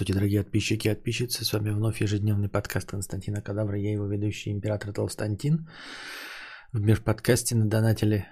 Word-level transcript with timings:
Здравствуйте, 0.00 0.18
дорогие 0.18 0.42
подписчики 0.44 0.88
и 0.88 0.94
подписчицы. 0.94 1.44
С 1.44 1.52
вами 1.52 1.70
вновь 1.72 2.00
ежедневный 2.00 2.48
подкаст 2.48 2.88
Константина 2.88 3.42
Кадавра. 3.42 3.78
Я 3.78 3.92
его 3.92 4.06
ведущий 4.06 4.50
император 4.50 4.94
Толстантин. 4.94 5.68
В 6.72 6.80
межподкасте 6.80 7.54
надонатили 7.54 8.26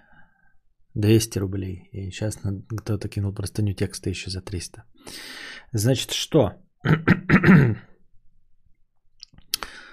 200 0.94 1.38
рублей. 1.38 1.90
И 1.92 2.10
сейчас 2.10 2.38
кто-то 2.38 3.08
кинул 3.10 3.34
простыню 3.34 3.74
текста 3.74 4.08
еще 4.08 4.30
за 4.30 4.40
300. 4.40 4.82
Значит, 5.72 6.12
что? 6.12 6.52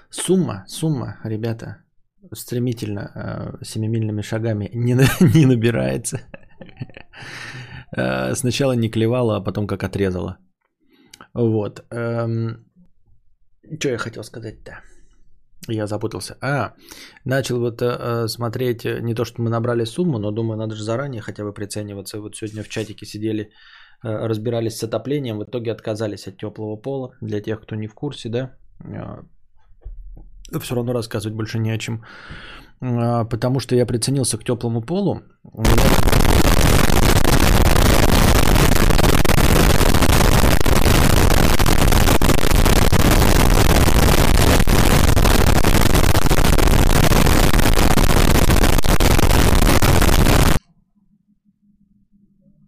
сумма, 0.08 0.64
сумма, 0.68 1.20
ребята, 1.24 1.84
стремительно, 2.32 3.58
э, 3.60 3.64
семимильными 3.64 4.22
шагами 4.22 4.70
не, 4.72 4.94
не 5.34 5.44
набирается. 5.44 6.22
Э, 7.94 8.34
сначала 8.34 8.72
не 8.72 8.88
клевала, 8.88 9.36
а 9.36 9.42
потом 9.42 9.66
как 9.66 9.84
отрезала. 9.84 10.38
Вот. 11.36 11.84
Эм, 11.90 12.64
что 13.78 13.88
я 13.88 13.98
хотел 13.98 14.24
сказать-то? 14.24 14.80
Я 15.68 15.86
запутался. 15.86 16.36
А, 16.40 16.72
начал 17.24 17.60
вот 17.60 17.82
э, 17.82 18.28
смотреть, 18.28 18.84
не 18.84 19.14
то, 19.14 19.24
что 19.24 19.42
мы 19.42 19.50
набрали 19.50 19.84
сумму, 19.84 20.18
но 20.18 20.30
думаю, 20.30 20.56
надо 20.56 20.74
же 20.74 20.82
заранее 20.82 21.20
хотя 21.20 21.44
бы 21.44 21.52
прицениваться. 21.52 22.20
Вот 22.20 22.36
сегодня 22.36 22.62
в 22.62 22.68
чатике 22.68 23.06
сидели, 23.06 23.50
э, 24.04 24.28
разбирались 24.28 24.78
с 24.78 24.84
отоплением, 24.84 25.38
в 25.38 25.44
итоге 25.44 25.72
отказались 25.72 26.26
от 26.26 26.38
теплого 26.38 26.76
пола. 26.76 27.10
Для 27.20 27.40
тех, 27.42 27.60
кто 27.60 27.76
не 27.76 27.88
в 27.88 27.94
курсе, 27.94 28.28
да, 28.28 28.50
э, 28.84 30.58
все 30.60 30.74
равно 30.74 30.92
рассказывать 30.92 31.36
больше 31.36 31.58
не 31.58 31.70
о 31.70 31.78
чем. 31.78 32.04
Э, 32.80 33.24
потому 33.28 33.60
что 33.60 33.74
я 33.74 33.86
приценился 33.86 34.38
к 34.38 34.44
теплому 34.44 34.82
полу. 34.82 35.20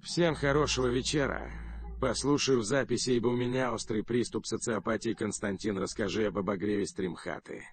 Всем 0.09 0.35
хорошего 0.35 0.87
вечера. 0.87 1.43
Послушаю 2.01 2.61
в 2.61 2.65
записи, 2.65 3.11
ибо 3.11 3.29
у 3.29 3.37
меня 3.37 3.75
острый 3.75 4.03
приступ 4.03 4.47
социопатии. 4.47 5.13
Константин, 5.13 5.77
расскажи 5.77 6.29
об 6.29 6.39
обогреве 6.39 6.87
стримхаты. 6.87 7.65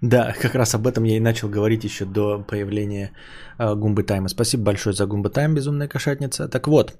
Да, 0.00 0.32
как 0.40 0.54
раз 0.54 0.74
об 0.74 0.86
этом 0.86 1.04
я 1.04 1.18
и 1.18 1.20
начал 1.20 1.50
говорить 1.50 1.84
еще 1.84 2.06
до 2.06 2.38
появления 2.38 3.12
э, 3.58 3.74
Гумбы 3.74 4.02
Тайма. 4.02 4.28
Спасибо 4.28 4.62
большое 4.62 4.96
за 4.96 5.04
Гумбы 5.04 5.28
Тайм, 5.28 5.54
безумная 5.54 5.88
кошатница. 5.88 6.48
Так 6.48 6.68
вот, 6.68 6.94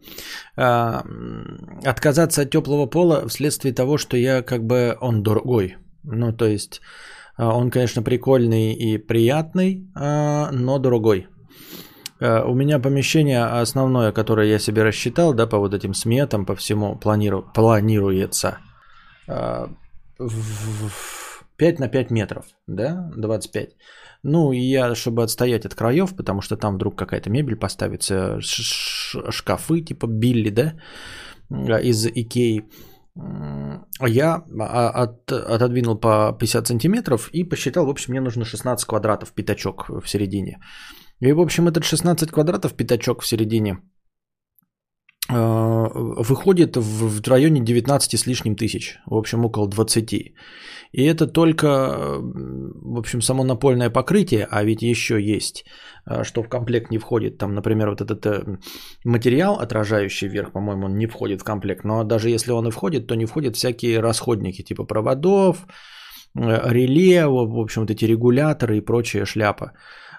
э, 0.58 1.00
отказаться 1.82 2.42
от 2.42 2.50
теплого 2.50 2.84
пола 2.84 3.26
вследствие 3.28 3.72
того, 3.72 3.96
что 3.96 4.18
я 4.18 4.42
как 4.42 4.66
бы 4.66 4.98
он 5.00 5.22
дорогой. 5.22 5.76
Ну, 6.02 6.30
то 6.30 6.44
есть, 6.44 6.82
э, 7.38 7.42
он, 7.42 7.70
конечно, 7.70 8.02
прикольный 8.02 8.74
и 8.74 8.98
приятный, 8.98 9.88
э, 9.96 10.50
но 10.50 10.78
дорогой. 10.78 11.26
Э, 12.22 12.44
у 12.44 12.54
меня 12.54 12.78
помещение 12.78 13.44
основное, 13.62 14.12
которое 14.12 14.46
я 14.46 14.58
себе 14.58 14.84
рассчитал, 14.84 15.34
да, 15.34 15.46
по 15.46 15.58
вот 15.58 15.74
этим 15.74 15.94
сметам, 15.94 16.46
по 16.46 16.54
всему 16.54 16.96
планиру, 16.96 17.42
планируется 17.54 18.58
э, 19.28 19.66
в 20.18 21.44
5 21.56 21.80
на 21.80 21.88
5 21.88 22.10
метров, 22.10 22.44
да, 22.68 23.10
25. 23.16 23.70
Ну, 24.22 24.52
и 24.52 24.60
я, 24.60 24.94
чтобы 24.94 25.24
отстоять 25.24 25.66
от 25.66 25.74
краев, 25.74 26.14
потому 26.16 26.42
что 26.42 26.56
там 26.56 26.74
вдруг 26.74 26.96
какая-то 26.96 27.28
мебель 27.28 27.56
поставится, 27.56 28.38
шкафы 28.40 29.80
типа 29.80 30.06
Билли, 30.06 30.50
да, 30.50 30.74
э, 31.50 31.82
из 31.82 32.06
Икеи, 32.06 32.64
я 34.00 34.42
а, 34.58 34.88
от, 35.02 35.32
отодвинул 35.32 35.98
по 35.98 36.32
50 36.38 36.66
сантиметров 36.68 37.28
и 37.34 37.44
посчитал, 37.44 37.86
в 37.86 37.90
общем, 37.90 38.12
мне 38.12 38.20
нужно 38.20 38.44
16 38.44 38.86
квадратов, 38.86 39.32
пятачок 39.32 39.90
в 39.90 40.06
середине. 40.06 40.58
И, 41.22 41.32
в 41.32 41.40
общем, 41.40 41.68
этот 41.68 41.84
16 41.84 42.30
квадратов, 42.30 42.74
пятачок 42.74 43.22
в 43.22 43.26
середине, 43.26 43.76
э, 45.30 45.88
выходит 46.24 46.76
в 46.76 47.28
районе 47.28 47.60
19 47.60 48.16
с 48.16 48.26
лишним 48.26 48.56
тысяч, 48.56 48.98
в 49.06 49.14
общем, 49.14 49.44
около 49.44 49.68
20. 49.68 50.12
И 50.12 51.04
это 51.04 51.32
только, 51.32 51.68
в 52.20 52.98
общем, 52.98 53.22
само 53.22 53.44
напольное 53.44 53.90
покрытие, 53.90 54.48
а 54.50 54.64
ведь 54.64 54.82
еще 54.82 55.14
есть, 55.20 55.64
э, 56.10 56.24
что 56.24 56.42
в 56.42 56.48
комплект 56.48 56.90
не 56.90 56.98
входит. 56.98 57.38
Там, 57.38 57.54
например, 57.54 57.90
вот 57.90 58.00
этот 58.00 58.26
э, 58.26 58.58
материал, 59.04 59.60
отражающий 59.60 60.28
вверх, 60.28 60.52
по-моему, 60.52 60.86
он 60.86 60.98
не 60.98 61.06
входит 61.06 61.40
в 61.40 61.44
комплект. 61.44 61.84
Но 61.84 62.04
даже 62.04 62.30
если 62.30 62.50
он 62.50 62.66
и 62.66 62.70
входит, 62.72 63.06
то 63.06 63.14
не 63.14 63.26
входят 63.26 63.54
всякие 63.54 64.00
расходники, 64.00 64.62
типа 64.62 64.84
проводов, 64.84 65.68
реле, 66.34 67.26
в 67.26 67.60
общем, 67.60 67.82
вот 67.82 67.90
эти 67.90 68.06
регуляторы 68.06 68.78
и 68.78 68.84
прочая 68.84 69.24
шляпа. 69.24 69.72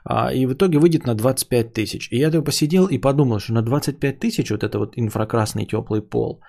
А, 0.06 0.34
и 0.34 0.46
в 0.46 0.54
итоге 0.54 0.80
выйдет 0.80 1.06
на 1.06 1.16
25 1.16 1.74
тысяч. 1.74 2.10
И 2.12 2.18
я 2.18 2.32
тогда 2.32 2.46
посидел 2.46 2.88
и 2.88 2.98
подумал, 2.98 3.40
что 3.40 3.54
на 3.54 3.62
25 3.62 4.20
тысяч 4.20 4.52
вот 4.52 4.64
это 4.64 4.80
вот 4.80 4.94
инфракрасный 4.98 5.66
теплый 5.66 6.02
пол, 6.02 6.42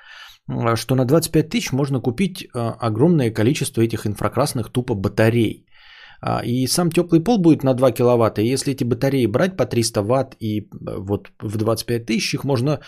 а, 0.48 0.76
что 0.76 0.94
на 0.94 1.04
25 1.04 1.48
тысяч 1.48 1.72
можно 1.72 2.00
купить 2.00 2.48
а, 2.54 2.76
огромное 2.80 3.30
количество 3.30 3.82
этих 3.82 4.06
инфракрасных 4.06 4.70
тупо 4.70 4.94
батарей. 4.94 5.66
И 6.46 6.66
сам 6.66 6.90
теплый 6.90 7.20
пол 7.20 7.38
будет 7.38 7.64
на 7.64 7.74
2 7.74 7.92
киловатта. 7.92 8.40
И 8.40 8.46
если 8.46 8.72
эти 8.72 8.82
батареи 8.82 9.26
брать 9.26 9.58
по 9.58 9.66
300 9.66 10.02
ватт 10.02 10.36
и 10.40 10.70
вот 10.70 11.28
в 11.42 11.58
25 11.58 12.06
тысяч 12.06 12.34
их 12.34 12.44
можно 12.44 12.80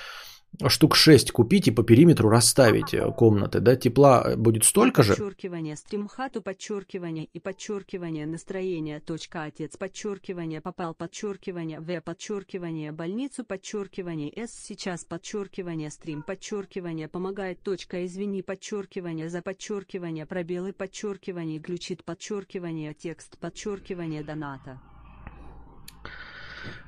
штук 0.68 0.96
6 0.96 1.32
купить 1.32 1.68
и 1.68 1.70
по 1.70 1.82
периметру 1.82 2.28
расставить 2.28 2.94
э, 2.94 3.12
комнаты, 3.12 3.60
да, 3.60 3.76
тепла 3.76 4.36
будет 4.36 4.64
столько 4.64 5.02
же. 5.02 5.14
Подчеркивание, 5.14 5.76
стримхату, 5.76 6.42
подчеркивание 6.42 7.26
и 7.26 7.38
подчеркивание, 7.38 8.26
настроение, 8.26 9.00
точка, 9.00 9.44
отец, 9.44 9.76
подчеркивание, 9.76 10.60
попал, 10.60 10.94
подчеркивание, 10.94 11.80
в, 11.80 12.00
подчеркивание, 12.00 12.92
больницу, 12.92 13.44
подчеркивание, 13.44 14.32
с, 14.36 14.52
сейчас, 14.52 15.04
подчеркивание, 15.04 15.90
стрим, 15.90 16.22
подчеркивание, 16.22 17.08
помогает, 17.08 17.62
точка, 17.62 18.04
извини, 18.06 18.42
подчеркивание, 18.42 19.28
за 19.28 19.42
подчеркивание, 19.42 20.26
пробелы, 20.26 20.72
подчеркивание, 20.72 21.58
глючит, 21.58 22.04
подчеркивание, 22.04 22.94
текст, 22.94 23.38
подчеркивание, 23.38 24.22
доната. 24.22 24.80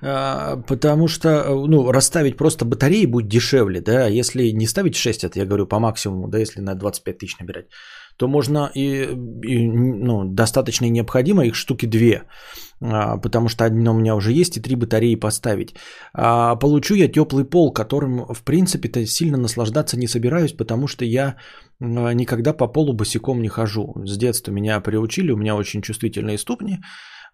А, 0.00 0.56
потому 0.66 1.08
что, 1.08 1.66
ну, 1.66 1.92
расставить 1.92 2.36
просто 2.36 2.64
батареи 2.64 3.06
будет 3.06 3.28
дешевле, 3.28 3.80
да, 3.80 4.06
если 4.06 4.50
не 4.50 4.66
ставить 4.66 4.96
6, 4.96 5.24
это 5.24 5.38
я 5.38 5.46
говорю 5.46 5.66
по 5.66 5.78
максимуму, 5.78 6.28
да, 6.28 6.38
если 6.38 6.60
на 6.60 6.74
25 6.74 7.18
тысяч 7.18 7.38
набирать, 7.38 7.66
то 8.16 8.28
можно 8.28 8.70
и, 8.74 9.06
и 9.44 9.66
ну, 9.68 10.24
достаточно 10.24 10.86
и 10.86 10.90
необходимо 10.90 11.46
их 11.46 11.54
штуки 11.54 11.86
две, 11.86 12.24
а, 12.80 13.16
потому 13.16 13.48
что 13.48 13.64
одно 13.64 13.92
у 13.92 13.98
меня 13.98 14.14
уже 14.14 14.32
есть, 14.32 14.56
и 14.56 14.60
три 14.60 14.76
батареи 14.76 15.16
поставить. 15.16 15.74
А 16.12 16.56
получу 16.56 16.94
я 16.94 17.08
теплый 17.08 17.44
пол, 17.44 17.72
которым, 17.72 18.26
в 18.34 18.42
принципе-то, 18.42 19.06
сильно 19.06 19.36
наслаждаться 19.36 19.98
не 19.98 20.08
собираюсь, 20.08 20.52
потому 20.52 20.88
что 20.88 21.04
я 21.04 21.36
никогда 21.80 22.52
по 22.52 22.66
полу 22.66 22.92
босиком 22.92 23.40
не 23.40 23.48
хожу. 23.48 23.94
С 24.04 24.16
детства 24.16 24.52
меня 24.52 24.80
приучили, 24.80 25.30
у 25.32 25.36
меня 25.36 25.54
очень 25.54 25.82
чувствительные 25.82 26.38
ступни, 26.38 26.80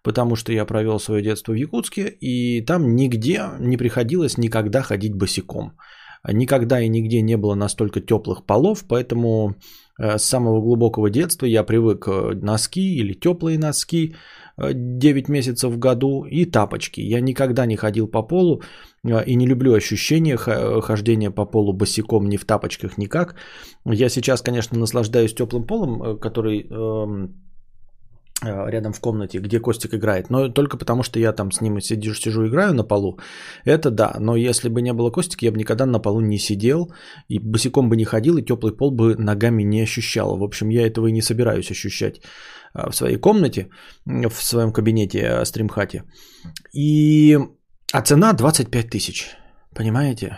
потому 0.05 0.35
что 0.35 0.53
я 0.53 0.65
провел 0.65 0.99
свое 0.99 1.23
детство 1.23 1.53
в 1.53 1.55
Якутске, 1.55 2.07
и 2.21 2.65
там 2.65 2.95
нигде 2.95 3.41
не 3.59 3.77
приходилось 3.77 4.37
никогда 4.37 4.83
ходить 4.83 5.15
босиком. 5.15 5.71
Никогда 6.33 6.79
и 6.81 6.89
нигде 6.89 7.21
не 7.21 7.37
было 7.37 7.55
настолько 7.55 8.01
теплых 8.01 8.45
полов, 8.45 8.85
поэтому 8.87 9.55
э, 9.99 10.17
с 10.17 10.23
самого 10.23 10.61
глубокого 10.61 11.09
детства 11.09 11.47
я 11.47 11.63
привык 11.63 12.07
э, 12.07 12.35
носки 12.41 12.99
или 12.99 13.13
теплые 13.13 13.57
носки 13.57 14.15
9 14.57 15.29
э, 15.29 15.31
месяцев 15.31 15.71
в 15.71 15.79
году 15.79 16.25
и 16.25 16.45
тапочки. 16.45 17.01
Я 17.01 17.21
никогда 17.21 17.65
не 17.65 17.75
ходил 17.75 18.07
по 18.07 18.27
полу 18.27 18.61
и 19.03 19.35
не 19.35 19.47
люблю 19.47 19.73
ощущение 19.73 20.37
хождения 20.37 21.31
по 21.31 21.45
полу 21.45 21.73
босиком 21.73 22.29
ни 22.29 22.37
в 22.37 22.45
тапочках 22.45 22.97
никак. 22.97 23.35
Я 23.85 24.09
сейчас, 24.09 24.41
конечно, 24.41 24.79
наслаждаюсь 24.79 25.33
теплым 25.33 25.63
полом, 25.63 26.19
который 26.19 26.67
эм, 26.69 27.35
рядом 28.45 28.93
в 28.93 28.99
комнате, 28.99 29.39
где 29.39 29.59
Костик 29.59 29.93
играет, 29.93 30.29
но 30.29 30.49
только 30.49 30.77
потому, 30.77 31.03
что 31.03 31.19
я 31.19 31.33
там 31.33 31.51
с 31.51 31.61
ним 31.61 31.79
сидю, 31.81 32.13
сижу, 32.13 32.47
играю 32.47 32.73
на 32.73 32.83
полу, 32.83 33.19
это 33.65 33.91
да, 33.91 34.15
но 34.19 34.35
если 34.35 34.69
бы 34.69 34.81
не 34.81 34.93
было 34.93 35.11
Костика, 35.11 35.45
я 35.45 35.51
бы 35.51 35.57
никогда 35.57 35.85
на 35.85 35.99
полу 35.99 36.21
не 36.21 36.37
сидел, 36.37 36.93
и 37.29 37.39
босиком 37.39 37.89
бы 37.89 37.97
не 37.97 38.05
ходил, 38.05 38.37
и 38.37 38.45
теплый 38.45 38.75
пол 38.75 38.91
бы 38.91 39.15
ногами 39.15 39.63
не 39.63 39.83
ощущал. 39.83 40.37
В 40.37 40.43
общем, 40.43 40.69
я 40.69 40.87
этого 40.87 41.07
и 41.07 41.11
не 41.11 41.21
собираюсь 41.21 41.71
ощущать 41.71 42.21
э, 42.73 42.89
в 42.89 42.95
своей 42.95 43.17
комнате, 43.17 43.69
в 44.05 44.43
своем 44.43 44.71
кабинете, 44.71 45.19
э, 45.19 45.45
стримхате. 45.45 46.03
И... 46.73 47.39
А 47.93 48.01
цена 48.01 48.33
25 48.33 48.89
тысяч, 48.89 49.35
понимаете? 49.73 50.37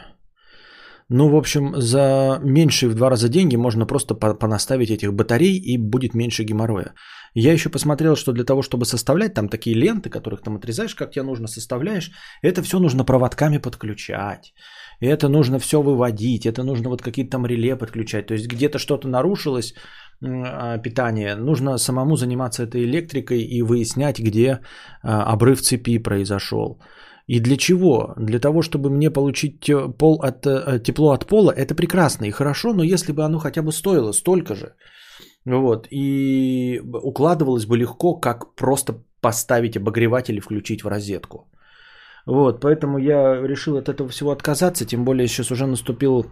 Ну, 1.10 1.30
в 1.30 1.36
общем, 1.36 1.74
за 1.82 2.40
меньшие 2.44 2.90
в 2.90 2.96
два 2.96 3.10
раза 3.10 3.30
деньги 3.30 3.56
можно 3.56 3.86
просто 3.86 4.14
понаставить 4.14 4.92
этих 4.92 5.14
батарей 5.14 5.56
и 5.56 5.78
будет 5.78 6.14
меньше 6.14 6.44
геморроя. 6.44 6.94
Я 7.34 7.54
еще 7.54 7.70
посмотрел, 7.70 8.16
что 8.16 8.34
для 8.34 8.44
того, 8.44 8.62
чтобы 8.62 8.86
составлять 8.86 9.34
там 9.34 9.48
такие 9.48 9.76
ленты, 9.76 10.10
которых 10.10 10.42
там 10.42 10.58
отрезаешь, 10.58 10.96
как 10.96 11.12
тебе 11.12 11.24
нужно, 11.24 11.48
составляешь, 11.48 12.12
это 12.42 12.62
все 12.62 12.80
нужно 12.80 13.06
проводками 13.06 13.58
подключать. 13.58 14.54
Это 15.00 15.30
нужно 15.30 15.60
все 15.60 15.82
выводить, 15.82 16.46
это 16.46 16.64
нужно 16.64 16.90
вот 16.90 17.02
какие-то 17.02 17.32
там 17.32 17.46
реле 17.46 17.78
подключать. 17.78 18.28
То 18.28 18.34
есть 18.34 18.48
где-то 18.48 18.78
что-то 18.78 19.08
нарушилось, 19.08 19.76
а, 20.22 20.78
питание, 20.78 21.36
нужно 21.36 21.78
самому 21.78 22.16
заниматься 22.16 22.64
этой 22.64 22.84
электрикой 22.84 23.44
и 23.44 23.62
выяснять, 23.62 24.20
где 24.20 24.60
а, 25.04 25.34
обрыв 25.34 25.62
цепи 25.62 26.00
произошел. 26.00 26.82
И 27.28 27.40
для 27.42 27.58
чего? 27.58 28.14
Для 28.18 28.40
того, 28.40 28.62
чтобы 28.62 28.90
мне 28.90 29.12
получить 29.12 29.72
пол 29.98 30.22
от, 30.24 30.46
э, 30.46 30.80
тепло 30.80 31.12
от 31.12 31.26
пола, 31.26 31.52
это 31.52 31.76
прекрасно 31.76 32.26
и 32.26 32.32
хорошо, 32.32 32.74
но 32.74 32.84
если 32.84 33.12
бы 33.12 33.24
оно 33.24 33.40
хотя 33.40 33.62
бы 33.62 33.72
стоило 33.72 34.14
столько 34.14 34.56
же, 34.56 34.74
вот, 35.46 35.88
и 35.92 36.82
укладывалось 37.04 37.66
бы 37.66 37.78
легко, 37.78 38.20
как 38.20 38.56
просто 38.56 38.94
поставить 39.22 39.76
обогреватель 39.78 40.36
и 40.36 40.42
включить 40.42 40.84
в 40.84 40.88
розетку. 40.88 41.50
Вот, 42.26 42.62
поэтому 42.62 42.98
я 42.98 43.42
решил 43.48 43.78
от 43.78 43.90
этого 43.90 44.10
всего 44.10 44.32
отказаться, 44.32 44.86
тем 44.86 45.04
более 45.04 45.28
сейчас 45.28 45.52
уже 45.52 45.66
наступил 45.66 46.26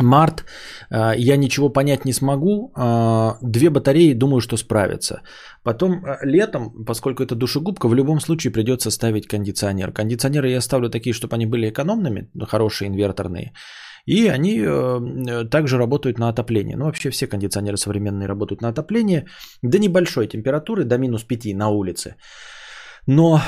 март, 0.00 0.44
а, 0.90 1.14
я 1.16 1.36
ничего 1.36 1.72
понять 1.72 2.04
не 2.04 2.12
смогу. 2.12 2.72
А, 2.76 3.38
две 3.42 3.70
батареи, 3.70 4.14
думаю, 4.14 4.40
что 4.40 4.56
справятся. 4.56 5.22
Потом 5.62 6.04
а, 6.04 6.18
летом, 6.22 6.84
поскольку 6.84 7.22
это 7.22 7.34
душегубка, 7.34 7.88
в 7.88 7.94
любом 7.94 8.20
случае 8.20 8.52
придется 8.52 8.90
ставить 8.90 9.26
кондиционер. 9.26 9.92
Кондиционеры 9.92 10.50
я 10.50 10.60
ставлю 10.60 10.90
такие, 10.90 11.14
чтобы 11.14 11.36
они 11.36 11.46
были 11.46 11.68
экономными, 11.68 12.28
хорошие, 12.50 12.88
инверторные. 12.88 13.52
И 14.06 14.28
они 14.28 14.60
э, 14.60 15.48
также 15.50 15.78
работают 15.78 16.18
на 16.18 16.28
отопление. 16.28 16.76
Ну, 16.76 16.84
вообще 16.84 17.10
все 17.10 17.26
кондиционеры 17.26 17.76
современные 17.76 18.28
работают 18.28 18.60
на 18.60 18.68
отопление 18.68 19.26
до 19.62 19.78
небольшой 19.78 20.28
температуры, 20.28 20.84
до 20.84 20.98
минус 20.98 21.24
5 21.24 21.54
на 21.54 21.70
улице. 21.70 22.16
Но 23.06 23.40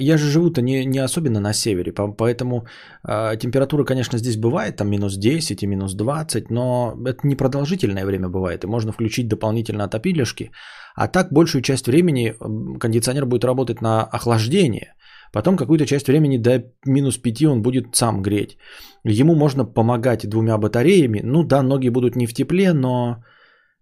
я 0.00 0.16
же 0.16 0.30
живу-то 0.30 0.62
не, 0.62 0.84
не 0.84 0.98
особенно 0.98 1.40
на 1.40 1.52
севере, 1.52 1.92
поэтому 1.92 2.66
э, 3.08 3.36
температура, 3.38 3.84
конечно, 3.84 4.18
здесь 4.18 4.36
бывает, 4.36 4.76
там 4.76 4.88
минус 4.88 5.16
10 5.16 5.62
и 5.62 5.66
минус 5.66 5.94
20, 5.94 6.50
но 6.50 6.94
это 7.06 7.26
непродолжительное 7.26 8.06
время 8.06 8.28
бывает, 8.28 8.64
и 8.64 8.66
можно 8.66 8.92
включить 8.92 9.28
дополнительно 9.28 9.84
отопилишки, 9.84 10.50
а 10.94 11.08
так 11.08 11.32
большую 11.32 11.62
часть 11.62 11.86
времени 11.86 12.34
кондиционер 12.80 13.26
будет 13.26 13.44
работать 13.44 13.80
на 13.80 14.02
охлаждение, 14.02 14.94
потом 15.32 15.56
какую-то 15.56 15.86
часть 15.86 16.08
времени 16.08 16.38
до 16.38 16.64
минус 16.86 17.18
5 17.18 17.44
он 17.44 17.62
будет 17.62 17.96
сам 17.96 18.22
греть. 18.22 18.56
Ему 19.04 19.34
можно 19.34 19.64
помогать 19.64 20.28
двумя 20.28 20.58
батареями, 20.58 21.20
ну 21.24 21.44
да, 21.44 21.62
ноги 21.62 21.88
будут 21.90 22.16
не 22.16 22.26
в 22.26 22.34
тепле, 22.34 22.72
но 22.72 23.24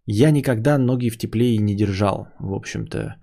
я 0.07 0.31
никогда 0.31 0.79
ноги 0.79 1.11
в 1.11 1.19
тепле 1.19 1.55
и 1.55 1.59
не 1.59 1.77
держал, 1.77 2.29
в 2.41 2.55
общем-то. 2.55 3.17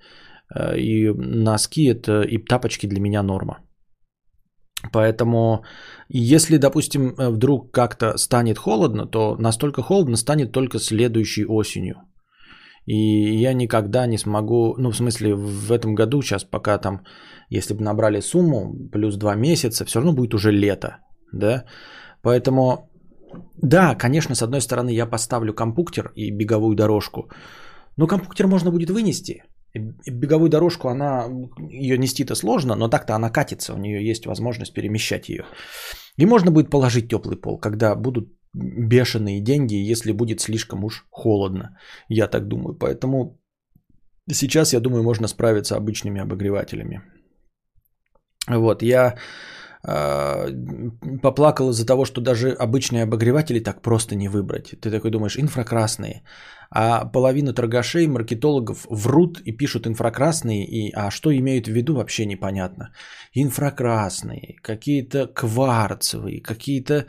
Э, 0.54 0.78
и 0.78 1.10
носки 1.10 1.86
это 1.86 2.22
и 2.22 2.38
тапочки 2.38 2.88
для 2.88 3.00
меня 3.00 3.24
норма. 3.24 3.60
Поэтому, 4.92 5.64
если, 6.10 6.58
допустим, 6.58 7.16
э, 7.18 7.30
вдруг 7.30 7.72
как-то 7.72 8.18
станет 8.18 8.58
холодно, 8.58 9.06
то 9.06 9.36
настолько 9.40 9.82
холодно 9.82 10.18
станет 10.18 10.52
только 10.52 10.80
следующей 10.80 11.46
осенью. 11.46 11.96
И 12.86 13.42
я 13.42 13.54
никогда 13.54 14.08
не 14.08 14.18
смогу, 14.18 14.76
ну, 14.78 14.92
в 14.92 14.96
смысле, 14.96 15.36
в 15.36 15.72
этом 15.72 15.96
году, 15.96 16.22
сейчас 16.22 16.44
пока 16.44 16.78
там, 16.78 17.02
если 17.50 17.74
бы 17.74 17.84
набрали 17.84 18.22
сумму, 18.22 18.76
плюс 18.92 19.18
два 19.18 19.36
месяца, 19.36 19.86
все 19.86 20.00
равно 20.00 20.14
будет 20.14 20.34
уже 20.36 20.52
лето, 20.52 20.98
да. 21.34 21.66
Поэтому, 22.22 22.90
да, 23.58 23.96
конечно, 23.96 24.36
с 24.36 24.44
одной 24.44 24.62
стороны, 24.62 24.92
я 24.92 25.08
поставлю 25.08 25.54
компуктер 25.54 26.12
и 26.16 26.30
беговую 26.30 26.76
дорожку, 26.76 27.30
но 27.98 28.08
компуктер 28.08 28.48
можно 28.48 28.72
будет 28.72 28.92
вынести– 28.92 29.44
беговую 29.80 30.50
дорожку, 30.50 30.90
она, 30.90 31.28
ее 31.70 31.98
нести-то 31.98 32.36
сложно, 32.36 32.76
но 32.76 32.88
так-то 32.88 33.16
она 33.16 33.30
катится, 33.30 33.74
у 33.74 33.78
нее 33.78 34.08
есть 34.08 34.26
возможность 34.26 34.74
перемещать 34.74 35.30
ее. 35.30 35.46
И 36.18 36.26
можно 36.26 36.52
будет 36.52 36.70
положить 36.70 37.10
теплый 37.10 37.38
пол, 37.38 37.60
когда 37.60 37.96
будут 37.96 38.30
бешеные 38.54 39.42
деньги, 39.42 39.92
если 39.92 40.14
будет 40.14 40.42
слишком 40.42 40.84
уж 40.84 41.06
холодно, 41.10 41.78
я 42.10 42.28
так 42.28 42.48
думаю. 42.48 42.78
Поэтому 42.78 43.40
сейчас, 44.32 44.74
я 44.74 44.80
думаю, 44.80 45.04
можно 45.04 45.28
справиться 45.28 45.76
обычными 45.76 46.22
обогревателями. 46.22 47.02
Вот, 48.48 48.82
я 48.84 49.18
поплакал 51.22 51.70
из-за 51.70 51.86
того, 51.86 52.06
что 52.06 52.22
даже 52.22 52.50
обычные 52.50 53.04
обогреватели 53.04 53.60
так 53.60 53.82
просто 53.82 54.16
не 54.16 54.30
выбрать. 54.30 54.74
Ты 54.82 54.92
такой 54.92 55.12
думаешь, 55.12 55.38
инфракрасные. 55.38 56.24
А 56.72 57.06
половина 57.06 57.54
торгашей, 57.54 58.08
маркетологов 58.08 58.88
врут 58.90 59.42
и 59.46 59.52
пишут 59.52 59.88
инфракрасные, 59.88 60.66
и, 60.66 60.92
а 60.96 61.12
что 61.12 61.32
имеют 61.32 61.68
в 61.68 61.72
виду, 61.72 61.96
вообще 61.96 62.26
непонятно. 62.26 62.92
Инфракрасные, 63.34 64.56
какие-то 64.62 65.28
кварцевые, 65.28 66.42
какие-то 66.42 67.06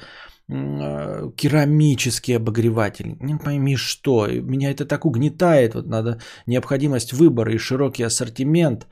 э, 0.48 1.30
керамические 1.36 2.36
обогреватели. 2.36 3.16
Не 3.20 3.38
пойми 3.38 3.76
что. 3.76 4.26
Меня 4.26 4.70
это 4.70 4.84
так 4.84 5.06
угнетает. 5.06 5.74
Вот 5.74 5.86
надо 5.86 6.20
необходимость 6.46 7.14
выбора 7.14 7.52
и 7.54 7.58
широкий 7.58 8.04
ассортимент. 8.04 8.86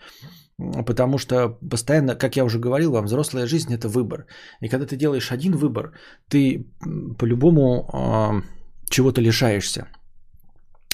Потому 0.59 1.19
что 1.19 1.59
постоянно, 1.71 2.15
как 2.15 2.37
я 2.37 2.45
уже 2.45 2.59
говорил 2.59 2.93
вам, 2.93 3.05
взрослая 3.05 3.47
жизнь 3.47 3.75
это 3.75 3.89
выбор. 3.89 4.27
И 4.61 4.69
когда 4.69 4.87
ты 4.87 4.97
делаешь 4.97 5.33
один 5.33 5.57
выбор, 5.57 5.93
ты 6.29 6.67
по-любому 7.19 7.89
э, 7.93 8.43
чего-то 8.89 9.21
лишаешься. 9.21 9.89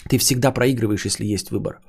Ты 0.08 0.18
всегда 0.18 0.50
проигрываешь, 0.52 1.04
если 1.04 1.26
есть 1.26 1.50
выбор. 1.50 1.80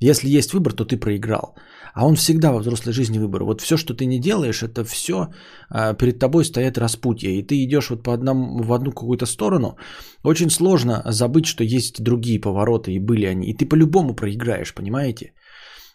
Если 0.00 0.38
есть 0.38 0.52
выбор, 0.52 0.72
то 0.72 0.84
ты 0.84 0.96
проиграл. 0.96 1.54
А 1.94 2.06
он 2.06 2.14
всегда 2.14 2.52
во 2.52 2.58
взрослой 2.58 2.92
жизни 2.92 3.18
выбор. 3.18 3.44
Вот 3.44 3.60
все, 3.60 3.76
что 3.76 3.94
ты 3.94 4.06
не 4.06 4.20
делаешь, 4.20 4.62
это 4.62 4.84
все 4.84 5.28
а, 5.70 5.94
перед 5.94 6.18
тобой 6.18 6.44
стоят 6.44 6.78
распутья. 6.78 7.30
И 7.30 7.42
ты 7.42 7.64
идешь 7.64 7.90
вот 7.90 8.02
по 8.02 8.12
одному, 8.12 8.62
в 8.62 8.72
одну 8.72 8.92
какую-то 8.92 9.26
сторону. 9.26 9.76
Очень 10.24 10.50
сложно 10.50 11.02
забыть, 11.06 11.46
что 11.46 11.64
есть 11.64 12.02
другие 12.02 12.40
повороты, 12.40 12.92
и 12.92 13.00
были 13.00 13.26
они. 13.26 13.50
И 13.50 13.54
ты 13.54 13.66
по-любому 13.66 14.14
проиграешь, 14.14 14.74
понимаете? 14.74 15.32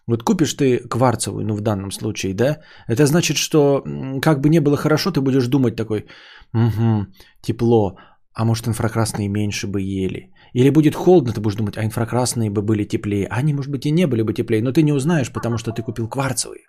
Вот 0.07 0.23
купишь 0.23 0.53
ты 0.53 0.79
кварцевую, 0.89 1.45
ну 1.45 1.55
в 1.55 1.61
данном 1.61 1.91
случае, 1.91 2.33
да, 2.33 2.59
это 2.87 3.05
значит, 3.05 3.37
что 3.37 3.83
как 4.21 4.41
бы 4.41 4.49
не 4.49 4.59
было 4.59 4.75
хорошо, 4.75 5.11
ты 5.11 5.21
будешь 5.21 5.47
думать 5.47 5.75
такой, 5.75 6.07
угу, 6.53 7.07
тепло, 7.41 7.95
а 8.33 8.45
может 8.45 8.67
инфракрасные 8.67 9.29
меньше 9.29 9.67
бы 9.67 9.81
ели. 9.81 10.33
Или 10.53 10.69
будет 10.71 10.95
холодно, 10.95 11.33
ты 11.33 11.41
будешь 11.41 11.55
думать, 11.55 11.77
а 11.77 11.85
инфракрасные 11.85 12.49
бы 12.49 12.61
были 12.61 12.83
теплее. 12.83 13.27
Они, 13.27 13.53
может 13.53 13.71
быть, 13.71 13.85
и 13.85 13.91
не 13.91 14.07
были 14.07 14.23
бы 14.23 14.33
теплее, 14.33 14.61
но 14.61 14.71
ты 14.71 14.83
не 14.83 14.91
узнаешь, 14.91 15.31
потому 15.31 15.57
что 15.57 15.71
ты 15.71 15.81
купил 15.81 16.09
кварцевые. 16.09 16.63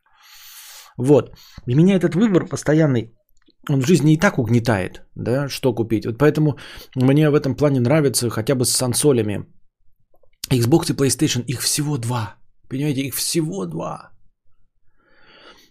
Вот. 0.97 1.35
И 1.67 1.75
меня 1.75 1.97
этот 1.97 2.15
выбор 2.15 2.47
постоянный, 2.47 3.13
он 3.69 3.81
в 3.81 3.87
жизни 3.87 4.13
и 4.13 4.19
так 4.19 4.39
угнетает, 4.39 5.03
да, 5.17 5.49
что 5.49 5.75
купить. 5.75 6.07
Вот 6.07 6.19
поэтому 6.19 6.57
мне 6.95 7.31
в 7.31 7.35
этом 7.35 7.57
плане 7.57 7.81
нравится 7.81 8.31
хотя 8.31 8.55
бы 8.55 8.65
с 8.65 8.71
сансолями. 8.71 9.47
Xbox 10.53 10.93
и 10.93 10.95
PlayStation, 10.95 11.45
их 11.47 11.61
всего 11.61 11.99
два. 11.99 12.37
Понимаете, 12.75 13.02
их 13.02 13.14
всего 13.14 13.66
два. 13.66 14.11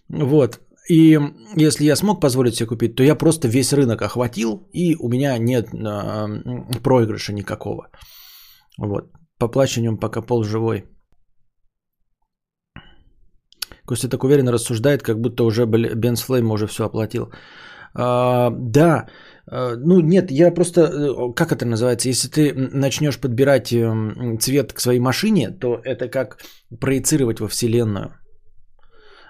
Вот. 0.08 0.60
И 0.90 1.18
если 1.56 1.84
я 1.84 1.96
смог 1.96 2.20
позволить 2.20 2.54
себе 2.54 2.68
купить, 2.68 2.96
то 2.96 3.02
я 3.02 3.14
просто 3.14 3.48
весь 3.48 3.72
рынок 3.72 4.02
охватил, 4.02 4.68
и 4.72 4.96
у 4.96 5.08
меня 5.08 5.38
нет 5.38 5.66
э, 5.74 6.80
проигрыша 6.82 7.32
никакого. 7.34 7.90
Вот. 8.78 9.12
Поплачь 9.38 9.78
о 9.78 9.96
пока 9.96 10.22
пол 10.22 10.44
живой. 10.44 10.84
Костя 13.86 14.08
так 14.08 14.24
уверенно 14.24 14.52
рассуждает, 14.52 15.02
как 15.02 15.20
будто 15.20 15.44
уже 15.44 15.66
Бенс 15.66 16.22
Флейм 16.22 16.50
уже 16.50 16.66
все 16.66 16.84
оплатил. 16.84 17.26
А, 17.94 18.50
да, 18.50 19.06
а, 19.46 19.76
ну 19.76 20.00
нет, 20.00 20.30
я 20.30 20.50
просто, 20.54 20.80
э, 20.80 21.32
как 21.34 21.52
это 21.52 21.64
называется, 21.66 22.08
если 22.08 22.28
ты 22.28 22.52
начнешь 22.54 23.20
подбирать 23.20 23.72
эм, 23.72 24.38
цвет 24.40 24.72
к 24.72 24.80
своей 24.80 25.00
машине, 25.00 25.50
то 25.50 25.80
это 25.84 26.08
как 26.08 26.38
проецировать 26.80 27.40
во 27.40 27.48
Вселенную 27.48 28.14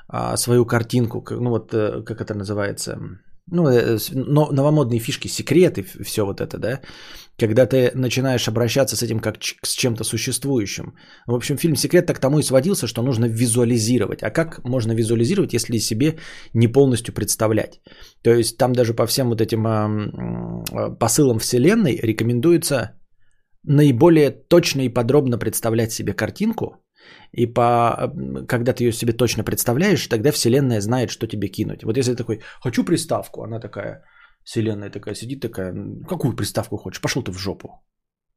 а, 0.09 0.37
свою 0.37 0.65
картинку, 0.67 1.25
ну 1.31 1.51
вот 1.51 1.75
э, 1.75 2.03
как 2.03 2.21
это 2.21 2.35
называется, 2.35 2.99
ну, 3.51 3.69
э, 3.69 3.99
но, 4.13 4.51
новомодные 4.53 5.01
фишки, 5.01 5.29
секреты, 5.29 5.85
все 6.05 6.25
вот 6.25 6.41
это, 6.41 6.59
да, 6.59 6.81
когда 7.39 7.67
ты 7.67 7.91
начинаешь 7.95 8.49
обращаться 8.49 8.97
с 8.97 9.03
этим 9.03 9.21
как 9.21 9.37
с 9.63 9.75
чем-то 9.75 10.05
существующим. 10.05 10.95
В 11.27 11.35
общем, 11.35 11.57
фильм 11.57 11.77
«Секрет» 11.77 12.07
так 12.07 12.19
тому 12.19 12.39
и 12.39 12.43
сводился, 12.43 12.87
что 12.87 13.03
нужно 13.03 13.27
визуализировать. 13.27 14.23
А 14.23 14.31
как 14.31 14.65
можно 14.65 14.93
визуализировать, 14.93 15.53
если 15.53 15.79
себе 15.79 16.19
не 16.55 16.69
полностью 16.69 17.15
представлять? 17.15 17.81
То 18.23 18.31
есть 18.31 18.57
там 18.57 18.73
даже 18.73 18.95
по 18.95 19.07
всем 19.07 19.29
вот 19.29 19.41
этим 19.41 19.67
э, 19.67 20.97
посылам 20.99 21.39
Вселенной 21.39 21.99
рекомендуется 22.03 22.93
наиболее 23.63 24.31
точно 24.31 24.83
и 24.83 24.95
подробно 24.95 25.39
представлять 25.39 25.93
себе 25.93 26.13
картинку– 26.13 26.77
И 27.33 27.47
по, 27.47 28.13
когда 28.49 28.73
ты 28.73 28.85
ее 28.85 28.93
себе 28.93 29.13
точно 29.13 29.45
представляешь, 29.45 30.07
тогда 30.07 30.31
Вселенная 30.31 30.81
знает, 30.81 31.11
что 31.11 31.27
тебе 31.27 31.49
кинуть. 31.49 31.85
Вот 31.85 31.97
если 31.97 32.15
такой, 32.15 32.41
хочу 32.63 32.85
приставку, 32.85 33.43
она 33.43 33.61
такая, 33.61 34.05
Вселенная 34.45 34.91
такая 34.91 35.15
сидит, 35.15 35.41
такая, 35.41 35.75
какую 36.09 36.37
приставку 36.37 36.77
хочешь, 36.77 37.01
пошел 37.01 37.23
ты 37.23 37.33
в 37.33 37.39
жопу. 37.39 37.83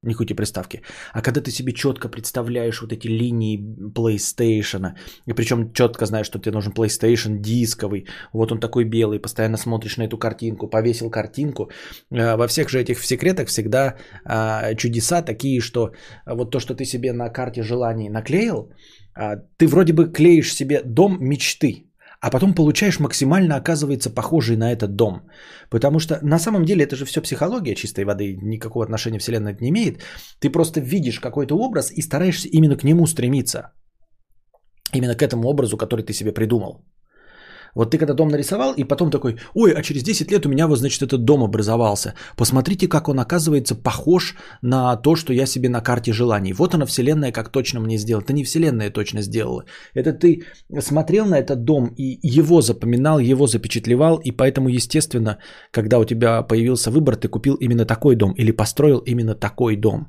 Никакой 0.04 0.36
приставки. 0.36 0.82
А 1.12 1.22
когда 1.22 1.42
ты 1.42 1.52
себе 1.52 1.74
четко 1.74 2.08
представляешь 2.08 2.82
вот 2.82 2.92
эти 2.92 3.08
линии 3.08 3.58
PlayStation, 3.96 4.94
и 5.26 5.34
причем 5.34 5.74
четко 5.74 6.06
знаешь, 6.06 6.28
что 6.28 6.40
тебе 6.40 6.52
нужен 6.52 6.72
PlayStation 6.72 7.40
дисковый, 7.40 8.06
вот 8.32 8.52
он 8.52 8.60
такой 8.60 8.86
белый, 8.86 9.20
постоянно 9.20 9.58
смотришь 9.58 9.98
на 9.98 10.04
эту 10.04 10.20
картинку, 10.20 10.68
повесил 10.70 11.10
картинку. 11.10 11.72
Э, 12.12 12.36
во 12.36 12.48
всех 12.48 12.70
же 12.70 12.80
этих 12.80 13.04
секретах 13.04 13.48
всегда 13.48 13.96
а, 14.24 14.76
чудеса 14.76 15.24
такие, 15.24 15.62
что 15.62 15.94
вот 16.28 16.52
то, 16.52 16.60
что 16.60 16.76
ты 16.76 16.86
себе 16.86 17.12
на 17.12 17.30
карте 17.30 17.64
желаний 17.64 18.10
наклеил, 18.10 18.72
а, 19.16 19.38
ты 19.58 19.68
вроде 19.68 19.94
бы 19.94 20.12
клеишь 20.14 20.54
себе 20.54 20.84
дом 20.84 21.18
мечты, 21.20 21.87
а 22.28 22.30
потом 22.30 22.54
получаешь 22.54 23.00
максимально, 23.00 23.56
оказывается, 23.56 24.10
похожий 24.10 24.58
на 24.58 24.74
этот 24.74 24.96
дом. 24.96 25.22
Потому 25.70 26.00
что 26.00 26.20
на 26.22 26.40
самом 26.40 26.66
деле 26.66 26.84
это 26.84 26.96
же 26.96 27.06
все 27.06 27.22
психология 27.22 27.76
чистой 27.76 28.04
воды, 28.04 28.36
никакого 28.42 28.84
отношения 28.84 29.20
Вселенная 29.20 29.58
не 29.62 29.70
имеет. 29.70 30.04
Ты 30.42 30.50
просто 30.50 30.82
видишь 30.82 31.22
какой-то 31.22 31.56
образ 31.56 31.90
и 31.92 32.02
стараешься 32.02 32.50
именно 32.50 32.76
к 32.76 32.84
нему 32.84 33.08
стремиться. 33.08 33.72
Именно 34.94 35.16
к 35.16 35.22
этому 35.22 35.48
образу, 35.48 35.78
который 35.78 36.04
ты 36.04 36.14
себе 36.14 36.34
придумал. 36.34 36.86
Вот 37.76 37.92
ты 37.92 37.98
когда 37.98 38.14
дом 38.14 38.30
нарисовал, 38.30 38.74
и 38.74 38.84
потом 38.84 39.12
такой, 39.12 39.38
ой, 39.54 39.74
а 39.74 39.84
через 39.84 40.04
10 40.04 40.32
лет 40.32 40.46
у 40.46 40.50
меня 40.50 40.68
вот, 40.68 40.80
значит, 40.80 41.02
этот 41.02 41.26
дом 41.26 41.44
образовался. 41.44 42.14
Посмотрите, 42.36 42.88
как 42.88 43.10
он 43.10 43.20
оказывается 43.20 43.76
похож 43.76 44.36
на 44.62 44.96
то, 44.96 45.16
что 45.16 45.34
я 45.34 45.46
себе 45.46 45.70
на 45.70 45.82
карте 45.82 46.14
желаний. 46.14 46.54
Вот 46.54 46.74
она 46.74 46.86
вселенная, 46.86 47.32
как 47.32 47.50
точно 47.50 47.80
мне 47.80 47.98
сделала. 47.98 48.24
Это 48.24 48.34
не 48.34 48.44
вселенная 48.44 48.90
точно 48.92 49.22
сделала. 49.22 49.64
Это 49.94 50.14
ты 50.14 50.44
смотрел 50.82 51.26
на 51.26 51.36
этот 51.36 51.64
дом 51.64 51.94
и 51.98 52.20
его 52.38 52.62
запоминал, 52.62 53.20
его 53.20 53.48
запечатлевал, 53.48 54.22
и 54.24 54.32
поэтому, 54.32 54.70
естественно, 54.70 55.38
когда 55.72 56.00
у 56.00 56.06
тебя 56.06 56.42
появился 56.44 56.92
выбор, 56.92 57.16
ты 57.16 57.28
купил 57.28 57.56
именно 57.56 57.86
такой 57.86 58.16
дом 58.16 58.34
или 58.38 58.52
построил 58.52 59.00
именно 59.06 59.36
такой 59.36 59.76
дом 59.76 60.08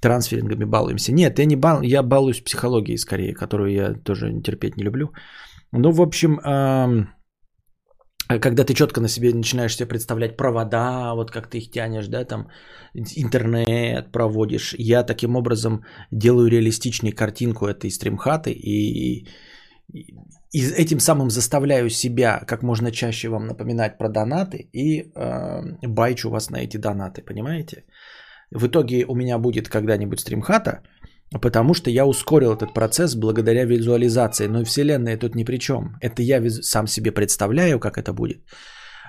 трансферингами 0.00 0.64
балуемся. 0.64 1.12
Нет, 1.12 1.38
я 1.38 1.46
не 1.46 1.56
бал, 1.56 1.82
я 1.82 2.02
балуюсь 2.02 2.40
психологией 2.40 2.98
скорее, 2.98 3.34
которую 3.34 3.72
я 3.72 3.94
тоже 4.04 4.40
терпеть 4.42 4.76
не 4.76 4.84
люблю. 4.84 5.12
Ну, 5.72 5.90
в 5.90 6.00
общем, 6.00 6.40
когда 8.28 8.64
ты 8.64 8.74
четко 8.74 9.00
на 9.00 9.08
себе 9.08 9.34
начинаешь 9.34 9.76
себе 9.76 9.88
представлять 9.88 10.36
провода, 10.36 11.14
вот 11.14 11.30
как 11.30 11.48
ты 11.48 11.58
их 11.58 11.70
тянешь, 11.70 12.08
да, 12.08 12.24
там 12.24 12.48
интернет 12.94 14.12
проводишь, 14.12 14.74
я 14.78 15.04
таким 15.04 15.36
образом 15.36 15.84
делаю 16.10 16.48
реалистичнее 16.48 17.12
картинку 17.12 17.66
этой 17.66 17.90
стримхаты 17.90 18.50
и, 18.50 19.28
и, 19.92 20.06
этим 20.52 21.00
самым 21.00 21.30
заставляю 21.30 21.90
себя 21.90 22.40
как 22.46 22.62
можно 22.62 22.90
чаще 22.90 23.28
вам 23.28 23.46
напоминать 23.46 23.98
про 23.98 24.08
донаты 24.08 24.68
и 24.72 25.02
э, 25.02 25.86
байчу 25.86 26.30
вас 26.30 26.50
на 26.50 26.56
эти 26.56 26.78
донаты, 26.78 27.22
понимаете? 27.22 27.84
В 28.50 28.66
итоге 28.66 29.04
у 29.06 29.14
меня 29.14 29.38
будет 29.38 29.68
когда-нибудь 29.68 30.20
стримхата, 30.20 30.82
Потому 31.30 31.74
что 31.74 31.90
я 31.90 32.06
ускорил 32.06 32.52
этот 32.52 32.72
процесс 32.74 33.16
благодаря 33.16 33.64
визуализации. 33.64 34.46
Но 34.48 34.64
Вселенная 34.64 35.18
тут 35.18 35.34
ни 35.34 35.44
при 35.44 35.58
чем. 35.58 35.96
Это 36.00 36.22
я 36.22 36.50
сам 36.50 36.86
себе 36.86 37.12
представляю, 37.12 37.80
как 37.80 37.98
это 37.98 38.12
будет. 38.12 38.38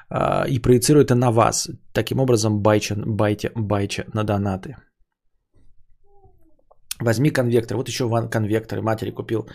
А, 0.10 0.46
и 0.48 0.60
проецирую 0.60 1.04
это 1.04 1.16
на 1.16 1.32
вас. 1.32 1.70
Таким 1.94 2.20
образом, 2.20 2.62
байча, 2.62 2.96
байте, 3.06 3.52
байча 3.56 4.06
на 4.14 4.24
донаты. 4.24 4.76
Возьми 7.00 7.30
конвектор. 7.30 7.78
Вот 7.78 7.88
еще 7.88 8.10
конвектор. 8.30 8.82
Матери 8.82 9.12
купил 9.12 9.48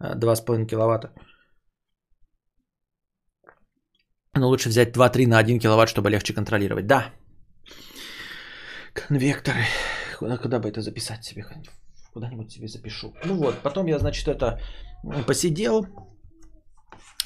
2,5 0.00 0.62
а, 0.62 0.66
киловатта. 0.66 1.12
Но 4.36 4.48
лучше 4.48 4.68
взять 4.68 4.94
2-3 4.96 5.26
на 5.26 5.38
1 5.38 5.58
киловатт, 5.58 5.88
чтобы 5.88 6.10
легче 6.10 6.34
контролировать. 6.34 6.86
Да. 6.86 7.12
Конвекторы. 8.92 9.64
Куда, 10.18 10.36
куда 10.38 10.60
бы 10.60 10.68
это 10.68 10.80
записать 10.82 11.24
себе? 11.24 11.44
Куда-нибудь 12.16 12.50
себе 12.50 12.66
запишу. 12.66 13.12
Ну 13.26 13.34
вот, 13.34 13.54
потом 13.62 13.88
я, 13.88 13.98
значит, 13.98 14.26
это 14.26 14.58
посидел, 15.26 15.86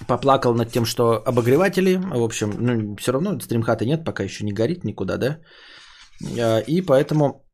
поплакал 0.08 0.54
над 0.54 0.72
тем, 0.72 0.84
что 0.84 1.22
обогреватели, 1.26 1.94
в 1.96 2.24
общем, 2.24 2.50
ну, 2.58 2.96
все 2.96 3.12
равно 3.12 3.38
стримхата 3.38 3.84
нет, 3.84 4.04
пока 4.04 4.24
еще 4.24 4.44
не 4.44 4.52
горит 4.52 4.84
никуда, 4.84 5.16
да. 5.16 5.38
А, 6.38 6.58
и 6.58 6.82
поэтому 6.82 7.44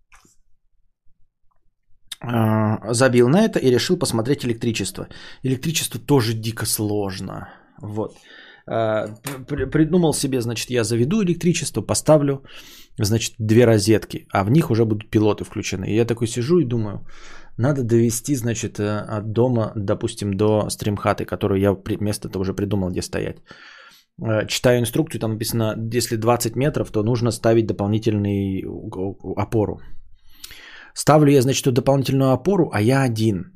а, 2.23 2.95
забил 2.95 3.29
на 3.29 3.45
это 3.45 3.59
и 3.59 3.71
решил 3.71 3.99
посмотреть 3.99 4.47
электричество. 4.47 5.07
Электричество 5.43 6.01
тоже 6.01 6.33
дико 6.33 6.65
сложно. 6.65 7.49
Вот. 7.83 8.17
А, 8.67 9.09
придумал 9.71 10.15
себе, 10.15 10.41
значит, 10.41 10.71
я 10.71 10.85
заведу 10.85 11.23
электричество, 11.23 11.83
поставлю, 11.83 12.43
значит, 12.99 13.35
две 13.39 13.67
розетки, 13.67 14.27
а 14.33 14.45
в 14.45 14.51
них 14.51 14.71
уже 14.71 14.85
будут 14.85 15.11
пилоты 15.11 15.45
включены. 15.45 15.85
И 15.87 15.97
я 15.97 16.05
такой 16.05 16.27
сижу 16.27 16.59
и 16.59 16.65
думаю, 16.65 17.07
надо 17.59 17.83
довести, 17.83 18.37
значит, 18.37 18.79
э, 18.79 19.19
от 19.19 19.33
дома, 19.33 19.73
допустим, 19.77 20.37
до 20.37 20.69
стримхаты, 20.71 21.25
которую 21.25 21.61
я 21.61 21.77
место-то 22.01 22.39
уже 22.39 22.55
придумал, 22.55 22.91
где 22.91 23.03
стоять. 23.03 23.37
Э, 24.23 24.47
читаю 24.47 24.81
инструкцию, 24.81 25.21
там 25.21 25.33
написано, 25.33 25.75
если 25.95 26.17
20 26.17 26.57
метров, 26.57 26.91
то 26.91 27.03
нужно 27.03 27.31
ставить 27.31 27.67
дополнительный 27.67 28.65
опору. 29.37 29.81
Ставлю 30.95 31.33
я, 31.33 31.43
значит, 31.43 31.75
дополнительную 31.75 32.33
опору, 32.33 32.71
а 32.73 32.81
я 32.81 33.03
один. 33.03 33.53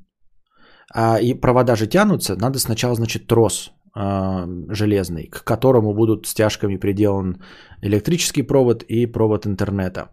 А 0.92 1.20
и 1.20 1.34
провода 1.34 1.76
же 1.76 1.86
тянутся, 1.86 2.36
надо 2.36 2.58
сначала, 2.58 2.94
значит, 2.94 3.26
трос 3.26 3.72
железный, 3.94 5.26
к 5.26 5.44
которому 5.44 5.94
будут 5.94 6.26
стяжками 6.26 6.76
приделан 6.76 7.42
электрический 7.82 8.42
провод 8.42 8.82
и 8.82 9.06
провод 9.06 9.46
интернета. 9.46 10.10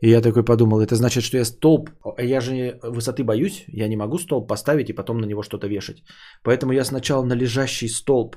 И 0.00 0.10
я 0.10 0.20
такой 0.20 0.44
подумал, 0.44 0.80
это 0.80 0.96
значит, 0.96 1.24
что 1.24 1.38
я 1.38 1.44
столб, 1.44 1.90
я 2.18 2.40
же 2.40 2.78
высоты 2.82 3.24
боюсь, 3.24 3.64
я 3.68 3.88
не 3.88 3.96
могу 3.96 4.18
столб 4.18 4.48
поставить 4.48 4.90
и 4.90 4.94
потом 4.94 5.18
на 5.18 5.26
него 5.26 5.42
что-то 5.42 5.66
вешать. 5.66 6.02
Поэтому 6.42 6.72
я 6.72 6.84
сначала 6.84 7.24
на 7.24 7.34
лежащий 7.34 7.88
столб 7.88 8.36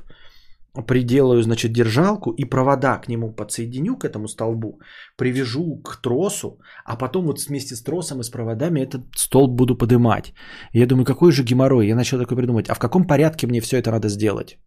приделаю, 0.84 1.42
значит, 1.42 1.72
держалку 1.72 2.32
и 2.32 2.46
провода 2.46 2.98
к 2.98 3.08
нему 3.08 3.34
подсоединю, 3.34 3.96
к 3.96 4.06
этому 4.06 4.28
столбу, 4.28 4.80
привяжу 5.18 5.82
к 5.84 6.02
тросу, 6.02 6.60
а 6.86 6.96
потом 6.96 7.26
вот 7.26 7.40
вместе 7.40 7.76
с 7.76 7.84
тросом 7.84 8.20
и 8.20 8.24
с 8.24 8.30
проводами 8.30 8.82
этот 8.82 9.02
столб 9.16 9.52
буду 9.52 9.78
подымать. 9.78 10.34
И 10.74 10.80
я 10.80 10.86
думаю, 10.86 11.06
какой 11.06 11.32
же 11.32 11.44
геморрой? 11.44 11.88
Я 11.88 11.96
начал 11.96 12.20
такой 12.20 12.38
придумать, 12.38 12.70
а 12.70 12.76
в 12.76 12.80
каком 12.80 13.08
порядке 13.08 13.48
мне 13.48 13.62
все 13.62 13.78
это 13.78 13.92
надо 13.92 14.10
сделать? 14.10 14.58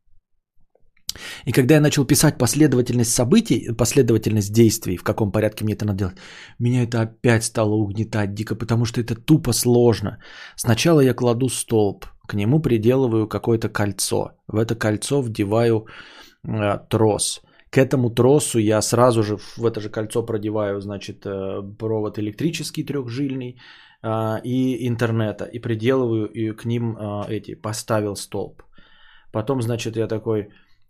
И 1.47 1.53
когда 1.53 1.75
я 1.75 1.81
начал 1.81 2.07
писать 2.07 2.39
последовательность 2.39 3.13
событий, 3.13 3.69
последовательность 3.77 4.53
действий, 4.53 4.97
в 4.97 5.03
каком 5.03 5.33
порядке 5.33 5.65
мне 5.65 5.75
это 5.75 5.85
надо 5.85 5.99
делать, 5.99 6.17
меня 6.59 6.83
это 6.83 7.01
опять 7.01 7.45
стало 7.45 7.75
угнетать 7.75 8.35
дико, 8.35 8.55
потому 8.55 8.85
что 8.85 9.01
это 9.01 9.15
тупо 9.15 9.53
сложно. 9.53 10.19
Сначала 10.57 11.01
я 11.01 11.15
кладу 11.15 11.49
столб, 11.49 12.07
к 12.31 12.35
нему 12.35 12.63
приделываю 12.63 13.27
какое-то 13.29 13.69
кольцо. 13.69 14.31
В 14.47 14.65
это 14.65 14.77
кольцо 14.77 15.23
вдеваю 15.23 15.87
э, 16.49 16.79
трос. 16.89 17.43
К 17.71 17.79
этому 17.79 18.11
тросу 18.11 18.61
я 18.61 18.83
сразу 18.83 19.23
же 19.23 19.37
в 19.37 19.67
это 19.67 19.81
же 19.81 19.91
кольцо 19.91 20.27
продеваю, 20.27 20.81
значит, 20.81 21.27
э, 21.27 21.63
провод 21.79 22.19
электрический 22.19 22.85
трехжильный 22.85 23.57
э, 24.03 24.41
и 24.45 24.87
интернета. 24.89 25.45
И 25.45 25.59
приделываю 25.59 26.27
и 26.27 26.53
к 26.57 26.65
ним 26.65 26.97
э, 26.97 27.37
эти, 27.37 27.57
поставил 27.57 28.15
столб. 28.15 28.63
Потом, 29.33 29.63
значит, 29.63 29.97
я 29.97 30.07
такой 30.07 30.49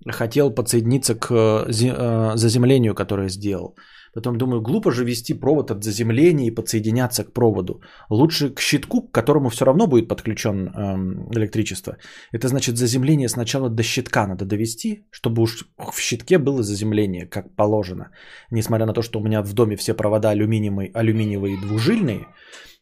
хотел 0.09 0.55
подсоединиться 0.55 1.15
к 1.15 1.31
э, 1.31 1.71
э, 1.71 2.37
заземлению, 2.37 2.95
которое 2.95 3.31
сделал. 3.31 3.75
Потом 4.15 4.39
думаю, 4.39 4.61
глупо 4.61 4.91
же 4.91 5.05
вести 5.05 5.35
провод 5.35 5.71
от 5.71 5.85
заземления 5.85 6.49
и 6.49 6.55
подсоединяться 6.55 7.25
к 7.25 7.33
проводу. 7.33 7.81
Лучше 8.11 8.51
к 8.51 8.61
щитку, 8.61 9.03
к 9.03 9.13
которому 9.13 9.49
все 9.49 9.65
равно 9.65 9.87
будет 9.87 10.09
подключен 10.09 10.69
эм, 10.69 11.33
электричество. 11.33 11.97
Это 12.33 12.49
значит 12.49 12.77
заземление 12.77 13.29
сначала 13.29 13.69
до 13.69 13.83
щитка 13.83 14.27
надо 14.27 14.45
довести, 14.45 15.05
чтобы 15.11 15.43
уж 15.43 15.69
в 15.79 16.01
щитке 16.01 16.39
было 16.39 16.63
заземление, 16.63 17.27
как 17.27 17.55
положено. 17.57 18.11
Несмотря 18.51 18.87
на 18.87 18.93
то, 18.93 19.03
что 19.03 19.21
у 19.21 19.23
меня 19.23 19.43
в 19.43 19.53
доме 19.53 19.77
все 19.77 19.95
провода 19.95 20.31
алюминиевые, 20.31 20.91
алюминиевые 20.93 21.61
двужильные, 21.61 22.27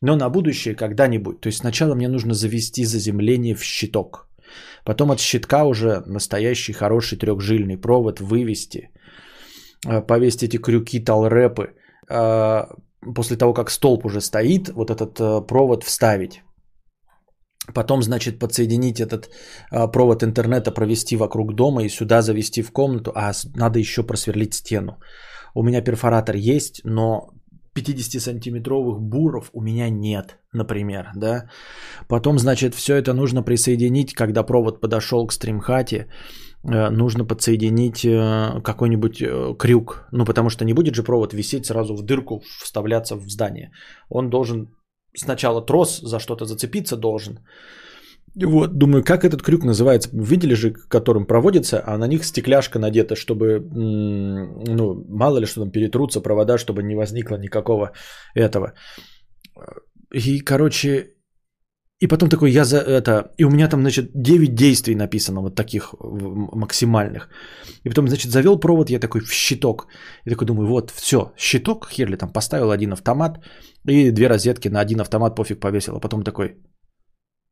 но 0.00 0.16
на 0.16 0.28
будущее 0.30 0.74
когда-нибудь. 0.74 1.40
То 1.40 1.48
есть 1.48 1.58
сначала 1.58 1.94
мне 1.94 2.08
нужно 2.08 2.34
завести 2.34 2.84
заземление 2.84 3.54
в 3.54 3.62
щиток– 3.62 4.24
Потом 4.84 5.10
от 5.10 5.20
щитка 5.20 5.64
уже 5.64 6.02
настоящий 6.06 6.72
хороший 6.72 7.18
трехжильный 7.18 7.76
провод 7.76 8.20
вывести, 8.20 8.90
повесить 9.82 10.42
эти 10.42 10.58
крюки, 10.58 11.00
талрепы. 11.00 11.74
Э, 12.10 12.64
после 13.14 13.36
того, 13.36 13.54
как 13.54 13.70
столб 13.70 14.04
уже 14.04 14.20
стоит, 14.20 14.68
вот 14.68 14.90
этот 14.90 15.20
э, 15.20 15.46
провод 15.46 15.84
вставить. 15.84 16.42
Потом, 17.74 18.02
значит, 18.02 18.38
подсоединить 18.38 18.98
этот 18.98 19.28
провод 19.92 20.22
интернета, 20.22 20.70
провести 20.70 21.16
вокруг 21.16 21.54
дома 21.54 21.84
и 21.84 21.90
сюда 21.90 22.22
завести 22.22 22.62
в 22.62 22.72
комнату. 22.72 23.12
А 23.14 23.32
надо 23.56 23.78
еще 23.78 24.02
просверлить 24.02 24.54
стену. 24.54 24.98
У 25.54 25.62
меня 25.62 25.82
перфоратор 25.82 26.36
есть, 26.36 26.80
но 26.84 27.28
50-сантиметровых 27.78 28.98
буров 29.00 29.50
у 29.52 29.60
меня 29.60 29.90
нет, 29.90 30.38
например, 30.52 31.10
да. 31.14 31.50
Потом, 32.08 32.38
значит, 32.38 32.74
все 32.74 32.96
это 32.96 33.12
нужно 33.12 33.42
присоединить, 33.42 34.14
когда 34.14 34.42
провод 34.42 34.80
подошел 34.80 35.26
к 35.26 35.32
стримхате, 35.32 35.96
э, 35.96 36.06
нужно 36.68 37.24
подсоединить 37.24 38.04
э, 38.04 38.60
какой-нибудь 38.62 39.22
э, 39.22 39.54
крюк, 39.58 40.08
ну, 40.12 40.24
потому 40.24 40.50
что 40.50 40.64
не 40.64 40.74
будет 40.74 40.94
же 40.94 41.02
провод 41.02 41.32
висеть 41.32 41.66
сразу 41.66 41.96
в 41.96 42.02
дырку, 42.02 42.42
вставляться 42.62 43.16
в 43.16 43.28
здание. 43.28 43.70
Он 44.08 44.30
должен 44.30 44.68
сначала 45.16 45.66
трос 45.66 46.00
за 46.00 46.18
что-то 46.18 46.44
зацепиться 46.44 46.96
должен, 46.96 47.38
вот, 48.46 48.78
думаю, 48.78 49.04
как 49.04 49.24
этот 49.24 49.42
крюк 49.42 49.64
называется? 49.64 50.10
Видели 50.12 50.54
же, 50.54 50.72
которым 50.72 51.26
проводится, 51.26 51.82
а 51.86 51.98
на 51.98 52.06
них 52.06 52.24
стекляшка 52.24 52.78
надета, 52.78 53.16
чтобы, 53.16 53.60
ну, 53.60 55.04
мало 55.08 55.38
ли 55.38 55.46
что 55.46 55.60
там 55.60 55.70
перетрутся 55.70 56.20
провода, 56.20 56.58
чтобы 56.58 56.82
не 56.82 56.94
возникло 56.94 57.36
никакого 57.36 57.92
этого. 58.34 58.74
И, 60.12 60.40
короче, 60.40 61.14
и 62.00 62.06
потом 62.06 62.28
такой, 62.28 62.50
я 62.50 62.64
за 62.64 62.78
это, 62.78 63.32
и 63.38 63.44
у 63.44 63.50
меня 63.50 63.68
там, 63.68 63.80
значит, 63.80 64.10
9 64.14 64.54
действий 64.54 64.94
написано, 64.94 65.40
вот 65.40 65.54
таких 65.54 65.94
максимальных. 66.52 67.28
И 67.84 67.88
потом, 67.88 68.08
значит, 68.08 68.30
завел 68.30 68.60
провод, 68.60 68.90
я 68.90 69.00
такой 69.00 69.20
в 69.20 69.32
щиток. 69.32 69.86
И 70.24 70.30
такой 70.30 70.46
думаю, 70.46 70.68
вот, 70.68 70.90
все, 70.90 71.32
щиток, 71.36 71.88
херли 71.90 72.16
там 72.16 72.32
поставил 72.32 72.70
один 72.70 72.92
автомат 72.92 73.40
и 73.88 74.12
две 74.12 74.28
розетки 74.28 74.68
на 74.68 74.80
один 74.80 75.00
автомат 75.00 75.34
пофиг 75.36 75.60
повесил. 75.60 75.96
А 75.96 76.00
потом 76.00 76.22
такой, 76.22 76.56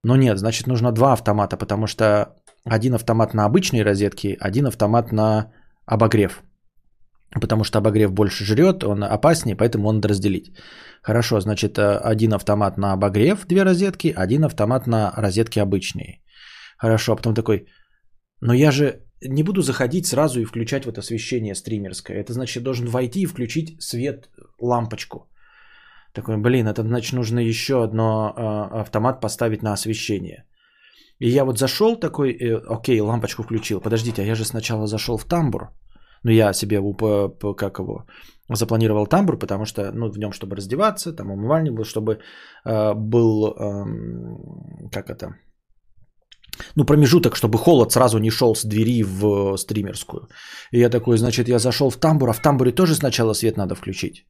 но 0.05 0.17
нет, 0.17 0.39
значит 0.39 0.67
нужно 0.67 0.93
два 0.93 1.13
автомата, 1.13 1.57
потому 1.57 1.87
что 1.87 2.37
один 2.65 2.95
автомат 2.95 3.35
на 3.35 3.45
обычной 3.47 3.83
розетке, 3.83 4.37
один 4.41 4.67
автомат 4.67 5.13
на 5.13 5.53
обогрев. 5.87 6.43
Потому 7.31 7.65
что 7.65 7.79
обогрев 7.79 8.13
больше 8.13 8.45
жрет, 8.45 8.85
он 8.85 9.05
опаснее, 9.05 9.57
поэтому 9.57 9.89
он 9.89 9.97
надо 9.97 10.09
разделить. 10.09 10.53
Хорошо, 11.03 11.41
значит 11.41 11.79
э, 11.79 11.99
один 11.99 12.33
автомат 12.33 12.79
на 12.79 12.93
обогрев, 12.93 13.47
две 13.47 13.65
розетки, 13.65 14.15
один 14.17 14.45
автомат 14.45 14.87
на 14.87 15.13
розетки 15.17 15.59
обычные. 15.59 16.23
Хорошо, 16.79 17.13
а 17.13 17.17
потом 17.17 17.35
такой, 17.35 17.67
но 18.41 18.55
я 18.55 18.71
же 18.71 19.03
не 19.23 19.43
буду 19.43 19.63
заходить 19.63 20.07
сразу 20.07 20.41
и 20.41 20.45
включать 20.45 20.85
вот 20.85 20.99
освещение 20.99 21.55
стримерское. 21.55 22.17
Это 22.17 22.33
значит, 22.33 22.63
должен 22.63 22.87
войти 22.87 23.21
и 23.21 23.27
включить 23.27 23.83
свет, 23.83 24.29
лампочку. 24.61 25.29
Такой, 26.13 26.37
блин, 26.37 26.67
это 26.67 26.83
значит 26.83 27.13
нужно 27.13 27.41
еще 27.41 27.83
одно 27.85 28.35
э, 28.37 28.81
автомат 28.81 29.21
поставить 29.21 29.63
на 29.63 29.73
освещение. 29.73 30.45
И 31.19 31.29
я 31.29 31.45
вот 31.45 31.59
зашел 31.59 31.97
такой, 31.97 32.33
э, 32.33 32.57
окей, 32.69 33.01
лампочку 33.01 33.43
включил. 33.43 33.81
Подождите, 33.81 34.23
а 34.23 34.25
я 34.25 34.35
же 34.35 34.45
сначала 34.45 34.87
зашел 34.87 35.19
в 35.19 35.25
тамбур. 35.25 35.71
Ну, 36.27 36.33
я 36.33 36.53
себе, 36.53 36.81
как 37.57 37.79
его, 37.79 38.05
запланировал 38.55 39.07
тамбур, 39.07 39.39
потому 39.39 39.65
что, 39.65 39.93
ну, 39.93 40.11
в 40.11 40.19
нем, 40.19 40.33
чтобы 40.33 40.57
раздеваться, 40.57 41.13
там 41.13 41.31
умывальник 41.31 41.73
был, 41.73 41.85
чтобы 41.85 42.19
э, 42.65 42.95
был, 42.95 43.47
э, 43.47 43.85
как 44.91 45.09
это, 45.09 45.37
ну, 46.75 46.85
промежуток, 46.85 47.37
чтобы 47.37 47.59
холод 47.59 47.93
сразу 47.93 48.19
не 48.19 48.31
шел 48.31 48.55
с 48.57 48.65
двери 48.65 49.05
в 49.05 49.57
стримерскую. 49.57 50.29
И 50.73 50.81
я 50.81 50.91
такой, 50.91 51.17
значит, 51.17 51.49
я 51.49 51.59
зашел 51.59 51.91
в 51.91 51.97
тамбур, 51.97 52.29
а 52.29 52.33
в 52.33 52.43
тамбуре 52.43 52.73
тоже 52.73 52.95
сначала 52.95 53.35
свет 53.35 53.57
надо 53.57 53.77
включить. 53.77 54.27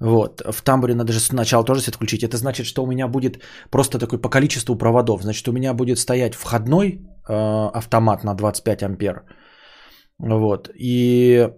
Вот. 0.00 0.42
В 0.52 0.62
тамбуре 0.62 0.94
надо 0.94 1.12
же 1.12 1.20
сначала 1.20 1.64
тоже 1.64 1.80
свет 1.80 1.94
включить. 1.94 2.22
Это 2.22 2.36
значит, 2.36 2.66
что 2.66 2.82
у 2.82 2.86
меня 2.86 3.08
будет 3.08 3.42
просто 3.70 3.98
такой 3.98 4.20
по 4.20 4.28
количеству 4.28 4.76
проводов. 4.76 5.22
Значит, 5.22 5.48
у 5.48 5.52
меня 5.52 5.72
будет 5.72 5.98
стоять 5.98 6.34
входной 6.34 7.00
э, 7.28 7.70
автомат 7.74 8.24
на 8.24 8.34
25 8.34 8.82
ампер. 8.82 9.22
Вот. 10.22 10.70
И 10.78 11.48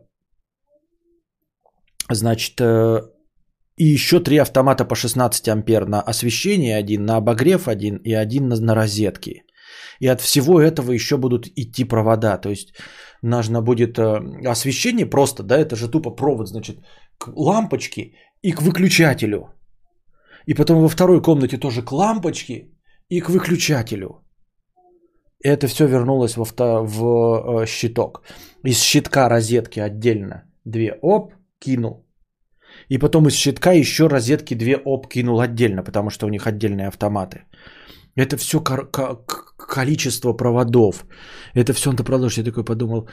значит, 2.11 2.61
э, 2.61 3.03
и 3.77 3.85
еще 3.85 4.21
три 4.21 4.39
автомата 4.39 4.87
по 4.87 4.95
16 4.95 5.49
ампер 5.49 5.87
на 5.87 6.01
освещение 6.01 6.77
один, 6.77 7.05
на 7.05 7.17
обогрев 7.17 7.69
один 7.69 7.97
и 7.97 8.15
один 8.15 8.49
на, 8.49 8.57
на 8.57 8.75
розетки. 8.75 9.43
И 10.01 10.09
от 10.09 10.21
всего 10.21 10.61
этого 10.61 10.93
еще 10.93 11.17
будут 11.17 11.47
идти 11.47 11.85
провода. 11.85 12.39
То 12.39 12.49
есть 12.49 12.75
нужно 13.23 13.61
будет 13.61 13.99
э, 13.99 14.49
освещение 14.51 15.07
просто, 15.07 15.43
да, 15.43 15.59
это 15.59 15.77
же 15.77 15.91
тупо 15.91 16.11
провод, 16.11 16.49
значит, 16.49 16.79
к 17.19 17.29
лампочке 17.37 18.13
и 18.43 18.53
к 18.53 18.63
выключателю. 18.63 19.51
И 20.47 20.55
потом 20.55 20.81
во 20.81 20.89
второй 20.89 21.23
комнате 21.23 21.59
тоже 21.59 21.83
к 21.83 21.93
лампочке 21.93 22.71
и 23.11 23.21
к 23.21 23.29
выключателю. 23.29 24.25
Это 25.43 25.67
все 25.67 25.87
вернулось 25.87 26.37
в 26.37 26.47
э, 26.47 27.67
щиток. 27.67 28.23
Из 28.65 28.83
щитка 28.83 29.29
розетки 29.29 29.81
отдельно 29.81 30.45
две 30.65 30.99
оп, 31.03 31.35
кинул. 31.59 32.07
И 32.89 32.99
потом 32.99 33.27
из 33.29 33.35
щитка 33.35 33.73
еще 33.73 34.09
розетки 34.09 34.55
две 34.55 34.77
оп 34.77 35.07
кинул 35.09 35.41
отдельно, 35.41 35.83
потому 35.83 36.11
что 36.11 36.27
у 36.27 36.31
них 36.31 36.47
отдельные 36.47 36.89
автоматы. 36.89 37.45
Это 38.17 38.37
все 38.37 38.61
количество 38.61 40.33
проводов. 40.33 41.05
Это 41.55 41.73
все 41.73 41.91
он 41.91 41.97
продолжит. 41.97 42.39
Я 42.39 42.45
такой 42.45 42.65
подумал, 42.65 43.09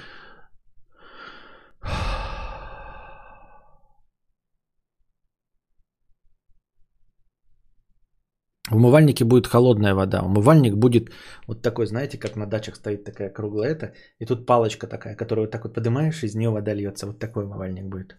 В 8.72 8.76
умывальнике 8.76 9.26
будет 9.26 9.48
холодная 9.48 9.94
вода. 9.94 10.22
Умывальник 10.22 10.76
будет 10.76 11.12
вот 11.48 11.62
такой, 11.62 11.86
знаете, 11.86 12.18
как 12.18 12.36
на 12.38 12.46
дачах 12.46 12.76
стоит 12.76 13.04
такая 13.04 13.30
круглая 13.30 13.72
это, 13.72 13.94
и 14.20 14.26
тут 14.26 14.46
палочка 14.46 14.88
такая, 14.88 15.16
которую 15.16 15.46
вот 15.46 15.52
так 15.52 15.64
вот 15.64 15.74
поднимаешь, 15.74 16.24
из 16.24 16.36
нее 16.36 16.50
вода 16.50 16.74
льется. 16.74 17.06
Вот 17.06 17.20
такой 17.20 17.44
умывальник 17.44 17.84
будет. 17.84 18.16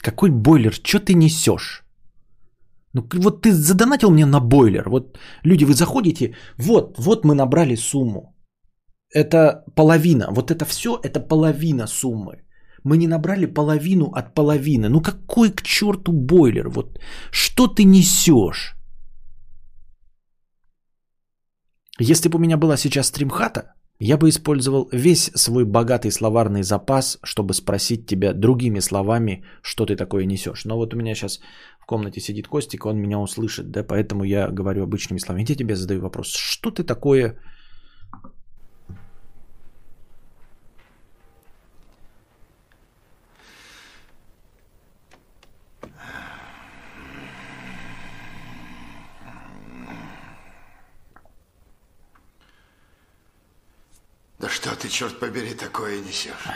Какой 0.00 0.30
бойлер? 0.30 0.72
Что 0.72 1.00
ты 1.00 1.14
несешь? 1.14 1.82
Ну 2.94 3.02
вот 3.14 3.42
ты 3.42 3.52
задонатил 3.52 4.10
мне 4.10 4.26
на 4.26 4.40
бойлер. 4.40 4.88
Вот 4.88 5.18
люди, 5.44 5.64
вы 5.64 5.74
заходите, 5.74 6.36
вот, 6.56 6.98
вот 6.98 7.24
мы 7.24 7.34
набрали 7.34 7.76
сумму. 7.76 8.36
Это 9.14 9.64
половина. 9.74 10.28
Вот 10.30 10.50
это 10.50 10.64
все, 10.64 11.00
это 11.02 11.18
половина 11.20 11.86
суммы. 11.88 12.44
Мы 12.84 12.96
не 12.96 13.08
набрали 13.08 13.46
половину 13.46 14.12
от 14.12 14.34
половины. 14.34 14.88
Ну 14.88 15.00
какой 15.00 15.50
к 15.50 15.62
черту 15.62 16.12
бойлер? 16.12 16.68
Вот 16.68 17.00
что 17.32 17.66
ты 17.66 17.84
несешь? 17.84 18.76
Если 22.02 22.28
бы 22.28 22.36
у 22.36 22.40
меня 22.40 22.56
была 22.56 22.76
сейчас 22.76 23.06
стримхата, 23.06 23.74
я 24.00 24.16
бы 24.16 24.28
использовал 24.28 24.88
весь 24.92 25.30
свой 25.36 25.64
богатый 25.64 26.10
словарный 26.10 26.62
запас, 26.64 27.18
чтобы 27.22 27.54
спросить 27.54 28.06
тебя 28.06 28.32
другими 28.32 28.80
словами, 28.80 29.44
что 29.62 29.86
ты 29.86 29.94
такое 29.94 30.26
несешь. 30.26 30.64
Но 30.64 30.76
вот 30.76 30.94
у 30.94 30.96
меня 30.96 31.14
сейчас 31.14 31.40
в 31.80 31.86
комнате 31.86 32.20
сидит 32.20 32.48
Костик, 32.48 32.86
он 32.86 32.98
меня 32.98 33.20
услышит, 33.20 33.70
да, 33.70 33.84
поэтому 33.84 34.24
я 34.24 34.48
говорю 34.50 34.82
обычными 34.82 35.20
словами. 35.20 35.46
Я 35.48 35.54
тебе 35.54 35.76
задаю 35.76 36.00
вопрос, 36.00 36.32
что 36.34 36.72
ты 36.72 36.82
такое 36.82 37.38
Да 54.42 54.48
что 54.48 54.70
ты, 54.74 54.88
черт 54.88 55.20
побери, 55.20 55.54
такое 55.54 56.00
несешь? 56.00 56.48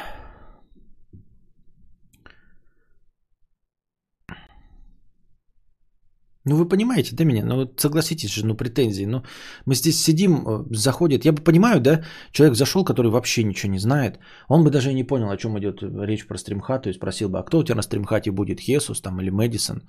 Ну, 6.44 6.56
вы 6.56 6.68
понимаете, 6.68 7.14
да, 7.14 7.24
меня? 7.24 7.44
Ну, 7.44 7.72
согласитесь 7.76 8.34
же, 8.34 8.44
ну, 8.44 8.56
претензии. 8.56 9.06
Ну, 9.06 9.22
мы 9.66 9.74
здесь 9.74 10.02
сидим, 10.02 10.32
э, 10.48 10.64
заходит. 10.74 11.24
Я 11.24 11.32
бы 11.32 11.42
понимаю, 11.42 11.80
да, 11.80 12.02
человек 12.32 12.56
зашел, 12.56 12.84
который 12.84 13.10
вообще 13.10 13.44
ничего 13.44 13.72
не 13.72 13.78
знает. 13.78 14.18
Он 14.48 14.64
бы 14.64 14.70
даже 14.70 14.90
и 14.90 14.94
не 14.94 15.06
понял, 15.06 15.30
о 15.30 15.36
чем 15.36 15.56
идет 15.58 15.82
речь 15.82 16.26
про 16.26 16.38
стримхат. 16.38 16.82
То 16.82 16.88
есть 16.88 16.98
спросил 16.98 17.28
бы, 17.28 17.38
а 17.38 17.44
кто 17.44 17.58
у 17.58 17.64
тебя 17.64 17.76
на 17.76 17.82
стримхате 17.82 18.32
будет, 18.32 18.60
Хесус 18.60 19.00
там 19.00 19.20
или 19.20 19.30
Мэдисон? 19.30 19.82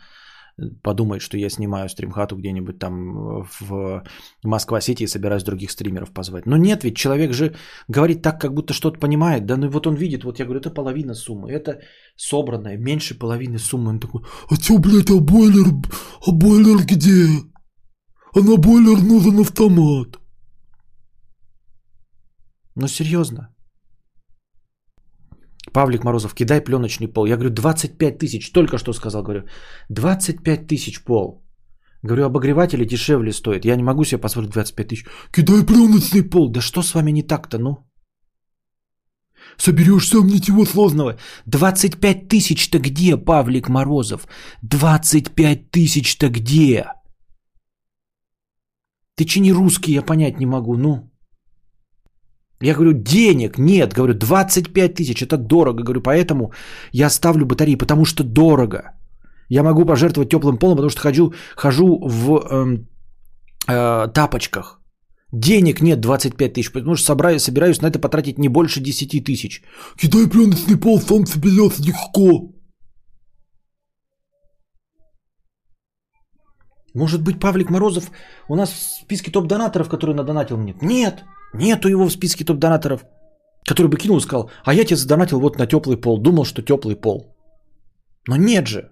Подумает, 0.84 1.22
что 1.22 1.38
я 1.38 1.50
снимаю 1.50 1.90
стримхату 1.90 2.36
где-нибудь 2.36 2.80
там 2.80 3.44
в 3.60 4.04
Москва-Сити 4.44 5.04
и 5.04 5.08
собираюсь 5.08 5.44
других 5.44 5.72
стримеров 5.72 6.12
позвать. 6.12 6.46
Но 6.46 6.58
нет, 6.58 6.84
ведь 6.84 6.98
человек 6.98 7.34
же 7.34 7.56
говорит 7.88 8.22
так, 8.22 8.42
как 8.42 8.54
будто 8.54 8.74
что-то 8.74 9.00
понимает. 9.00 9.46
Да 9.46 9.58
ну 9.58 9.70
вот 9.70 9.88
он 9.88 9.96
видит, 9.96 10.24
вот 10.24 10.40
я 10.40 10.46
говорю, 10.46 10.60
это 10.60 10.74
половина 10.74 11.14
суммы, 11.14 11.52
это 11.52 11.82
собранное, 12.16 12.78
меньше 12.78 13.20
половины 13.20 13.60
суммы. 13.60 13.90
Он 13.90 14.00
такой, 14.00 14.22
а 14.50 14.56
что, 14.56 14.80
блядь, 14.80 15.12
а 15.12 15.20
бойлер, 15.20 15.68
а 16.26 16.32
бойлер 16.32 16.86
где? 16.86 17.28
А 18.34 18.40
на 18.40 18.58
бойлер 18.58 19.04
нужен 19.04 19.40
автомат. 19.40 20.18
Ну 22.76 22.88
серьезно, 22.88 23.56
Павлик 25.78 26.04
Морозов, 26.04 26.34
кидай 26.34 26.60
пленочный 26.62 27.08
пол. 27.08 27.28
Я 27.28 27.36
говорю, 27.36 27.52
25 27.54 28.18
тысяч, 28.18 28.52
только 28.52 28.78
что 28.80 28.94
сказал, 28.94 29.22
говорю, 29.24 29.44
25 29.90 30.68
тысяч 30.68 31.04
пол. 31.04 31.44
Говорю, 32.04 32.26
обогреватели 32.26 32.86
дешевле 32.86 33.32
стоят. 33.32 33.66
Я 33.66 33.76
не 33.76 33.84
могу 33.84 34.04
себе 34.04 34.22
позволить 34.22 34.50
25 34.50 34.88
тысяч. 34.88 35.06
Кидай 35.32 35.64
пленочный 35.64 36.24
пол. 36.24 36.52
Да 36.52 36.62
что 36.62 36.82
с 36.82 36.96
вами 36.96 37.12
не 37.12 37.24
так-то, 37.24 37.60
ну? 37.60 37.78
соберешься, 39.58 40.22
мне 40.22 40.34
ничего 40.34 40.66
сложного. 40.66 41.18
25 41.46 42.28
тысяч-то 42.28 42.80
где, 42.80 43.16
Павлик 43.18 43.70
Морозов? 43.70 44.28
25 44.64 45.72
тысяч-то 45.72 46.30
где? 46.30 46.86
Ты 49.16 49.26
че 49.26 49.42
не 49.42 49.54
русский, 49.54 49.94
я 49.94 50.02
понять 50.02 50.40
не 50.40 50.48
могу, 50.48 50.76
ну. 50.76 51.12
Я 52.62 52.74
говорю, 52.74 52.94
денег 52.94 53.58
нет, 53.60 53.94
говорю, 53.94 54.14
25 54.14 54.96
тысяч, 54.96 55.22
это 55.22 55.38
дорого, 55.38 55.84
говорю, 55.84 56.02
поэтому 56.02 56.52
я 56.92 57.10
ставлю 57.10 57.46
батареи, 57.46 57.76
потому 57.76 58.06
что 58.06 58.24
дорого. 58.24 58.96
Я 59.50 59.64
могу 59.64 59.86
пожертвовать 59.86 60.30
теплым 60.30 60.58
полом, 60.58 60.78
потому 60.78 60.90
что 60.90 61.02
хожу, 61.02 61.34
хожу 61.56 62.00
в 62.04 62.38
э, 62.38 62.78
э, 63.68 64.08
тапочках. 64.14 64.82
Денег 65.32 65.82
нет 65.82 66.00
25 66.00 66.54
тысяч, 66.54 66.72
потому 66.72 66.96
что 66.96 67.06
собираюсь, 67.06 67.44
собираюсь 67.44 67.82
на 67.82 67.88
это 67.88 68.00
потратить 68.00 68.40
не 68.40 68.50
больше 68.50 68.80
10 68.80 69.24
тысяч. 69.24 69.62
Кидай 69.98 70.28
пленочный 70.28 70.78
пол, 70.78 71.00
сам 71.00 71.26
соберется 71.26 71.84
легко. 71.84 72.54
Может 76.96 77.22
быть, 77.22 77.40
Павлик 77.40 77.70
Морозов 77.70 78.12
у 78.50 78.56
нас 78.56 78.72
в 78.72 79.04
списке 79.04 79.32
топ-донаторов, 79.32 79.90
который 79.90 80.16
надонатил 80.16 80.58
мне? 80.58 80.76
Нет, 80.82 81.24
нету 81.58 81.90
его 81.90 82.06
в 82.06 82.12
списке 82.12 82.46
топ-донаторов, 82.46 83.06
который 83.66 83.88
бы 83.88 83.98
кинул 83.98 84.18
и 84.18 84.22
сказал, 84.22 84.52
а 84.64 84.74
я 84.74 84.86
тебе 84.86 84.98
задонатил 84.98 85.40
вот 85.40 85.58
на 85.58 85.68
теплый 85.68 85.98
пол, 85.98 86.18
думал, 86.18 86.46
что 86.46 86.62
теплый 86.62 86.96
пол. 86.96 87.36
Но 88.28 88.36
нет 88.36 88.68
же. 88.68 88.92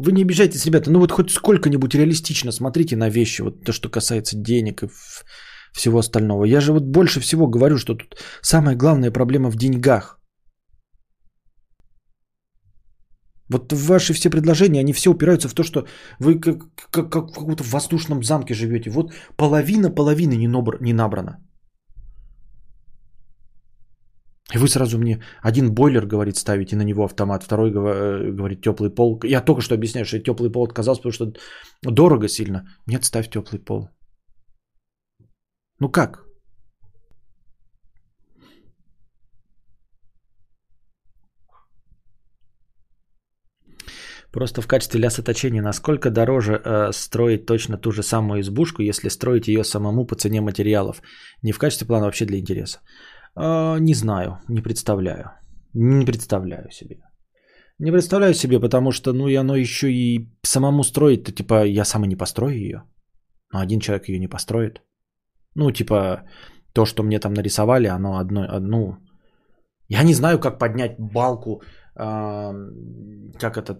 Вы 0.00 0.12
не 0.12 0.22
обижайтесь, 0.22 0.64
ребята, 0.66 0.90
ну 0.90 0.98
вот 0.98 1.12
хоть 1.12 1.30
сколько-нибудь 1.30 1.94
реалистично 1.94 2.52
смотрите 2.52 2.96
на 2.96 3.10
вещи, 3.10 3.42
вот 3.42 3.64
то, 3.64 3.72
что 3.72 3.90
касается 3.90 4.36
денег 4.36 4.82
и 4.82 4.88
всего 5.72 5.98
остального. 5.98 6.44
Я 6.46 6.60
же 6.60 6.72
вот 6.72 6.84
больше 6.84 7.20
всего 7.20 7.46
говорю, 7.46 7.76
что 7.76 7.94
тут 7.94 8.16
самая 8.42 8.76
главная 8.76 9.10
проблема 9.10 9.50
в 9.50 9.56
деньгах. 9.56 10.18
Вот 13.50 13.72
ваши 13.72 14.14
все 14.14 14.30
предложения, 14.30 14.80
они 14.80 14.92
все 14.92 15.10
упираются 15.10 15.48
в 15.48 15.54
то, 15.54 15.62
что 15.64 15.86
вы 16.18 16.40
как, 16.40 16.58
как, 16.90 17.10
как 17.10 17.30
в 17.30 17.34
каком-то 17.34 17.64
воздушном 17.64 18.22
замке 18.22 18.54
живете. 18.54 18.90
Вот 18.90 19.12
половина 19.36 19.90
половины 19.90 20.36
не, 20.36 20.48
набр, 20.48 20.78
не 20.80 20.92
набрана. 20.92 21.38
И 24.54 24.58
вы 24.58 24.68
сразу 24.68 24.98
мне 24.98 25.22
один 25.42 25.72
бойлер, 25.72 26.06
говорит, 26.06 26.36
ставите 26.36 26.76
на 26.76 26.82
него 26.82 27.04
автомат, 27.04 27.42
второй 27.42 27.70
э, 27.70 28.32
говорит 28.32 28.62
теплый 28.62 28.90
пол. 28.90 29.20
Я 29.24 29.44
только 29.44 29.62
что 29.62 29.74
объясняю, 29.74 30.04
что 30.04 30.18
теплый 30.18 30.50
пол 30.50 30.64
отказался, 30.64 31.02
потому 31.02 31.12
что 31.12 31.32
дорого 31.82 32.28
сильно. 32.28 32.64
Нет, 32.86 33.04
ставь 33.04 33.30
теплый 33.30 33.58
пол. 33.58 33.88
Ну 35.80 35.88
как? 35.88 36.30
Просто 44.32 44.62
в 44.62 44.68
качестве 44.68 45.00
лясоточения, 45.00 45.62
насколько 45.62 46.10
дороже 46.10 46.60
э, 46.64 46.92
строить 46.92 47.46
точно 47.46 47.76
ту 47.76 47.90
же 47.92 48.02
самую 48.02 48.40
избушку, 48.40 48.82
если 48.82 49.08
строить 49.08 49.48
ее 49.48 49.64
самому 49.64 50.06
по 50.06 50.14
цене 50.14 50.40
материалов? 50.40 51.02
Не 51.42 51.52
в 51.52 51.58
качестве 51.58 51.86
плана, 51.86 52.04
вообще 52.04 52.26
для 52.26 52.38
интереса. 52.38 52.78
А, 53.34 53.78
не 53.78 53.94
знаю, 53.94 54.38
не 54.48 54.62
представляю. 54.62 55.30
Не 55.74 56.06
представляю 56.06 56.70
себе. 56.70 56.96
Не 57.78 57.92
представляю 57.92 58.34
себе, 58.34 58.60
потому 58.60 58.92
что, 58.92 59.12
ну, 59.12 59.28
и 59.28 59.34
оно 59.34 59.56
еще 59.56 59.90
и 59.90 60.28
самому 60.42 60.82
строить-то, 60.82 61.32
типа, 61.32 61.64
я 61.64 61.84
сам 61.84 62.04
и 62.04 62.08
не 62.08 62.16
построю 62.16 62.56
ее. 62.56 62.82
Но 63.52 63.60
один 63.60 63.80
человек 63.80 64.08
ее 64.08 64.18
не 64.18 64.28
построит. 64.28 64.82
Ну, 65.54 65.70
типа, 65.70 66.22
то, 66.74 66.84
что 66.84 67.02
мне 67.02 67.18
там 67.18 67.32
нарисовали, 67.32 67.86
оно 67.86 68.18
одно, 68.18 68.42
одну... 68.42 68.96
Я 69.88 70.02
не 70.02 70.14
знаю, 70.14 70.38
как 70.38 70.58
поднять 70.58 70.96
балку, 70.98 71.62
э, 71.96 72.52
как 73.38 73.56
это, 73.56 73.72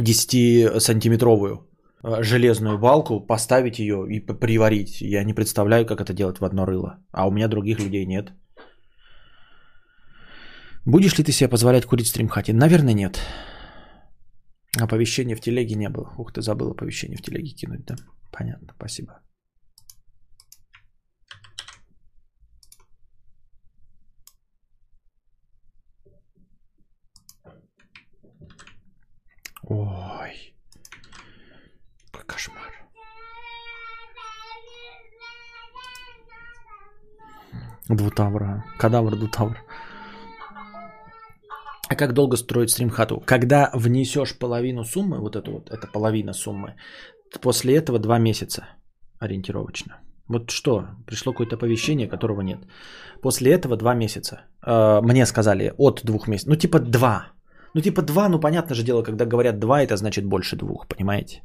10-сантиметровую. 0.00 1.66
Э, 2.04 2.22
железную 2.22 2.78
балку, 2.78 3.20
поставить 3.26 3.78
ее 3.78 4.06
и 4.08 4.20
приварить. 4.20 5.00
Я 5.00 5.24
не 5.24 5.34
представляю, 5.34 5.86
как 5.86 6.00
это 6.00 6.12
делать 6.12 6.40
в 6.40 6.44
одно 6.44 6.66
рыло. 6.66 6.98
А 7.12 7.26
у 7.26 7.30
меня 7.30 7.48
других 7.48 7.78
людей 7.78 8.06
нет. 8.06 8.32
Будешь 10.84 11.16
ли 11.16 11.24
ты 11.24 11.32
себе 11.32 11.48
позволять 11.48 11.86
курить 11.86 12.06
в 12.06 12.10
стримхате? 12.10 12.52
Наверное, 12.52 12.94
нет. 12.94 13.20
Оповещения 14.80 15.36
в 15.36 15.40
телеге 15.40 15.76
не 15.76 15.88
было. 15.88 16.12
Ух 16.18 16.32
ты, 16.32 16.42
забыл 16.42 16.72
оповещение 16.72 17.16
в 17.16 17.22
телеге 17.22 17.50
кинуть, 17.50 17.84
да? 17.86 17.96
Понятно, 18.32 18.72
спасибо. 18.76 19.20
Ой. 32.22 32.26
Кошмар. 32.26 32.72
Двутавра. 37.88 38.64
Кадавр, 38.78 39.16
двутавр. 39.16 39.56
А 41.88 41.94
как 41.94 42.12
долго 42.14 42.36
строить 42.36 42.70
стримхату? 42.70 43.20
Когда 43.26 43.70
внесешь 43.74 44.38
половину 44.38 44.84
суммы, 44.84 45.18
вот 45.20 45.36
эту 45.36 45.52
вот, 45.52 45.70
это 45.70 45.86
половина 45.92 46.32
суммы, 46.32 46.74
после 47.40 47.76
этого 47.76 47.98
два 47.98 48.18
месяца 48.18 48.66
ориентировочно. 49.18 50.00
Вот 50.28 50.50
что, 50.50 50.86
пришло 51.06 51.32
какое-то 51.32 51.56
оповещение, 51.56 52.08
которого 52.08 52.40
нет. 52.42 52.58
После 53.20 53.52
этого 53.52 53.76
два 53.76 53.94
месяца. 53.94 54.46
Э, 54.66 55.02
мне 55.02 55.26
сказали 55.26 55.72
от 55.76 56.00
двух 56.04 56.28
месяцев. 56.28 56.48
Ну, 56.48 56.56
типа 56.56 56.78
два. 56.78 57.32
Ну, 57.74 57.80
типа 57.80 58.02
два, 58.02 58.28
ну, 58.28 58.40
понятно 58.40 58.74
же 58.74 58.84
дело, 58.84 59.02
когда 59.02 59.24
говорят 59.24 59.58
два, 59.58 59.82
это 59.82 59.96
значит 59.96 60.24
больше 60.24 60.56
двух, 60.56 60.86
понимаете? 60.86 61.42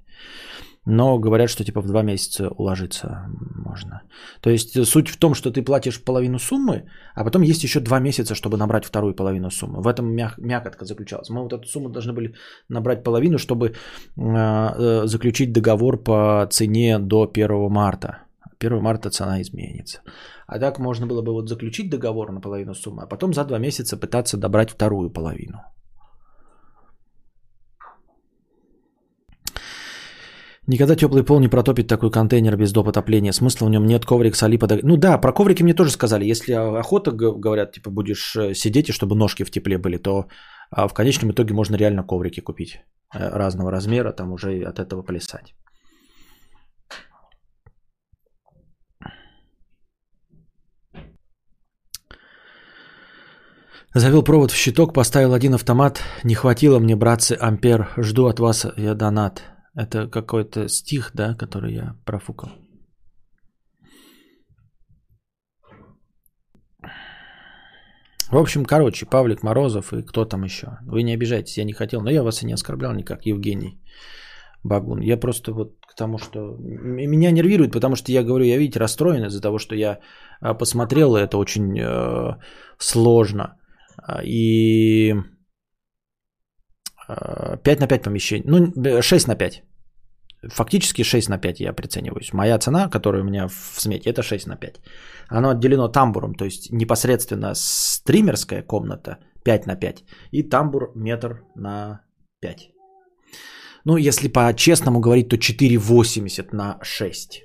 Но 0.90 1.20
говорят, 1.20 1.50
что 1.50 1.64
типа 1.64 1.82
в 1.82 1.88
два 1.88 2.02
месяца 2.02 2.48
уложиться 2.58 3.26
можно. 3.56 4.02
То 4.40 4.50
есть 4.50 4.86
суть 4.86 5.10
в 5.10 5.18
том, 5.18 5.34
что 5.34 5.52
ты 5.52 5.62
платишь 5.62 6.02
половину 6.02 6.40
суммы, 6.40 6.84
а 7.14 7.26
потом 7.26 7.42
есть 7.42 7.64
еще 7.64 7.80
два 7.80 8.00
месяца, 8.00 8.36
чтобы 8.36 8.58
набрать 8.58 8.86
вторую 8.86 9.14
половину 9.14 9.52
суммы. 9.52 9.82
В 9.82 9.88
этом 9.88 10.16
мяг- 10.16 10.38
мякотка 10.38 10.86
заключалась. 10.86 11.30
Мы 11.30 11.42
вот 11.42 11.52
эту 11.54 11.68
сумму 11.68 11.90
должны 11.90 12.14
были 12.14 12.34
набрать 12.70 13.04
половину, 13.04 13.38
чтобы 13.38 13.74
э, 14.16 15.08
заключить 15.08 15.52
договор 15.52 16.04
по 16.04 16.48
цене 16.50 17.00
до 17.00 17.30
1 17.34 17.70
марта. 17.70 18.20
1 18.60 18.82
марта 18.82 19.10
цена 19.10 19.42
изменится. 19.42 20.00
А 20.48 20.58
так 20.60 20.80
можно 20.80 21.06
было 21.06 21.22
бы 21.22 21.34
вот 21.34 21.50
заключить 21.50 21.90
договор 21.90 22.32
на 22.32 22.40
половину 22.40 22.74
суммы, 22.74 23.04
а 23.04 23.08
потом 23.08 23.34
за 23.34 23.44
два 23.44 23.60
месяца 23.60 23.98
пытаться 23.98 24.38
добрать 24.38 24.72
вторую 24.72 25.10
половину. 25.10 25.58
Никогда 30.68 30.96
теплый 30.96 31.24
пол 31.24 31.40
не 31.40 31.48
протопит 31.48 31.88
такой 31.88 32.12
контейнер 32.12 32.58
без 32.58 32.74
доп. 32.74 32.90
отопления. 32.90 33.32
Смысла 33.32 33.68
в 33.68 33.70
нем 33.70 33.86
нет, 33.86 34.06
коврик 34.06 34.36
соли 34.36 34.58
под... 34.58 34.84
Ну 34.84 34.98
да, 34.98 35.18
про 35.18 35.32
коврики 35.32 35.64
мне 35.64 35.74
тоже 35.74 35.92
сказали. 35.92 36.26
Если 36.26 36.52
охота, 36.52 37.12
говорят, 37.12 37.72
типа 37.72 37.90
будешь 37.90 38.36
э, 38.36 38.54
сидеть, 38.54 38.90
и 38.90 38.92
чтобы 38.92 39.16
ножки 39.16 39.46
в 39.46 39.52
тепле 39.52 39.78
были, 39.78 39.98
то 39.98 40.26
а, 40.70 40.88
в 40.90 40.94
конечном 40.94 41.32
итоге 41.32 41.54
можно 41.54 41.78
реально 41.78 42.04
коврики 42.04 42.42
купить 42.42 42.82
э, 43.16 43.30
разного 43.30 43.72
размера, 43.72 44.12
там 44.12 44.34
уже 44.34 44.62
от 44.64 44.80
этого 44.80 45.04
плясать. 45.04 45.56
Завел 53.94 54.22
провод 54.22 54.52
в 54.52 54.56
щиток, 54.56 54.94
поставил 54.94 55.34
один 55.34 55.54
автомат. 55.54 56.02
Не 56.24 56.36
хватило 56.36 56.80
мне, 56.80 56.96
братцы, 56.96 57.38
ампер. 57.40 57.88
Жду 57.98 58.28
от 58.28 58.40
вас 58.40 58.68
я 58.78 58.94
донат. 58.94 59.57
Это 59.78 60.08
какой-то 60.08 60.68
стих, 60.68 61.12
да, 61.14 61.36
который 61.36 61.74
я 61.74 61.96
профукал. 62.04 62.50
В 68.32 68.38
общем, 68.38 68.66
короче, 68.66 69.06
Павлик 69.06 69.44
Морозов 69.44 69.94
и 69.94 70.02
кто 70.02 70.26
там 70.26 70.44
еще. 70.44 70.80
Вы 70.82 71.04
не 71.04 71.14
обижайтесь, 71.14 71.58
я 71.58 71.64
не 71.64 71.74
хотел, 71.74 72.02
но 72.02 72.10
я 72.10 72.24
вас 72.24 72.42
и 72.42 72.46
не 72.46 72.54
оскорблял 72.54 72.94
никак, 72.94 73.26
Евгений 73.26 73.80
Багун. 74.64 75.00
Я 75.02 75.18
просто 75.18 75.54
вот 75.54 75.76
к 75.88 75.96
тому, 75.96 76.18
что 76.18 76.58
меня 76.58 77.32
нервирует, 77.32 77.72
потому 77.72 77.96
что 77.96 78.12
я 78.12 78.24
говорю, 78.24 78.46
я, 78.46 78.58
видите, 78.58 78.80
расстроен 78.80 79.26
из-за 79.26 79.42
того, 79.42 79.60
что 79.60 79.76
я 79.76 80.00
а, 80.42 80.56
посмотрел, 80.56 81.16
и 81.16 81.22
это 81.22 81.38
очень 81.38 81.80
э, 81.80 82.38
сложно. 82.80 83.58
И 84.24 85.14
5 87.08 87.80
на 87.80 87.88
5 87.88 88.04
помещений. 88.04 88.44
Ну, 88.48 89.02
6 89.02 89.28
на 89.28 89.36
5. 89.36 89.64
Фактически 90.50 91.04
6 91.04 91.30
на 91.30 91.38
5 91.38 91.60
я 91.60 91.74
прицениваюсь. 91.74 92.34
Моя 92.34 92.60
цена, 92.60 92.90
которая 92.90 93.22
у 93.22 93.26
меня 93.26 93.48
в 93.48 93.82
смете, 93.82 94.10
это 94.10 94.22
6 94.24 94.48
на 94.48 94.56
5. 94.56 94.82
Оно 95.30 95.50
отделено 95.50 95.88
тамбуром, 95.88 96.36
то 96.36 96.46
есть 96.46 96.72
непосредственно 96.72 97.54
стримерская 97.56 98.62
комната 98.62 99.18
5 99.44 99.68
на 99.68 99.76
5 99.76 100.04
и 100.32 100.44
тамбур 100.44 100.92
метр 100.96 101.44
на 101.56 102.02
5. 102.42 102.70
Ну, 103.86 103.98
если 103.98 104.28
по-честному 104.28 105.00
говорить, 105.00 105.30
то 105.30 105.38
4,80 105.38 106.50
на 106.52 106.78
6. 106.84 107.44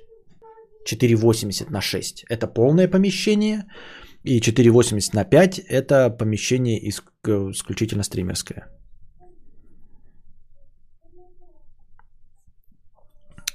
4,80 0.91 1.71
на 1.71 1.81
6– 1.81 2.25
это 2.29 2.47
полное 2.47 2.89
помещение, 2.89 3.63
и 4.23 4.39
4,80 4.39 5.13
на 5.13 5.23
5– 5.23 5.59
это 5.69 6.09
помещение 6.09 6.77
исключительно 6.89 8.03
стримерское. 8.03 8.67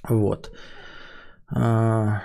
Вот. 0.09 0.51
А. 1.51 2.23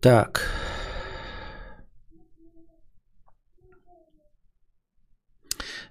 Так. 0.00 0.71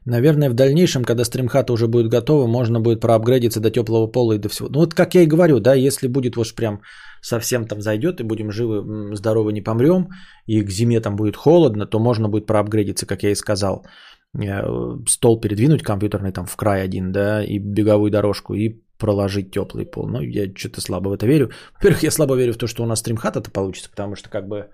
Наверное, 0.05 0.49
в 0.49 0.53
дальнейшем, 0.53 1.03
когда 1.03 1.25
стримхата 1.25 1.73
уже 1.73 1.87
будет 1.87 2.09
готова, 2.09 2.47
можно 2.47 2.79
будет 2.79 3.01
проапгрейдиться 3.01 3.59
до 3.59 3.69
теплого 3.69 4.07
пола 4.07 4.33
и 4.33 4.39
до 4.39 4.49
всего. 4.49 4.69
Ну 4.69 4.79
вот 4.79 4.93
как 4.93 5.13
я 5.15 5.21
и 5.21 5.27
говорю, 5.27 5.59
да, 5.59 5.75
если 5.75 6.07
будет 6.07 6.35
вот 6.35 6.55
прям 6.55 6.81
совсем 7.21 7.67
там 7.67 7.81
зайдет 7.81 8.19
и 8.19 8.23
будем 8.23 8.51
живы, 8.51 9.15
здоровы, 9.15 9.53
не 9.53 9.61
помрем, 9.61 10.09
и 10.47 10.63
к 10.63 10.71
зиме 10.71 10.99
там 11.01 11.15
будет 11.15 11.35
холодно, 11.35 11.85
то 11.85 11.99
можно 11.99 12.29
будет 12.29 12.47
проапгрейдиться, 12.47 13.05
как 13.05 13.23
я 13.23 13.31
и 13.31 13.35
сказал. 13.35 13.85
Э, 14.33 14.63
стол 15.07 15.39
передвинуть 15.39 15.83
компьютерный 15.83 16.31
там 16.31 16.45
в 16.45 16.55
край 16.55 16.83
один, 16.83 17.11
да, 17.11 17.43
и 17.43 17.59
беговую 17.59 18.09
дорожку, 18.09 18.55
и 18.55 18.81
проложить 18.97 19.51
теплый 19.51 19.85
пол. 19.85 20.07
Но 20.07 20.21
я 20.21 20.47
что-то 20.55 20.81
слабо 20.81 21.09
в 21.09 21.13
это 21.13 21.27
верю. 21.27 21.51
Во-первых, 21.75 22.03
я 22.03 22.11
слабо 22.11 22.35
верю 22.35 22.53
в 22.53 22.57
то, 22.57 22.67
что 22.67 22.83
у 22.83 22.87
нас 22.87 22.99
стримхата-то 22.99 23.51
получится, 23.51 23.89
потому 23.89 24.15
что 24.15 24.29
как 24.29 24.47
бы 24.47 24.69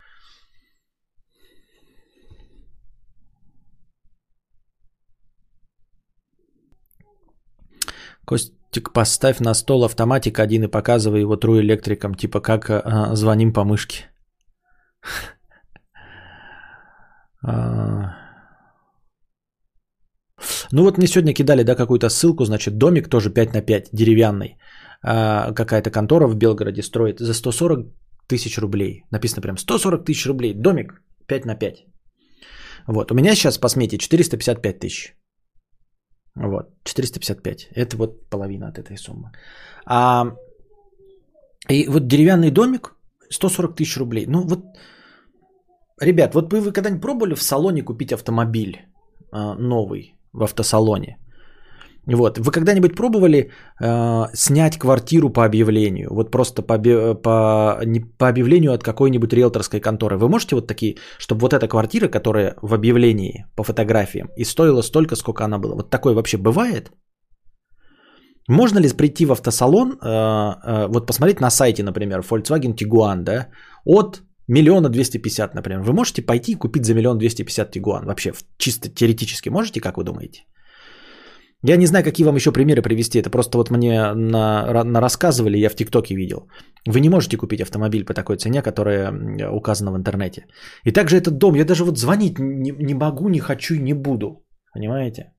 Костик, 8.28 8.92
поставь 8.94 9.40
на 9.40 9.54
стол 9.54 9.86
автоматик 9.86 10.40
один 10.40 10.64
и 10.64 10.68
показывай 10.68 11.22
его 11.22 11.38
тру 11.38 11.60
электриком, 11.60 12.14
типа 12.14 12.42
как 12.42 12.70
а, 12.70 13.16
звоним 13.16 13.54
по 13.54 13.64
мышке. 13.64 13.98
А. 17.44 18.18
Ну 20.72 20.84
вот 20.84 20.98
мне 20.98 21.08
сегодня 21.08 21.34
кидали, 21.34 21.64
да, 21.64 21.76
какую-то 21.76 22.10
ссылку, 22.10 22.46
значит, 22.46 22.78
домик 22.78 23.10
тоже 23.10 23.30
5 23.30 23.54
на 23.54 23.62
5, 23.62 23.90
деревянный. 23.94 24.58
А, 25.02 25.54
какая-то 25.54 25.92
контора 25.92 26.28
в 26.28 26.36
Белгороде 26.36 26.82
строит 26.82 27.20
за 27.20 27.34
140 27.34 27.86
тысяч 28.28 28.58
рублей. 28.58 29.04
Написано 29.12 29.42
прям 29.42 29.58
140 29.58 30.06
тысяч 30.06 30.26
рублей, 30.26 30.54
домик 30.54 31.02
5 31.28 31.46
на 31.46 31.56
5. 31.56 31.86
Вот, 32.88 33.12
у 33.12 33.16
меня 33.16 33.36
сейчас 33.36 33.58
по 33.58 33.70
смете 33.70 33.98
455 33.98 34.80
тысяч. 34.80 35.17
Вот, 36.40 36.70
455. 36.84 37.70
Это 37.76 37.98
вот 37.98 38.30
половина 38.30 38.68
от 38.68 38.78
этой 38.78 38.98
суммы. 38.98 39.32
А, 39.86 40.36
и 41.70 41.88
вот 41.88 42.08
деревянный 42.08 42.52
домик 42.52 42.96
140 43.30 43.76
тысяч 43.76 43.98
рублей. 43.98 44.26
Ну 44.28 44.42
вот, 44.42 44.60
ребят, 46.00 46.36
вот 46.36 46.54
вы, 46.54 46.62
вы 46.62 46.72
когда-нибудь 46.72 47.02
пробовали 47.02 47.34
в 47.34 47.42
салоне 47.42 47.84
купить 47.84 48.14
автомобиль 48.14 48.86
а, 49.32 49.56
новый 49.56 50.16
в 50.34 50.44
автосалоне? 50.44 51.18
Вот. 52.14 52.38
Вы 52.38 52.52
когда-нибудь 52.52 52.96
пробовали 52.96 53.52
э, 53.82 54.26
снять 54.34 54.78
квартиру 54.78 55.30
по 55.30 55.44
объявлению? 55.44 56.14
Вот 56.14 56.32
просто 56.32 56.62
по, 56.62 56.78
по, 56.78 57.82
не, 57.86 58.00
по 58.00 58.30
объявлению 58.30 58.72
от 58.72 58.84
какой-нибудь 58.84 59.34
риэлторской 59.34 59.82
конторы. 59.82 60.18
Вы 60.18 60.30
можете 60.30 60.56
вот 60.56 60.68
такие, 60.68 60.96
чтобы 61.20 61.42
вот 61.42 61.54
эта 61.54 61.68
квартира, 61.68 62.08
которая 62.08 62.56
в 62.62 62.74
объявлении 62.74 63.46
по 63.56 63.64
фотографиям 63.64 64.30
и 64.38 64.46
стоила 64.46 64.84
столько, 64.84 65.16
сколько 65.16 65.44
она 65.44 65.60
была. 65.60 65.76
Вот 65.76 65.90
такое 65.90 66.14
вообще 66.14 66.38
бывает? 66.38 66.92
Можно 68.48 68.80
ли 68.80 68.90
прийти 68.94 69.26
в 69.26 69.32
автосалон, 69.34 69.92
э, 69.92 70.08
э, 70.08 70.88
вот 70.88 71.08
посмотреть 71.08 71.42
на 71.42 71.50
сайте, 71.50 71.84
например, 71.84 72.22
Volkswagen 72.22 72.74
Tiguan, 72.74 73.24
да, 73.24 73.48
от 73.84 74.22
миллиона 74.48 74.88
двести 74.90 75.18
пятьдесят, 75.18 75.56
например. 75.56 75.82
Вы 75.82 75.92
можете 75.92 76.22
пойти 76.22 76.54
и 76.54 76.56
купить 76.56 76.86
за 76.86 76.94
миллион 76.94 77.18
двести 77.18 77.44
пятьдесят 77.44 77.76
Tiguan? 77.76 78.06
Вообще, 78.06 78.32
чисто 78.58 78.88
теоретически 78.88 79.50
можете, 79.50 79.82
как 79.82 79.98
вы 79.98 80.06
думаете? 80.06 80.46
Я 81.64 81.78
не 81.78 81.88
знаю, 81.88 82.04
какие 82.04 82.26
вам 82.26 82.36
еще 82.36 82.52
примеры 82.52 82.82
привести. 82.82 83.20
Это 83.20 83.30
просто 83.30 83.58
вот 83.58 83.72
мне 83.72 84.14
на, 84.14 84.84
на 84.84 85.02
рассказывали, 85.02 85.58
я 85.58 85.70
в 85.70 85.76
ТикТоке 85.76 86.16
видел. 86.16 86.48
Вы 86.88 87.00
не 87.00 87.10
можете 87.10 87.38
купить 87.38 87.62
автомобиль 87.62 88.06
по 88.06 88.14
такой 88.14 88.38
цене, 88.38 88.62
которая 88.62 89.12
указана 89.52 89.92
в 89.92 89.98
интернете. 89.98 90.46
И 90.86 90.92
также 90.92 91.18
этот 91.18 91.38
дом, 91.38 91.56
я 91.56 91.66
даже 91.66 91.84
вот 91.84 91.98
звонить 91.98 92.40
не, 92.40 92.72
не 92.72 92.94
могу, 92.94 93.30
не 93.30 93.40
хочу 93.40 93.74
и 93.74 93.80
не 93.80 93.94
буду. 93.94 94.46
Понимаете? 94.74 95.34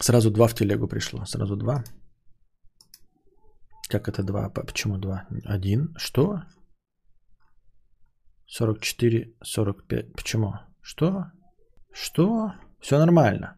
Сразу 0.00 0.30
два 0.30 0.48
в 0.48 0.54
телегу 0.54 0.88
пришло. 0.88 1.24
Сразу 1.26 1.56
два. 1.56 1.84
Как 3.88 4.08
это 4.08 4.22
два? 4.22 4.48
Почему 4.48 4.98
два? 4.98 5.26
Один. 5.44 5.94
Что? 5.98 6.40
44, 8.46 9.34
45. 9.42 10.12
Почему? 10.12 10.52
Что? 10.82 11.26
Что? 11.92 12.52
Все 12.80 12.98
нормально. 12.98 13.56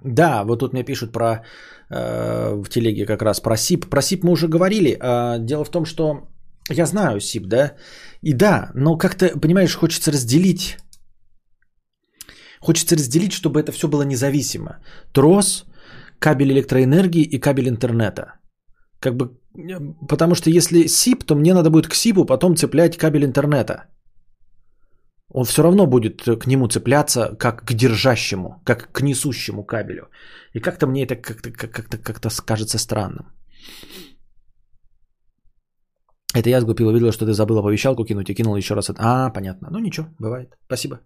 Да, 0.03 0.43
вот 0.43 0.59
тут 0.59 0.73
мне 0.73 0.83
пишут 0.83 1.11
про 1.11 1.43
э, 1.89 2.53
в 2.53 2.69
телеге 2.69 3.05
как 3.07 3.23
раз 3.23 3.41
про 3.41 3.57
СИП. 3.57 3.89
Про 3.89 4.01
СИП 4.01 4.23
мы 4.23 4.31
уже 4.31 4.47
говорили. 4.47 4.95
Э, 5.01 5.39
дело 5.39 5.65
в 5.65 5.71
том, 5.71 5.85
что 5.85 6.27
я 6.69 6.85
знаю 6.85 7.19
СИП, 7.19 7.47
да, 7.47 7.75
и 8.21 8.33
да, 8.33 8.71
но 8.75 8.97
как-то, 8.97 9.39
понимаешь, 9.39 9.75
хочется 9.75 10.11
разделить 10.11 10.77
Хочется 12.59 12.95
разделить, 12.95 13.33
чтобы 13.33 13.59
это 13.59 13.71
все 13.71 13.87
было 13.87 14.03
независимо. 14.03 14.79
Трос, 15.13 15.65
кабель 16.19 16.51
электроэнергии 16.51 17.23
и 17.23 17.39
кабель 17.39 17.69
интернета. 17.69 18.25
Как 18.99 19.15
бы, 19.15 19.37
потому 20.07 20.35
что 20.35 20.49
если 20.49 20.87
СИП, 20.87 21.23
то 21.23 21.35
мне 21.35 21.53
надо 21.53 21.69
будет 21.69 21.87
к 21.87 21.95
СИПу 21.95 22.25
потом 22.25 22.55
цеплять 22.55 22.97
кабель 22.97 23.25
интернета. 23.25 23.85
Он 25.29 25.43
все 25.45 25.63
равно 25.63 25.87
будет 25.87 26.21
к 26.23 26.47
нему 26.47 26.67
цепляться 26.67 27.35
как 27.37 27.65
к 27.65 27.73
держащему, 27.73 28.61
как 28.63 28.91
к 28.91 29.01
несущему 29.01 29.65
кабелю. 29.65 30.09
И 30.53 30.59
как-то 30.59 30.87
мне 30.87 31.03
это 31.03 31.15
как-то, 31.15 31.51
как-то, 31.51 31.97
как-то 31.97 32.29
кажется 32.45 32.77
странным. 32.77 33.25
Это 36.33 36.49
я 36.49 36.61
сглупил, 36.61 36.87
увидел, 36.87 37.11
что 37.11 37.25
ты 37.25 37.33
забыл 37.33 37.57
оповещалку 37.57 38.05
кинуть 38.05 38.29
и 38.29 38.35
кинул 38.35 38.55
еще 38.55 38.75
раз. 38.75 38.89
А, 38.97 39.29
понятно. 39.29 39.69
Ну 39.71 39.79
ничего, 39.79 40.07
бывает. 40.19 40.55
Спасибо. 40.65 40.99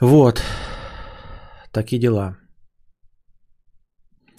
Вот. 0.00 0.42
Такие 1.72 2.00
дела. 2.00 2.36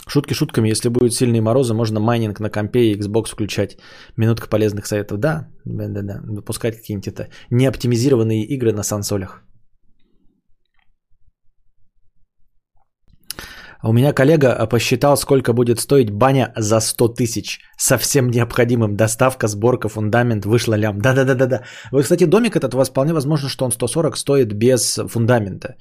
Шутки 0.08 0.34
шутками, 0.34 0.70
если 0.70 0.89
будут 0.89 1.13
сильные 1.13 1.41
морозы, 1.41 1.74
можно 1.74 2.00
майнинг 2.00 2.39
на 2.39 2.50
компе 2.50 2.91
и 2.91 3.00
Xbox 3.00 3.26
включать. 3.26 3.78
Минутка 4.15 4.48
полезных 4.48 4.86
советов. 4.86 5.20
Да, 5.20 5.48
да, 5.65 5.88
да, 5.89 6.02
да. 6.02 6.22
Выпускать 6.24 6.78
какие-нибудь 6.78 7.08
это 7.08 7.30
неоптимизированные 7.52 8.46
игры 8.46 8.72
на 8.72 8.84
сансолях. 8.84 9.43
У 13.83 13.93
меня 13.93 14.13
коллега 14.13 14.67
посчитал, 14.67 15.17
сколько 15.17 15.53
будет 15.53 15.79
стоить 15.79 16.09
баня 16.09 16.51
за 16.57 16.79
100 16.79 17.07
тысяч. 17.09 17.59
Совсем 17.77 18.29
необходимым. 18.31 18.95
Доставка, 18.95 19.47
сборка, 19.47 19.89
фундамент, 19.89 20.45
вышла 20.45 20.75
лям. 20.75 20.99
Да-да-да-да-да. 20.99 21.63
Вот, 21.91 22.03
кстати, 22.03 22.25
домик 22.25 22.55
этот 22.55 22.73
у 22.73 22.77
вас 22.77 22.89
вполне 22.89 23.13
возможно, 23.13 23.49
что 23.49 23.65
он 23.65 23.71
140 23.71 24.17
стоит 24.17 24.53
без 24.53 24.99
фундамента. 25.07 25.75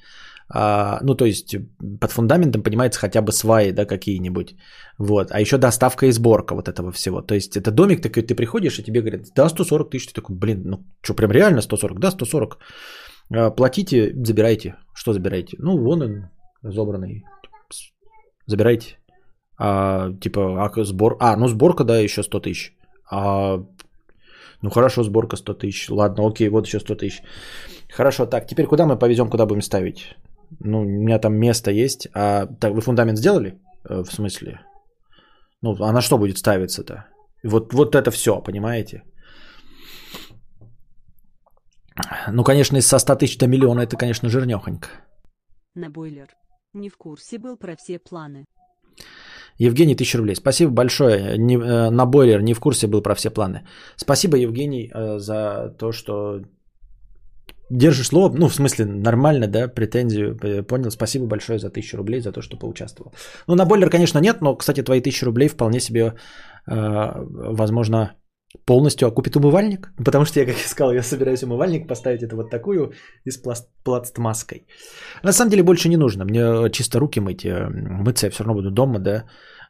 А, 0.49 0.99
ну, 1.01 1.15
то 1.15 1.25
есть 1.25 1.55
под 1.99 2.11
фундаментом 2.11 2.63
понимается 2.63 2.99
хотя 2.99 3.21
бы 3.21 3.31
сваи, 3.31 3.71
да, 3.71 3.85
какие-нибудь. 3.85 4.55
Вот. 4.99 5.31
А 5.31 5.41
еще 5.41 5.57
доставка 5.57 6.05
и 6.05 6.11
сборка 6.11 6.55
вот 6.55 6.67
этого 6.67 6.91
всего. 6.91 7.21
То 7.21 7.35
есть 7.35 7.57
это 7.57 7.71
домик 7.71 8.01
такой, 8.01 8.23
ты 8.23 8.35
приходишь, 8.35 8.79
и 8.79 8.83
тебе 8.83 9.01
говорят, 9.01 9.25
да, 9.35 9.49
140 9.49 9.89
тысяч. 9.89 10.07
Ты 10.07 10.13
такой, 10.13 10.35
блин, 10.35 10.61
ну 10.65 10.85
что, 11.01 11.15
прям 11.15 11.31
реально 11.31 11.61
140? 11.61 11.99
Да, 11.99 12.11
140. 12.11 12.57
А, 13.31 13.49
платите, 13.49 14.13
забирайте. 14.23 14.75
Что 14.93 15.13
забирайте? 15.13 15.57
Ну, 15.59 15.77
вон 15.77 16.01
он, 16.01 16.29
забранный 16.63 17.25
забирайте. 18.47 18.97
А, 19.57 20.11
типа, 20.21 20.65
а 20.65 20.83
сбор... 20.83 21.17
А, 21.19 21.35
ну 21.35 21.47
сборка, 21.47 21.83
да, 21.83 21.99
еще 21.99 22.23
100 22.23 22.39
тысяч. 22.39 22.73
А 23.11 23.57
Ну 24.61 24.69
хорошо, 24.69 25.03
сборка 25.03 25.37
100 25.37 25.53
тысяч. 25.53 25.89
Ладно, 25.89 26.27
окей, 26.27 26.49
вот 26.49 26.67
еще 26.67 26.79
100 26.79 26.95
тысяч. 26.95 27.21
Хорошо, 27.89 28.25
так, 28.25 28.47
теперь 28.47 28.65
куда 28.65 28.85
мы 28.85 28.97
повезем, 28.99 29.29
куда 29.29 29.45
будем 29.45 29.61
ставить? 29.61 30.15
Ну, 30.59 30.81
у 30.81 30.83
меня 30.83 31.19
там 31.19 31.33
место 31.33 31.71
есть. 31.71 32.07
А 32.13 32.45
так, 32.59 32.73
вы 32.73 32.81
фундамент 32.81 33.17
сделали? 33.17 33.59
Э, 33.89 34.03
В 34.03 34.11
смысле? 34.11 34.59
Ну, 35.61 35.75
а 35.79 35.91
на 35.91 36.01
что 36.01 36.17
будет 36.17 36.37
ставиться-то? 36.37 37.05
Вот, 37.43 37.73
вот 37.73 37.95
это 37.95 38.11
все, 38.11 38.41
понимаете? 38.41 39.03
Ну, 42.31 42.43
конечно, 42.43 42.77
из 42.77 42.87
со 42.87 42.99
100 42.99 43.15
тысяч 43.15 43.37
до 43.37 43.47
миллиона 43.47 43.81
это, 43.81 43.97
конечно, 43.97 44.29
жирнехонько. 44.29 44.87
На 45.75 45.89
бойлер. 45.89 46.27
Не 46.77 46.89
в 46.89 46.97
курсе 46.97 47.39
был 47.39 47.57
про 47.57 47.75
все 47.75 47.99
планы. 47.99 48.45
Евгений, 49.59 49.95
тысяча 49.95 50.17
рублей. 50.17 50.35
Спасибо 50.35 50.71
большое. 50.71 51.37
Не- 51.37 51.57
э, 51.57 51.89
на 51.89 52.05
бойлер 52.05 52.41
не 52.41 52.53
в 52.53 52.59
курсе 52.59 52.87
был 52.87 53.01
про 53.01 53.15
все 53.15 53.29
планы. 53.31 53.61
Спасибо, 53.95 54.37
Евгений, 54.37 54.91
э, 54.93 55.19
за 55.19 55.73
то, 55.79 55.91
что 55.91 56.41
держишь 57.71 58.07
слово. 58.07 58.35
Ну, 58.37 58.47
в 58.47 58.53
смысле, 58.53 58.85
нормально, 58.85 59.47
да, 59.47 59.67
претензию. 59.67 60.37
э, 60.43 60.63
Понял. 60.63 60.91
Спасибо 60.91 61.25
большое 61.25 61.57
за 61.57 61.69
тысячу 61.71 61.97
рублей, 61.97 62.21
за 62.21 62.31
то, 62.31 62.41
что 62.41 62.57
поучаствовал. 62.57 63.11
Ну, 63.47 63.55
на 63.55 63.65
бойлер, 63.65 63.89
конечно, 63.89 64.19
нет, 64.19 64.41
но, 64.41 64.55
кстати, 64.55 64.83
твои 64.83 65.01
тысячи 65.01 65.25
рублей 65.25 65.47
вполне 65.49 65.79
себе, 65.79 66.13
возможно, 66.67 68.11
полностью 68.65 69.07
окупит 69.07 69.35
умывальник. 69.35 69.91
Потому 70.05 70.25
что 70.25 70.39
я, 70.39 70.45
как 70.45 70.55
я 70.55 70.67
сказал, 70.67 70.93
я 70.93 71.03
собираюсь 71.03 71.43
умывальник 71.43 71.87
поставить 71.87 72.23
это 72.23 72.35
вот 72.35 72.49
такую 72.49 72.93
и 73.25 73.31
с 73.31 73.37
пласт- 73.41 73.69
пластмасской. 73.83 74.65
На 75.23 75.31
самом 75.31 75.51
деле 75.51 75.63
больше 75.63 75.89
не 75.89 75.97
нужно. 75.97 76.25
Мне 76.25 76.69
чисто 76.71 76.99
руки 76.99 77.19
мыть. 77.19 77.45
э, 77.45 77.67
Мыться 77.69 78.27
я 78.27 78.31
все 78.31 78.43
равно 78.43 78.55
буду 78.55 78.71
дома, 78.71 78.99
да. 78.99 79.25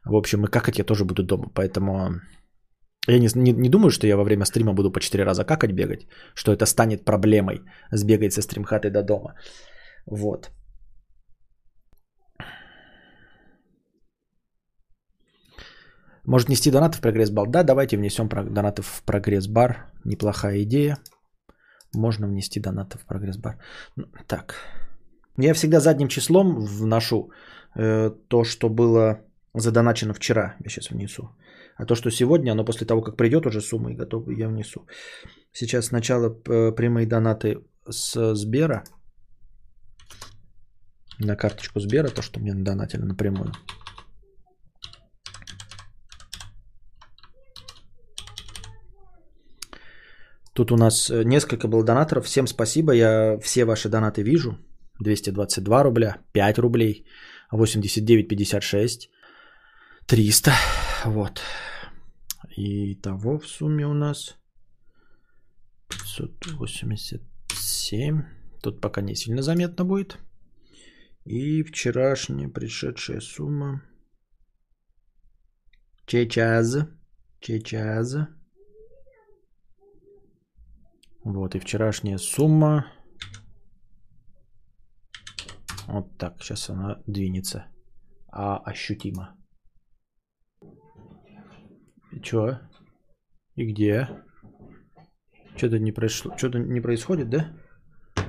В 0.05 0.15
общем, 0.15 0.45
и 0.45 0.49
какать 0.51 0.77
я 0.79 0.83
тоже 0.85 1.05
буду 1.05 1.23
дома. 1.23 1.49
Поэтому 1.53 2.21
я 3.07 3.19
не, 3.19 3.27
не, 3.35 3.51
не 3.53 3.69
думаю, 3.69 3.89
что 3.91 4.07
я 4.07 4.15
во 4.17 4.23
время 4.23 4.45
стрима 4.45 4.73
буду 4.73 4.91
по 4.91 4.99
4 4.99 5.23
раза 5.23 5.43
какать 5.45 5.71
бегать. 5.73 6.07
Что 6.35 6.51
это 6.51 6.65
станет 6.65 7.05
проблемой 7.05 7.61
сбегать 7.91 8.33
со 8.33 8.41
стримхаты 8.41 8.89
до 8.89 9.03
дома. 9.03 9.35
Вот. 10.05 10.49
Может 16.27 16.49
нести 16.49 16.71
донаты 16.71 16.97
в 16.97 17.01
прогресс-бар? 17.01 17.47
Да, 17.47 17.63
давайте 17.63 17.97
внесем 17.97 18.27
донаты 18.27 18.81
в 18.81 19.01
прогресс-бар. 19.05 19.91
Неплохая 20.05 20.63
идея. 20.63 20.97
Можно 21.95 22.27
внести 22.27 22.59
донаты 22.59 22.97
в 22.97 23.05
прогресс-бар. 23.05 23.57
Ну, 23.95 24.05
Так. 24.27 24.55
Я 25.37 25.53
всегда 25.53 25.79
задним 25.79 26.07
числом 26.07 26.59
вношу 26.59 27.31
э, 27.75 28.11
то, 28.27 28.43
что 28.43 28.69
было 28.69 29.21
задоначено 29.53 30.13
вчера. 30.13 30.55
Я 30.65 30.69
сейчас 30.69 30.89
внесу. 30.89 31.29
А 31.77 31.85
то, 31.85 31.95
что 31.95 32.11
сегодня, 32.11 32.51
оно 32.51 32.65
после 32.65 32.87
того, 32.87 33.01
как 33.01 33.17
придет 33.17 33.45
уже 33.45 33.61
сумма 33.61 33.91
и 33.91 33.95
готово, 33.95 34.31
я 34.31 34.49
внесу. 34.49 34.85
Сейчас 35.53 35.85
сначала 35.85 36.27
э, 36.27 36.75
прямые 36.75 37.07
донаты 37.07 37.59
с 37.89 38.35
Сбера. 38.35 38.83
На 41.19 41.35
карточку 41.37 41.79
Сбера, 41.79 42.09
то, 42.09 42.21
что 42.21 42.39
мне 42.39 42.53
донатили 42.53 43.03
напрямую. 43.03 43.53
Тут 50.58 50.72
у 50.72 50.78
нас 50.78 51.10
э, 51.12 51.24
несколько 51.24 51.67
было 51.67 51.84
донаторов. 51.84 52.26
Всем 52.26 52.48
спасибо. 52.48 52.91
Я 52.91 53.38
все 53.41 53.65
ваши 53.65 53.89
донаты 53.89 54.24
вижу. 54.24 54.58
222 55.00 55.84
рубля, 55.84 56.17
5 56.34 56.58
рублей, 56.58 57.06
89,56, 57.54 59.10
300. 60.08 60.52
Вот. 61.06 61.41
И 62.58 62.96
того 62.96 63.38
в 63.38 63.48
сумме 63.48 63.86
у 63.86 63.93
нас 63.93 64.36
587. 65.89 68.24
Тут 68.63 68.82
пока 68.82 69.02
не 69.02 69.15
сильно 69.15 69.43
заметно 69.43 69.86
будет. 69.86 70.17
И 71.26 71.63
вчерашняя 71.63 72.50
пришедшая 72.50 73.22
сумма. 73.22 73.84
Чечас. 76.08 76.78
Чечас. 77.41 78.17
Вот 81.27 81.55
и 81.55 81.59
вчерашняя 81.59 82.17
сумма. 82.17 82.85
Вот 85.87 86.17
так, 86.17 86.41
сейчас 86.41 86.69
она 86.69 87.01
двинется. 87.05 87.65
А 88.31 88.57
ощутимо. 88.59 89.35
И 92.13 92.21
чё? 92.21 92.59
И 93.55 93.65
где? 93.65 94.07
Что-то 95.57 95.79
не 95.79 95.91
прошло, 95.91 96.37
что-то 96.37 96.59
не 96.59 96.79
происходит, 96.79 97.29
да? 97.29 97.53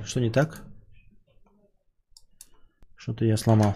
Что 0.03 0.19
не 0.19 0.29
так? 0.29 0.67
Что-то 2.97 3.23
я 3.23 3.37
сломал. 3.37 3.75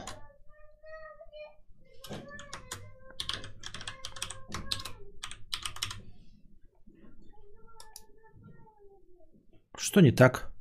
Что 9.94 10.02
не 10.02 10.12
так? 10.12 10.52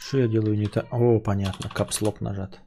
Что 0.00 0.18
я 0.18 0.26
делаю 0.26 0.58
не 0.58 0.66
так? 0.66 0.92
О, 0.92 1.20
понятно, 1.20 1.70
капслок 1.70 2.20
нажат. 2.20 2.58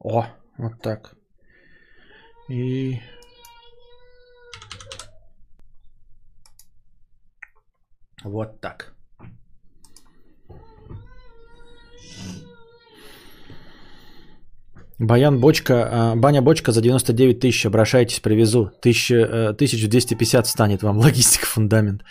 О, 0.00 0.26
вот 0.58 0.82
так. 0.82 1.14
И... 2.48 3.00
Вот 8.24 8.60
так. 8.60 8.91
Баян 15.02 15.40
Бочка, 15.40 15.74
а, 15.74 16.16
Баня 16.16 16.42
Бочка 16.42 16.70
за 16.70 16.80
99 16.80 17.40
тысяч, 17.40 17.66
обращайтесь, 17.66 18.20
привезу. 18.20 18.70
Тысяча, 18.80 19.14
э, 19.14 19.52
1250 19.52 20.46
станет 20.46 20.82
вам 20.82 20.98
логистика, 21.04 21.46
фундамент. 21.46 22.02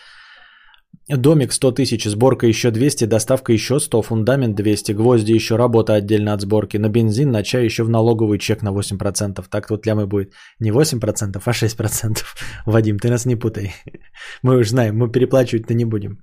Домик 1.08 1.54
100 1.54 1.71
тысяч, 1.71 2.04
сборка 2.04 2.47
еще 2.47 2.69
200, 2.71 3.06
доставка 3.06 3.54
еще 3.54 3.80
100, 3.80 4.01
фундамент 4.01 4.56
200, 4.56 4.91
гвозди 4.91 5.32
еще, 5.32 5.56
работа 5.56 5.93
отдельно 5.93 6.34
от 6.34 6.41
сборки, 6.41 6.77
на 6.77 6.89
бензин, 6.89 7.32
на 7.32 7.43
чай 7.43 7.65
еще 7.65 7.84
в 7.84 7.89
налоговый 7.89 8.39
чек 8.39 8.62
на 8.62 8.71
8%. 8.73 9.45
Так 9.49 9.69
вот 9.69 9.86
лямы 9.86 10.06
будет 10.06 10.34
не 10.60 10.71
8%, 10.71 11.41
а 11.45 11.51
6%. 11.51 12.17
Вадим, 12.65 12.99
ты 12.99 13.10
нас 13.10 13.25
не 13.25 13.38
путай. 13.38 13.71
Мы 14.43 14.58
уж 14.58 14.69
знаем, 14.69 14.97
мы 14.97 15.12
переплачивать-то 15.12 15.73
не 15.73 15.86
будем. 15.86 16.17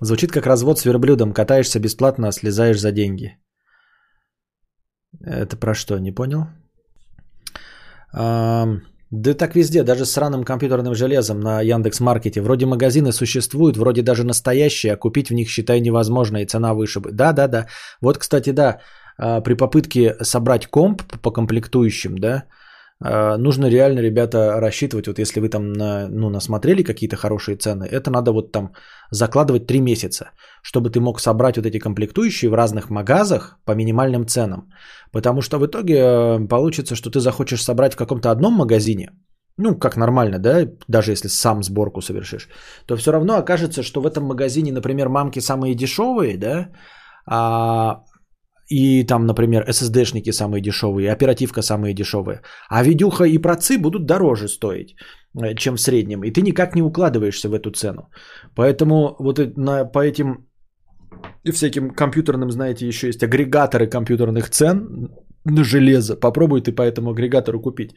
Звучит 0.00 0.32
как 0.32 0.46
развод 0.46 0.78
с 0.78 0.84
верблюдом, 0.84 1.32
катаешься 1.32 1.78
бесплатно, 1.78 2.28
а 2.28 2.32
слезаешь 2.32 2.80
за 2.80 2.90
деньги. 2.90 3.36
Это 5.20 5.56
про 5.56 5.74
что, 5.74 5.98
не 5.98 6.12
понял? 6.12 6.46
Да 9.12 9.34
так 9.34 9.54
везде, 9.54 9.82
даже 9.82 10.06
с 10.06 10.12
сраным 10.12 10.42
компьютерным 10.42 10.94
железом 10.94 11.40
на 11.40 11.60
Яндекс 11.60 12.00
Маркете. 12.00 12.40
Вроде 12.40 12.64
магазины 12.64 13.12
существуют, 13.12 13.76
вроде 13.76 14.02
даже 14.02 14.24
настоящие, 14.24 14.94
а 14.94 14.96
купить 14.96 15.28
в 15.28 15.34
них, 15.34 15.48
считай, 15.48 15.80
невозможно, 15.80 16.38
и 16.38 16.46
цена 16.46 16.72
выше. 16.72 17.00
бы. 17.00 17.12
Да, 17.12 17.32
да, 17.32 17.46
да. 17.46 17.66
Вот, 18.00 18.18
кстати, 18.18 18.52
да, 18.52 18.80
а, 19.18 19.42
при 19.42 19.54
попытке 19.54 20.16
собрать 20.22 20.66
комп 20.66 21.02
по 21.20 21.30
комплектующим, 21.30 22.16
да, 22.18 22.44
нужно 23.00 23.66
реально, 23.66 24.00
ребята, 24.00 24.60
рассчитывать, 24.60 25.06
вот 25.06 25.18
если 25.18 25.40
вы 25.40 25.48
там 25.48 25.72
на, 25.72 26.08
ну, 26.08 26.30
насмотрели 26.30 26.82
какие-то 26.82 27.16
хорошие 27.16 27.56
цены, 27.56 27.84
это 27.84 28.10
надо 28.10 28.32
вот 28.32 28.52
там 28.52 28.72
закладывать 29.10 29.66
3 29.66 29.80
месяца, 29.80 30.30
чтобы 30.62 30.90
ты 30.90 31.00
мог 31.00 31.20
собрать 31.20 31.56
вот 31.56 31.66
эти 31.66 31.78
комплектующие 31.78 32.50
в 32.50 32.54
разных 32.54 32.90
магазах 32.90 33.58
по 33.64 33.72
минимальным 33.72 34.26
ценам. 34.26 34.70
Потому 35.12 35.42
что 35.42 35.58
в 35.58 35.66
итоге 35.66 35.94
э, 35.94 36.48
получится, 36.48 36.94
что 36.94 37.10
ты 37.10 37.20
захочешь 37.20 37.62
собрать 37.62 37.94
в 37.94 37.96
каком-то 37.96 38.30
одном 38.30 38.54
магазине, 38.54 39.10
ну, 39.58 39.78
как 39.78 39.96
нормально, 39.96 40.38
да, 40.38 40.68
даже 40.88 41.12
если 41.12 41.28
сам 41.28 41.62
сборку 41.62 42.00
совершишь, 42.00 42.48
то 42.86 42.96
все 42.96 43.12
равно 43.12 43.36
окажется, 43.36 43.82
что 43.82 44.00
в 44.00 44.06
этом 44.06 44.24
магазине, 44.24 44.72
например, 44.72 45.08
мамки 45.08 45.40
самые 45.40 45.74
дешевые, 45.74 46.38
да, 46.38 46.68
а, 47.26 48.04
и 48.68 49.04
там, 49.04 49.26
например, 49.26 49.64
SSD-шники 49.68 50.32
самые 50.32 50.62
дешевые, 50.62 51.12
оперативка 51.12 51.62
самые 51.62 51.94
дешевые, 51.94 52.40
а 52.68 52.82
видюха 52.82 53.24
и 53.24 53.38
процы 53.38 53.78
будут 53.78 54.06
дороже 54.06 54.48
стоить, 54.48 54.94
э, 55.42 55.54
чем 55.54 55.76
в 55.76 55.80
среднем, 55.80 56.24
и 56.24 56.30
ты 56.30 56.42
никак 56.42 56.74
не 56.74 56.82
укладываешься 56.82 57.48
в 57.48 57.54
эту 57.54 57.70
цену. 57.70 58.10
Поэтому 58.54 59.16
вот 59.18 59.38
на, 59.56 59.84
по 59.84 59.98
этим 59.98 60.46
и 61.44 61.52
всяким 61.52 61.90
компьютерным, 61.90 62.50
знаете, 62.50 62.88
еще 62.88 63.06
есть 63.06 63.22
агрегаторы 63.22 63.86
компьютерных 63.86 64.50
цен 64.50 65.08
на 65.44 65.64
железо. 65.64 66.16
Попробуй 66.16 66.60
ты 66.60 66.72
по 66.72 66.82
этому 66.82 67.10
агрегатору 67.10 67.60
купить. 67.60 67.90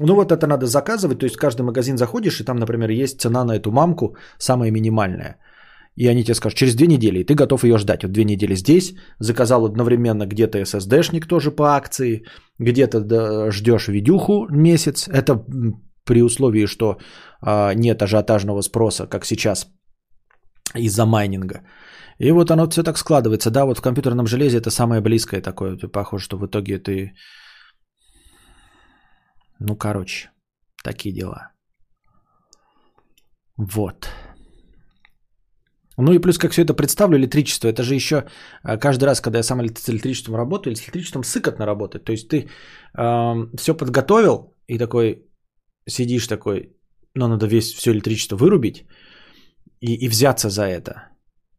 Ну 0.00 0.14
вот 0.14 0.32
это 0.32 0.46
надо 0.46 0.66
заказывать, 0.66 1.18
то 1.18 1.26
есть 1.26 1.36
в 1.36 1.40
каждый 1.40 1.62
магазин 1.62 1.98
заходишь, 1.98 2.40
и 2.40 2.44
там, 2.44 2.56
например, 2.56 2.90
есть 2.90 3.20
цена 3.20 3.44
на 3.44 3.56
эту 3.56 3.72
мамку 3.72 4.16
самая 4.38 4.70
минимальная. 4.70 5.38
И 5.98 6.06
они 6.06 6.24
тебе 6.24 6.34
скажут, 6.34 6.58
через 6.58 6.74
две 6.74 6.86
недели, 6.86 7.18
и 7.18 7.24
ты 7.24 7.34
готов 7.34 7.64
ее 7.64 7.78
ждать. 7.78 8.02
Вот 8.02 8.12
две 8.12 8.24
недели 8.24 8.54
здесь, 8.54 8.94
заказал 9.20 9.64
одновременно 9.64 10.26
где-то 10.26 10.58
SSD-шник 10.58 11.26
тоже 11.26 11.50
по 11.50 11.64
акции, 11.64 12.24
где-то 12.60 13.50
ждешь 13.50 13.88
видюху 13.88 14.46
месяц. 14.50 15.08
Это 15.08 15.44
при 16.04 16.22
условии, 16.22 16.66
что 16.66 16.98
а, 17.42 17.74
нет 17.74 18.02
ажиотажного 18.02 18.62
спроса, 18.62 19.06
как 19.08 19.24
сейчас, 19.24 19.66
из-за 20.76 21.04
майнинга. 21.04 21.62
И 22.20 22.32
вот 22.32 22.50
оно 22.50 22.68
все 22.68 22.82
так 22.82 22.98
складывается. 22.98 23.50
Да, 23.50 23.64
вот 23.64 23.78
в 23.78 23.82
компьютерном 23.82 24.26
железе 24.26 24.58
это 24.58 24.70
самое 24.70 25.00
близкое 25.00 25.42
такое. 25.42 25.76
Похоже, 25.92 26.24
что 26.24 26.38
в 26.38 26.46
итоге 26.46 26.78
ты... 26.78 27.12
Ну, 29.60 29.76
короче, 29.76 30.30
такие 30.84 31.12
дела. 31.12 31.50
Вот. 33.56 34.08
Ну 35.98 36.12
и 36.12 36.20
плюс, 36.20 36.38
как 36.38 36.52
все 36.52 36.62
это 36.62 36.74
представлю, 36.74 37.18
электричество, 37.18 37.68
это 37.68 37.82
же 37.82 37.94
еще 37.94 38.24
а, 38.62 38.76
каждый 38.76 39.04
раз, 39.04 39.20
когда 39.20 39.38
я 39.38 39.42
сам 39.42 39.60
с 39.60 39.88
электричеством 39.90 40.36
работаю, 40.36 40.76
с 40.76 40.80
электричеством 40.80 41.24
сыкотно 41.24 41.66
работать. 41.66 42.04
То 42.04 42.12
есть 42.12 42.28
ты 42.28 42.36
э, 42.36 43.56
все 43.58 43.74
подготовил 43.74 44.54
и 44.68 44.78
такой 44.78 45.26
сидишь 45.88 46.26
такой, 46.26 46.76
ну 47.14 47.28
надо 47.28 47.46
весь 47.46 47.74
все 47.74 47.90
электричество 47.90 48.36
вырубить 48.36 48.86
и, 49.80 49.94
и 49.94 50.08
взяться 50.08 50.50
за 50.50 50.62
это. 50.62 51.08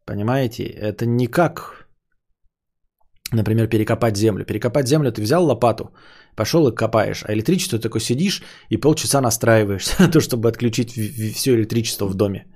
Понимаете? 0.06 0.64
Это 0.64 1.04
не 1.04 1.26
как, 1.26 1.88
например, 3.32 3.68
перекопать 3.68 4.16
землю. 4.16 4.44
Перекопать 4.44 4.88
землю 4.88 5.12
ты 5.12 5.20
взял 5.22 5.44
лопату, 5.44 5.92
пошел 6.34 6.66
и 6.68 6.74
копаешь, 6.74 7.24
а 7.24 7.32
электричество 7.34 7.78
такой 7.78 8.00
сидишь 8.00 8.42
и 8.70 8.78
полчаса 8.78 9.20
настраиваешься 9.20 9.94
на 10.02 10.10
то, 10.10 10.20
чтобы 10.20 10.48
отключить 10.48 10.92
все 11.34 11.54
электричество 11.54 12.06
в 12.06 12.14
доме. 12.14 12.46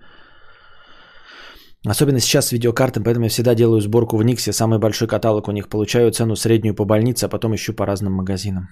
Особенно 1.87 2.21
сейчас 2.21 2.47
с 2.47 2.53
видеокартами, 2.53 3.05
поэтому 3.05 3.25
я 3.25 3.31
всегда 3.31 3.55
делаю 3.55 3.81
сборку 3.81 4.17
в 4.17 4.25
Никсе. 4.25 4.53
Самый 4.53 4.79
большой 4.79 5.07
каталог 5.07 5.49
у 5.49 5.53
них. 5.53 5.69
Получаю 5.69 6.11
цену 6.11 6.37
среднюю 6.37 6.75
по 6.75 6.85
больнице, 6.85 7.27
а 7.27 7.29
потом 7.29 7.55
ищу 7.55 7.75
по 7.75 7.87
разным 7.87 8.13
магазинам. 8.13 8.69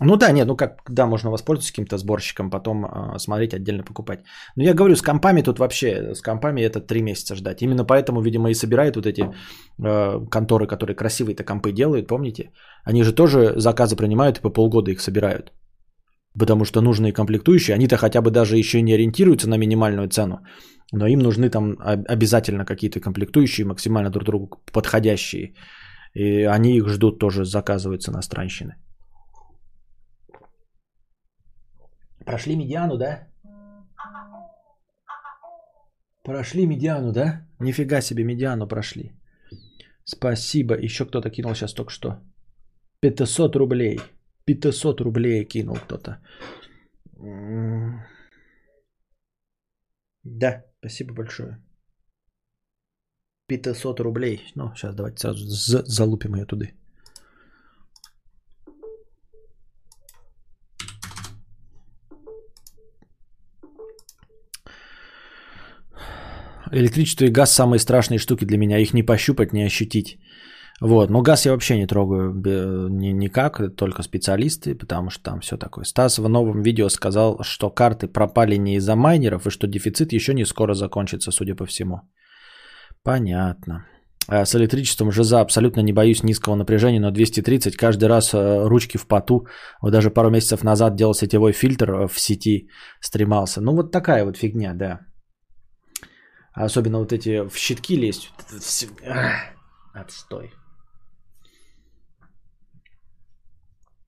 Ну 0.00 0.16
да, 0.16 0.30
нет, 0.30 0.46
ну 0.46 0.56
как, 0.56 0.82
да, 0.90 1.06
можно 1.06 1.30
воспользоваться 1.30 1.72
каким-то 1.72 1.96
сборщиком, 1.96 2.50
потом 2.50 2.84
э, 2.84 3.18
смотреть, 3.18 3.54
отдельно 3.54 3.82
покупать. 3.82 4.20
Но 4.56 4.62
я 4.62 4.74
говорю, 4.74 4.94
с 4.94 5.00
компами 5.00 5.42
тут 5.42 5.58
вообще, 5.58 6.14
с 6.14 6.20
компами 6.20 6.60
это 6.60 6.80
три 6.80 7.02
месяца 7.02 7.34
ждать. 7.34 7.62
Именно 7.62 7.84
поэтому, 7.84 8.20
видимо, 8.20 8.50
и 8.50 8.54
собирают 8.54 8.96
вот 8.96 9.06
эти 9.06 9.22
э, 9.22 10.20
конторы, 10.30 10.66
которые 10.66 10.96
красивые-то 10.96 11.44
компы 11.44 11.72
делают, 11.72 12.08
помните? 12.08 12.50
Они 12.84 13.02
же 13.04 13.14
тоже 13.14 13.54
заказы 13.56 13.96
принимают 13.96 14.38
и 14.38 14.42
по 14.42 14.50
полгода 14.50 14.90
их 14.90 15.00
собирают. 15.00 15.52
Потому 16.38 16.66
что 16.66 16.82
нужные 16.82 17.14
комплектующие, 17.14 17.74
они-то 17.74 17.96
хотя 17.96 18.20
бы 18.20 18.30
даже 18.30 18.58
еще 18.58 18.82
не 18.82 18.92
ориентируются 18.92 19.48
на 19.48 19.56
минимальную 19.56 20.08
цену, 20.10 20.40
но 20.92 21.06
им 21.06 21.18
нужны 21.20 21.50
там 21.50 21.76
обязательно 22.08 22.64
какие-то 22.64 23.00
комплектующие, 23.00 23.66
максимально 23.66 24.10
друг 24.10 24.24
другу 24.24 24.48
подходящие. 24.72 25.54
И 26.14 26.44
они 26.44 26.76
их 26.76 26.88
ждут 26.88 27.18
тоже, 27.18 27.44
заказываются 27.44 28.12
на 28.12 28.22
странщины. 28.22 28.76
Прошли 32.24 32.56
медиану, 32.56 32.96
да? 32.96 33.28
Прошли 36.24 36.66
медиану, 36.66 37.12
да? 37.12 37.46
Нифига 37.60 38.00
себе 38.00 38.24
медиану 38.24 38.66
прошли. 38.66 39.12
Спасибо. 40.04 40.74
Еще 40.74 41.04
кто-то 41.04 41.30
кинул 41.30 41.54
сейчас 41.54 41.74
только 41.74 41.90
что. 41.90 42.20
500 43.00 43.56
рублей. 43.56 44.00
500 44.44 45.00
рублей 45.00 45.44
кинул 45.44 45.76
кто-то. 45.76 46.18
Да, 50.24 50.64
спасибо 50.80 51.14
большое. 51.14 51.58
500 53.48 54.00
рублей. 54.00 54.40
Ну, 54.54 54.72
сейчас 54.74 54.94
давайте 54.94 55.18
сразу 55.18 55.44
залупим 55.86 56.34
ее 56.34 56.46
туда. 56.46 56.66
Электричество 66.72 67.24
и 67.24 67.30
газ 67.30 67.54
самые 67.54 67.78
страшные 67.78 68.18
штуки 68.18 68.44
для 68.44 68.58
меня. 68.58 68.78
Их 68.78 68.92
не 68.92 69.02
пощупать, 69.02 69.52
не 69.52 69.66
ощутить. 69.66 70.18
Вот. 70.80 71.10
Но 71.10 71.22
газ 71.22 71.46
я 71.46 71.52
вообще 71.52 71.78
не 71.78 71.86
трогаю 71.86 72.34
ни, 72.90 73.08
никак, 73.08 73.76
только 73.76 74.02
специалисты, 74.02 74.74
потому 74.74 75.10
что 75.10 75.22
там 75.22 75.40
все 75.40 75.56
такое. 75.56 75.84
Стас 75.84 76.18
в 76.18 76.28
новом 76.28 76.62
видео 76.62 76.88
сказал, 76.88 77.38
что 77.42 77.70
карты 77.70 78.08
пропали 78.08 78.56
не 78.56 78.76
из-за 78.76 78.94
майнеров, 78.94 79.46
и 79.46 79.50
что 79.50 79.66
дефицит 79.66 80.12
еще 80.12 80.34
не 80.34 80.44
скоро 80.44 80.74
закончится, 80.74 81.30
судя 81.30 81.54
по 81.54 81.64
всему. 81.64 82.00
Понятно. 83.02 83.86
А 84.28 84.44
с 84.44 84.54
электричеством 84.56 85.12
ЖЗа 85.12 85.40
абсолютно 85.40 85.80
не 85.82 85.92
боюсь 85.92 86.24
низкого 86.24 86.56
напряжения, 86.56 87.00
но 87.00 87.10
230 87.10 87.76
каждый 87.76 88.08
раз 88.08 88.34
э, 88.34 88.68
ручки 88.68 88.98
в 88.98 89.06
поту. 89.06 89.46
Вот 89.80 89.92
даже 89.92 90.10
пару 90.10 90.30
месяцев 90.30 90.64
назад 90.64 90.96
делал 90.96 91.14
сетевой 91.14 91.52
фильтр 91.52 91.90
э, 91.90 92.08
в 92.08 92.18
сети, 92.18 92.68
стремался. 93.00 93.60
Ну 93.60 93.76
вот 93.76 93.92
такая 93.92 94.24
вот 94.24 94.36
фигня, 94.36 94.74
да. 94.74 95.00
Особенно 96.52 96.98
вот 96.98 97.12
эти 97.12 97.48
в 97.48 97.56
щитки 97.56 97.96
лезть. 97.96 98.32
Отстой. 99.94 100.50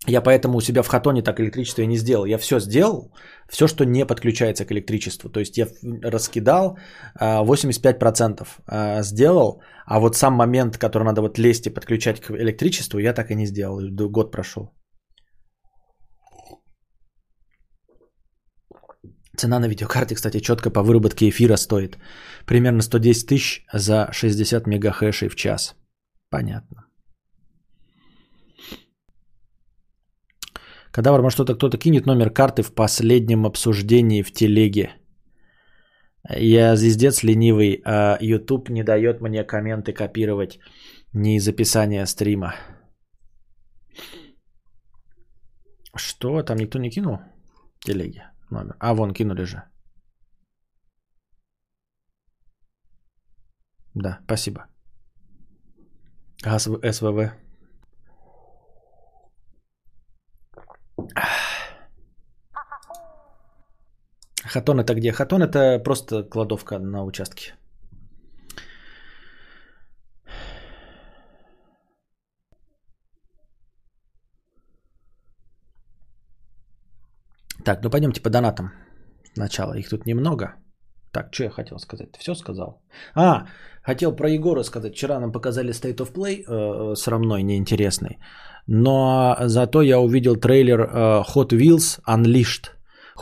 Я 0.09 0.23
поэтому 0.23 0.57
у 0.57 0.61
себя 0.61 0.83
в 0.83 0.89
хатоне 0.89 1.23
так 1.23 1.41
электричество 1.41 1.83
и 1.83 1.87
не 1.87 1.99
сделал. 1.99 2.27
Я 2.27 2.39
все 2.39 2.61
сделал, 2.61 3.13
все, 3.49 3.69
что 3.69 3.85
не 3.85 4.07
подключается 4.07 4.65
к 4.65 4.73
электричеству. 4.73 5.31
То 5.31 5.41
есть 5.41 5.59
я 5.59 5.67
раскидал 6.03 6.79
85% 7.21 8.47
а, 8.67 8.99
а, 8.99 9.03
сделал, 9.03 9.63
а 9.87 10.01
вот 10.01 10.17
сам 10.17 10.33
момент, 10.33 10.79
который 10.79 11.05
надо 11.05 11.21
вот 11.21 11.39
лезть 11.39 11.67
и 11.67 11.71
подключать 11.71 12.21
к 12.21 12.31
электричеству, 12.31 12.99
я 12.99 13.13
так 13.13 13.31
и 13.31 13.35
не 13.35 13.47
сделал. 13.47 13.81
Год 14.11 14.33
прошел. 14.33 14.73
Цена 19.37 19.61
на 19.61 19.69
видеокарте, 19.69 20.15
кстати, 20.15 20.41
четко 20.41 20.71
по 20.71 20.83
выработке 20.83 21.29
эфира 21.29 21.57
стоит. 21.57 21.99
Примерно 22.47 22.83
110 22.83 23.27
тысяч 23.27 23.65
за 23.73 24.09
60 24.13 24.67
мегахэшей 24.67 25.29
в 25.29 25.37
час. 25.37 25.77
Понятно. 26.31 26.88
Кадавр, 30.99 31.23
может, 31.23 31.37
что-то 31.37 31.55
кто-то 31.55 31.79
кинет 31.79 32.07
номер 32.07 32.31
карты 32.31 32.63
в 32.63 32.75
последнем 32.75 33.47
обсуждении 33.47 34.23
в 34.23 34.33
телеге. 34.33 34.97
Я 36.29 36.77
звездец 36.77 37.23
ленивый, 37.23 37.81
а 37.85 38.19
YouTube 38.21 38.69
не 38.69 38.83
дает 38.83 39.21
мне 39.21 39.45
комменты 39.45 39.93
копировать 39.93 40.59
не 41.13 41.37
из 41.37 41.47
описания 41.47 42.05
стрима. 42.07 42.57
Что? 45.95 46.43
Там 46.43 46.59
никто 46.59 46.81
не 46.81 46.91
кинул? 46.91 47.19
Телеги 47.79 48.25
номер. 48.51 48.75
А, 48.81 48.93
вон, 48.93 49.13
кинули 49.13 49.45
же. 49.45 49.63
Да, 53.95 54.19
спасибо. 54.25 54.67
СВВ. 56.43 57.48
Хатон 64.45 64.81
это 64.81 64.95
где? 64.95 65.13
Хатон 65.13 65.43
это 65.43 65.79
просто 65.79 66.23
кладовка 66.23 66.79
на 66.79 67.05
участке. 67.05 67.55
Так, 77.65 77.83
ну 77.83 77.91
пойдемте 77.91 78.23
по 78.23 78.31
донатам. 78.31 78.73
Сначала 79.35 79.75
их 79.75 79.89
тут 79.89 80.07
немного. 80.07 80.55
Так, 81.13 81.35
что 81.35 81.45
я 81.45 81.51
хотел 81.51 81.79
сказать? 81.79 82.17
Все 82.19 82.35
сказал? 82.35 82.83
А, 83.15 83.47
хотел 83.83 84.17
про 84.17 84.31
Егора 84.31 84.63
сказать. 84.63 84.95
Вчера 84.95 85.21
нам 85.21 85.33
показали 85.33 85.73
State 85.73 85.99
of 85.99 86.13
Play 86.13 86.45
э, 86.47 86.95
срамной, 86.95 87.43
неинтересный. 87.43 88.19
Но 88.69 89.37
зато 89.41 89.83
я 89.83 89.99
увидел 89.99 90.37
трейлер 90.37 90.81
э, 90.81 91.23
Hot 91.35 91.53
Wheels 91.53 92.01
Unleashed. 92.07 92.69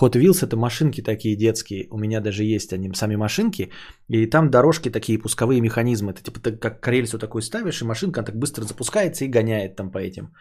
Hot 0.00 0.16
Wheels 0.16 0.44
это 0.44 0.56
машинки 0.56 1.02
такие 1.02 1.36
детские. 1.36 1.86
У 1.90 1.98
меня 1.98 2.20
даже 2.20 2.42
есть 2.42 2.72
они 2.72 2.90
сами 2.94 3.16
машинки. 3.16 3.70
И 4.08 4.26
там 4.26 4.50
дорожки 4.50 4.90
такие, 4.90 5.18
пусковые 5.18 5.60
механизмы. 5.60 6.10
Это 6.10 6.22
типа 6.22 6.40
ты 6.40 6.56
как 6.56 6.80
к 6.80 6.88
рельсу 6.88 7.18
такой 7.18 7.42
ставишь, 7.42 7.80
и 7.80 7.84
машинка 7.84 8.22
так 8.22 8.36
быстро 8.36 8.64
запускается 8.64 9.24
и 9.24 9.28
гоняет 9.28 9.76
там 9.76 9.90
по 9.90 9.98
этим. 9.98 10.32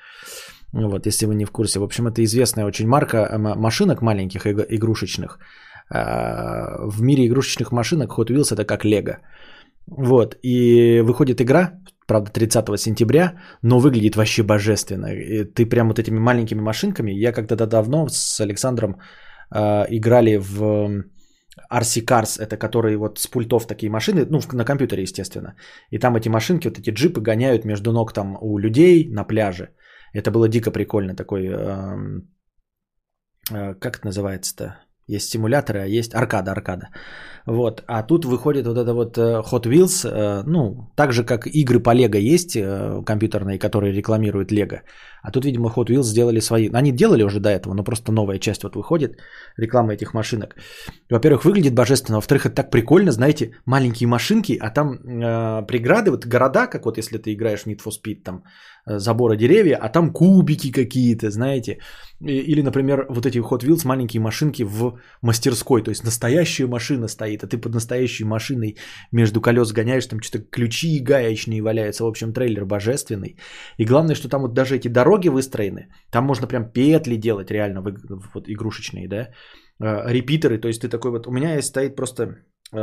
Вот, 0.74 1.06
если 1.06 1.28
вы 1.28 1.36
не 1.36 1.46
в 1.46 1.52
курсе. 1.52 1.80
В 1.80 1.84
общем, 1.84 2.08
это 2.08 2.24
известная 2.24 2.66
очень 2.66 2.88
марка 2.88 3.18
э, 3.18 3.38
машинок 3.38 4.02
маленьких 4.02 4.48
игрушечных. 4.48 5.38
А, 5.90 6.88
в 6.88 7.02
мире 7.04 7.28
игрушечных 7.28 7.72
машинок 7.72 8.18
Hot 8.18 8.32
Wheels 8.32 8.52
это 8.52 8.66
как 8.66 8.86
Лего. 8.86 9.20
Вот, 9.88 10.36
и 10.42 11.02
выходит 11.02 11.42
игра, 11.42 11.80
правда, 12.08 12.32
30 12.32 12.80
сентября, 12.80 13.34
но 13.62 13.80
выглядит 13.80 14.16
вообще 14.16 14.44
божественно. 14.44 15.08
И 15.08 15.44
ты 15.44 15.66
прям 15.66 15.88
вот 15.88 16.00
этими 16.00 16.20
маленькими 16.20 16.62
машинками, 16.62 17.12
я 17.12 17.32
когда-то 17.32 17.68
давно 17.68 18.08
с 18.10 18.40
Александром 18.40 19.00
э, 19.52 19.86
играли 19.90 20.38
в 20.38 21.04
RC 21.72 22.06
Cars, 22.06 22.40
это 22.40 22.58
которые 22.58 22.98
вот 22.98 23.20
с 23.20 23.28
пультов 23.28 23.68
такие 23.68 23.90
машины, 23.90 24.26
ну, 24.30 24.40
на 24.54 24.66
компьютере, 24.66 25.04
естественно. 25.04 25.56
И 25.92 26.00
там 26.00 26.16
эти 26.16 26.30
машинки, 26.30 26.68
вот 26.68 26.80
эти 26.80 26.92
джипы 26.92 27.22
гоняют 27.22 27.66
между 27.66 27.92
ног 27.92 28.14
там 28.14 28.38
у 28.42 28.60
людей 28.60 29.10
на 29.10 29.24
пляже. 29.24 29.70
Это 30.14 30.32
было 30.32 30.48
дико 30.48 30.72
прикольно, 30.72 31.16
такой, 31.16 31.48
э, 31.48 32.22
как 33.80 33.98
это 33.98 34.06
называется-то? 34.06 34.85
Есть 35.08 35.30
симуляторы, 35.30 35.80
а 35.82 35.86
есть 35.86 36.16
аркада, 36.16 36.52
аркада. 36.52 36.90
Вот. 37.46 37.84
А 37.88 38.02
тут 38.02 38.26
выходит 38.26 38.66
вот 38.66 38.78
это 38.78 38.94
вот 38.94 39.18
э, 39.18 39.44
Hot 39.52 39.68
Wheels, 39.68 40.04
э, 40.08 40.44
ну, 40.48 40.90
так 40.96 41.14
же, 41.14 41.24
как 41.24 41.46
игры 41.46 41.80
по 41.80 41.94
Лего 41.94 42.18
есть 42.18 42.56
э, 42.56 43.04
компьютерные, 43.06 43.60
которые 43.60 43.94
рекламируют 43.94 44.52
Лего. 44.52 44.82
А 45.22 45.32
тут, 45.32 45.46
видимо, 45.46 45.70
Hot 45.70 45.90
Wheels 45.90 46.04
сделали 46.04 46.40
свои. 46.42 46.70
Они 46.74 46.92
делали 46.92 47.24
уже 47.24 47.40
до 47.40 47.50
этого, 47.50 47.76
но 47.76 47.84
просто 47.84 48.12
новая 48.12 48.40
часть 48.40 48.64
вот 48.64 48.76
выходит, 48.76 49.20
реклама 49.58 49.94
этих 49.94 50.14
машинок. 50.14 50.56
Во-первых, 51.12 51.46
выглядит 51.46 51.76
божественно. 51.76 52.18
Во-вторых, 52.18 52.48
это 52.48 52.56
так 52.56 52.72
прикольно, 52.72 53.12
знаете, 53.12 53.52
маленькие 53.66 54.08
машинки, 54.08 54.58
а 54.60 54.72
там 54.72 54.94
э, 54.94 55.66
преграды, 55.68 56.10
вот 56.10 56.26
города, 56.26 56.66
как 56.66 56.86
вот 56.86 56.98
если 56.98 57.20
ты 57.20 57.32
играешь 57.34 57.62
в 57.62 57.68
Need 57.68 57.82
for 57.84 57.92
Speed, 57.92 58.24
там 58.24 58.44
забора 58.86 59.36
деревья, 59.36 59.78
а 59.82 59.90
там 59.90 60.14
кубики 60.14 60.72
какие-то, 60.72 61.30
знаете. 61.30 61.80
Или, 62.22 62.62
например, 62.62 63.06
вот 63.10 63.26
эти 63.26 63.40
Hot 63.40 63.64
Wheels, 63.64 63.86
маленькие 63.86 64.22
машинки 64.22 64.64
в 64.64 65.00
мастерской, 65.22 65.84
то 65.84 65.92
есть 65.92 66.04
настоящая 66.04 66.68
машина 66.68 67.08
стоит, 67.08 67.44
а 67.44 67.48
ты 67.48 67.58
под 67.58 67.74
настоящей 67.74 68.26
машиной 68.26 68.78
между 69.12 69.42
колес 69.42 69.72
гоняешь, 69.72 70.08
там 70.08 70.22
что-то 70.22 70.46
ключи 70.50 71.00
гаечные 71.00 71.62
валяются, 71.62 72.04
в 72.04 72.08
общем, 72.08 72.34
трейлер 72.34 72.66
божественный. 72.66 73.38
И 73.78 73.86
главное, 73.86 74.16
что 74.16 74.30
там 74.30 74.42
вот 74.42 74.54
даже 74.54 74.76
эти 74.76 74.88
дороги 74.88 75.30
выстроены, 75.30 75.88
там 76.12 76.26
можно 76.26 76.48
прям 76.48 76.72
петли 76.72 77.18
делать 77.18 77.52
реально, 77.52 77.82
вот 77.82 78.48
игрушечные, 78.48 79.08
да, 79.08 79.28
Э, 79.78 80.10
репитеры, 80.10 80.58
то 80.58 80.68
есть 80.68 80.82
ты 80.82 80.88
такой 80.88 81.12
вот, 81.12 81.28
у 81.28 81.32
меня 81.32 81.56
есть 81.56 81.68
стоит 81.68 81.96
просто 81.98 82.24
э, 82.24 82.36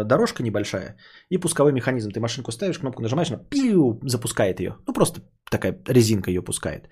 дорожка 0.04 0.42
небольшая 0.42 0.96
и 1.30 1.38
пусковой 1.38 1.72
механизм. 1.72 2.10
Ты 2.10 2.20
машинку 2.20 2.52
ставишь, 2.52 2.78
кнопку 2.78 3.02
нажимаешь, 3.02 3.30
она 3.30 3.40
пиу, 3.50 4.00
запускает 4.02 4.60
ее. 4.60 4.76
Ну, 4.86 4.92
просто 4.92 5.20
такая 5.50 5.76
резинка 5.88 6.30
ее 6.30 6.42
пускает. 6.42 6.88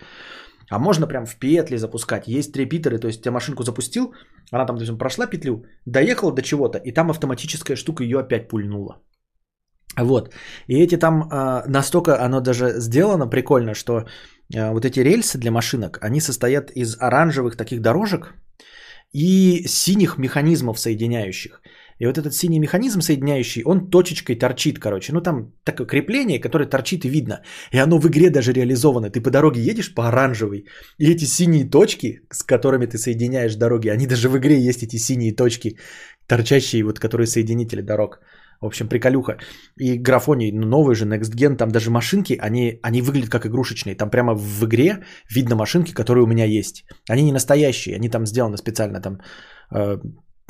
А 0.70 0.78
можно 0.78 1.06
прям 1.06 1.26
в 1.26 1.36
петли 1.36 1.76
запускать. 1.76 2.28
Есть 2.28 2.56
репитеры, 2.56 2.98
то 2.98 3.08
есть 3.08 3.26
я 3.26 3.32
машинку 3.32 3.62
запустил, 3.64 4.14
она 4.52 4.66
там, 4.66 4.76
допустим, 4.76 4.98
прошла 4.98 5.26
петлю, 5.26 5.64
доехала 5.86 6.32
до 6.32 6.42
чего-то, 6.42 6.78
и 6.78 6.92
там 6.92 7.10
автоматическая 7.10 7.76
штука 7.76 8.04
ее 8.04 8.18
опять 8.20 8.48
пульнула. 8.48 9.02
Вот. 9.98 10.34
И 10.68 10.76
эти 10.80 10.96
там 10.96 11.28
а, 11.32 11.64
настолько 11.66 12.24
оно 12.24 12.40
даже 12.40 12.80
сделано 12.80 13.26
прикольно, 13.26 13.74
что 13.74 14.04
а, 14.54 14.72
вот 14.72 14.84
эти 14.84 15.00
рельсы 15.00 15.38
для 15.38 15.50
машинок, 15.50 15.98
они 16.02 16.20
состоят 16.20 16.70
из 16.70 16.96
оранжевых 17.00 17.56
таких 17.56 17.80
дорожек 17.80 18.34
и 19.12 19.64
синих 19.66 20.18
механизмов 20.18 20.78
соединяющих. 20.78 21.60
И 22.00 22.06
вот 22.06 22.18
этот 22.18 22.32
синий 22.34 22.58
механизм 22.58 23.00
соединяющий, 23.02 23.62
он 23.64 23.90
точечкой 23.90 24.36
торчит, 24.36 24.78
короче. 24.78 25.12
Ну 25.12 25.20
там 25.20 25.52
такое 25.64 25.86
крепление, 25.86 26.40
которое 26.40 26.66
торчит 26.66 27.04
и 27.04 27.10
видно. 27.10 27.42
И 27.72 27.78
оно 27.78 27.98
в 27.98 28.06
игре 28.06 28.30
даже 28.30 28.52
реализовано. 28.52 29.10
Ты 29.10 29.20
по 29.20 29.30
дороге 29.30 29.60
едешь 29.60 29.94
по 29.94 30.08
оранжевой, 30.08 30.64
и 30.98 31.10
эти 31.10 31.26
синие 31.26 31.70
точки, 31.70 32.22
с 32.32 32.42
которыми 32.42 32.86
ты 32.86 32.96
соединяешь 32.96 33.54
дороги, 33.56 33.90
они 33.90 34.06
даже 34.06 34.28
в 34.28 34.36
игре 34.36 34.58
есть 34.68 34.82
эти 34.82 34.96
синие 34.96 35.36
точки, 35.36 35.76
торчащие, 36.26 36.84
вот 36.84 36.98
которые 36.98 37.26
соединители 37.26 37.82
дорог. 37.82 38.20
В 38.62 38.66
общем, 38.66 38.88
приколюха. 38.88 39.36
И 39.78 39.98
графоний, 39.98 40.52
ну, 40.52 40.66
новый 40.66 40.94
же, 40.94 41.04
Next 41.04 41.34
Gen, 41.34 41.56
там 41.56 41.70
даже 41.70 41.90
машинки, 41.90 42.38
они, 42.40 42.78
они 42.82 43.02
выглядят 43.02 43.30
как 43.30 43.46
игрушечные. 43.46 43.94
Там 43.94 44.10
прямо 44.10 44.34
в 44.34 44.64
игре 44.64 45.04
видно 45.34 45.56
машинки, 45.56 45.94
которые 45.94 46.24
у 46.24 46.26
меня 46.26 46.44
есть. 46.44 46.84
Они 47.10 47.22
не 47.22 47.32
настоящие, 47.32 47.96
они 47.96 48.08
там 48.08 48.26
сделаны 48.26 48.56
специально, 48.56 49.00
там, 49.00 49.18
э, 49.74 49.98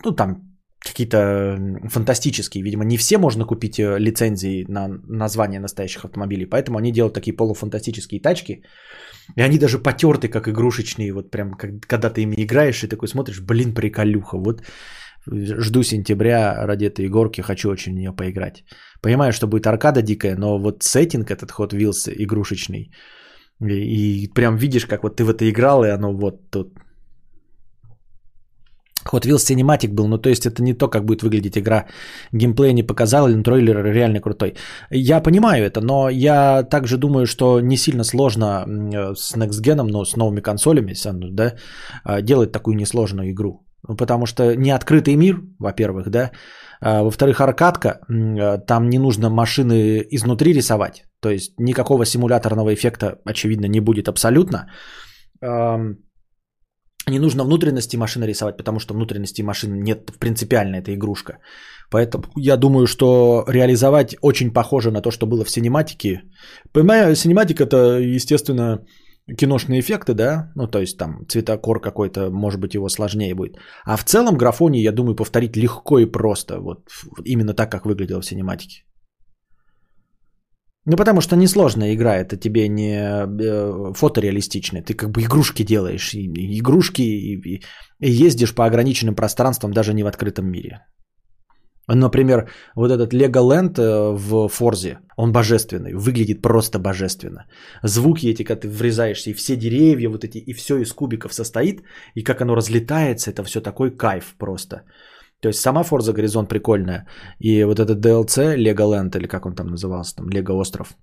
ну, 0.05 0.13
там 0.13 0.50
какие-то 0.81 1.59
фантастические. 1.89 2.63
Видимо, 2.63 2.85
не 2.85 2.97
все 2.97 3.19
можно 3.19 3.45
купить 3.45 3.79
э, 3.79 3.99
лицензии 3.99 4.65
на 4.69 4.89
название 5.09 5.61
настоящих 5.61 6.05
автомобилей, 6.05 6.47
поэтому 6.47 6.79
они 6.79 6.93
делают 6.93 7.15
такие 7.15 7.37
полуфантастические 7.37 8.21
тачки. 8.21 8.63
И 9.37 9.43
они 9.43 9.59
даже 9.59 9.79
потерты, 9.79 10.29
как 10.29 10.49
игрушечные, 10.49 11.13
вот 11.13 11.31
прям, 11.31 11.53
когда 11.87 12.11
ты 12.11 12.23
ими 12.23 12.35
играешь 12.37 12.83
и 12.83 12.89
такой 12.89 13.09
смотришь, 13.09 13.41
блин, 13.41 13.75
приколюха, 13.75 14.39
вот 14.39 14.63
жду 15.27 15.83
сентября 15.83 16.67
ради 16.67 16.87
этой 16.87 17.09
горки, 17.09 17.43
хочу 17.43 17.71
очень 17.71 17.93
в 17.93 17.97
нее 17.97 18.13
поиграть. 18.13 18.65
Понимаю, 19.03 19.33
что 19.33 19.47
будет 19.47 19.67
аркада 19.67 20.03
дикая, 20.03 20.37
но 20.37 20.59
вот 20.59 20.83
сеттинг 20.83 21.31
этот 21.31 21.51
Hot 21.51 21.73
Wheels 21.73 22.09
игрушечный, 22.09 22.91
и, 23.61 24.25
и 24.25 24.29
прям 24.29 24.57
видишь, 24.57 24.87
как 24.87 25.03
вот 25.03 25.17
ты 25.17 25.25
в 25.25 25.31
это 25.31 25.49
играл, 25.49 25.85
и 25.85 25.89
оно 25.89 26.13
вот 26.13 26.51
тут 26.51 26.75
Hot 29.05 29.27
Wheels 29.27 29.47
Cinematic 29.47 29.95
был, 29.95 30.09
ну 30.09 30.19
то 30.19 30.29
есть 30.29 30.47
это 30.47 30.63
не 30.63 30.75
то, 30.75 30.89
как 30.89 31.05
будет 31.05 31.23
выглядеть 31.23 31.57
игра. 31.57 31.87
Геймплей 32.33 32.73
не 32.73 32.83
показал, 32.83 33.29
но 33.29 33.43
трейлер 33.43 33.85
реально 33.85 34.21
крутой. 34.21 34.55
Я 34.91 35.21
понимаю 35.21 35.65
это, 35.65 35.81
но 35.81 36.09
я 36.11 36.63
также 36.63 36.97
думаю, 36.97 37.27
что 37.27 37.61
не 37.61 37.77
сильно 37.77 38.05
сложно 38.05 38.65
э, 38.67 39.15
с 39.15 39.37
Next 39.37 39.63
Gen, 39.63 39.83
но 39.83 40.05
с 40.05 40.17
новыми 40.17 40.41
консолями, 40.41 40.95
ну, 41.05 41.31
да, 41.31 41.55
а, 42.05 42.21
делать 42.21 42.53
такую 42.53 42.77
несложную 42.77 43.31
игру. 43.31 43.67
Ну, 43.89 43.97
Потому 43.97 44.27
что 44.27 44.55
не 44.57 44.71
открытый 44.71 45.17
мир, 45.17 45.41
во-первых, 45.59 46.11
да. 46.11 46.31
А, 46.81 47.03
Во-вторых, 47.03 47.41
аркадка, 47.41 47.89
э, 48.09 48.59
там 48.67 48.89
не 48.89 48.99
нужно 48.99 49.31
машины 49.31 50.07
изнутри 50.11 50.53
рисовать. 50.53 51.05
То 51.21 51.31
есть 51.31 51.53
никакого 51.59 52.05
симуляторного 52.05 52.75
эффекта, 52.75 53.19
очевидно, 53.25 53.67
не 53.67 53.81
будет 53.81 54.09
абсолютно. 54.09 54.71
Не 57.11 57.19
нужно 57.19 57.45
внутренности 57.45 57.97
машины 57.97 58.27
рисовать, 58.27 58.57
потому 58.57 58.79
что 58.79 58.95
внутренности 58.95 59.43
машины 59.43 59.75
нет 59.83 60.11
принципиально, 60.19 60.77
это 60.77 60.95
игрушка. 60.95 61.39
Поэтому 61.91 62.25
я 62.37 62.57
думаю, 62.57 62.87
что 62.87 63.45
реализовать 63.49 64.17
очень 64.23 64.53
похоже 64.53 64.91
на 64.91 65.03
то, 65.03 65.11
что 65.11 65.27
было 65.27 65.45
в 65.45 65.51
синематике. 65.51 66.23
Понимаю, 66.73 67.17
синематика 67.17 67.65
это, 67.65 67.99
естественно, 67.99 68.79
киношные 69.39 69.81
эффекты, 69.81 70.15
да, 70.15 70.53
ну 70.55 70.67
то 70.69 70.79
есть 70.79 70.99
там 70.99 71.27
цветокор 71.29 71.81
какой-то, 71.81 72.31
может 72.31 72.61
быть, 72.61 72.75
его 72.75 72.89
сложнее 72.89 73.35
будет. 73.35 73.57
А 73.85 73.97
в 73.97 74.05
целом 74.05 74.37
графоний, 74.37 74.83
я 74.83 74.93
думаю, 74.93 75.17
повторить 75.17 75.57
легко 75.57 75.99
и 75.99 76.07
просто, 76.07 76.61
вот 76.61 76.79
именно 77.25 77.55
так, 77.55 77.71
как 77.71 77.87
выглядело 77.87 78.21
в 78.21 78.27
синематике. 78.27 78.85
Ну, 80.87 80.97
потому 80.97 81.21
что 81.21 81.37
несложная 81.37 81.95
игра, 81.95 82.17
это 82.17 82.37
тебе 82.37 82.69
не 82.69 82.97
э, 82.97 83.93
фотореалистичная, 83.95 84.83
ты 84.83 84.95
как 84.95 85.11
бы 85.11 85.23
игрушки 85.23 85.63
делаешь, 85.63 86.15
и, 86.15 86.27
игрушки, 86.59 87.03
и, 87.03 87.37
и- 87.37 87.63
ездишь 88.01 88.55
по 88.55 88.65
ограниченным 88.65 89.15
пространствам 89.15 89.73
даже 89.73 89.93
не 89.93 90.03
в 90.03 90.07
открытом 90.07 90.51
мире. 90.51 90.81
Например, 91.87 92.49
вот 92.77 92.91
этот 92.91 93.13
Legoland 93.13 93.79
э, 93.79 94.17
в 94.17 94.49
Форзе, 94.49 94.99
он 95.17 95.33
божественный, 95.33 95.93
выглядит 95.95 96.41
просто 96.41 96.79
божественно. 96.79 97.45
Звуки 97.83 98.29
эти, 98.29 98.45
когда 98.45 98.61
ты 98.61 98.69
врезаешься, 98.69 99.31
и 99.31 99.35
все 99.35 99.57
деревья, 99.57 100.09
вот 100.09 100.25
эти, 100.25 100.39
и 100.39 100.55
все 100.55 100.79
из 100.79 100.93
кубиков 100.93 101.35
состоит, 101.35 101.83
и 102.15 102.23
как 102.23 102.41
оно 102.41 102.55
разлетается, 102.55 103.31
это 103.31 103.45
все 103.45 103.61
такой 103.61 103.91
кайф 103.91 104.35
просто. 104.39 104.83
То 105.41 105.49
есть 105.49 105.61
сама 105.61 105.83
Forza 105.83 106.13
Горизонт 106.13 106.49
прикольная, 106.49 107.07
и 107.39 107.65
вот 107.65 107.79
этот 107.79 108.05
DLC 108.05 108.57
Legoland, 108.57 109.17
или 109.17 109.27
как 109.27 109.47
он 109.47 109.55
там 109.55 109.69
назывался, 109.69 110.17
там 110.17 110.29
Лего 110.29 110.53
остров, 110.53 110.97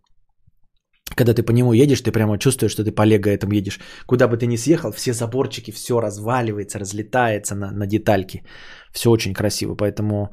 когда 1.15 1.33
ты 1.33 1.43
по 1.43 1.51
нему 1.51 1.73
едешь, 1.73 2.01
ты 2.01 2.11
прямо 2.11 2.37
чувствуешь, 2.37 2.71
что 2.71 2.83
ты 2.83 2.91
по 2.91 3.05
лего 3.05 3.29
этому 3.29 3.53
едешь. 3.53 3.79
Куда 4.05 4.27
бы 4.27 4.37
ты 4.37 4.45
ни 4.45 4.57
съехал, 4.57 4.91
все 4.91 5.13
заборчики, 5.13 5.71
все 5.71 5.99
разваливается, 5.99 6.79
разлетается 6.79 7.55
на, 7.55 7.71
на 7.71 7.87
детальки. 7.87 8.43
Все 8.91 9.09
очень 9.09 9.33
красиво, 9.33 9.75
поэтому 9.75 10.31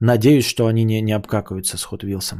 надеюсь, 0.00 0.46
что 0.46 0.66
они 0.66 0.84
не, 0.84 1.02
не 1.02 1.12
обкакаются 1.12 1.76
с 1.76 1.86
Hot 1.86 2.04
Wheels. 2.04 2.34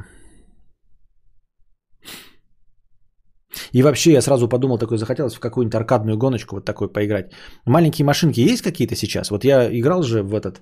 И 3.73 3.83
вообще 3.83 4.13
я 4.13 4.23
сразу 4.23 4.49
подумал, 4.49 4.79
такой 4.79 4.99
захотелось 4.99 5.35
в 5.35 5.41
какую-нибудь 5.41 5.75
аркадную 5.75 6.19
гоночку 6.19 6.57
вот 6.57 6.65
такой 6.65 6.93
поиграть. 6.93 7.33
Маленькие 7.67 8.05
машинки 8.05 8.41
есть 8.41 8.63
какие-то 8.63 8.95
сейчас? 8.95 9.31
Вот 9.31 9.45
я 9.45 9.69
играл 9.71 10.03
же 10.03 10.23
в 10.23 10.35
этот, 10.35 10.61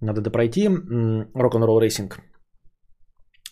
надо 0.00 0.20
допройти, 0.20 0.68
Rock'n'Roll 0.68 1.80
Racing. 1.80 2.12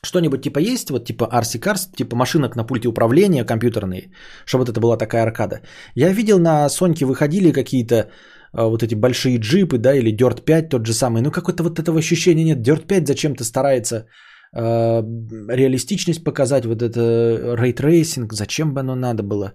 Что-нибудь 0.02 0.42
типа 0.42 0.58
есть, 0.58 0.90
вот 0.90 1.06
типа 1.06 1.24
RC 1.32 1.60
Cars, 1.60 1.96
типа 1.96 2.16
машинок 2.16 2.56
на 2.56 2.64
пульте 2.64 2.88
управления 2.88 3.44
компьютерные, 3.44 4.10
чтобы 4.44 4.64
вот 4.64 4.68
это 4.68 4.80
была 4.80 4.98
такая 4.98 5.22
аркада. 5.22 5.62
Я 5.94 6.12
видел 6.12 6.38
на 6.38 6.68
Соньке 6.68 7.06
выходили 7.06 7.52
какие-то 7.52 8.10
а, 8.52 8.66
вот 8.66 8.82
эти 8.82 8.94
большие 8.94 9.38
джипы, 9.38 9.78
да, 9.78 9.94
или 9.94 10.12
Dirt 10.12 10.44
5 10.44 10.68
тот 10.68 10.86
же 10.86 10.92
самый. 10.92 11.22
Ну, 11.22 11.30
какое-то 11.30 11.62
вот 11.62 11.78
этого 11.78 11.98
ощущения 11.98 12.44
нет. 12.44 12.58
Dirt 12.58 12.86
5 12.86 13.08
зачем-то 13.08 13.44
старается 13.44 13.96
э, 13.96 14.04
реалистичность 14.54 16.24
показать, 16.24 16.64
вот 16.64 16.82
это 16.82 17.56
ray 17.56 17.77
tracing, 17.77 18.32
зачем 18.32 18.74
бы 18.74 18.80
оно 18.80 18.94
надо 18.94 19.22
было. 19.22 19.54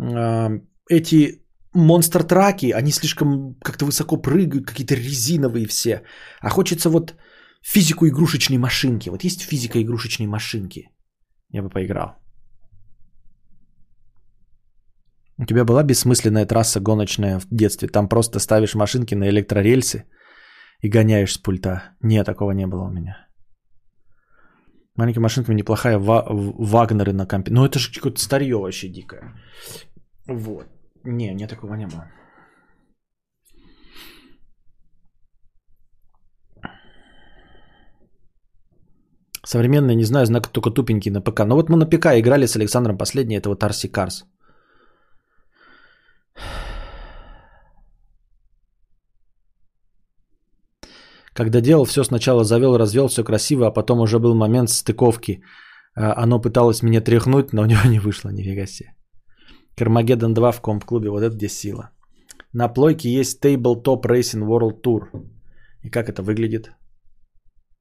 Э, 0.00 0.60
эти 0.90 1.42
монстр-траки, 1.74 2.72
они 2.72 2.92
слишком 2.92 3.54
как-то 3.62 3.84
высоко 3.84 4.16
прыгают, 4.16 4.66
какие-то 4.66 4.94
резиновые 4.94 5.66
все. 5.66 6.02
А 6.40 6.50
хочется 6.50 6.90
вот 6.90 7.14
физику 7.62 8.06
игрушечной 8.06 8.58
машинки. 8.58 9.10
Вот 9.10 9.24
есть 9.24 9.42
физика 9.42 9.80
игрушечной 9.80 10.26
машинки. 10.26 10.90
Я 11.52 11.62
бы 11.62 11.70
поиграл. 11.70 12.16
У 15.38 15.46
тебя 15.46 15.64
была 15.64 15.82
бессмысленная 15.82 16.46
трасса 16.46 16.80
гоночная 16.80 17.40
в 17.40 17.46
детстве. 17.50 17.88
Там 17.88 18.08
просто 18.08 18.38
ставишь 18.38 18.74
машинки 18.74 19.14
на 19.14 19.28
электрорельсы, 19.28 20.04
и 20.84 20.90
гоняешь 20.90 21.32
с 21.32 21.38
пульта. 21.38 21.82
Не, 22.02 22.24
такого 22.24 22.52
не 22.52 22.66
было 22.66 22.84
у 22.84 22.90
меня. 22.90 23.26
Маленькая 24.96 25.20
машинка 25.20 25.52
неплохая, 25.54 25.98
ва- 25.98 26.26
Вагнеры 26.28 27.12
на 27.12 27.26
компе. 27.26 27.50
Ну 27.52 27.64
это 27.64 27.78
же 27.78 27.92
какое-то 27.92 28.20
старье 28.20 28.56
вообще 28.56 28.88
дикое. 28.88 29.34
Вот. 30.28 30.66
Не, 31.04 31.34
не 31.34 31.46
такого 31.48 31.74
не 31.74 31.86
было. 31.86 32.04
Современные, 39.46 39.96
не 39.96 40.04
знаю, 40.04 40.26
знак 40.26 40.48
только 40.48 40.70
тупенький 40.70 41.10
на 41.10 41.20
ПК. 41.20 41.40
Но 41.44 41.54
вот 41.56 41.68
мы 41.68 41.76
на 41.76 41.86
ПК 41.86 42.06
играли 42.18 42.46
с 42.46 42.56
Александром 42.56 42.96
последний, 42.98 43.36
это 43.36 43.48
вот 43.50 43.62
Арси 43.62 43.88
Карс. 43.88 44.24
Когда 51.34 51.60
делал 51.60 51.84
все 51.84 52.04
сначала 52.04 52.44
завел, 52.44 52.78
развел, 52.78 53.08
все 53.08 53.24
красиво, 53.24 53.66
а 53.66 53.70
потом 53.72 54.00
уже 54.00 54.18
был 54.18 54.34
момент 54.34 54.70
стыковки. 54.70 55.42
А, 55.96 56.22
оно 56.22 56.40
пыталось 56.40 56.82
меня 56.82 57.00
тряхнуть, 57.00 57.52
но 57.52 57.62
у 57.62 57.66
него 57.66 57.80
не 57.88 57.98
вышло, 57.98 58.30
нифига 58.30 58.66
себе. 58.66 58.94
Кармагеддон 59.76 60.34
2 60.34 60.52
в 60.52 60.60
комп-клубе, 60.60 61.10
вот 61.10 61.22
это 61.22 61.34
где 61.34 61.48
сила. 61.48 61.90
На 62.52 62.68
плойке 62.68 63.08
есть 63.08 63.44
Tabletop 63.44 64.02
Racing 64.04 64.46
World 64.46 64.80
Tour. 64.82 65.26
И 65.82 65.90
как 65.90 66.08
это 66.08 66.22
выглядит? 66.22 66.70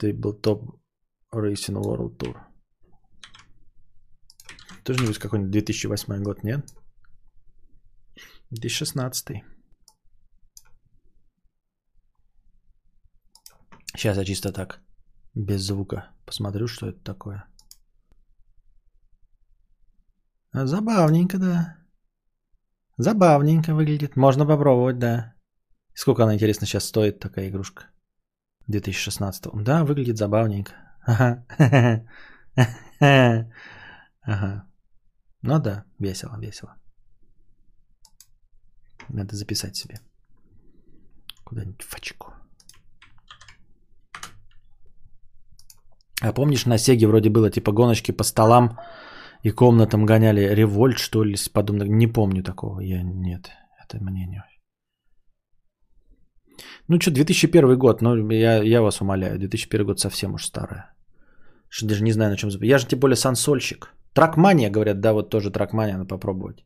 Tabletop 0.01 0.61
Racing 1.31 1.79
World 1.79 2.17
Tour. 2.17 2.35
Тоже 4.83 4.99
не 4.99 5.07
будет 5.07 5.19
какой-нибудь 5.19 5.51
2008 5.51 6.23
год, 6.23 6.43
нет? 6.43 6.65
2016. 8.49 9.43
Сейчас 13.95 14.17
я 14.17 14.25
чисто 14.25 14.51
так, 14.51 14.81
без 15.35 15.61
звука, 15.61 16.09
посмотрю, 16.25 16.67
что 16.67 16.87
это 16.87 16.99
такое. 17.03 17.45
Забавненько, 20.53 21.37
да. 21.39 21.77
Забавненько 22.97 23.73
выглядит. 23.73 24.15
Можно 24.15 24.45
попробовать, 24.45 24.99
да. 24.99 25.33
Сколько 25.95 26.23
она, 26.23 26.35
интересно, 26.35 26.67
сейчас 26.67 26.85
стоит, 26.85 27.19
такая 27.19 27.49
игрушка? 27.49 27.85
2016. 28.67 29.45
Да, 29.63 29.83
выглядит 29.83 30.17
забавненько. 30.17 30.73
Ага. 31.05 31.45
Ага. 34.25 34.65
Ну 35.41 35.59
да, 35.59 35.83
весело, 35.99 36.39
весело. 36.39 36.77
Надо 39.09 39.35
записать 39.35 39.75
себе. 39.75 39.99
Куда-нибудь 41.43 41.81
в 41.83 41.93
очку. 41.93 42.33
А 46.21 46.33
помнишь, 46.33 46.65
на 46.65 46.77
Сеге 46.77 47.07
вроде 47.07 47.29
было 47.29 47.49
типа 47.49 47.71
гоночки 47.71 48.11
по 48.11 48.23
столам 48.23 48.77
и 49.43 49.51
комнатам 49.51 50.05
гоняли 50.05 50.55
револьт, 50.55 50.97
что 50.97 51.23
ли, 51.23 51.35
подобное. 51.53 51.87
Не 51.87 52.07
помню 52.07 52.43
такого. 52.43 52.81
Я 52.81 53.03
нет, 53.03 53.51
это 53.83 54.03
мнение. 54.03 54.43
Ну 56.87 56.99
что, 56.99 57.11
2001 57.11 57.77
год, 57.77 58.01
ну 58.01 58.29
я, 58.31 58.63
я 58.63 58.81
вас 58.81 59.01
умоляю, 59.01 59.39
2001 59.39 59.85
год 59.85 59.99
совсем 59.99 60.33
уж 60.33 60.45
старая. 60.45 60.93
Что 61.69 61.87
даже 61.87 62.03
не 62.03 62.11
знаю, 62.13 62.31
на 62.31 62.37
чем. 62.37 62.49
Я 62.61 62.77
же 62.77 62.87
тем 62.87 62.99
более 62.99 63.15
сансольщик. 63.15 63.93
Тракмания, 64.13 64.69
говорят, 64.69 64.99
да, 64.99 65.13
вот 65.13 65.29
тоже 65.29 65.51
тракмания 65.51 65.97
надо 65.97 66.07
попробовать. 66.07 66.65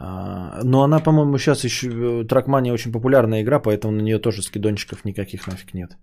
А, 0.00 0.62
но 0.62 0.82
она, 0.82 1.00
по-моему, 1.00 1.38
сейчас 1.38 1.64
еще... 1.64 1.88
Э, 1.88 2.24
тракмания 2.24 2.72
очень 2.72 2.92
популярная 2.92 3.42
игра, 3.42 3.58
поэтому 3.58 3.92
на 3.92 4.02
нее 4.02 4.20
тоже 4.20 4.42
скидончиков 4.42 5.04
никаких 5.04 5.48
нафиг 5.48 5.74
нет. 5.74 5.96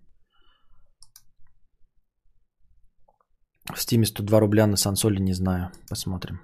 В 3.74 3.80
стиме 3.80 4.06
102 4.06 4.40
рубля 4.40 4.68
на 4.68 4.78
сансоле 4.78 5.20
не 5.20 5.34
знаю. 5.34 5.72
Посмотрим. 5.90 6.40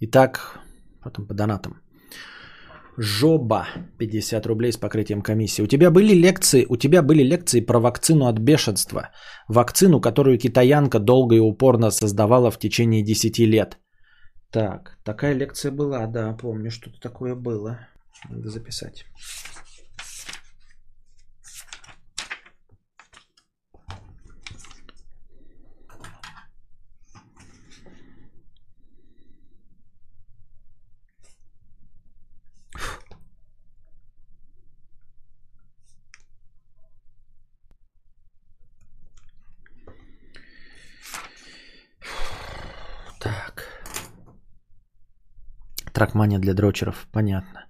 Итак, 0.00 0.58
потом 1.00 1.26
по 1.26 1.34
донатам. 1.34 1.80
Жоба 2.98 3.66
50 3.98 4.46
рублей 4.46 4.72
с 4.72 4.76
покрытием 4.76 5.22
комиссии. 5.22 5.62
У 5.62 5.66
тебя 5.66 5.90
были 5.90 6.12
лекции, 6.12 6.66
у 6.68 6.76
тебя 6.76 7.02
были 7.02 7.22
лекции 7.22 7.60
про 7.60 7.80
вакцину 7.80 8.26
от 8.26 8.38
бешенства. 8.38 9.10
Вакцину, 9.48 10.00
которую 10.00 10.38
китаянка 10.38 10.98
долго 10.98 11.36
и 11.36 11.40
упорно 11.40 11.90
создавала 11.90 12.50
в 12.50 12.58
течение 12.58 13.02
10 13.02 13.38
лет. 13.38 13.78
Так, 14.50 14.98
такая 15.04 15.34
лекция 15.34 15.72
была, 15.72 16.06
да, 16.06 16.36
помню, 16.36 16.70
что-то 16.70 17.00
такое 17.00 17.34
было. 17.34 17.78
Надо 18.28 18.50
записать. 18.50 19.06
Тракмания 46.02 46.38
для 46.38 46.54
дрочеров, 46.54 47.06
понятно. 47.12 47.60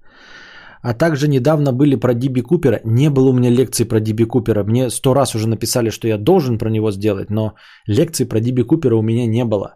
А 0.83 0.95
также 0.95 1.29
недавно 1.29 1.73
были 1.73 1.97
про 1.97 2.15
Диби 2.15 2.41
Купера. 2.41 2.81
Не 2.85 3.11
было 3.11 3.29
у 3.29 3.33
меня 3.33 3.51
лекции 3.51 3.85
про 3.85 4.01
Диби 4.01 4.25
Купера. 4.25 4.65
Мне 4.65 4.91
сто 4.91 5.15
раз 5.15 5.35
уже 5.35 5.49
написали, 5.49 5.91
что 5.91 6.09
я 6.09 6.19
должен 6.19 6.59
про 6.59 6.71
него 6.71 6.91
сделать, 6.93 7.31
но 7.31 7.55
лекции 7.87 8.25
про 8.25 8.41
Диби 8.41 8.63
Купера 8.63 8.97
у 8.97 9.03
меня 9.03 9.27
не 9.27 9.45
было, 9.45 9.75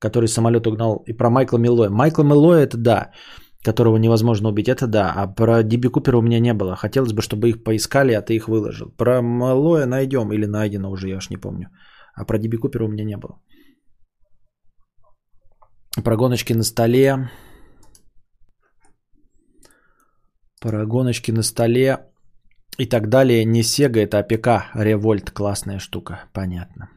который 0.00 0.28
самолет 0.28 0.66
угнал. 0.66 1.04
И 1.06 1.12
про 1.12 1.30
Майкла 1.30 1.58
Миллоя. 1.58 1.90
Майкла 1.90 2.24
Миллоя 2.24 2.62
это 2.62 2.78
да, 2.78 3.10
которого 3.64 3.98
невозможно 3.98 4.48
убить, 4.48 4.68
это 4.68 4.86
да. 4.86 5.12
А 5.14 5.26
про 5.26 5.62
Диби 5.62 5.88
Купера 5.88 6.16
у 6.16 6.22
меня 6.22 6.40
не 6.40 6.54
было. 6.54 6.76
Хотелось 6.76 7.12
бы, 7.12 7.20
чтобы 7.20 7.50
их 7.50 7.62
поискали, 7.62 8.14
а 8.14 8.22
ты 8.22 8.34
их 8.34 8.48
выложил. 8.48 8.90
Про 8.96 9.20
Миллоя 9.20 9.86
найдем 9.86 10.32
или 10.32 10.46
найдено 10.46 10.90
уже, 10.90 11.08
я 11.08 11.16
уж 11.16 11.30
не 11.30 11.36
помню. 11.36 11.68
А 12.14 12.24
про 12.24 12.38
Диби 12.38 12.56
Купера 12.56 12.84
у 12.84 12.88
меня 12.88 13.04
не 13.04 13.16
было. 13.16 13.38
Про 16.02 16.16
гоночки 16.16 16.54
на 16.54 16.62
столе. 16.62 17.28
Про 20.62 20.86
гоночки 20.86 21.32
на 21.32 21.42
столе 21.42 21.98
и 22.78 22.86
так 22.86 23.08
далее. 23.08 23.44
Не 23.44 23.62
Sega, 23.62 23.98
это 23.98 24.20
АПК. 24.20 24.70
Re-Volt, 24.74 25.32
классная 25.32 25.80
штука. 25.80 26.20
Понятно. 26.32 26.88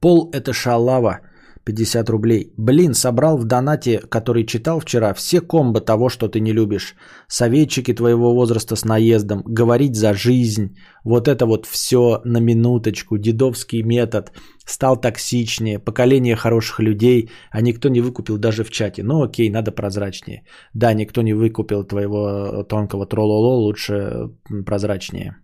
Пол 0.00 0.30
это 0.32 0.52
шалава. 0.52 1.20
50 1.64 2.10
рублей. 2.10 2.52
Блин, 2.56 2.94
собрал 2.94 3.38
в 3.38 3.44
донате, 3.44 3.98
который 3.98 4.44
читал 4.44 4.80
вчера, 4.80 5.14
все 5.14 5.40
комбо 5.40 5.80
того, 5.80 6.08
что 6.08 6.28
ты 6.28 6.40
не 6.40 6.52
любишь. 6.52 6.94
Советчики 7.28 7.94
твоего 7.94 8.34
возраста 8.34 8.76
с 8.76 8.84
наездом, 8.84 9.42
говорить 9.46 9.96
за 9.96 10.14
жизнь. 10.14 10.76
Вот 11.04 11.28
это 11.28 11.46
вот 11.46 11.66
все 11.66 12.20
на 12.24 12.40
минуточку. 12.40 13.18
Дедовский 13.18 13.82
метод. 13.82 14.32
Стал 14.66 15.00
токсичнее. 15.00 15.78
Поколение 15.78 16.36
хороших 16.36 16.80
людей. 16.80 17.30
А 17.50 17.60
никто 17.60 17.88
не 17.88 18.00
выкупил 18.00 18.38
даже 18.38 18.64
в 18.64 18.70
чате. 18.70 19.02
Ну 19.02 19.22
окей, 19.22 19.50
надо 19.50 19.72
прозрачнее. 19.72 20.44
Да, 20.74 20.94
никто 20.94 21.22
не 21.22 21.34
выкупил 21.34 21.84
твоего 21.84 22.62
тонкого 22.64 23.06
трололо. 23.06 23.56
Лучше 23.56 24.30
прозрачнее. 24.66 25.36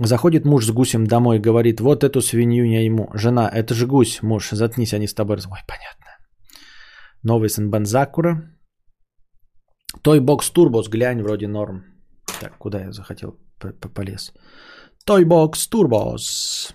Заходит 0.00 0.44
муж 0.44 0.64
с 0.64 0.70
гусем 0.70 1.06
домой 1.06 1.40
говорит, 1.40 1.80
вот 1.80 2.04
эту 2.04 2.20
свинью 2.20 2.64
я 2.64 2.84
ему. 2.84 3.10
Жена, 3.14 3.50
это 3.52 3.74
же 3.74 3.86
гусь, 3.86 4.22
муж, 4.22 4.50
заткнись, 4.50 4.94
они 4.94 5.08
с 5.08 5.14
тобой. 5.14 5.36
Ой, 5.36 5.60
понятно. 5.66 6.06
Новый 7.24 7.48
Сенбан 7.48 7.84
Закура. 7.84 8.54
Той 10.02 10.20
бокс 10.20 10.50
турбос, 10.50 10.88
глянь, 10.88 11.22
вроде 11.22 11.48
норм. 11.48 11.84
Так, 12.40 12.58
куда 12.58 12.80
я 12.80 12.92
захотел 12.92 13.36
полез? 13.94 14.32
Той 15.04 15.24
бокс 15.24 15.66
турбос. 15.66 16.74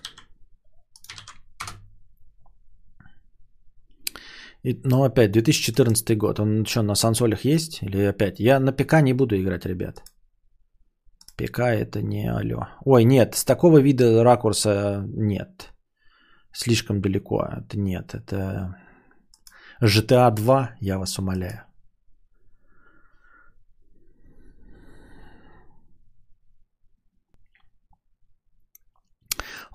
И, 4.63 4.81
ну, 4.83 5.03
опять, 5.03 5.31
2014 5.31 6.17
год. 6.17 6.39
Он 6.39 6.65
что, 6.65 6.81
на 6.81 6.95
сансолях 6.95 7.45
есть? 7.45 7.81
Или 7.83 8.09
опять? 8.09 8.39
Я 8.39 8.59
на 8.59 8.73
ПК 8.73 9.01
не 9.01 9.13
буду 9.13 9.35
играть, 9.35 9.65
ребят. 9.65 10.03
ПК 11.35 11.59
это 11.59 12.01
не 12.01 12.31
алло. 12.31 12.67
Ой, 12.85 13.03
нет, 13.03 13.35
с 13.35 13.43
такого 13.43 13.79
вида 13.79 14.23
ракурса 14.23 15.03
нет. 15.07 15.69
Слишком 16.51 17.01
далеко. 17.01 17.47
Это 17.51 17.79
нет, 17.79 18.13
это 18.13 18.77
GTA 19.81 20.31
2, 20.31 20.75
я 20.79 20.99
вас 20.99 21.17
умоляю. 21.17 21.63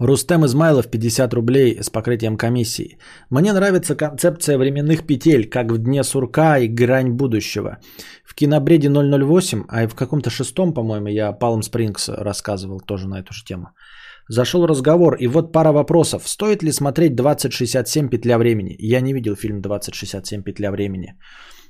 Рустем 0.00 0.44
Измайлов 0.44 0.86
50 0.86 1.34
рублей 1.34 1.78
с 1.82 1.90
покрытием 1.90 2.36
комиссии. 2.36 2.98
Мне 3.30 3.52
нравится 3.52 3.96
концепция 3.96 4.58
временных 4.58 5.06
петель, 5.06 5.48
как 5.48 5.72
в 5.72 5.78
Дне 5.78 6.04
сурка 6.04 6.58
и 6.58 6.68
Грань 6.68 7.10
будущего. 7.10 7.78
В 8.24 8.34
кинобреде 8.34 8.88
008, 8.88 9.64
а 9.68 9.82
и 9.82 9.86
в 9.88 9.94
каком-то 9.94 10.30
шестом, 10.30 10.72
по-моему, 10.72 11.08
я 11.08 11.36
Palm 11.40 11.60
Springs 11.60 12.08
рассказывал 12.08 12.80
тоже 12.80 13.08
на 13.08 13.20
эту 13.20 13.32
же 13.32 13.44
тему. 13.44 13.68
Зашел 14.28 14.66
разговор, 14.66 15.16
и 15.18 15.26
вот 15.26 15.52
пара 15.52 15.72
вопросов. 15.72 16.28
Стоит 16.28 16.62
ли 16.62 16.72
смотреть 16.72 17.14
2067 17.14 18.08
петля 18.08 18.38
времени? 18.38 18.76
Я 18.78 19.00
не 19.00 19.14
видел 19.14 19.34
фильм 19.34 19.60
2067 19.60 20.42
петля 20.42 20.70
времени. 20.70 21.14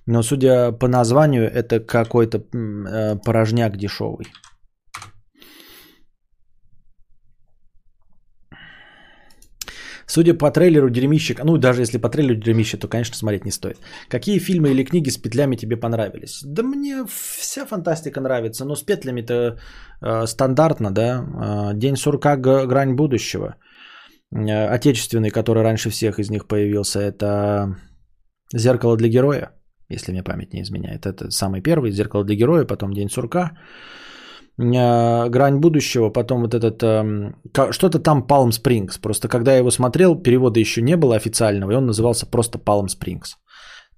Но 0.06 0.22
судя 0.22 0.72
по 0.72 0.88
названию, 0.88 1.44
это 1.44 1.80
какой-то 1.80 2.38
э, 2.38 3.16
порожняк 3.24 3.76
дешевый. 3.76 4.26
Судя 10.08 10.34
по 10.34 10.50
трейлеру 10.50 10.90
дерьмищик, 10.90 11.44
ну 11.44 11.58
даже 11.58 11.82
если 11.82 11.98
по 11.98 12.08
трейлеру 12.08 12.40
дерьмище, 12.40 12.78
то, 12.78 12.88
конечно, 12.88 13.16
смотреть 13.16 13.44
не 13.44 13.52
стоит. 13.52 13.76
Какие 14.08 14.38
фильмы 14.38 14.70
или 14.70 14.84
книги 14.84 15.10
с 15.10 15.18
петлями 15.18 15.56
тебе 15.56 15.76
понравились? 15.76 16.40
Да 16.44 16.62
мне 16.62 17.04
вся 17.06 17.66
фантастика 17.66 18.20
нравится, 18.20 18.64
но 18.64 18.74
с 18.74 18.82
петлями-то 18.82 19.58
э, 20.00 20.26
стандартно, 20.26 20.90
да. 20.90 21.72
Э, 21.72 21.78
День 21.78 21.96
сурка, 21.96 22.36
грань 22.36 22.94
будущего. 22.94 23.56
Э, 24.32 24.74
отечественный, 24.74 25.30
который 25.30 25.62
раньше 25.62 25.90
всех 25.90 26.18
из 26.18 26.30
них 26.30 26.46
появился, 26.46 27.00
это 27.00 27.76
«Зеркало 28.54 28.96
для 28.96 29.08
героя», 29.08 29.50
если 29.90 30.12
мне 30.12 30.22
память 30.22 30.54
не 30.54 30.62
изменяет. 30.62 31.04
Это 31.04 31.30
самый 31.30 31.60
первый 31.60 31.90
«Зеркало 31.90 32.24
для 32.24 32.34
героя», 32.34 32.64
потом 32.64 32.94
«День 32.94 33.10
сурка». 33.10 33.58
Э, 34.60 35.28
грань 35.28 35.60
будущего, 35.60 36.10
потом 36.10 36.40
вот 36.42 36.54
этот, 36.54 36.82
эм, 36.82 37.34
что-то 37.70 38.00
там 38.00 38.26
Palm 38.28 38.50
Springs. 38.50 39.00
Просто 39.00 39.28
когда 39.28 39.52
я 39.52 39.58
его 39.58 39.70
смотрел, 39.70 40.22
перевода 40.22 40.60
еще 40.60 40.82
не 40.82 40.96
было 40.96 41.14
официального, 41.14 41.72
и 41.72 41.76
он 41.76 41.86
назывался 41.86 42.26
просто 42.26 42.58
Palm 42.58 42.86
Springs. 42.86 43.36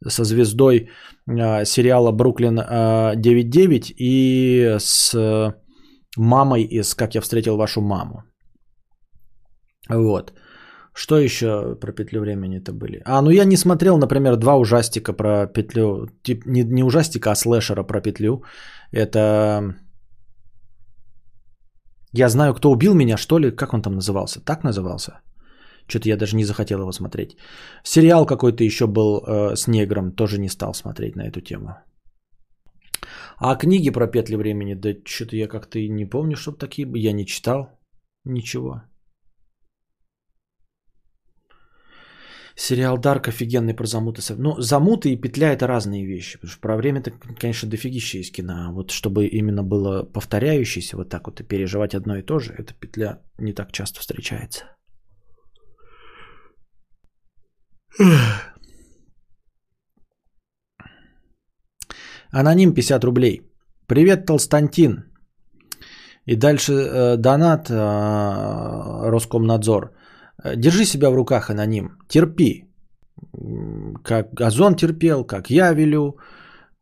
Со 0.06 0.24
звездой 0.24 0.90
э, 1.26 1.64
сериала 1.64 2.12
Бруклин 2.12 2.58
9.9 2.58 3.94
и 3.98 4.76
с 4.78 5.54
мамой 6.16 6.62
из 6.62 6.94
«Как 6.94 7.14
я 7.14 7.20
встретил 7.20 7.56
вашу 7.56 7.80
маму». 7.80 8.24
Вот. 9.88 10.32
Что 10.94 11.18
еще 11.18 11.76
про 11.80 11.92
петлю 11.92 12.20
времени-то 12.20 12.72
были? 12.72 13.00
А, 13.06 13.22
ну 13.22 13.30
я 13.30 13.44
не 13.44 13.56
смотрел, 13.56 13.98
например, 13.98 14.36
два 14.36 14.56
ужастика 14.56 15.12
про 15.12 15.46
петлю. 15.46 16.08
Тип, 16.22 16.44
не, 16.46 16.64
не 16.64 16.84
ужастика, 16.84 17.30
а 17.30 17.34
слэшера 17.34 17.82
про 17.82 18.00
петлю. 18.00 18.42
Это 18.92 19.74
я 22.12 22.28
знаю, 22.28 22.54
кто 22.54 22.70
убил 22.70 22.94
меня, 22.94 23.16
что 23.16 23.38
ли? 23.38 23.50
Как 23.50 23.74
он 23.74 23.82
там 23.82 23.94
назывался? 23.94 24.40
Так 24.44 24.64
назывался? 24.64 25.20
Что-то 25.86 26.08
я 26.08 26.16
даже 26.16 26.36
не 26.36 26.44
захотел 26.44 26.80
его 26.80 26.92
смотреть. 26.92 27.36
Сериал 27.84 28.26
какой-то 28.26 28.64
еще 28.64 28.86
был 28.86 29.24
э, 29.26 29.56
с 29.56 29.66
негром, 29.68 30.12
тоже 30.12 30.38
не 30.38 30.48
стал 30.48 30.74
смотреть 30.74 31.16
на 31.16 31.22
эту 31.22 31.40
тему. 31.40 31.76
А 33.38 33.56
книги 33.56 33.90
про 33.90 34.06
петли 34.06 34.36
времени, 34.36 34.74
да 34.74 34.90
что-то 35.04 35.36
я 35.36 35.48
как-то 35.48 35.78
и 35.78 35.88
не 35.88 36.04
помню, 36.04 36.36
чтобы 36.36 36.58
такие 36.58 36.88
я 36.94 37.12
не 37.12 37.26
читал. 37.26 37.68
Ничего. 38.24 38.82
Сериал 42.60 42.98
Дарк 42.98 43.28
офигенный 43.28 43.72
про 43.74 43.86
замуты. 43.86 44.20
Ну, 44.36 44.60
замуты 44.60 45.10
и 45.10 45.20
петля 45.20 45.52
это 45.54 45.66
разные 45.66 46.04
вещи. 46.04 46.34
Потому 46.34 46.50
что 46.50 46.60
про 46.60 46.76
время-то, 46.76 47.10
конечно, 47.40 47.70
дофигища 47.70 48.18
есть 48.18 48.32
кино. 48.34 48.52
А 48.52 48.72
вот 48.72 48.90
чтобы 48.90 49.26
именно 49.26 49.62
было 49.62 50.02
повторяющееся 50.02 50.96
вот 50.96 51.08
так 51.08 51.26
вот 51.26 51.40
и 51.40 51.44
переживать 51.44 51.94
одно 51.94 52.18
и 52.18 52.22
то 52.22 52.38
же, 52.38 52.52
эта 52.52 52.74
петля 52.74 53.22
не 53.38 53.54
так 53.54 53.72
часто 53.72 54.00
встречается. 54.00 54.64
Аноним 62.30 62.74
50 62.74 63.04
рублей. 63.04 63.40
Привет, 63.86 64.26
Толстантин. 64.26 65.04
И 66.26 66.36
дальше 66.36 66.72
э, 66.74 67.16
донат 67.16 67.70
э, 67.70 67.74
Роскомнадзор. 69.10 69.94
Держи 70.44 70.84
себя 70.84 71.10
в 71.10 71.14
руках, 71.14 71.50
аноним. 71.50 71.98
Терпи. 72.08 72.64
Как 74.04 74.34
Газон 74.34 74.74
терпел, 74.74 75.24
как 75.24 75.50
я 75.50 75.72
велю, 75.74 76.18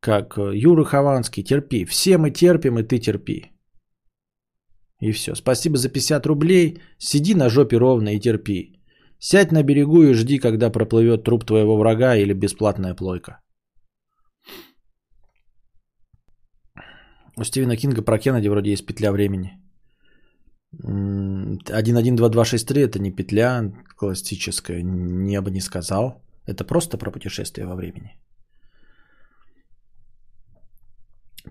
как 0.01 0.39
Юра 0.39 0.85
Хованский. 0.85 1.43
Терпи. 1.43 1.85
Все 1.85 2.19
мы 2.19 2.31
терпим, 2.31 2.79
и 2.79 2.83
ты 2.83 2.99
терпи. 2.99 3.53
И 5.01 5.13
все. 5.13 5.35
Спасибо 5.35 5.77
за 5.77 5.89
50 5.89 6.27
рублей. 6.27 6.81
Сиди 6.99 7.35
на 7.35 7.49
жопе 7.49 7.79
ровно 7.79 8.15
и 8.15 8.21
терпи. 8.21 8.81
Сядь 9.21 9.53
на 9.53 9.63
берегу 9.63 10.03
и 10.03 10.15
жди, 10.15 10.39
когда 10.39 10.71
проплывет 10.71 11.25
труп 11.25 11.45
твоего 11.45 11.77
врага 11.77 12.17
или 12.17 12.33
бесплатная 12.33 12.95
плойка. 12.95 13.41
У 17.37 17.45
Стивена 17.45 17.77
Кинга 17.77 18.03
про 18.03 18.19
Кеннеди 18.19 18.49
вроде 18.49 18.71
есть 18.71 18.87
петля 18.87 19.13
времени. 19.13 19.59
1.1.2.2.6.3 20.75 22.85
это 22.85 22.99
не 22.99 23.11
петля 23.11 23.73
классическая, 23.97 24.83
не 24.83 25.41
бы 25.41 25.51
не 25.51 25.61
сказал. 25.61 26.23
Это 26.47 26.65
просто 26.65 26.99
про 26.99 27.11
путешествие 27.11 27.67
во 27.67 27.75
времени. 27.75 28.19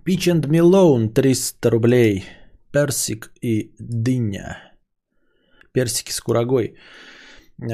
Peach 0.05 0.31
and 0.31 0.47
Melon 0.47 1.09
300 1.09 1.69
рублей. 1.69 2.25
Персик 2.71 3.31
и 3.41 3.73
дыня. 3.79 4.73
Персики 5.71 6.11
с 6.11 6.19
курагой. 6.19 6.75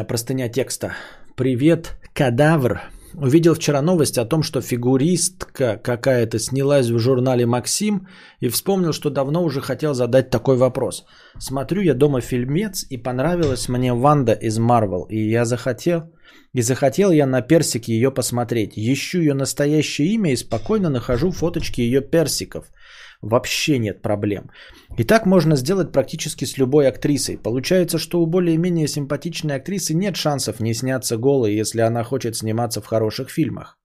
Простыня 0.08 0.50
текста. 0.50 0.96
Привет, 1.36 1.98
кадавр. 2.14 2.82
Увидел 3.16 3.53
вчера 3.53 3.82
новость 3.82 4.18
о 4.18 4.26
том, 4.26 4.41
что 4.41 4.61
фигуристка 4.61 5.78
какая-то 5.78 6.39
снялась 6.39 6.89
в 6.89 6.97
журнале 6.97 7.45
«Максим» 7.45 8.07
и 8.39 8.47
вспомнил, 8.47 8.91
что 8.91 9.11
давно 9.11 9.43
уже 9.43 9.61
хотел 9.61 9.93
задать 9.93 10.32
такой 10.32 10.57
вопрос. 10.57 11.05
Смотрю 11.38 11.82
я 11.82 11.93
дома 11.93 12.22
фильмец 12.22 12.86
и 12.89 12.97
понравилась 12.97 13.70
мне 13.70 13.93
Ванда 13.93 14.34
из 14.34 14.57
Марвел. 14.57 15.03
И 15.03 15.30
я 15.30 15.45
захотел, 15.45 16.11
и 16.53 16.61
захотел 16.61 17.11
я 17.11 17.28
на 17.28 17.41
персике 17.41 17.93
ее 17.93 18.09
посмотреть. 18.09 18.74
Ищу 18.76 19.20
ее 19.20 19.36
настоящее 19.36 20.07
имя 20.07 20.34
и 20.34 20.36
спокойно 20.36 20.89
нахожу 20.89 21.32
фоточки 21.32 21.82
ее 21.82 22.01
персиков– 22.01 22.66
Вообще 23.24 23.80
нет 23.80 24.01
проблем. 24.01 24.49
И 24.97 25.05
так 25.05 25.26
можно 25.26 25.55
сделать 25.55 25.91
практически 25.91 26.45
с 26.45 26.57
любой 26.57 26.89
актрисой. 26.89 27.38
Получается, 27.38 27.97
что 27.97 28.21
у 28.21 28.26
более-менее 28.26 28.88
симпатичной 28.88 29.55
актрисы 29.55 29.93
нет 29.93 30.15
шансов 30.15 30.59
не 30.59 30.74
сняться 30.74 31.17
голой, 31.17 31.53
если 31.53 31.82
она 31.82 32.03
хочет 32.03 32.36
сниматься 32.36 32.82
в 32.82 32.86
хороших 32.86 33.30
фильмах. 33.30 33.78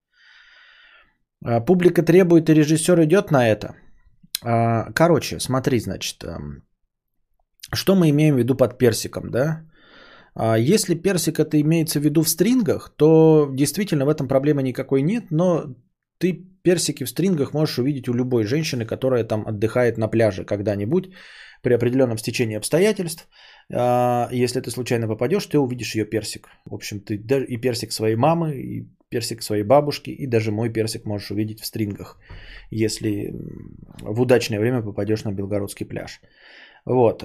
А, 1.45 1.61
публика 1.61 2.03
требует, 2.03 2.51
и 2.51 2.55
режиссер 2.55 3.01
идет 3.05 3.31
на 3.31 3.49
это. 3.49 3.77
А, 4.43 4.93
короче, 4.93 5.39
смотри, 5.39 5.79
значит, 5.79 6.25
что 7.73 7.95
мы 7.95 8.11
имеем 8.11 8.35
в 8.35 8.39
виду 8.39 8.57
под 8.57 8.77
персиком, 8.77 9.31
да? 9.31 9.63
А, 10.35 10.59
если 10.59 10.97
персик 10.97 11.39
это 11.39 11.61
имеется 11.61 12.01
в 12.01 12.03
виду 12.03 12.23
в 12.23 12.29
стрингах, 12.29 12.93
то 12.97 13.49
действительно 13.53 14.05
в 14.05 14.09
этом 14.09 14.27
проблемы 14.27 14.65
никакой 14.65 15.03
нет, 15.03 15.31
но 15.31 15.77
ты 16.19 16.45
персики 16.69 17.05
в 17.05 17.09
стрингах 17.09 17.55
можешь 17.55 17.79
увидеть 17.79 18.09
у 18.09 18.15
любой 18.15 18.45
женщины, 18.45 18.85
которая 18.85 19.25
там 19.25 19.47
отдыхает 19.47 19.99
на 19.99 20.09
пляже 20.09 20.45
когда-нибудь 20.45 21.05
при 21.63 21.75
определенном 21.75 22.19
стечении 22.19 22.59
обстоятельств. 22.59 23.29
А, 23.73 24.29
если 24.33 24.61
ты 24.61 24.71
случайно 24.71 25.09
попадешь, 25.09 25.47
ты 25.47 25.59
увидишь 25.59 25.95
ее 25.95 26.05
персик. 26.05 26.49
В 26.67 26.75
общем, 26.75 27.01
ты 27.01 27.15
и 27.49 27.61
персик 27.61 27.93
своей 27.93 28.17
мамы, 28.17 28.55
и 28.57 28.87
персик 29.09 29.43
своей 29.43 29.65
бабушки, 29.65 30.11
и 30.11 30.27
даже 30.27 30.51
мой 30.51 30.73
персик 30.73 31.07
можешь 31.07 31.31
увидеть 31.31 31.61
в 31.61 31.67
стрингах, 31.67 32.19
если 32.71 33.35
в 34.03 34.21
удачное 34.21 34.61
время 34.61 34.83
попадешь 34.83 35.25
на 35.25 35.33
Белгородский 35.33 35.87
пляж. 35.87 36.21
Вот. 36.85 37.25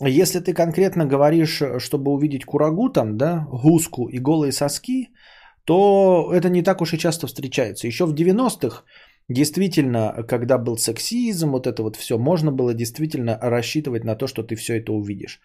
Если 0.00 0.38
ты 0.40 0.54
конкретно 0.54 1.06
говоришь, 1.06 1.62
чтобы 1.78 2.12
увидеть 2.12 2.44
курагу 2.44 2.88
там, 2.88 3.16
да, 3.16 3.48
гуску 3.50 4.08
и 4.08 4.20
голые 4.20 4.52
соски, 4.52 5.08
то 5.68 6.30
это 6.32 6.48
не 6.48 6.62
так 6.62 6.80
уж 6.80 6.94
и 6.94 6.98
часто 6.98 7.26
встречается. 7.26 7.86
Еще 7.86 8.06
в 8.06 8.14
90-х 8.14 8.84
действительно, 9.28 10.24
когда 10.26 10.56
был 10.56 10.78
сексизм, 10.78 11.50
вот 11.50 11.66
это 11.66 11.82
вот 11.82 11.96
все, 11.96 12.16
можно 12.16 12.52
было 12.52 12.72
действительно 12.72 13.38
рассчитывать 13.42 14.04
на 14.04 14.16
то, 14.16 14.26
что 14.26 14.42
ты 14.42 14.56
все 14.56 14.78
это 14.78 14.92
увидишь. 14.92 15.40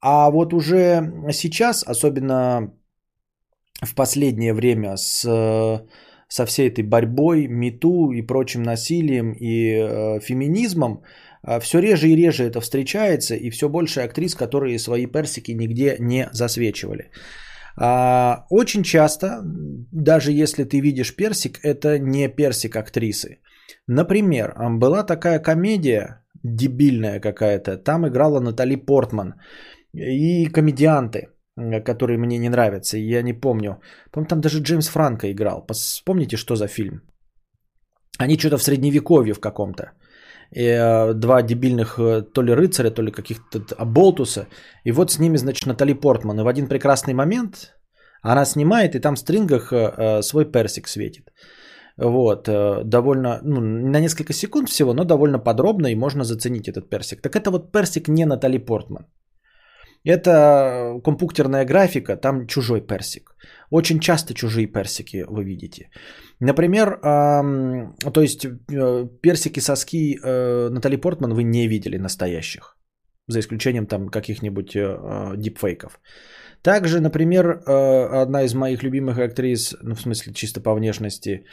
А 0.00 0.30
вот 0.30 0.54
уже 0.54 1.12
сейчас, 1.32 1.84
особенно 1.86 2.72
в 3.82 3.94
последнее 3.94 4.54
время 4.54 4.96
с, 4.96 5.20
со 6.28 6.46
всей 6.46 6.70
этой 6.70 6.84
борьбой, 6.84 7.46
мету 7.46 8.12
и 8.12 8.22
прочим 8.22 8.62
насилием 8.62 9.32
и 9.32 9.74
э, 9.74 10.20
феминизмом, 10.20 11.02
э, 11.46 11.60
все 11.60 11.80
реже 11.80 12.08
и 12.08 12.16
реже 12.16 12.44
это 12.44 12.62
встречается, 12.62 13.34
и 13.34 13.50
все 13.50 13.68
больше 13.68 14.00
актрис, 14.00 14.34
которые 14.34 14.78
свои 14.78 15.04
персики 15.04 15.52
нигде 15.52 15.96
не 16.00 16.30
засвечивали. 16.32 17.10
А, 17.76 18.46
очень 18.50 18.82
часто, 18.82 19.42
даже 19.92 20.32
если 20.32 20.64
ты 20.64 20.80
видишь 20.80 21.16
персик, 21.16 21.58
это 21.62 21.98
не 21.98 22.28
персик 22.28 22.76
актрисы. 22.76 23.38
Например, 23.86 24.54
была 24.78 25.02
такая 25.02 25.38
комедия, 25.38 26.24
дебильная 26.42 27.20
какая-то, 27.20 27.76
там 27.76 28.06
играла 28.06 28.40
Натали 28.40 28.76
Портман. 28.76 29.34
и 29.92 30.46
комедианты, 30.46 31.28
которые 31.84 32.18
мне 32.18 32.38
не 32.38 32.48
нравятся. 32.48 32.98
Я 32.98 33.22
не 33.22 33.32
помню. 33.32 33.80
Помню, 34.12 34.28
там 34.28 34.40
даже 34.40 34.62
Джеймс 34.62 34.88
Франко 34.88 35.30
играл. 35.30 35.66
Вспомните, 35.72 36.36
что 36.36 36.56
за 36.56 36.68
фильм. 36.68 37.02
Они 38.18 38.38
что-то 38.38 38.58
в 38.58 38.62
средневековье 38.62 39.34
в 39.34 39.40
каком-то. 39.40 39.92
И, 40.52 40.64
э, 40.64 41.14
два 41.14 41.42
дебильных 41.42 41.98
э, 41.98 42.22
то 42.22 42.42
ли 42.42 42.54
рыцаря, 42.54 42.90
то 42.90 43.02
ли 43.02 43.12
каких-то 43.12 43.60
оболтуса. 43.78 44.46
И 44.84 44.92
вот 44.92 45.10
с 45.10 45.18
ними, 45.18 45.38
значит, 45.38 45.66
Натали 45.66 45.94
Портман. 45.94 46.40
И 46.40 46.42
в 46.42 46.48
один 46.48 46.66
прекрасный 46.66 47.14
момент 47.14 47.76
она 48.22 48.44
снимает, 48.44 48.94
и 48.94 49.00
там 49.00 49.14
в 49.14 49.18
стрингах 49.18 49.72
э, 49.72 50.22
свой 50.22 50.44
персик 50.44 50.88
светит. 50.88 51.32
Вот, 51.96 52.48
довольно, 52.84 53.40
ну, 53.42 53.60
на 53.60 54.00
несколько 54.00 54.32
секунд 54.32 54.68
всего, 54.70 54.94
но 54.94 55.04
довольно 55.04 55.38
подробно, 55.38 55.88
и 55.88 55.94
можно 55.94 56.24
заценить 56.24 56.68
этот 56.68 56.88
персик. 56.88 57.20
Так 57.20 57.36
это 57.36 57.50
вот 57.50 57.72
персик 57.72 58.08
не 58.08 58.24
Натали 58.24 58.56
Портман. 58.58 59.06
Это 60.04 60.98
компьютерная 61.04 61.66
графика, 61.66 62.16
там 62.16 62.46
чужой 62.46 62.80
персик. 62.80 63.36
Очень 63.70 64.00
часто 64.00 64.32
чужие 64.32 64.66
персики 64.66 65.26
вы 65.28 65.44
видите. 65.44 65.90
Например, 66.40 66.98
то 67.00 68.20
есть 68.22 68.46
э, 68.46 69.08
персики 69.22 69.60
соски 69.60 70.18
э, 70.22 70.70
Натали 70.70 70.96
Портман 70.96 71.34
вы 71.34 71.42
не 71.42 71.68
видели 71.68 71.98
настоящих. 71.98 72.76
За 73.28 73.38
исключением 73.38 73.86
там 73.86 74.08
каких-нибудь 74.08 74.74
э, 74.74 75.36
дипфейков. 75.36 76.00
Также, 76.62 77.00
например, 77.00 77.62
одна 77.66 78.42
из 78.42 78.54
моих 78.54 78.82
любимых 78.82 79.18
актрис, 79.18 79.76
ну 79.82 79.94
в 79.94 80.00
смысле 80.00 80.34
чисто 80.34 80.60
по 80.60 80.74
внешности, 80.74 81.46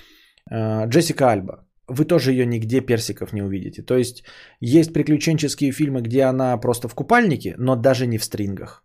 Джессика 0.51 1.31
Альба. 1.31 1.65
Вы 1.87 2.03
тоже 2.03 2.31
ее 2.31 2.45
нигде 2.45 2.81
персиков 2.81 3.31
не 3.31 3.41
увидите. 3.41 3.83
То 3.83 3.95
есть 3.95 4.23
есть 4.59 4.91
приключенческие 4.91 5.71
фильмы, 5.71 6.01
где 6.01 6.23
она 6.23 6.57
просто 6.57 6.89
в 6.89 6.95
купальнике, 6.95 7.55
но 7.57 7.77
даже 7.77 8.05
не 8.05 8.17
в 8.17 8.23
стрингах. 8.23 8.83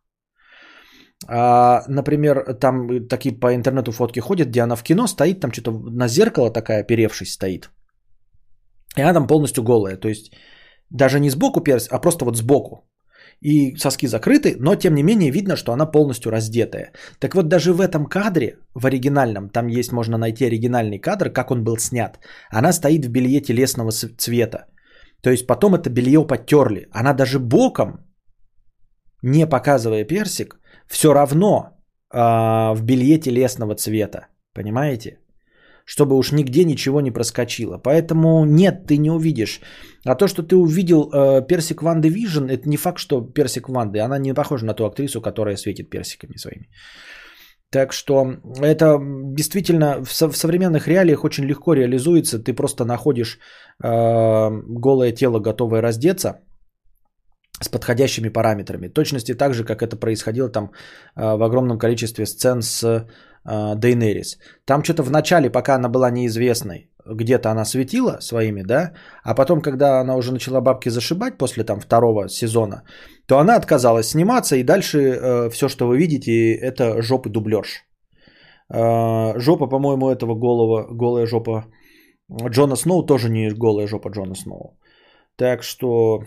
А, 1.29 1.83
например, 1.89 2.55
там 2.61 3.09
такие 3.09 3.33
по 3.41 3.55
интернету 3.55 3.93
фотки 3.93 4.21
ходят, 4.21 4.49
где 4.49 4.63
она 4.63 4.77
в 4.77 4.83
кино 4.83 5.07
стоит, 5.07 5.41
там 5.41 5.53
что-то 5.53 5.73
на 5.73 6.09
зеркало 6.09 6.51
такая, 6.51 6.81
оперевшись, 6.81 7.33
стоит. 7.33 7.71
И 8.97 9.01
она 9.01 9.15
там 9.15 9.27
полностью 9.27 9.65
голая. 9.65 9.97
То 9.97 10.09
есть 10.09 10.33
даже 10.91 11.21
не 11.21 11.31
сбоку 11.31 11.61
перс, 11.61 11.89
а 11.91 11.99
просто 12.01 12.25
вот 12.25 12.37
сбоку. 12.37 12.89
И 13.41 13.77
соски 13.77 14.07
закрыты, 14.07 14.57
но 14.61 14.77
тем 14.77 14.95
не 14.95 15.03
менее 15.03 15.31
видно, 15.33 15.57
что 15.57 15.73
она 15.73 15.87
полностью 15.87 16.31
раздетая. 16.31 16.93
Так 17.19 17.35
вот, 17.35 17.49
даже 17.49 17.73
в 17.73 17.81
этом 17.81 18.07
кадре, 18.07 18.59
в 18.75 18.87
оригинальном, 18.87 19.49
там 19.49 19.67
есть, 19.67 19.93
можно 19.93 20.19
найти 20.19 20.47
оригинальный 20.47 21.01
кадр, 21.01 21.31
как 21.31 21.51
он 21.51 21.65
был 21.65 21.79
снят. 21.79 22.19
Она 22.51 22.73
стоит 22.73 23.05
в 23.05 23.11
белье 23.11 23.41
телесного 23.41 23.91
цвета. 23.91 24.67
То 25.23 25.31
есть 25.31 25.47
потом 25.47 25.75
это 25.75 25.91
белье 25.91 26.27
подтерли. 26.27 26.89
Она 26.93 27.15
даже 27.15 27.39
боком, 27.39 28.07
не 29.23 29.47
показывая 29.47 30.05
персик, 30.05 30.61
все 30.93 31.15
равно 31.15 31.49
э, 32.15 32.19
в 32.75 32.83
белье 32.83 33.19
телесного 33.19 33.75
цвета. 33.75 34.27
Понимаете? 34.55 35.19
Чтобы 35.85 36.17
уж 36.17 36.33
нигде 36.33 36.65
ничего 36.65 37.01
не 37.01 37.11
проскочило. 37.11 37.79
Поэтому 37.79 38.45
нет, 38.45 38.87
ты 38.87 38.99
не 38.99 39.11
увидишь. 39.11 39.61
А 40.07 40.15
то, 40.15 40.29
что 40.29 40.43
ты 40.43 40.55
увидел 40.57 41.11
э, 41.11 41.47
персик 41.47 41.83
Ванды 41.83 42.09
Вижн, 42.09 42.45
это 42.45 42.69
не 42.69 42.77
факт, 42.77 42.99
что 42.99 43.23
персик 43.23 43.69
Ванды. 43.69 44.01
Она 44.01 44.19
не 44.19 44.35
похожа 44.35 44.67
на 44.67 44.75
ту 44.75 44.85
актрису, 44.85 45.23
которая 45.23 45.57
светит 45.57 45.91
персиками 45.91 46.37
своими. 46.37 46.69
Так 47.71 47.93
что 47.93 48.37
это 48.61 48.99
действительно 49.35 50.05
в, 50.05 50.13
со- 50.13 50.31
в 50.31 50.37
современных 50.37 50.89
реалиях 50.89 51.25
очень 51.25 51.47
легко 51.47 51.75
реализуется. 51.75 52.39
Ты 52.39 52.53
просто 52.53 52.85
находишь 52.85 53.39
э, 53.83 54.51
голое 54.69 55.13
тело, 55.13 55.41
готовое 55.41 55.81
раздеться– 55.81 56.41
с 57.63 57.69
подходящими 57.69 58.29
параметрами. 58.29 58.89
Точности 58.89 59.35
так 59.35 59.55
же, 59.55 59.65
как 59.65 59.83
это 59.83 59.97
происходило 59.97 60.49
там 60.49 60.71
э, 61.17 61.37
в 61.37 61.43
огромном 61.43 61.79
количестве 61.79 62.27
сцен 62.27 62.63
с 62.63 63.07
Дейнерис. 63.45 64.39
Там 64.65 64.85
что-то 64.85 65.03
в 65.03 65.11
начале, 65.11 65.51
пока 65.51 65.75
она 65.75 65.89
была 65.89 66.11
неизвестной, 66.11 66.91
где-то 67.05 67.51
она 67.51 67.65
светила 67.65 68.19
своими, 68.21 68.63
да, 68.63 68.93
а 69.25 69.35
потом, 69.35 69.61
когда 69.63 70.01
она 70.01 70.17
уже 70.17 70.33
начала 70.33 70.61
бабки 70.61 70.91
зашибать 70.91 71.39
после 71.39 71.65
там 71.65 71.81
второго 71.81 72.29
сезона, 72.29 72.83
то 73.27 73.39
она 73.39 73.57
отказалась 73.57 74.11
сниматься, 74.11 74.57
и 74.57 74.63
дальше 74.63 74.99
э, 74.99 75.51
все, 75.51 75.69
что 75.69 75.89
вы 75.89 75.99
видите, 75.99 76.55
это 76.55 77.03
жопы 77.03 77.31
дублерш. 77.31 77.85
Э, 78.73 79.39
жопа, 79.39 79.67
по-моему, 79.67 80.11
этого 80.11 80.35
голого, 80.35 80.87
голая 80.91 81.27
жопа 81.27 81.65
Джона 82.31 82.77
Сноу 82.77 83.07
тоже 83.07 83.29
не 83.29 83.51
голая 83.51 83.87
жопа 83.87 84.09
Джона 84.11 84.35
Сноу. 84.35 84.79
Так 85.37 85.63
что 85.63 86.23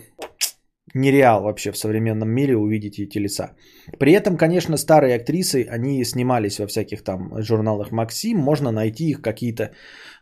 нереал 0.94 1.42
вообще 1.42 1.72
в 1.72 1.76
современном 1.76 2.28
мире 2.28 2.56
увидеть 2.56 2.98
эти 2.98 3.18
лица. 3.18 3.56
При 3.98 4.12
этом, 4.12 4.36
конечно, 4.36 4.76
старые 4.76 5.16
актрисы, 5.16 5.66
они 5.68 6.04
снимались 6.04 6.58
во 6.58 6.66
всяких 6.66 7.02
там 7.02 7.42
журналах 7.42 7.90
Максим, 7.90 8.38
можно 8.38 8.70
найти 8.70 9.10
их 9.10 9.20
какие-то, 9.20 9.72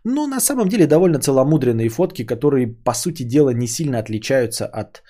ну, 0.04 0.26
на 0.26 0.40
самом 0.40 0.68
деле, 0.68 0.86
довольно 0.86 1.18
целомудренные 1.18 1.88
фотки, 1.88 2.24
которые, 2.24 2.66
по 2.66 2.94
сути 2.94 3.24
дела, 3.24 3.50
не 3.50 3.66
сильно 3.66 3.98
отличаются 3.98 4.66
от 4.66 5.02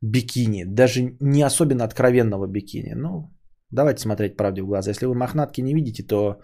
бикини, 0.00 0.64
даже 0.64 1.16
не 1.20 1.42
особенно 1.42 1.84
откровенного 1.84 2.46
бикини. 2.46 2.94
Ну, 2.94 3.30
давайте 3.70 4.00
смотреть 4.00 4.36
правде 4.36 4.62
в 4.62 4.66
глаза. 4.66 4.90
Если 4.90 5.06
вы 5.06 5.14
мохнатки 5.14 5.62
не 5.62 5.74
видите, 5.74 6.02
то 6.02 6.40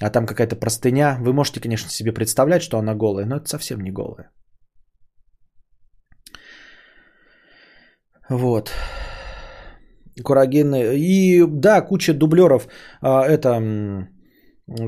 а 0.00 0.10
там 0.10 0.26
какая-то 0.26 0.56
простыня, 0.56 1.18
вы 1.20 1.32
можете, 1.32 1.60
конечно, 1.60 1.90
себе 1.90 2.12
представлять, 2.12 2.62
что 2.62 2.78
она 2.78 2.94
голая, 2.94 3.26
но 3.26 3.36
это 3.36 3.48
совсем 3.48 3.80
не 3.80 3.90
голая. 3.90 4.30
Вот. 8.32 8.72
Курагины. 10.24 10.96
И 10.96 11.44
да, 11.46 11.80
куча 11.80 12.14
дублеров. 12.14 12.68
А, 13.00 13.24
это 13.26 14.08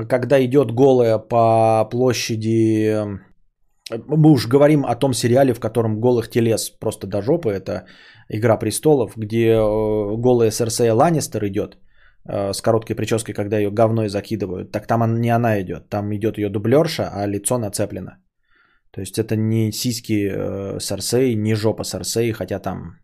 когда 0.09 0.43
идет 0.43 0.71
голая 0.71 1.17
по 1.19 1.85
площади. 1.91 3.05
Мы 4.07 4.31
уж 4.31 4.47
говорим 4.47 4.85
о 4.85 4.95
том 4.95 5.13
сериале, 5.13 5.53
в 5.53 5.59
котором 5.59 5.99
голых 5.99 6.29
телес 6.29 6.69
просто 6.69 7.07
до 7.07 7.21
жопы. 7.21 7.49
Это 7.49 7.85
Игра 8.29 8.57
престолов, 8.57 9.13
где 9.17 9.53
э, 9.53 10.17
голая 10.17 10.51
Серсея 10.51 10.93
Ланнистер 10.93 11.45
идет 11.45 11.77
э, 12.27 12.53
с 12.53 12.61
короткой 12.61 12.95
прической, 12.95 13.33
когда 13.33 13.59
ее 13.59 13.69
говной 13.69 14.09
закидывают. 14.09 14.71
Так 14.71 14.87
там 14.87 15.21
не 15.21 15.29
она 15.29 15.61
идет. 15.61 15.89
Там 15.89 16.11
идет 16.15 16.37
ее 16.37 16.49
дублерша, 16.49 17.09
а 17.13 17.27
лицо 17.27 17.57
нацеплено. 17.57 18.17
То 18.91 19.01
есть 19.01 19.19
это 19.19 19.35
не 19.35 19.71
сиськи 19.71 20.29
э, 20.31 20.79
Серсеи, 20.79 21.35
не 21.35 21.55
жопа 21.55 21.83
Серсеи, 21.83 22.31
хотя 22.31 22.59
там 22.59 22.97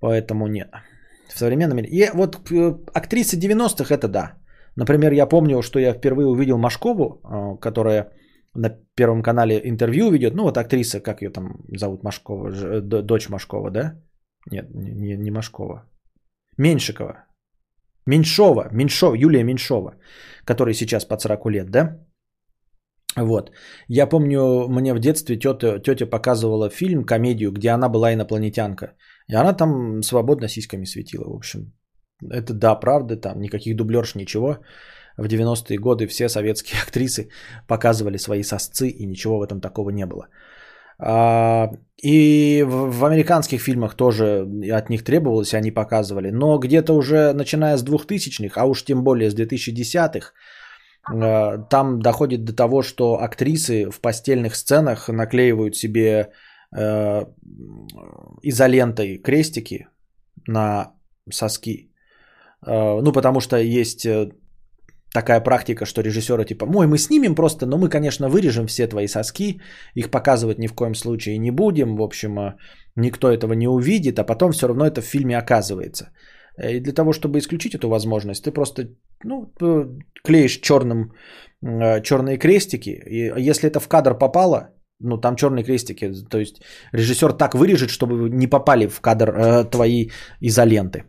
Поэтому 0.00 0.46
нет. 0.46 0.70
В 1.28 1.38
современном 1.38 1.76
мире. 1.76 1.88
И 1.88 2.10
вот 2.14 2.36
э, 2.50 2.74
актрисы 2.94 3.38
90-х 3.38 3.94
это 3.94 4.08
да. 4.08 4.32
Например, 4.76 5.12
я 5.12 5.26
помню, 5.26 5.62
что 5.62 5.78
я 5.78 5.92
впервые 5.94 6.26
увидел 6.26 6.58
Машкову, 6.58 7.04
э, 7.04 7.60
которая 7.60 8.10
на 8.54 8.70
Первом 8.94 9.22
канале 9.22 9.60
интервью 9.64 10.10
ведет. 10.10 10.34
Ну 10.34 10.42
вот 10.42 10.56
актриса, 10.56 11.00
как 11.00 11.22
ее 11.22 11.30
там 11.30 11.64
зовут, 11.76 12.02
Машкова, 12.02 12.50
э, 12.50 12.80
дочь 12.80 13.28
Машкова, 13.28 13.70
да? 13.70 14.00
Нет, 14.50 14.66
не, 14.74 15.16
не 15.16 15.30
Машкова. 15.30 15.88
Меньшикова. 16.58 17.24
Меньшова, 18.06 18.68
Меньшова, 18.72 19.14
Юлия 19.14 19.44
Меньшова, 19.44 19.94
которая 20.44 20.74
сейчас 20.74 21.04
под 21.04 21.20
40 21.20 21.50
лет, 21.50 21.70
да? 21.70 21.98
Вот. 23.16 23.50
Я 23.88 24.06
помню, 24.06 24.68
мне 24.68 24.94
в 24.94 24.98
детстве 24.98 25.36
тетя, 25.36 25.78
тетя 25.78 26.06
показывала 26.06 26.70
фильм, 26.70 27.04
комедию, 27.04 27.52
где 27.52 27.70
она 27.70 27.88
была 27.88 28.12
инопланетянка. 28.12 28.94
И 29.28 29.34
она 29.34 29.52
там 29.52 30.02
свободно 30.02 30.48
сиськами 30.48 30.86
светила, 30.86 31.28
в 31.28 31.34
общем. 31.34 31.72
Это 32.30 32.54
да, 32.54 32.74
правда, 32.74 33.16
там 33.16 33.40
никаких 33.40 33.76
дублерш, 33.76 34.14
ничего. 34.14 34.58
В 35.18 35.26
90-е 35.26 35.78
годы 35.78 36.06
все 36.06 36.28
советские 36.28 36.80
актрисы 36.86 37.28
показывали 37.68 38.18
свои 38.18 38.42
сосцы, 38.42 38.88
и 38.88 39.06
ничего 39.06 39.38
в 39.38 39.42
этом 39.42 39.60
такого 39.60 39.90
не 39.90 40.06
было. 40.06 40.28
А, 40.98 41.70
и 42.02 42.64
в, 42.66 43.04
американских 43.04 43.60
фильмах 43.60 43.94
тоже 43.96 44.46
от 44.72 44.88
них 44.90 45.04
требовалось, 45.04 45.54
они 45.54 45.70
показывали. 45.70 46.30
Но 46.30 46.58
где-то 46.58 46.94
уже 46.94 47.32
начиная 47.32 47.76
с 47.76 47.84
2000-х, 47.84 48.60
а 48.60 48.64
уж 48.64 48.84
тем 48.84 49.02
более 49.02 49.30
с 49.30 49.34
2010-х, 49.34 50.28
а, 50.28 50.32
там 51.04 52.00
доходит 52.00 52.44
до 52.44 52.54
того, 52.54 52.82
что 52.82 53.20
актрисы 53.20 53.90
в 53.90 54.00
постельных 54.00 54.54
сценах 54.54 55.08
наклеивают 55.08 55.76
себе 55.76 56.30
э, 56.76 57.26
изолентой 58.42 59.18
крестики 59.18 59.88
на 60.46 60.92
соски. 61.30 61.90
Э, 62.66 63.00
ну, 63.02 63.12
потому 63.12 63.40
что 63.40 63.56
есть 63.56 64.06
э, 64.06 64.30
такая 65.12 65.40
практика, 65.40 65.86
что 65.86 66.02
режиссеры 66.02 66.44
типа, 66.44 66.66
мой, 66.66 66.86
мы 66.86 66.98
снимем 66.98 67.34
просто, 67.34 67.66
но 67.66 67.78
мы, 67.78 67.88
конечно, 67.88 68.28
вырежем 68.28 68.66
все 68.66 68.86
твои 68.86 69.08
соски, 69.08 69.60
их 69.94 70.10
показывать 70.10 70.58
ни 70.58 70.68
в 70.68 70.74
коем 70.74 70.94
случае 70.94 71.38
не 71.38 71.50
будем, 71.50 71.96
в 71.96 72.02
общем, 72.02 72.54
никто 72.96 73.28
этого 73.30 73.54
не 73.54 73.66
увидит, 73.66 74.18
а 74.18 74.24
потом 74.24 74.52
все 74.52 74.68
равно 74.68 74.86
это 74.86 75.00
в 75.00 75.06
фильме 75.06 75.36
оказывается. 75.36 76.10
И 76.70 76.80
для 76.80 76.92
того, 76.92 77.12
чтобы 77.12 77.38
исключить 77.38 77.74
эту 77.74 77.88
возможность, 77.88 78.44
ты 78.44 78.52
просто 78.52 78.88
ну, 79.24 79.52
клеишь 80.24 80.60
черным, 80.60 81.12
черные 82.02 82.38
крестики, 82.38 82.90
и 82.90 83.50
если 83.50 83.68
это 83.68 83.80
в 83.80 83.88
кадр 83.88 84.18
попало, 84.18 84.68
Ну, 85.04 85.20
там 85.20 85.34
черные 85.36 85.64
крестики. 85.64 86.12
То 86.30 86.38
есть 86.38 86.62
режиссер 86.92 87.32
так 87.32 87.54
вырежет, 87.54 87.90
чтобы 87.90 88.30
не 88.30 88.46
попали 88.46 88.86
в 88.86 89.00
кадр 89.00 89.28
э, 89.30 89.70
твои 89.70 90.10
изоленты. 90.40 91.04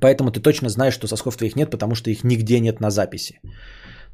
Поэтому 0.00 0.30
ты 0.30 0.40
точно 0.40 0.68
знаешь, 0.68 0.94
что 0.94 1.08
сосков 1.08 1.36
твоих 1.36 1.56
нет, 1.56 1.70
потому 1.70 1.94
что 1.94 2.10
их 2.10 2.24
нигде 2.24 2.60
нет 2.60 2.80
на 2.80 2.90
записи. 2.90 3.40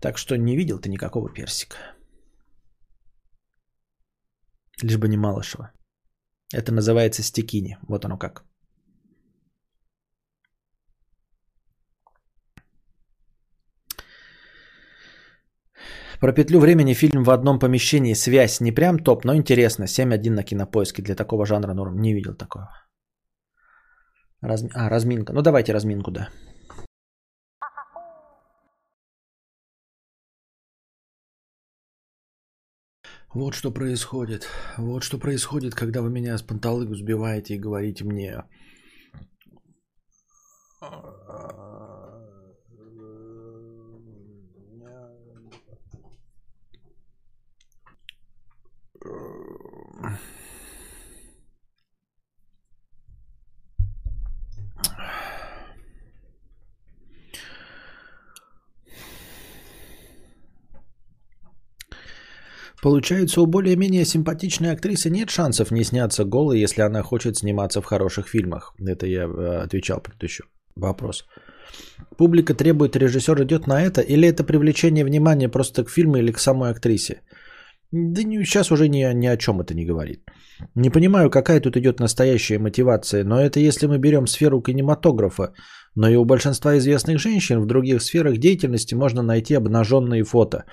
Так 0.01 0.19
что 0.19 0.37
не 0.37 0.57
видел 0.57 0.79
ты 0.79 0.89
никакого 0.89 1.29
персика. 1.29 1.77
Лишь 4.83 4.97
бы 4.97 5.09
не 5.09 5.17
Малышева. 5.17 5.73
Это 6.55 6.73
называется 6.73 7.23
стекини. 7.23 7.77
Вот 7.89 8.05
оно 8.05 8.19
как. 8.19 8.48
Про 16.21 16.33
петлю 16.33 16.59
времени 16.59 16.95
фильм 16.95 17.23
в 17.23 17.31
одном 17.31 17.59
помещении. 17.59 18.15
Связь 18.15 18.61
не 18.61 18.73
прям 18.73 18.99
топ, 18.99 19.25
но 19.25 19.37
интересно. 19.37 19.85
7.1 19.85 20.31
на 20.31 20.43
кинопоиске. 20.43 21.03
Для 21.03 21.15
такого 21.15 21.47
жанра 21.47 21.75
норм. 21.75 22.01
Не 22.01 22.13
видел 22.13 22.35
такого. 22.35 22.69
Разми... 24.41 24.71
А, 24.75 24.89
разминка. 24.89 25.33
Ну 25.33 25.43
давайте 25.43 25.73
разминку, 25.73 26.11
да. 26.11 26.29
Вот 33.35 33.55
что 33.55 33.71
происходит. 33.71 34.49
Вот 34.77 35.05
что 35.05 35.19
происходит, 35.19 35.75
когда 35.75 36.01
вы 36.01 36.11
меня 36.11 36.37
с 36.37 36.43
панталыгу 36.43 36.95
сбиваете 36.95 37.55
и 37.55 37.61
говорите 37.61 38.05
мне. 38.05 38.43
Получается, 62.83 63.41
у 63.41 63.47
более-менее 63.47 64.05
симпатичной 64.05 64.73
актрисы 64.73 65.11
нет 65.11 65.31
шансов 65.31 65.71
не 65.71 65.85
сняться 65.85 66.25
голой, 66.25 66.61
если 66.61 66.83
она 66.83 67.03
хочет 67.03 67.37
сниматься 67.37 67.81
в 67.81 67.87
хороших 67.87 68.29
фильмах. 68.29 68.75
Это 68.79 69.07
я 69.07 69.25
э, 69.25 69.65
отвечал 69.65 70.01
предыдущий 70.01 70.45
вопрос. 70.77 71.27
Публика 72.17 72.55
требует, 72.55 72.97
режиссер 72.97 73.43
идет 73.43 73.67
на 73.67 73.83
это, 73.83 74.01
или 74.01 74.29
это 74.29 74.45
привлечение 74.45 75.05
внимания 75.05 75.49
просто 75.49 75.85
к 75.85 75.91
фильму 75.91 76.17
или 76.17 76.33
к 76.33 76.39
самой 76.39 76.71
актрисе? 76.71 77.21
Да 77.91 78.23
не, 78.23 78.45
сейчас 78.45 78.71
уже 78.71 78.89
ни, 78.89 79.15
ни 79.15 79.27
о 79.27 79.37
чем 79.37 79.61
это 79.61 79.75
не 79.75 79.87
говорит. 79.87 80.21
Не 80.75 80.91
понимаю, 80.91 81.31
какая 81.31 81.61
тут 81.61 81.77
идет 81.77 82.01
настоящая 82.01 82.59
мотивация, 82.59 83.25
но 83.25 83.41
это 83.41 83.61
если 83.61 83.87
мы 83.87 83.99
берем 83.99 84.27
сферу 84.27 84.61
кинематографа, 84.61 85.53
но 85.95 86.09
и 86.09 86.17
у 86.17 86.25
большинства 86.25 86.77
известных 86.79 87.19
женщин 87.19 87.61
в 87.61 87.67
других 87.67 88.03
сферах 88.03 88.39
деятельности 88.39 88.95
можно 88.95 89.23
найти 89.23 89.55
обнаженные 89.55 90.25
фото. 90.25 90.65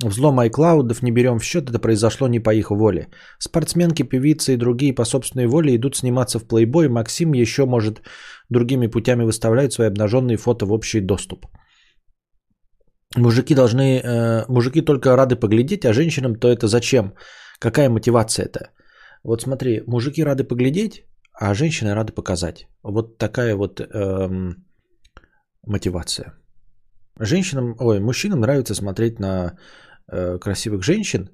Взлом 0.00 0.40
iCloud 0.40 0.98
не 1.02 1.12
берем 1.12 1.38
в 1.38 1.44
счет, 1.44 1.70
это 1.70 1.78
произошло 1.78 2.28
не 2.28 2.40
по 2.40 2.54
их 2.54 2.70
воле. 2.70 3.08
Спортсменки, 3.38 4.02
певицы 4.02 4.54
и 4.54 4.56
другие 4.56 4.94
по 4.94 5.04
собственной 5.04 5.46
воле 5.46 5.76
идут 5.76 5.96
сниматься 5.96 6.38
в 6.38 6.44
Playboy. 6.44 6.88
Максим 6.88 7.34
еще, 7.34 7.66
может, 7.66 8.02
другими 8.50 8.88
путями 8.88 9.24
выставляет 9.24 9.72
свои 9.72 9.88
обнаженные 9.88 10.36
фото 10.36 10.66
в 10.66 10.72
общий 10.72 11.00
доступ. 11.00 11.46
Мужики 13.16 13.54
должны, 13.54 14.00
э, 14.00 14.44
мужики 14.48 14.80
только 14.80 15.16
рады 15.16 15.36
поглядеть, 15.36 15.84
а 15.84 15.92
женщинам 15.92 16.36
то 16.36 16.48
это 16.48 16.66
зачем? 16.66 17.14
Какая 17.60 17.88
мотивация 17.90 18.46
это? 18.46 18.70
Вот 19.24 19.42
смотри, 19.42 19.82
мужики 19.86 20.24
рады 20.24 20.44
поглядеть, 20.44 21.04
а 21.32 21.54
женщины 21.54 21.94
рады 21.94 22.12
показать. 22.12 22.66
Вот 22.82 23.18
такая 23.18 23.54
вот 23.54 23.80
эм, 23.80 24.64
мотивация. 25.66 26.32
Женщинам, 27.20 27.76
ой, 27.78 28.00
мужчинам 28.00 28.40
нравится 28.40 28.74
смотреть 28.74 29.18
на 29.20 29.56
э, 30.10 30.38
красивых 30.38 30.82
женщин, 30.82 31.28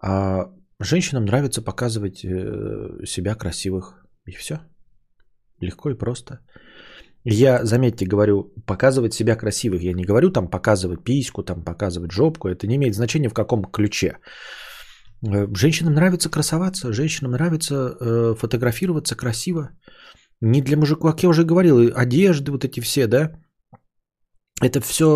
а 0.00 0.50
женщинам 0.80 1.24
нравится 1.24 1.62
показывать 1.62 2.24
э, 2.24 3.06
себя 3.06 3.34
красивых. 3.34 4.04
И 4.26 4.32
все. 4.32 4.60
Легко 5.60 5.90
и 5.90 5.98
просто. 5.98 6.40
Я, 7.24 7.64
заметьте, 7.64 8.06
говорю, 8.06 8.52
показывать 8.66 9.14
себя 9.14 9.36
красивых. 9.36 9.82
Я 9.82 9.92
не 9.94 10.04
говорю 10.04 10.30
там 10.30 10.48
показывать 10.48 11.04
письку, 11.04 11.42
там 11.42 11.64
показывать 11.64 12.12
жопку. 12.12 12.48
Это 12.48 12.66
не 12.66 12.76
имеет 12.76 12.94
значения 12.94 13.28
в 13.28 13.34
каком 13.34 13.64
ключе. 13.64 14.18
Э, 15.26 15.46
женщинам 15.54 15.94
нравится 15.94 16.30
красоваться, 16.30 16.92
женщинам 16.92 17.32
нравится 17.32 17.74
э, 17.74 18.34
фотографироваться 18.38 19.16
красиво. 19.16 19.70
Не 20.40 20.62
для 20.62 20.76
мужиков, 20.76 21.12
как 21.12 21.22
я 21.22 21.28
уже 21.28 21.44
говорил, 21.44 21.92
одежды 21.94 22.50
вот 22.50 22.64
эти 22.64 22.80
все, 22.80 23.06
да, 23.06 23.32
это 24.62 24.80
все 24.80 25.06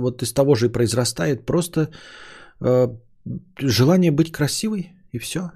вот 0.00 0.22
из 0.22 0.32
того 0.32 0.54
же 0.54 0.66
и 0.66 0.72
произрастает. 0.72 1.46
Просто 1.46 1.90
э, 2.60 2.88
желание 3.60 4.10
быть 4.10 4.32
красивой 4.32 4.92
и 5.12 5.18
все. 5.18 5.50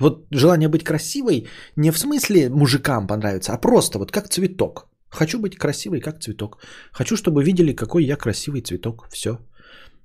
Вот 0.00 0.26
желание 0.30 0.68
быть 0.68 0.84
красивой 0.84 1.46
не 1.76 1.90
в 1.90 1.98
смысле 1.98 2.48
мужикам 2.50 3.06
понравится, 3.06 3.52
а 3.52 3.58
просто 3.58 3.98
вот 3.98 4.12
как 4.12 4.28
цветок. 4.28 4.88
Хочу 5.08 5.40
быть 5.40 5.56
красивой, 5.56 6.00
как 6.00 6.20
цветок. 6.20 6.58
Хочу, 6.92 7.16
чтобы 7.16 7.44
видели, 7.44 7.72
какой 7.72 8.04
я 8.04 8.16
красивый 8.16 8.62
цветок. 8.62 9.08
Все. 9.12 9.38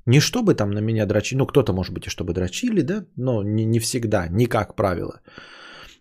Не 0.06 0.20
чтобы 0.20 0.56
там 0.56 0.72
на 0.72 0.82
меня 0.82 1.06
дрочили, 1.06 1.40
ну 1.40 1.48
кто-то 1.48 1.74
может 1.74 1.94
быть 1.94 2.08
и 2.08 2.10
чтобы 2.10 2.34
дрочили, 2.34 2.82
да, 2.82 3.06
но 3.16 3.44
не, 3.44 3.66
не 3.66 3.80
всегда, 3.80 4.28
не 4.30 4.46
как 4.46 4.76
правило. 4.76 5.22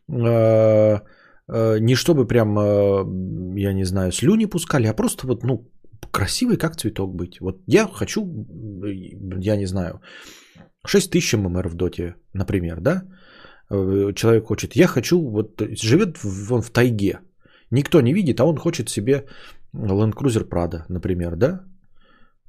Э, 0.08 1.00
э, 1.48 1.78
не 1.80 1.94
чтобы 1.94 2.26
прям, 2.26 2.58
э, 2.58 3.60
я 3.60 3.72
не 3.72 3.84
знаю, 3.84 4.12
слюни 4.12 4.46
пускали, 4.46 4.86
а 4.86 4.94
просто 4.94 5.26
вот, 5.26 5.44
ну, 5.44 5.70
красивый 6.10 6.56
как 6.56 6.76
цветок 6.76 7.14
быть. 7.14 7.40
Вот 7.40 7.62
я 7.66 7.86
хочу, 7.86 8.22
я 9.40 9.56
не 9.56 9.66
знаю, 9.66 10.00
6 10.86 11.10
тысяч 11.10 11.34
ММР 11.34 11.68
в 11.68 11.74
доте, 11.74 12.14
например, 12.34 12.80
да? 12.80 13.02
Э, 13.70 14.12
человек 14.14 14.46
хочет, 14.46 14.76
я 14.76 14.86
хочу, 14.86 15.20
вот 15.20 15.60
живет 15.60 16.18
он 16.50 16.62
в 16.62 16.70
тайге, 16.70 17.20
никто 17.70 18.00
не 18.00 18.14
видит, 18.14 18.40
а 18.40 18.44
он 18.44 18.56
хочет 18.56 18.88
себе 18.88 19.24
Land 19.74 20.14
Cruiser 20.14 20.48
Prado, 20.48 20.84
например, 20.88 21.36
да? 21.36 21.64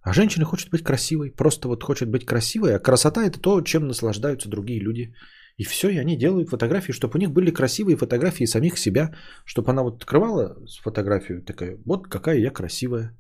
А 0.02 0.14
женщина 0.14 0.46
хочет 0.46 0.70
быть 0.70 0.84
красивой, 0.84 1.32
просто 1.32 1.68
вот 1.68 1.84
хочет 1.84 2.10
быть 2.10 2.26
красивой, 2.26 2.76
а 2.76 2.80
красота 2.80 3.26
это 3.26 3.40
то, 3.40 3.62
чем 3.62 3.88
наслаждаются 3.88 4.50
другие 4.50 4.80
люди. 4.80 5.14
И 5.58 5.66
все, 5.66 5.90
и 5.90 5.98
они 5.98 6.18
делают 6.18 6.50
фотографии, 6.50 6.94
чтобы 6.94 7.16
у 7.16 7.20
них 7.20 7.32
были 7.32 7.52
красивые 7.52 7.98
фотографии 7.98 8.46
самих 8.46 8.78
себя, 8.78 9.14
чтобы 9.46 9.72
она 9.72 9.84
вот 9.84 9.98
открывала 9.98 10.56
фотографию 10.82 11.44
такая, 11.44 11.78
вот 11.86 12.08
какая 12.08 12.38
я 12.38 12.50
красивая. 12.50 13.19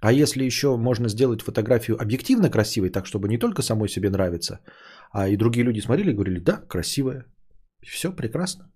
А 0.00 0.12
если 0.12 0.44
еще 0.44 0.76
можно 0.76 1.08
сделать 1.08 1.42
фотографию 1.42 1.96
объективно 2.00 2.50
красивой, 2.50 2.90
так 2.90 3.06
чтобы 3.06 3.28
не 3.28 3.38
только 3.38 3.62
самой 3.62 3.88
себе 3.88 4.10
нравится, 4.10 4.60
а 5.10 5.28
и 5.28 5.36
другие 5.36 5.64
люди 5.64 5.80
смотрели 5.80 6.10
и 6.10 6.14
говорили, 6.14 6.38
да, 6.38 6.62
красивая. 6.68 7.24
Все 7.82 8.12
прекрасно. 8.12 8.70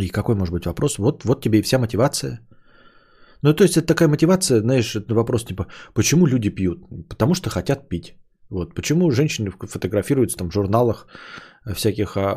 И 0.00 0.08
какой 0.08 0.34
может 0.34 0.52
быть 0.52 0.66
вопрос? 0.66 0.98
Вот, 0.98 1.24
вот 1.24 1.42
тебе 1.42 1.58
и 1.58 1.62
вся 1.62 1.78
мотивация. 1.78 2.40
Ну, 3.42 3.54
то 3.54 3.64
есть 3.64 3.76
это 3.76 3.86
такая 3.86 4.08
мотивация, 4.08 4.60
знаешь, 4.60 4.94
это 4.94 5.14
вопрос 5.14 5.44
типа, 5.44 5.66
почему 5.94 6.26
люди 6.26 6.50
пьют? 6.50 6.78
Потому 7.08 7.34
что 7.34 7.48
хотят 7.50 7.88
пить. 7.88 8.14
Вот. 8.50 8.74
Почему 8.74 9.10
женщины 9.10 9.50
фотографируются 9.50 10.36
там 10.36 10.50
в 10.50 10.52
журналах 10.52 11.06
всяких 11.74 12.16
а, 12.16 12.32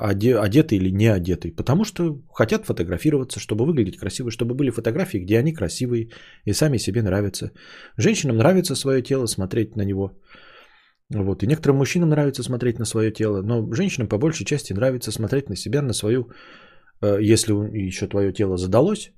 одеты 0.45 0.75
или 0.75 0.91
не 0.91 1.07
одеты? 1.07 1.51
Потому 1.51 1.83
что 1.83 2.21
хотят 2.33 2.65
фотографироваться, 2.65 3.39
чтобы 3.39 3.65
выглядеть 3.65 3.97
красиво, 3.97 4.29
чтобы 4.29 4.53
были 4.53 4.69
фотографии, 4.69 5.17
где 5.17 5.39
они 5.39 5.53
красивые 5.53 6.09
и 6.45 6.53
сами 6.53 6.77
себе 6.77 7.01
нравятся. 7.01 7.51
Женщинам 7.97 8.37
нравится 8.37 8.75
свое 8.75 9.01
тело, 9.01 9.25
смотреть 9.27 9.75
на 9.75 9.85
него. 9.85 10.11
Вот. 11.09 11.43
И 11.43 11.47
некоторым 11.47 11.77
мужчинам 11.77 12.09
нравится 12.09 12.43
смотреть 12.43 12.79
на 12.79 12.85
свое 12.85 13.11
тело, 13.11 13.41
но 13.41 13.73
женщинам 13.73 14.07
по 14.07 14.17
большей 14.17 14.45
части 14.45 14.73
нравится 14.73 15.11
смотреть 15.11 15.49
на 15.49 15.55
себя, 15.55 15.81
на 15.81 15.93
свою, 15.93 16.29
э, 17.01 17.17
если 17.21 17.53
еще 17.87 18.07
твое 18.07 18.33
тело 18.33 18.57
задалось, 18.57 19.11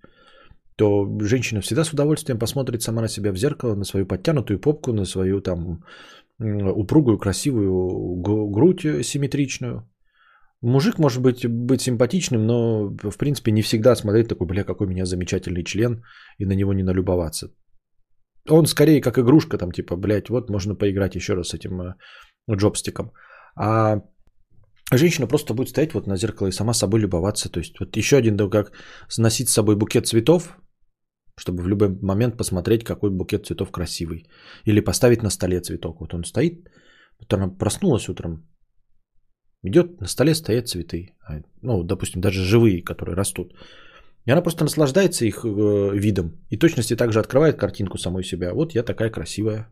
то 0.76 1.08
женщина 1.22 1.62
всегда 1.62 1.84
с 1.84 1.94
удовольствием 1.94 2.40
посмотрит 2.40 2.82
сама 2.82 3.02
на 3.02 3.08
себя 3.08 3.32
в 3.32 3.38
зеркало, 3.38 3.76
на 3.76 3.86
свою 3.86 4.06
подтянутую 4.06 4.60
попку, 4.60 4.94
на 4.94 5.06
свою 5.06 5.42
там 5.42 5.84
упругую, 6.40 7.18
красивую 7.18 8.22
грудь 8.52 8.82
симметричную. 9.04 9.90
Мужик 10.62 10.98
может 10.98 11.22
быть, 11.22 11.46
быть 11.46 11.82
симпатичным, 11.82 12.46
но 12.46 12.90
в 12.90 13.18
принципе 13.18 13.52
не 13.52 13.62
всегда 13.62 13.96
смотреть 13.96 14.28
такой, 14.28 14.48
бля, 14.48 14.64
какой 14.64 14.88
у 14.88 14.90
меня 14.90 15.06
замечательный 15.06 15.64
член, 15.64 16.04
и 16.40 16.46
на 16.46 16.56
него 16.56 16.74
не 16.74 16.84
налюбоваться. 16.84 17.52
Он 18.50 18.66
скорее 18.66 19.02
как 19.02 19.18
игрушка, 19.18 19.58
там 19.58 19.72
типа, 19.72 19.96
блядь, 19.96 20.30
вот 20.30 20.50
можно 20.50 20.76
поиграть 20.76 21.16
еще 21.16 21.34
раз 21.34 21.50
с 21.50 21.54
этим 21.54 21.82
э, 21.82 21.96
джобстиком. 22.52 23.12
А 23.56 24.02
женщина 24.92 25.28
просто 25.28 25.54
будет 25.54 25.70
стоять 25.70 25.94
вот 25.94 26.08
на 26.08 26.18
зеркало 26.18 26.48
и 26.48 26.52
сама 26.52 26.74
собой 26.74 27.00
любоваться. 27.00 27.50
То 27.50 27.60
есть 27.60 27.80
вот 27.80 27.98
еще 27.98 28.18
один, 28.18 28.36
да, 28.36 28.50
как 28.50 28.72
носить 29.18 29.50
с 29.50 29.54
собой 29.54 29.76
букет 29.76 30.08
цветов, 30.08 30.58
чтобы 31.38 31.64
в 31.64 31.68
любой 31.68 31.90
момент 32.02 32.38
посмотреть, 32.38 32.84
какой 32.84 33.10
букет 33.10 33.46
цветов 33.46 33.72
красивый. 33.72 34.26
Или 34.66 34.80
поставить 34.80 35.24
на 35.24 35.30
столе 35.30 35.62
цветок. 35.62 36.00
Вот 36.00 36.14
он 36.14 36.24
стоит, 36.24 36.70
вот 37.20 37.34
она 37.34 37.50
проснулась 37.50 38.10
утром, 38.10 38.46
Идет, 39.66 40.00
на 40.02 40.08
столе 40.08 40.36
стоят 40.36 40.68
цветы. 40.68 41.16
А, 41.28 41.42
ну, 41.64 41.84
допустим, 41.84 42.22
даже 42.22 42.44
живые, 42.44 42.84
которые 42.84 43.16
растут. 43.16 43.54
И 44.26 44.32
она 44.32 44.42
просто 44.42 44.64
наслаждается 44.64 45.26
их 45.26 45.44
э, 45.44 45.98
видом. 45.98 46.40
И 46.52 46.58
точности 46.58 46.96
также 46.96 47.20
открывает 47.20 47.58
картинку 47.58 47.98
самой 47.98 48.24
себя. 48.24 48.54
Вот 48.54 48.76
я 48.76 48.84
такая 48.84 49.10
красивая. 49.10 49.68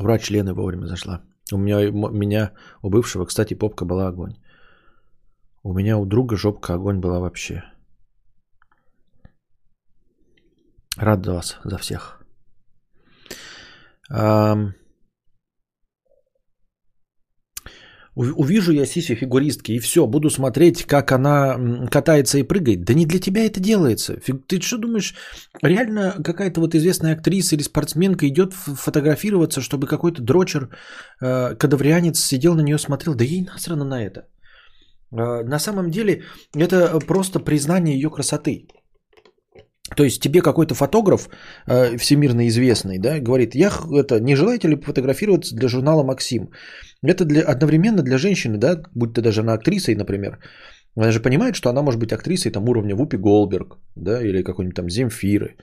Врач 0.00 0.30
Лены 0.30 0.54
вовремя 0.54 0.86
зашла. 0.86 1.20
У 1.52 1.58
меня, 1.58 1.80
м- 1.88 2.18
меня, 2.18 2.52
у 2.82 2.88
бывшего, 2.90 3.26
кстати, 3.26 3.54
попка 3.54 3.84
была 3.84 4.08
огонь. 4.08 4.34
У 5.62 5.74
меня 5.74 5.98
у 5.98 6.06
друга 6.06 6.36
жопка 6.36 6.74
огонь 6.74 7.00
была 7.00 7.20
вообще. 7.20 7.62
Рад 10.96 11.24
за 11.24 11.32
вас, 11.32 11.58
за 11.64 11.76
всех. 11.76 12.22
Ам, 14.10 14.68
у- 14.68 14.74
Увижу 18.16 18.72
я 18.72 18.86
сиси 18.86 19.14
фигуристки 19.14 19.72
и 19.72 19.78
все, 19.78 20.06
буду 20.06 20.30
смотреть, 20.30 20.84
как 20.84 21.12
она 21.12 21.86
катается 21.90 22.38
и 22.38 22.42
прыгает. 22.42 22.84
Да 22.84 22.92
не 22.94 23.06
для 23.06 23.20
тебя 23.20 23.46
это 23.46 23.60
делается. 23.60 24.14
Фиг- 24.14 24.42
Ты 24.48 24.60
что 24.60 24.78
думаешь, 24.78 25.14
реально 25.62 26.16
какая-то 26.24 26.60
вот 26.60 26.74
известная 26.74 27.12
актриса 27.14 27.54
или 27.54 27.62
спортсменка 27.62 28.26
идет 28.26 28.52
фотографироваться, 28.54 29.60
чтобы 29.60 29.86
какой-то 29.86 30.22
дрочер, 30.22 30.68
э, 31.22 31.54
кадаврианец 31.54 32.18
сидел 32.20 32.54
на 32.54 32.62
нее 32.62 32.78
смотрел? 32.78 33.14
Да 33.14 33.24
ей 33.24 33.42
насрано 33.44 33.84
на 33.84 34.02
это. 34.04 34.20
Э, 35.12 35.44
На 35.44 35.58
самом 35.58 35.90
деле 35.90 36.24
это 36.56 36.98
просто 37.06 37.38
признание 37.38 37.94
ее 37.94 38.10
красоты. 38.10 38.66
То 39.96 40.04
есть 40.04 40.22
тебе 40.22 40.40
какой-то 40.40 40.74
фотограф 40.74 41.28
э, 41.66 41.96
всемирно 41.98 42.46
известный, 42.48 42.98
да, 42.98 43.18
говорит, 43.18 43.54
я 43.54 43.70
это 43.92 44.20
не 44.20 44.36
желаете 44.36 44.68
ли 44.68 44.76
фотографироваться 44.76 45.56
для 45.56 45.68
журнала 45.68 46.02
Максим? 46.04 46.50
Это 47.02 47.24
для 47.24 47.42
одновременно 47.42 48.02
для 48.02 48.18
женщины, 48.18 48.58
да, 48.58 48.82
будь 48.94 49.14
то 49.14 49.22
даже 49.22 49.40
она 49.40 49.54
актрисой, 49.54 49.94
например. 49.94 50.38
Она 50.96 51.12
же 51.12 51.20
понимает, 51.20 51.54
что 51.54 51.70
она 51.70 51.82
может 51.82 52.00
быть 52.00 52.12
актрисой 52.12 52.52
там 52.52 52.68
уровня 52.68 52.94
Вупи 52.94 53.16
Голберг, 53.16 53.78
да, 53.96 54.22
или 54.22 54.42
какой-нибудь 54.42 54.76
там 54.76 54.90
Земфиры, 54.90 55.56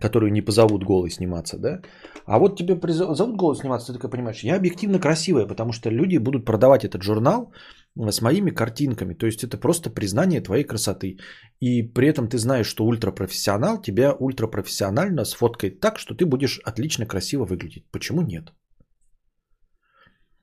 которую 0.00 0.32
не 0.32 0.42
позовут 0.42 0.84
голой 0.84 1.10
сниматься, 1.10 1.58
да. 1.58 1.80
А 2.26 2.38
вот 2.38 2.56
тебе 2.58 2.74
призов- 2.74 3.14
зовут 3.14 3.36
голой 3.36 3.56
сниматься, 3.56 3.92
ты 3.92 3.98
такой 3.98 4.10
понимаешь, 4.10 4.44
я 4.44 4.56
объективно 4.56 4.98
красивая, 4.98 5.46
потому 5.46 5.72
что 5.72 5.90
люди 5.90 6.18
будут 6.18 6.44
продавать 6.44 6.84
этот 6.84 7.02
журнал 7.02 7.52
с 7.96 8.22
моими 8.22 8.50
картинками. 8.50 9.14
То 9.14 9.26
есть 9.26 9.44
это 9.44 9.56
просто 9.58 9.90
признание 9.90 10.40
твоей 10.40 10.64
красоты. 10.64 11.18
И 11.60 11.82
при 11.82 12.08
этом 12.08 12.28
ты 12.28 12.38
знаешь, 12.38 12.66
что 12.66 12.84
ультрапрофессионал 12.84 13.82
тебя 13.82 14.12
ультрапрофессионально 14.18 15.24
сфоткает 15.24 15.80
так, 15.80 15.98
что 15.98 16.14
ты 16.14 16.24
будешь 16.24 16.60
отлично 16.64 17.06
красиво 17.06 17.44
выглядеть. 17.44 17.84
Почему 17.90 18.22
нет? 18.22 18.52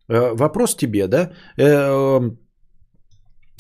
Э, 0.10 0.36
Вопрос 0.36 0.76
тебе, 0.76 1.08
да? 1.08 1.32
Э, 1.58 2.20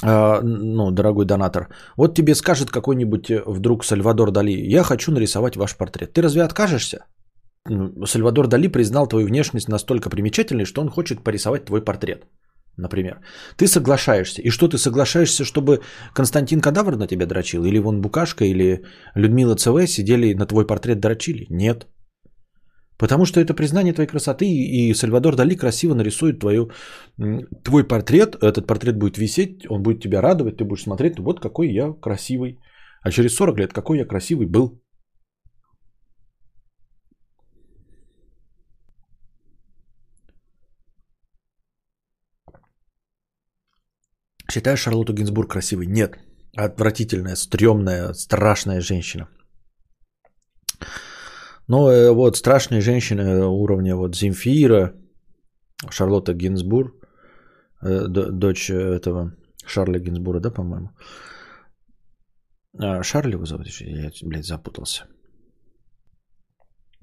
э, 0.03 0.41
Ну, 0.43 0.91
дорогой 0.91 1.25
донатор, 1.25 1.67
вот 1.97 2.15
тебе 2.15 2.35
скажет 2.35 2.69
какой-нибудь 2.69 3.31
вдруг 3.45 3.85
Сальвадор 3.85 4.31
Дали, 4.31 4.51
я 4.73 4.83
хочу 4.83 5.11
нарисовать 5.11 5.55
ваш 5.55 5.75
портрет. 5.77 6.13
Ты 6.13 6.21
разве 6.21 6.43
откажешься? 6.43 7.05
Сальвадор 8.05 8.47
Дали 8.47 8.67
признал 8.67 9.07
твою 9.07 9.27
внешность 9.27 9.67
настолько 9.67 10.09
примечательной, 10.09 10.65
что 10.65 10.81
он 10.81 10.89
хочет 10.89 11.23
порисовать 11.23 11.65
твой 11.65 11.81
портрет, 11.83 12.25
например. 12.81 13.19
Ты 13.57 13.67
соглашаешься. 13.67 14.41
И 14.41 14.49
что 14.49 14.67
ты 14.67 14.77
соглашаешься, 14.77 15.45
чтобы 15.45 15.81
Константин 16.13 16.61
Кадавр 16.61 16.95
на 16.95 17.07
тебя 17.07 17.25
дрочил? 17.25 17.65
Или 17.65 17.79
вон 17.79 18.01
Букашка, 18.01 18.45
или 18.45 18.83
Людмила 19.15 19.55
ЦВ 19.55 19.87
сидели 19.87 20.33
на 20.33 20.45
твой 20.45 20.65
портрет 20.65 20.99
дрочили? 20.99 21.45
Нет. 21.49 21.87
Потому 22.99 23.25
что 23.25 23.39
это 23.39 23.53
признание 23.53 23.93
твоей 23.93 24.09
красоты, 24.09 24.45
и 24.45 24.93
Сальвадор 24.93 25.35
Дали 25.35 25.55
красиво 25.55 25.93
нарисует 25.93 26.39
твою, 26.39 26.71
твой 27.63 27.87
портрет. 27.87 28.35
Этот 28.41 28.67
портрет 28.67 28.97
будет 28.97 29.17
висеть, 29.17 29.65
он 29.69 29.81
будет 29.83 30.01
тебя 30.01 30.21
радовать, 30.21 30.57
ты 30.57 30.65
будешь 30.65 30.83
смотреть, 30.83 31.19
вот 31.19 31.39
какой 31.39 31.71
я 31.71 31.93
красивый. 32.01 32.59
А 33.01 33.11
через 33.11 33.35
40 33.35 33.59
лет 33.59 33.73
какой 33.73 33.99
я 33.99 34.05
красивый 34.05 34.47
был. 34.47 34.81
Считаешь 44.51 44.79
Шарлотту 44.79 45.13
Гинзбург 45.13 45.51
красивой? 45.51 45.85
Нет. 45.85 46.17
Отвратительная, 46.57 47.35
стрёмная, 47.35 48.13
страшная 48.13 48.81
женщина. 48.81 49.27
Но 51.67 51.91
э, 51.91 52.11
вот 52.11 52.35
страшные 52.35 52.81
женщины 52.81 53.45
уровня 53.45 53.95
вот 53.95 54.15
Земфира, 54.15 54.93
Шарлотта 55.91 56.33
Гинзбург, 56.33 56.93
э, 57.83 58.07
дочь 58.07 58.69
этого 58.71 59.35
Шарля 59.65 59.99
Гинзбурга, 59.99 60.39
да, 60.39 60.51
по-моему? 60.51 60.89
А, 62.79 63.03
Шарли 63.03 63.33
его 63.33 63.45
зовут? 63.45 63.67
Я, 63.81 64.11
блядь, 64.23 64.45
запутался. 64.45 65.05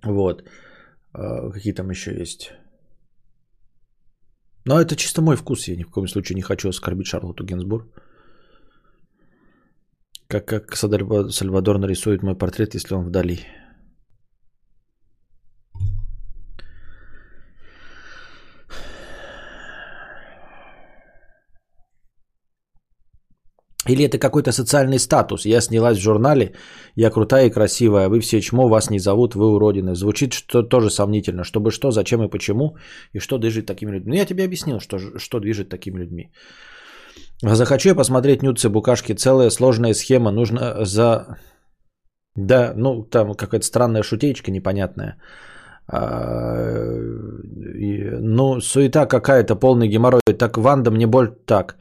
Вот. 0.04 0.42
А, 1.12 1.50
Какие 1.50 1.74
там 1.74 1.90
еще 1.90 2.18
есть? 2.18 2.52
Но 4.66 4.80
это 4.80 4.96
чисто 4.96 5.22
мой 5.22 5.36
вкус. 5.36 5.68
Я 5.68 5.76
ни 5.76 5.84
в 5.84 5.90
коем 5.90 6.08
случае 6.08 6.34
не 6.34 6.42
хочу 6.42 6.68
оскорбить 6.68 7.06
Шарлотту 7.06 7.44
Гинзбург. 7.44 7.86
Как, 10.26 10.44
как 10.44 10.74
Сальва- 10.74 11.30
Сальвадор 11.30 11.78
нарисует 11.78 12.22
мой 12.22 12.34
портрет, 12.34 12.74
если 12.74 12.94
он 12.94 13.06
вдали. 13.06 13.38
Или 23.88 24.04
это 24.04 24.18
какой-то 24.18 24.52
социальный 24.52 24.98
статус. 24.98 25.46
Я 25.46 25.60
снялась 25.60 25.98
в 25.98 26.02
журнале, 26.02 26.54
я 26.96 27.10
крутая 27.10 27.46
и 27.46 27.50
красивая, 27.50 28.08
вы 28.08 28.20
все 28.20 28.40
чмо, 28.40 28.68
вас 28.68 28.90
не 28.90 28.98
зовут, 28.98 29.34
вы 29.34 29.46
уродины. 29.46 29.94
Звучит 29.94 30.32
что 30.32 30.62
тоже 30.62 30.90
сомнительно. 30.90 31.44
Чтобы 31.44 31.70
что, 31.70 31.90
зачем 31.90 32.22
и 32.22 32.28
почему, 32.28 32.76
и 33.12 33.20
что 33.20 33.38
движет 33.38 33.66
такими 33.66 33.92
людьми. 33.92 34.12
Ну, 34.12 34.16
я 34.16 34.26
тебе 34.26 34.44
объяснил, 34.44 34.80
что, 34.80 34.98
что 35.18 35.40
движет 35.40 35.68
такими 35.68 35.98
людьми. 35.98 36.30
Захочу 37.42 37.88
я 37.88 37.94
посмотреть 37.94 38.42
нюцы 38.42 38.68
букашки. 38.68 39.14
Целая 39.14 39.50
сложная 39.50 39.94
схема. 39.94 40.30
Нужно 40.30 40.84
за... 40.84 41.38
Да, 42.34 42.72
ну, 42.76 43.02
там 43.02 43.34
какая-то 43.34 43.66
странная 43.66 44.02
шутеечка 44.02 44.50
непонятная. 44.50 45.16
А, 45.88 46.96
ну, 48.20 48.60
суета 48.60 49.06
какая-то, 49.06 49.54
полный 49.54 49.88
геморрой. 49.88 50.20
Так, 50.38 50.58
Ванда 50.58 50.90
мне 50.90 51.06
боль... 51.06 51.34
Так, 51.46 51.76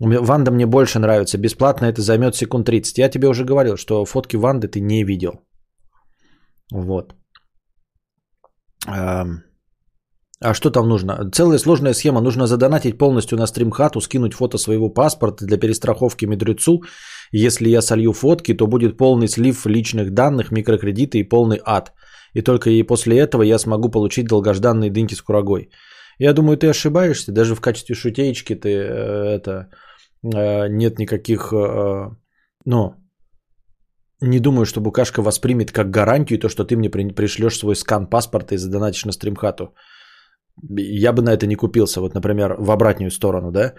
Ванда 0.00 0.50
мне 0.50 0.66
больше 0.66 0.98
нравится. 0.98 1.38
Бесплатно 1.38 1.86
это 1.86 2.02
займет 2.02 2.34
секунд 2.34 2.66
30. 2.66 2.98
Я 2.98 3.08
тебе 3.08 3.28
уже 3.28 3.44
говорил, 3.44 3.76
что 3.76 4.04
фотки 4.04 4.36
Ванды 4.36 4.68
ты 4.68 4.80
не 4.80 5.04
видел. 5.04 5.40
Вот. 6.72 7.14
А 10.40 10.54
что 10.54 10.70
там 10.70 10.88
нужно? 10.88 11.30
Целая 11.32 11.58
сложная 11.58 11.94
схема. 11.94 12.20
Нужно 12.20 12.46
задонатить 12.46 12.98
полностью 12.98 13.38
на 13.38 13.46
стримхату, 13.46 14.00
скинуть 14.00 14.34
фото 14.34 14.58
своего 14.58 14.90
паспорта 14.90 15.46
для 15.46 15.56
перестраховки 15.56 16.26
медрецу. 16.26 16.82
Если 17.32 17.70
я 17.70 17.82
солью 17.82 18.12
фотки, 18.12 18.54
то 18.54 18.66
будет 18.66 18.98
полный 18.98 19.28
слив 19.28 19.66
личных 19.66 20.12
данных, 20.12 20.50
микрокредиты 20.50 21.18
и 21.18 21.28
полный 21.28 21.60
ад. 21.64 21.92
И 22.34 22.42
только 22.42 22.70
и 22.70 22.82
после 22.82 23.18
этого 23.18 23.42
я 23.42 23.58
смогу 23.58 23.90
получить 23.90 24.26
долгожданные 24.26 24.90
дыньки 24.90 25.14
с 25.14 25.22
курагой. 25.22 25.70
Я 26.18 26.32
думаю, 26.32 26.58
ты 26.58 26.68
ошибаешься. 26.68 27.32
Даже 27.32 27.54
в 27.54 27.60
качестве 27.60 27.94
шутеечки 27.94 28.54
ты 28.54 28.68
э, 28.68 29.36
это 29.36 29.70
нет 30.22 30.98
никаких. 30.98 31.52
э, 31.52 32.10
ну, 32.64 32.94
не 34.20 34.40
думаю, 34.40 34.64
что 34.66 34.80
Букашка 34.80 35.22
воспримет 35.22 35.72
как 35.72 35.90
гарантию 35.90 36.38
то, 36.38 36.48
что 36.48 36.64
ты 36.64 36.76
мне 36.76 36.90
при- 36.90 37.14
пришлешь 37.14 37.58
свой 37.58 37.74
скан 37.76 38.06
паспорта 38.06 38.54
и 38.54 38.58
задонатишь 38.58 39.04
на 39.04 39.12
стримхату. 39.12 39.74
Я 40.78 41.12
бы 41.12 41.22
на 41.22 41.32
это 41.32 41.46
не 41.46 41.56
купился. 41.56 42.00
Вот, 42.00 42.14
например, 42.14 42.56
в 42.58 42.70
обратную 42.70 43.10
сторону, 43.10 43.52
да? 43.52 43.74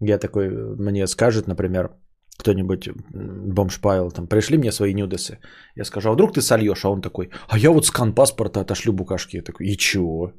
Я 0.00 0.18
такой, 0.18 0.48
мне 0.78 1.06
скажет, 1.06 1.46
например, 1.46 1.90
кто-нибудь, 2.38 2.88
бомж 3.54 3.80
Павел, 3.80 4.10
там, 4.10 4.26
пришли 4.26 4.58
мне 4.58 4.72
свои 4.72 4.94
нюдесы. 4.94 5.38
Я 5.76 5.84
скажу, 5.84 6.08
а 6.08 6.12
вдруг 6.12 6.32
ты 6.32 6.40
сольешь? 6.40 6.84
А 6.84 6.90
он 6.90 7.02
такой, 7.02 7.30
а 7.48 7.58
я 7.58 7.70
вот 7.70 7.86
скан 7.86 8.14
паспорта 8.14 8.60
отошлю 8.60 8.92
Букашке. 8.92 9.38
Я 9.38 9.44
такой, 9.44 9.66
и 9.66 9.76
чего? 9.76 10.32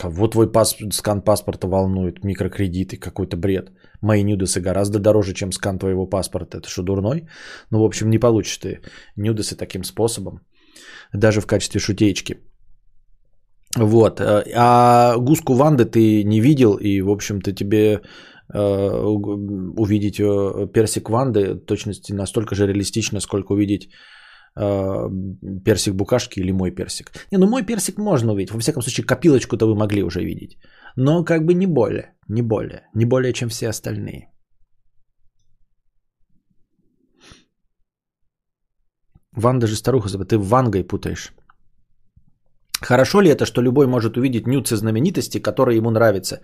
Кого 0.00 0.28
твой 0.28 0.50
пас... 0.52 0.76
скан 0.92 1.22
паспорта 1.22 1.68
волнует? 1.68 2.24
Микрокредиты, 2.24 2.96
какой-то 2.96 3.36
бред. 3.36 3.70
Мои 4.02 4.22
нюдесы 4.22 4.60
гораздо 4.60 4.98
дороже, 4.98 5.34
чем 5.34 5.52
скан 5.52 5.78
твоего 5.78 6.06
паспорта. 6.06 6.58
Это 6.58 6.68
что, 6.68 6.82
дурной? 6.82 7.28
Ну, 7.70 7.80
в 7.80 7.84
общем, 7.84 8.08
не 8.08 8.18
получишь 8.18 8.58
ты 8.58 8.80
нюдесы 9.16 9.56
таким 9.56 9.84
способом. 9.84 10.40
Даже 11.12 11.40
в 11.40 11.46
качестве 11.46 11.80
шутеечки. 11.80 12.36
Вот. 13.76 14.20
э, 14.20 14.44
А 14.56 15.16
гуску 15.18 15.54
Ванды 15.54 15.84
ты 15.84 16.24
не 16.24 16.40
видел, 16.40 16.78
и, 16.80 17.02
в 17.02 17.10
общем-то, 17.10 17.52
тебе 17.52 18.00
э, 18.54 19.04
увидеть 19.76 20.18
э, 20.18 20.66
персик 20.72 21.10
Ванды 21.10 21.56
точности 21.66 22.12
настолько 22.12 22.54
же 22.54 22.66
реалистично, 22.66 23.20
сколько 23.20 23.52
увидеть 23.52 23.90
персик 24.54 25.94
букашки 25.94 26.40
или 26.40 26.52
мой 26.52 26.70
персик. 26.70 27.12
Не, 27.32 27.38
ну 27.38 27.46
мой 27.46 27.62
персик 27.62 27.98
можно 27.98 28.32
увидеть. 28.32 28.52
Во 28.52 28.60
всяком 28.60 28.82
случае, 28.82 29.06
копилочку-то 29.06 29.66
вы 29.66 29.74
могли 29.74 30.02
уже 30.02 30.24
видеть. 30.24 30.58
Но 30.96 31.24
как 31.24 31.44
бы 31.44 31.54
не 31.54 31.66
более, 31.66 32.14
не 32.28 32.42
более, 32.42 32.82
не 32.94 33.04
более, 33.04 33.32
чем 33.32 33.48
все 33.48 33.68
остальные. 33.68 34.30
Ванда 39.32 39.66
же 39.66 39.76
старуха, 39.76 40.08
ты 40.24 40.38
Вангой 40.38 40.84
путаешь. 40.84 41.32
Хорошо 42.82 43.20
ли 43.20 43.28
это, 43.28 43.44
что 43.44 43.62
любой 43.62 43.86
может 43.86 44.16
увидеть 44.16 44.46
нюцы 44.46 44.76
знаменитости, 44.76 45.38
которые 45.38 45.76
ему 45.76 45.90
нравятся? 45.90 46.40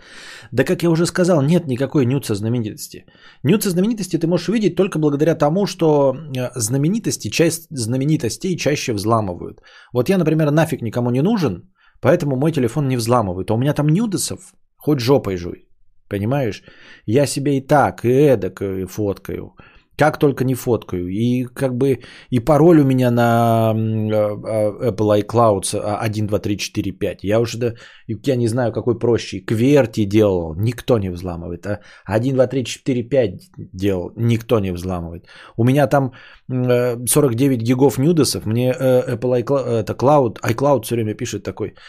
Да 0.52 0.64
как 0.64 0.82
я 0.82 0.90
уже 0.90 1.06
сказал, 1.06 1.42
нет 1.42 1.66
никакой 1.66 2.04
нюца 2.04 2.34
знаменитости. 2.34 3.06
Нюцы 3.42 3.70
знаменитости 3.70 4.18
ты 4.18 4.26
можешь 4.26 4.48
увидеть 4.48 4.76
только 4.76 4.98
благодаря 4.98 5.34
тому, 5.34 5.66
что 5.66 6.14
э, 6.14 6.50
знаменитости, 6.54 7.30
часть 7.30 7.66
знаменитостей 7.70 8.56
чаще 8.56 8.92
взламывают. 8.92 9.62
Вот 9.92 10.08
я, 10.08 10.18
например, 10.18 10.50
нафиг 10.50 10.82
никому 10.82 11.10
не 11.10 11.22
нужен, 11.22 11.72
поэтому 12.00 12.36
мой 12.36 12.52
телефон 12.52 12.88
не 12.88 12.96
взламывают. 12.96 13.50
А 13.50 13.54
у 13.54 13.58
меня 13.58 13.72
там 13.72 13.88
нюдесов, 13.88 14.54
хоть 14.76 15.00
жопой 15.00 15.36
жуй. 15.36 15.68
Понимаешь? 16.08 16.62
Я 17.06 17.26
себе 17.26 17.56
и 17.56 17.66
так, 17.66 18.04
и 18.04 18.08
эдак 18.08 18.60
и 18.60 18.84
фоткаю. 18.84 19.54
Как 19.96 20.18
только 20.18 20.44
не 20.44 20.54
фоткаю. 20.54 21.08
И 21.08 21.44
как 21.44 21.74
бы 21.74 22.00
и 22.30 22.40
пароль 22.40 22.80
у 22.80 22.84
меня 22.84 23.10
на 23.10 23.70
а, 23.70 23.72
а, 23.72 24.90
Apple 24.90 25.22
iCloud 25.22 25.78
1, 25.78 26.26
2, 26.26 26.38
3, 26.38 26.58
4, 26.58 26.92
5. 26.92 27.24
Я 27.24 27.40
уже 27.40 27.58
да, 27.58 27.74
я 28.06 28.36
не 28.36 28.48
знаю, 28.48 28.72
какой 28.72 28.98
проще. 28.98 29.40
Кверти 29.40 30.04
делал, 30.04 30.54
никто 30.54 30.98
не 30.98 31.10
взламывает. 31.10 31.66
А 31.66 31.80
1, 32.04 32.34
2, 32.34 32.46
3, 32.46 32.64
4, 32.64 33.02
5 33.02 33.50
делал, 33.72 34.12
никто 34.16 34.60
не 34.60 34.72
взламывает. 34.72 35.26
У 35.56 35.64
меня 35.64 35.86
там 35.86 36.12
49 36.48 37.62
гигов 37.62 37.98
нюдесов. 37.98 38.46
Мне 38.46 38.74
э, 38.78 39.16
Apple 39.16 39.42
iCloud, 39.42 39.64
это 39.80 39.92
Cloud, 39.94 40.38
iCloud 40.42 40.82
все 40.82 40.94
время 40.94 41.14
пишет 41.14 41.42
такой– 41.42 41.74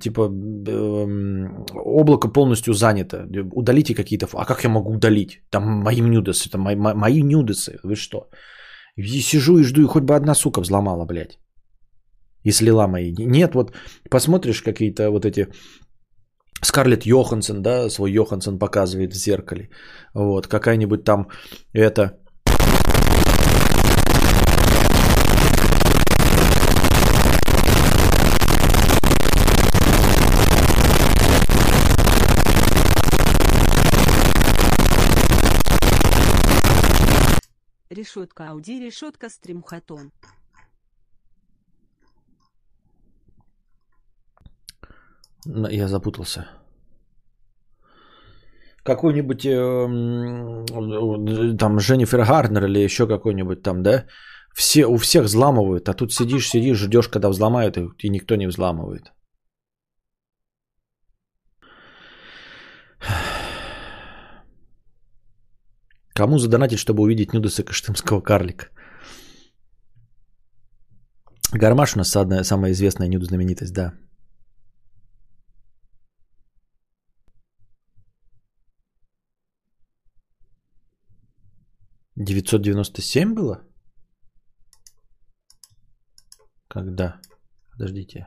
типа 0.00 0.30
облако 1.74 2.28
полностью 2.28 2.74
занято, 2.74 3.26
удалите 3.52 3.94
какие-то, 3.94 4.26
а 4.34 4.44
как 4.44 4.64
я 4.64 4.70
могу 4.70 4.92
удалить? 4.92 5.42
Там 5.50 5.64
мои 5.84 6.00
нюдесы, 6.00 6.50
там 6.50 6.60
мои, 6.60 6.76
мои 6.76 7.22
нюдесы, 7.22 7.78
вы 7.82 7.96
что? 7.96 8.30
И 8.96 9.20
сижу 9.20 9.58
и 9.58 9.64
жду, 9.64 9.82
и 9.82 9.86
хоть 9.86 10.04
бы 10.04 10.14
одна 10.14 10.34
сука 10.34 10.60
взломала, 10.60 11.04
блядь. 11.04 11.38
И 12.44 12.52
слила 12.52 12.88
мои. 12.88 13.14
Нет, 13.18 13.54
вот 13.54 13.72
посмотришь 14.10 14.62
какие-то 14.62 15.10
вот 15.10 15.24
эти 15.24 15.48
Скарлетт 16.62 17.06
Йоханссон, 17.06 17.62
да, 17.62 17.90
свой 17.90 18.12
Йоханссон 18.12 18.58
показывает 18.58 19.12
в 19.12 19.16
зеркале. 19.16 19.70
Вот, 20.14 20.46
какая-нибудь 20.46 21.04
там 21.04 21.28
это 21.72 22.21
Решетка 37.94 38.50
Ауди, 38.50 38.80
решетка 38.80 39.28
Стримхатон. 39.28 40.12
Я 45.70 45.88
запутался. 45.88 46.46
Какой-нибудь 48.82 49.44
э, 49.44 51.56
там 51.58 51.80
Женнифер 51.80 52.24
Гарнер 52.24 52.64
или 52.64 52.78
еще 52.78 53.06
какой-нибудь 53.06 53.62
там, 53.62 53.82
да? 53.82 54.06
Все, 54.54 54.86
у 54.86 54.96
всех 54.96 55.24
взламывают, 55.24 55.88
а 55.88 55.94
тут 55.94 56.12
сидишь, 56.12 56.48
сидишь, 56.48 56.78
ждешь, 56.78 57.08
когда 57.08 57.28
взломают, 57.28 57.76
и, 57.76 58.08
никто 58.08 58.36
не 58.36 58.46
взламывает. 58.46 59.12
Кому 66.14 66.38
задонатить, 66.38 66.78
чтобы 66.78 67.02
увидеть 67.02 67.32
нюдесы 67.32 67.64
каштымского 67.64 68.20
карлика? 68.20 68.68
Гармаш 71.52 71.94
у 71.94 71.98
нас 71.98 72.16
одна, 72.16 72.44
самая 72.44 72.72
известная 72.72 73.08
нюд 73.08 73.24
знаменитость, 73.24 73.72
да. 73.72 73.94
Девятьсот 82.14 82.62
девяносто 82.62 83.02
семь 83.02 83.34
было? 83.34 83.66
Когда? 86.68 87.20
Подождите. 87.72 88.26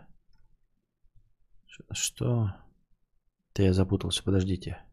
Что? 1.91 2.51
Да 3.55 3.63
я 3.63 3.73
запутался, 3.73 4.23
подождите. 4.23 4.83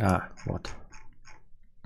А, 0.00 0.28
вот. 0.46 0.70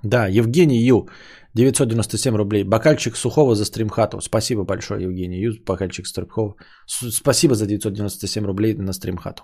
Да, 0.03 0.27
Евгений 0.27 0.81
Ю, 0.87 1.09
997 1.55 2.35
рублей. 2.35 2.63
Бокальчик 2.63 3.15
сухого 3.17 3.55
за 3.55 3.65
стримхату. 3.65 4.21
Спасибо 4.21 4.63
большое, 4.63 5.03
Евгений 5.03 5.39
Ю, 5.41 5.53
бокальчик 5.65 6.07
сухого. 6.07 6.55
Спасибо 6.87 7.55
за 7.55 7.65
997 7.65 8.45
рублей 8.45 8.75
на 8.75 8.93
стримхату. 8.93 9.43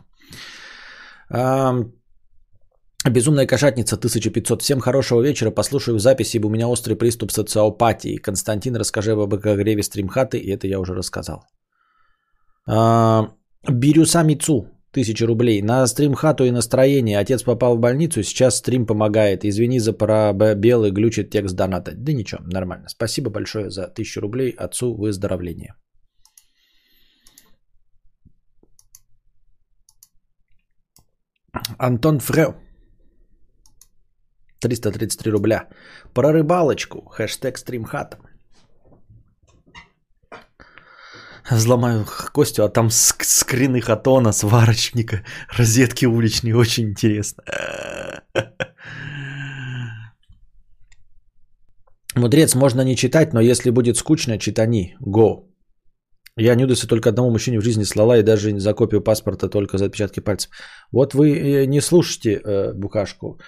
Безумная 3.07 3.47
кошатница 3.47 3.97
1500. 3.97 4.61
Всем 4.61 4.79
хорошего 4.79 5.21
вечера. 5.21 5.51
Послушаю 5.51 5.99
записи, 5.99 6.37
ибо 6.37 6.47
у 6.47 6.49
меня 6.49 6.67
острый 6.67 6.95
приступ 6.95 7.31
социопатии. 7.31 8.15
Константин, 8.17 8.75
расскажи 8.75 9.11
об 9.11 9.19
обогреве 9.19 9.83
стримхаты, 9.83 10.37
и 10.37 10.49
это 10.51 10.67
я 10.67 10.79
уже 10.79 10.93
рассказал. 10.95 11.43
Бирюса 13.67 14.23
Мицу 14.23 14.74
Тысяча 14.95 15.27
рублей. 15.27 15.61
На 15.61 15.85
стрим-хату 15.87 16.45
и 16.45 16.51
настроение. 16.51 17.19
Отец 17.19 17.43
попал 17.43 17.75
в 17.75 17.79
больницу, 17.79 18.23
сейчас 18.23 18.57
стрим 18.57 18.85
помогает. 18.85 19.43
Извини 19.43 19.79
за 19.79 19.91
пробелы, 19.91 20.89
глючит 20.91 21.29
текст 21.29 21.55
доната. 21.55 21.91
Да 21.97 22.13
ничего, 22.13 22.41
нормально. 22.45 22.87
Спасибо 22.87 23.29
большое 23.29 23.69
за 23.69 23.87
тысячу 23.87 24.21
рублей. 24.21 24.51
Отцу 24.51 24.95
выздоровления. 24.95 25.75
Антон 31.77 32.19
Фрё. 32.19 32.55
333 34.61 35.31
рубля. 35.31 35.67
Про 36.13 36.31
рыбалочку. 36.31 37.01
Хэштег 37.09 37.57
стримхата. 37.57 38.17
Взломаю 41.51 42.05
Костю, 42.33 42.63
а 42.63 42.69
там 42.69 42.89
скрины 42.89 43.81
хатона, 43.81 44.33
сварочника, 44.33 45.23
розетки 45.57 46.05
уличные. 46.05 46.55
Очень 46.55 46.89
интересно. 46.89 47.43
Мудрец, 52.15 52.55
можно 52.55 52.81
не 52.81 52.95
читать, 52.95 53.33
но 53.33 53.41
если 53.41 53.71
будет 53.71 53.97
скучно, 53.97 54.39
читани. 54.39 54.95
Го. 54.99 55.49
Я 56.37 56.55
нюдысы 56.55 56.87
только 56.87 57.09
одному 57.09 57.31
мужчине 57.31 57.59
в 57.59 57.63
жизни 57.63 57.83
слала 57.83 58.17
и 58.17 58.23
даже 58.23 58.59
за 58.59 58.73
копию 58.73 59.01
паспорта 59.01 59.49
только 59.49 59.77
за 59.77 59.85
отпечатки 59.85 60.21
пальцев. 60.21 60.49
Вот 60.91 61.13
вы 61.13 61.29
э, 61.29 61.65
не 61.65 61.81
слушайте 61.81 62.41
э, 62.43 62.73
букашку. 62.73 63.39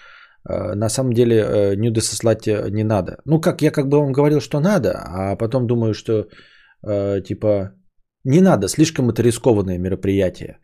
Э, 0.49 0.75
на 0.75 0.89
самом 0.89 1.13
деле 1.13 1.35
э, 1.35 1.75
нюдысы 1.75 2.15
слать 2.15 2.47
э, 2.47 2.69
не 2.69 2.83
надо. 2.83 3.17
Ну 3.25 3.41
как, 3.41 3.61
я 3.61 3.71
как 3.71 3.87
бы 3.87 3.99
вам 3.99 4.13
говорил, 4.13 4.39
что 4.39 4.59
надо, 4.59 4.91
а 5.05 5.35
потом 5.35 5.67
думаю, 5.67 5.93
что 5.93 6.27
э, 6.87 7.21
типа 7.21 7.73
не 8.27 8.41
надо, 8.41 8.67
слишком 8.67 9.09
это 9.09 9.23
рискованное 9.23 9.79
мероприятие. 9.79 10.57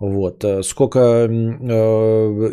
Вот. 0.00 0.44
Э, 0.44 0.62
сколько 0.62 0.98
э, 0.98 1.28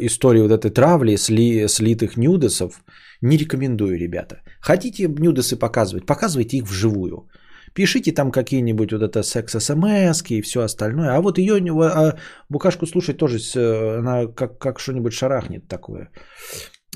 историй 0.05 0.41
вот 0.41 0.51
этой 0.51 0.71
травли, 0.71 1.17
сли, 1.17 1.67
слитых 1.67 2.17
нюдесов, 2.17 2.83
не 3.21 3.37
рекомендую, 3.37 3.97
ребята. 3.97 4.35
Хотите 4.61 5.07
нюдесы 5.07 5.55
показывать, 5.55 6.05
показывайте 6.05 6.57
их 6.57 6.65
вживую. 6.65 7.27
Пишите 7.73 8.11
там 8.11 8.31
какие-нибудь 8.31 8.91
вот 8.91 9.01
это 9.01 9.23
секс-смс 9.23 10.23
и 10.29 10.41
все 10.41 10.61
остальное. 10.61 11.15
А 11.15 11.21
вот 11.21 11.37
ее, 11.37 11.55
а 11.55 12.15
букашку 12.49 12.85
слушать 12.85 13.17
тоже, 13.17 13.39
она 13.97 14.27
как, 14.27 14.59
как 14.59 14.79
что-нибудь 14.79 15.13
шарахнет 15.13 15.67
такое. 15.67 16.09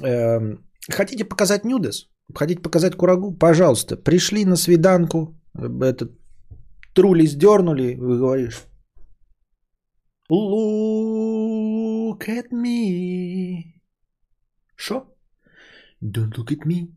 Эм, 0.04 0.60
хотите 0.92 1.26
показать 1.26 1.66
нюдес? 1.66 2.10
Хотите 2.36 2.62
показать 2.62 2.96
курагу? 2.96 3.34
Пожалуйста, 3.34 3.96
пришли 3.98 4.46
на 4.46 4.56
свиданку, 4.56 5.36
этот 5.82 6.12
Трули 6.98 7.28
сдернули, 7.28 7.96
вы 7.96 8.18
говоришь. 8.18 8.64
Look 10.32 12.28
at 12.28 12.50
me. 12.52 13.62
Шо? 14.76 15.16
Don't 16.02 16.36
look 16.36 16.52
at 16.52 16.66
me. 16.66 16.88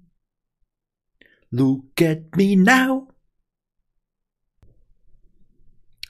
Look 1.52 2.00
at 2.00 2.30
me 2.30 2.56
now. 2.56 3.08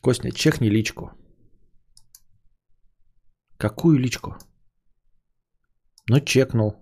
Костя, 0.01 0.31
чехни 0.31 0.71
личку. 0.71 1.11
Какую 3.59 3.99
личку? 3.99 4.37
Ну, 6.09 6.21
чекнул. 6.21 6.77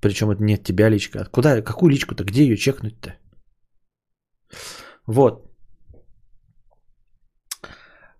Причем 0.00 0.30
это 0.30 0.44
не 0.44 0.54
от 0.54 0.62
тебя 0.62 0.88
личка. 0.88 1.24
Куда, 1.24 1.60
какую 1.60 1.90
личку-то? 1.90 2.22
Где 2.22 2.44
ее 2.44 2.56
чекнуть-то? 2.56 3.18
Вот. 5.06 5.51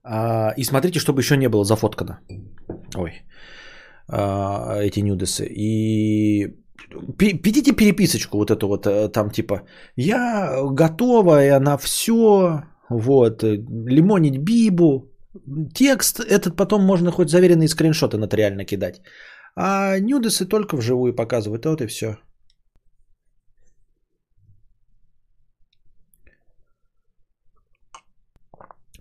А, 0.05 0.53
и 0.57 0.65
смотрите, 0.65 0.99
чтобы 0.99 1.21
еще 1.21 1.37
не 1.37 1.49
было 1.49 1.65
зафоткано. 1.65 2.21
Ой. 2.95 3.23
А, 4.09 4.81
эти 4.81 5.01
нюдесы. 5.01 5.47
И 5.47 6.57
пидите 7.19 7.73
переписочку 7.73 8.39
вот 8.39 8.51
эту 8.51 8.69
вот 8.69 8.87
э, 8.87 9.09
там 9.09 9.31
типа 9.31 9.63
я 9.97 10.63
готова 10.71 11.59
на 11.61 11.79
все 11.79 12.65
вот 12.91 13.43
э, 13.45 13.57
лимонить 13.87 14.39
бибу 14.39 15.11
текст 15.75 16.21
этот 16.21 16.57
потом 16.57 16.83
можно 16.83 17.11
хоть 17.11 17.31
заверенные 17.31 17.69
скриншоты 17.69 18.19
нотариально 18.19 18.65
кидать 18.65 19.01
а 19.57 19.99
нюдесы 20.01 20.45
только 20.45 20.77
вживую 20.77 21.15
показывают 21.15 21.65
вот 21.65 21.81
и 21.81 21.87
все 21.87 22.19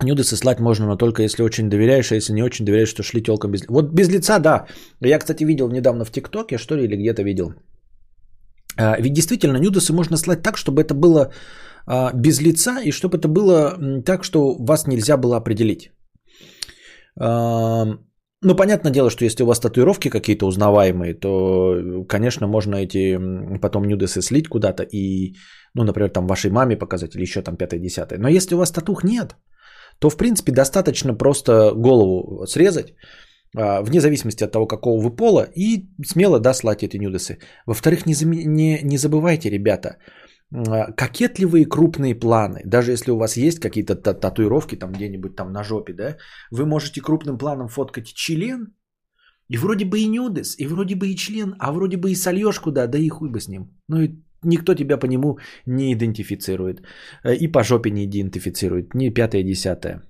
Нюдесы 0.04 0.36
слать 0.36 0.60
можно, 0.60 0.86
но 0.88 0.98
только 0.98 1.24
если 1.24 1.44
очень 1.44 1.70
доверяешь, 1.70 2.12
а 2.12 2.16
если 2.16 2.34
не 2.34 2.44
очень 2.44 2.66
доверяешь, 2.66 2.94
то 2.94 3.04
шли 3.04 3.22
телкам 3.22 3.52
без... 3.52 3.62
Вот 3.68 3.94
без 3.94 4.10
лица, 4.10 4.40
да. 4.40 4.66
Я, 5.02 5.20
кстати, 5.20 5.44
видел 5.44 5.70
недавно 5.70 6.06
в 6.06 6.12
ТикТоке, 6.12 6.58
что 6.58 6.76
ли, 6.76 6.84
или 6.84 6.96
где-то 6.96 7.24
видел. 7.24 7.54
А, 8.78 8.98
ведь 9.00 9.14
действительно, 9.14 9.58
нюдесы 9.58 9.94
можно 9.94 10.18
слать 10.18 10.42
так, 10.42 10.58
чтобы 10.58 10.82
это 10.82 10.94
было 10.94 11.32
а, 11.86 12.12
без 12.14 12.42
лица, 12.42 12.82
и 12.82 12.92
чтобы 12.92 13.18
это 13.18 13.28
было 13.28 13.78
так, 14.06 14.24
что 14.24 14.56
вас 14.60 14.88
нельзя 14.88 15.18
было 15.18 15.38
определить. 15.38 15.92
А, 17.20 17.86
ну, 18.44 18.56
понятное 18.56 18.92
дело, 18.92 19.10
что 19.10 19.26
если 19.26 19.44
у 19.44 19.48
вас 19.48 19.60
татуировки 19.60 20.10
какие-то 20.10 20.48
узнаваемые, 20.48 21.14
то, 21.14 22.06
конечно, 22.08 22.48
можно 22.48 22.76
эти 22.78 23.20
потом 23.60 23.86
нюдесы 23.86 24.22
слить 24.22 24.48
куда-то 24.48 24.84
и, 24.84 25.36
ну, 25.76 25.84
например, 25.84 26.10
там 26.10 26.28
вашей 26.28 26.50
маме 26.50 26.76
показать 26.76 27.16
или 27.16 27.22
еще 27.22 27.42
там 27.42 27.56
пятое-десятое. 27.56 28.18
Но 28.18 28.30
если 28.30 28.56
у 28.56 28.58
вас 28.58 28.72
татух 28.72 29.04
нет, 29.04 29.36
то, 30.02 30.10
в 30.10 30.18
принципе, 30.18 30.52
достаточно 30.52 31.14
просто 31.14 31.74
голову 31.76 32.46
срезать, 32.48 32.96
а, 33.58 33.82
вне 33.82 34.00
зависимости 34.00 34.44
от 34.44 34.52
того, 34.52 34.68
какого 34.68 35.00
вы 35.00 35.16
пола, 35.16 35.48
и 35.56 35.90
смело, 36.06 36.40
да, 36.40 36.54
слать 36.54 36.84
эти 36.84 36.98
нюдесы. 36.98 37.38
Во-вторых, 37.68 38.06
не, 38.06 38.16
не, 38.26 38.80
не 38.84 38.98
забывайте, 38.98 39.50
ребята, 39.50 39.98
а, 40.54 40.92
кокетливые 40.92 41.66
крупные 41.66 42.16
планы, 42.16 42.62
даже 42.66 42.92
если 42.92 43.12
у 43.12 43.18
вас 43.18 43.38
есть 43.38 43.60
какие-то 43.60 43.96
татуировки 43.96 44.76
там 44.76 44.92
где-нибудь 44.92 45.36
там 45.36 45.52
на 45.54 45.64
жопе, 45.64 45.94
да, 45.94 46.18
вы 46.52 46.66
можете 46.66 47.02
крупным 47.02 47.38
планом 47.38 47.68
фоткать 47.68 48.08
член, 48.08 48.74
и 49.50 49.58
вроде 49.58 49.86
бы 49.86 50.00
и 50.00 50.08
нюдес, 50.08 50.58
и 50.58 50.66
вроде 50.66 50.96
бы 50.96 51.10
и 51.10 51.16
член, 51.16 51.56
а 51.60 51.72
вроде 51.72 51.98
бы 51.98 52.10
и 52.10 52.16
сольешь 52.16 52.60
куда, 52.60 52.88
да 52.88 52.98
и 52.98 53.10
хуй 53.10 53.30
бы 53.30 53.40
с 53.40 53.48
ним. 53.48 53.70
Ну 53.88 54.02
и 54.02 54.16
никто 54.44 54.74
тебя 54.74 54.98
по 54.98 55.08
нему 55.08 55.40
не 55.66 55.94
идентифицирует. 55.94 56.82
Э, 57.24 57.36
и 57.36 57.48
по 57.48 57.64
жопе 57.64 57.92
не 57.92 58.06
идентифицирует. 58.06 58.94
Ни 58.94 59.10
пятое, 59.10 59.44
десятое. 59.44 60.02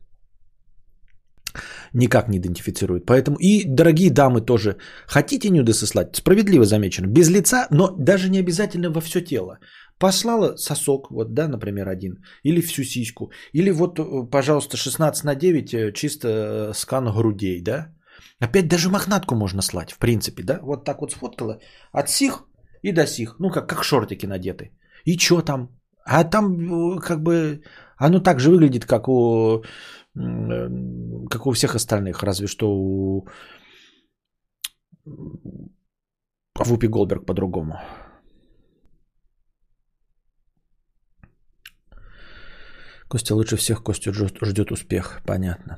Никак 1.93 2.29
не 2.29 2.37
идентифицирует. 2.37 3.05
Поэтому 3.05 3.37
и, 3.39 3.65
дорогие 3.65 4.09
дамы, 4.09 4.41
тоже 4.41 4.77
хотите 5.07 5.49
нюды 5.49 5.73
сослать? 5.73 6.15
Справедливо 6.15 6.65
замечено. 6.65 7.07
Без 7.07 7.29
лица, 7.29 7.67
но 7.71 7.95
даже 7.99 8.29
не 8.29 8.39
обязательно 8.39 8.89
во 8.89 9.01
все 9.01 9.21
тело. 9.21 9.59
Послала 9.99 10.55
сосок, 10.57 11.11
вот, 11.11 11.33
да, 11.33 11.47
например, 11.47 11.89
один, 11.89 12.23
или 12.43 12.61
всю 12.61 12.83
сиську, 12.83 13.31
или 13.53 13.71
вот, 13.71 13.99
э, 13.99 14.29
пожалуйста, 14.31 14.77
16 14.77 15.25
на 15.25 15.35
9, 15.35 15.73
э, 15.73 15.91
чисто 15.93 16.71
скан 16.73 17.11
грудей, 17.11 17.61
да. 17.61 17.93
Опять 18.39 18.67
даже 18.67 18.89
мохнатку 18.89 19.35
можно 19.35 19.61
слать, 19.61 19.91
в 19.91 19.99
принципе, 19.99 20.43
да. 20.43 20.59
Вот 20.63 20.85
так 20.85 21.01
вот 21.01 21.11
сфоткала 21.11 21.59
от 21.91 22.09
сих 22.09 22.47
и 22.81 22.91
до 22.91 23.05
сих, 23.07 23.39
ну, 23.39 23.49
как, 23.49 23.69
как 23.69 23.83
шортики 23.83 24.25
надеты. 24.25 24.71
И 25.05 25.17
что 25.17 25.41
там? 25.41 25.69
А 26.05 26.23
там 26.23 26.95
э, 26.95 26.99
как 26.99 27.21
бы 27.21 27.61
оно 27.97 28.19
так 28.19 28.39
же 28.39 28.49
выглядит, 28.49 28.85
как 28.85 29.07
у, 29.07 29.63
как 31.29 31.45
у 31.45 31.51
всех 31.51 31.75
остальных, 31.75 32.23
разве 32.23 32.47
что 32.47 32.71
у 32.71 33.27
Вупи 36.55 36.87
Голберг 36.87 37.25
по-другому. 37.25 37.79
Костя 43.07 43.35
лучше 43.35 43.57
всех, 43.57 43.83
Костя 43.83 44.13
ждет 44.13 44.71
успех, 44.71 45.21
понятно. 45.25 45.77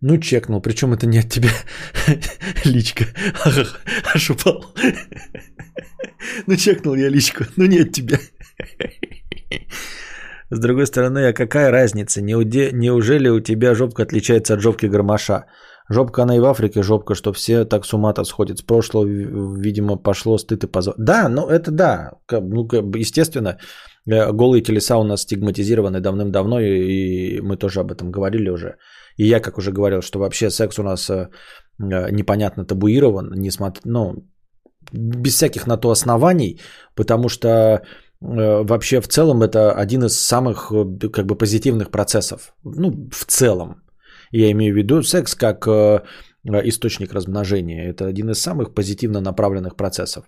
Ну, 0.00 0.18
чекнул, 0.18 0.62
причем 0.62 0.92
это 0.94 1.06
не 1.06 1.18
от 1.18 1.28
тебя 1.28 1.50
личка. 2.64 3.04
Аж. 4.14 4.30
Ну, 6.46 6.56
чекнул 6.56 6.94
я 6.94 7.08
личку, 7.10 7.44
но 7.56 7.66
не 7.66 7.80
от 7.80 7.92
тебя. 7.92 8.18
С 10.50 10.58
другой 10.58 10.86
стороны, 10.86 11.28
а 11.28 11.32
какая 11.32 11.70
разница? 11.70 12.22
Неужели 12.22 13.28
у 13.28 13.40
тебя 13.40 13.74
жопка 13.74 14.02
отличается 14.02 14.54
от 14.54 14.60
жопки 14.60 14.86
гармоша? 14.86 15.44
Жопка 15.90 16.22
она 16.22 16.36
и 16.36 16.40
в 16.40 16.44
Африке 16.44 16.82
жопка, 16.82 17.14
что 17.14 17.32
все 17.32 17.64
так 17.64 17.84
с 17.84 17.92
ума-то 17.92 18.24
сходят. 18.24 18.58
С 18.58 18.62
прошлого, 18.62 19.04
видимо, 19.06 19.96
пошло 19.96 20.38
стыд 20.38 20.64
и 20.64 20.66
позор. 20.68 20.94
Да, 20.98 21.28
ну 21.28 21.48
это 21.48 21.70
да. 21.70 22.10
Ну, 22.30 22.68
естественно, 22.94 23.58
э, 24.06 24.32
голые 24.32 24.62
телеса 24.62 24.96
у 24.96 25.04
нас 25.04 25.22
стигматизированы 25.22 26.00
давным-давно, 26.00 26.60
и 26.60 27.40
мы 27.40 27.56
тоже 27.56 27.80
об 27.80 27.90
этом 27.90 28.12
говорили 28.12 28.50
уже. 28.50 28.76
И 29.16 29.26
я, 29.26 29.40
как 29.40 29.58
уже 29.58 29.72
говорил, 29.72 30.02
что 30.02 30.18
вообще 30.18 30.50
секс 30.50 30.78
у 30.78 30.82
нас 30.82 31.10
э, 31.10 31.28
э, 31.78 32.10
непонятно 32.10 32.64
табуирован, 32.64 33.32
несмотря, 33.34 33.82
ну, 33.84 34.14
без 34.92 35.34
всяких 35.34 35.66
на 35.66 35.76
то 35.76 35.90
оснований, 35.90 36.60
потому 36.94 37.28
что 37.28 37.48
э, 37.48 37.80
вообще 38.20 39.00
в 39.00 39.08
целом 39.08 39.42
это 39.42 39.72
один 39.72 40.04
из 40.04 40.18
самых 40.18 40.72
как 41.12 41.26
бы 41.26 41.36
позитивных 41.38 41.90
процессов. 41.90 42.54
Ну, 42.64 43.08
в 43.10 43.24
целом. 43.26 43.82
Я 44.32 44.50
имею 44.50 44.74
в 44.74 44.76
виду 44.76 45.02
секс 45.02 45.34
как 45.34 45.66
источник 46.44 47.12
размножения. 47.12 47.90
Это 47.90 48.06
один 48.06 48.30
из 48.30 48.40
самых 48.40 48.74
позитивно 48.74 49.20
направленных 49.20 49.76
процессов. 49.76 50.24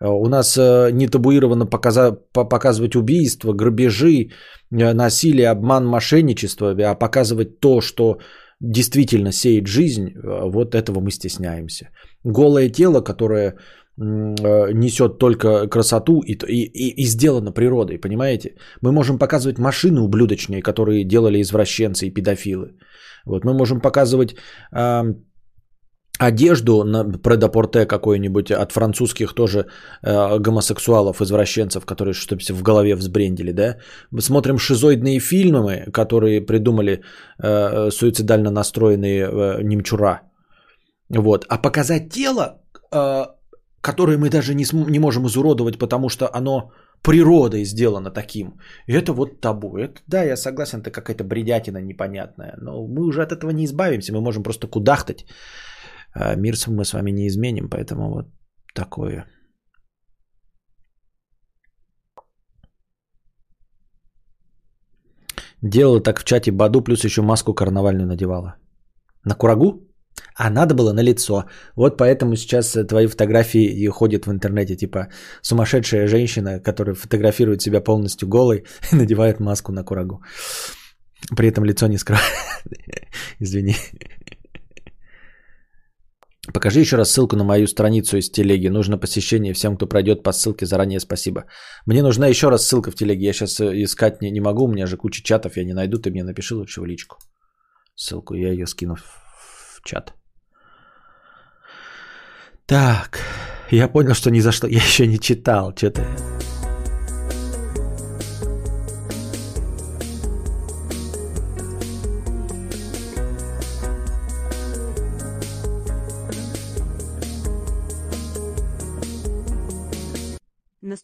У 0.00 0.28
нас 0.28 0.56
не 0.92 1.08
табуировано 1.08 1.66
показывать 1.66 2.96
убийства, 2.96 3.52
грабежи, 3.52 4.30
насилие, 4.70 5.50
обман, 5.50 5.86
мошенничество, 5.86 6.70
а 6.70 6.94
показывать 6.94 7.60
то, 7.60 7.80
что 7.80 8.18
действительно 8.60 9.32
сеет 9.32 9.66
жизнь, 9.66 10.14
вот 10.22 10.74
этого 10.74 11.00
мы 11.00 11.10
стесняемся. 11.10 11.88
Голое 12.24 12.68
тело, 12.70 13.00
которое 13.00 13.56
несет 13.98 15.18
только 15.18 15.66
красоту 15.68 16.20
и, 16.20 16.34
и, 16.34 17.02
и 17.02 17.06
сделано 17.06 17.52
природой, 17.52 17.98
понимаете? 17.98 18.56
Мы 18.82 18.92
можем 18.92 19.18
показывать 19.18 19.58
машины 19.58 20.02
ублюдочные, 20.02 20.60
которые 20.60 21.04
делали 21.04 21.40
извращенцы 21.40 22.06
и 22.06 22.10
педофилы. 22.10 22.74
Вот 23.24 23.44
мы 23.44 23.54
можем 23.54 23.80
показывать 23.80 24.36
одежду 26.18 26.84
на 26.84 27.04
предапорте 27.04 27.86
какой-нибудь 27.86 28.50
от 28.50 28.72
французских 28.72 29.34
тоже 29.34 29.66
э, 30.02 30.38
гомосексуалов, 30.38 31.20
извращенцев, 31.20 31.84
которые 31.84 32.14
что-то 32.14 32.54
в 32.54 32.62
голове 32.62 32.94
взбрендили, 32.94 33.52
да. 33.52 33.76
Мы 34.10 34.20
смотрим 34.20 34.58
шизоидные 34.58 35.20
фильмы, 35.20 35.86
которые 35.92 36.40
придумали 36.40 37.02
э, 37.42 37.90
суицидально 37.90 38.50
настроенные 38.50 39.28
э, 39.28 39.62
немчура. 39.62 40.22
Вот. 41.10 41.44
А 41.48 41.58
показать 41.58 42.10
тело, 42.10 42.62
э, 42.92 43.26
которое 43.80 44.18
мы 44.18 44.30
даже 44.30 44.54
не, 44.54 44.64
см- 44.64 44.90
не 44.90 44.98
можем 44.98 45.26
изуродовать, 45.26 45.78
потому 45.78 46.08
что 46.08 46.30
оно 46.32 46.70
природой 47.02 47.64
сделано 47.64 48.10
таким. 48.10 48.58
И 48.88 48.92
это 48.92 49.12
вот 49.12 49.40
табу. 49.40 49.76
Это, 49.76 50.00
да, 50.06 50.24
я 50.24 50.36
согласен, 50.36 50.80
это 50.80 50.90
какая-то 50.90 51.24
бредятина 51.24 51.78
непонятная. 51.78 52.54
Но 52.60 52.86
мы 52.86 53.06
уже 53.06 53.22
от 53.22 53.32
этого 53.32 53.50
не 53.50 53.64
избавимся. 53.64 54.12
Мы 54.12 54.20
можем 54.20 54.42
просто 54.42 54.66
кудахтать 54.66 55.26
а 56.18 56.34
мир 56.36 56.54
мы 56.66 56.84
с 56.84 56.92
вами 56.92 57.12
не 57.12 57.26
изменим, 57.26 57.68
поэтому 57.68 58.10
вот 58.10 58.26
такое. 58.74 59.26
Делала 65.62 66.02
так 66.02 66.20
в 66.20 66.24
чате 66.24 66.52
Баду, 66.52 66.84
плюс 66.84 67.04
еще 67.04 67.22
маску 67.22 67.54
карнавальную 67.54 68.06
надевала. 68.06 68.56
На 69.24 69.34
курагу? 69.34 69.82
А 70.34 70.50
надо 70.50 70.74
было 70.74 70.92
на 70.92 71.02
лицо. 71.02 71.44
Вот 71.76 71.98
поэтому 71.98 72.36
сейчас 72.36 72.76
твои 72.88 73.06
фотографии 73.06 73.88
ходят 73.88 74.26
в 74.26 74.30
интернете, 74.30 74.76
типа 74.76 75.08
сумасшедшая 75.42 76.06
женщина, 76.08 76.60
которая 76.60 76.94
фотографирует 76.94 77.62
себя 77.62 77.80
полностью 77.80 78.28
голой 78.28 78.64
и 78.92 78.96
надевает 78.96 79.40
маску 79.40 79.72
на 79.72 79.84
курагу. 79.84 80.22
При 81.36 81.48
этом 81.48 81.64
лицо 81.64 81.88
не 81.88 81.98
скрывает. 81.98 82.32
Извини. 83.40 83.76
Покажи 86.52 86.80
еще 86.80 86.96
раз 86.96 87.10
ссылку 87.10 87.36
на 87.36 87.44
мою 87.44 87.66
страницу 87.66 88.16
из 88.16 88.30
телеги. 88.30 88.68
Нужно 88.68 88.98
посещение 88.98 89.52
всем, 89.52 89.76
кто 89.76 89.86
пройдет 89.86 90.22
по 90.22 90.32
ссылке. 90.32 90.66
Заранее 90.66 91.00
спасибо. 91.00 91.44
Мне 91.86 92.02
нужна 92.02 92.28
еще 92.28 92.48
раз 92.50 92.66
ссылка 92.66 92.90
в 92.90 92.94
телеге. 92.94 93.26
Я 93.26 93.32
сейчас 93.32 93.60
э, 93.60 93.82
искать 93.82 94.22
не, 94.22 94.30
не 94.30 94.40
могу. 94.40 94.64
У 94.64 94.68
меня 94.68 94.86
же 94.86 94.96
куча 94.96 95.22
чатов. 95.22 95.56
Я 95.56 95.64
не 95.64 95.74
найду. 95.74 95.98
Ты 95.98 96.10
мне 96.10 96.24
напиши 96.24 96.54
лучше 96.54 96.80
в 96.80 96.86
личку. 96.86 97.16
Ссылку 97.94 98.34
я 98.34 98.52
ее 98.52 98.66
скину 98.66 98.96
в 98.96 99.82
чат. 99.84 100.14
Так, 102.66 103.20
я 103.70 103.88
понял, 103.88 104.14
что 104.14 104.30
ни 104.30 104.40
за 104.40 104.52
что. 104.52 104.66
Я 104.66 104.78
еще 104.78 105.06
не 105.06 105.18
читал. 105.18 105.72
Что-то... 105.76 106.02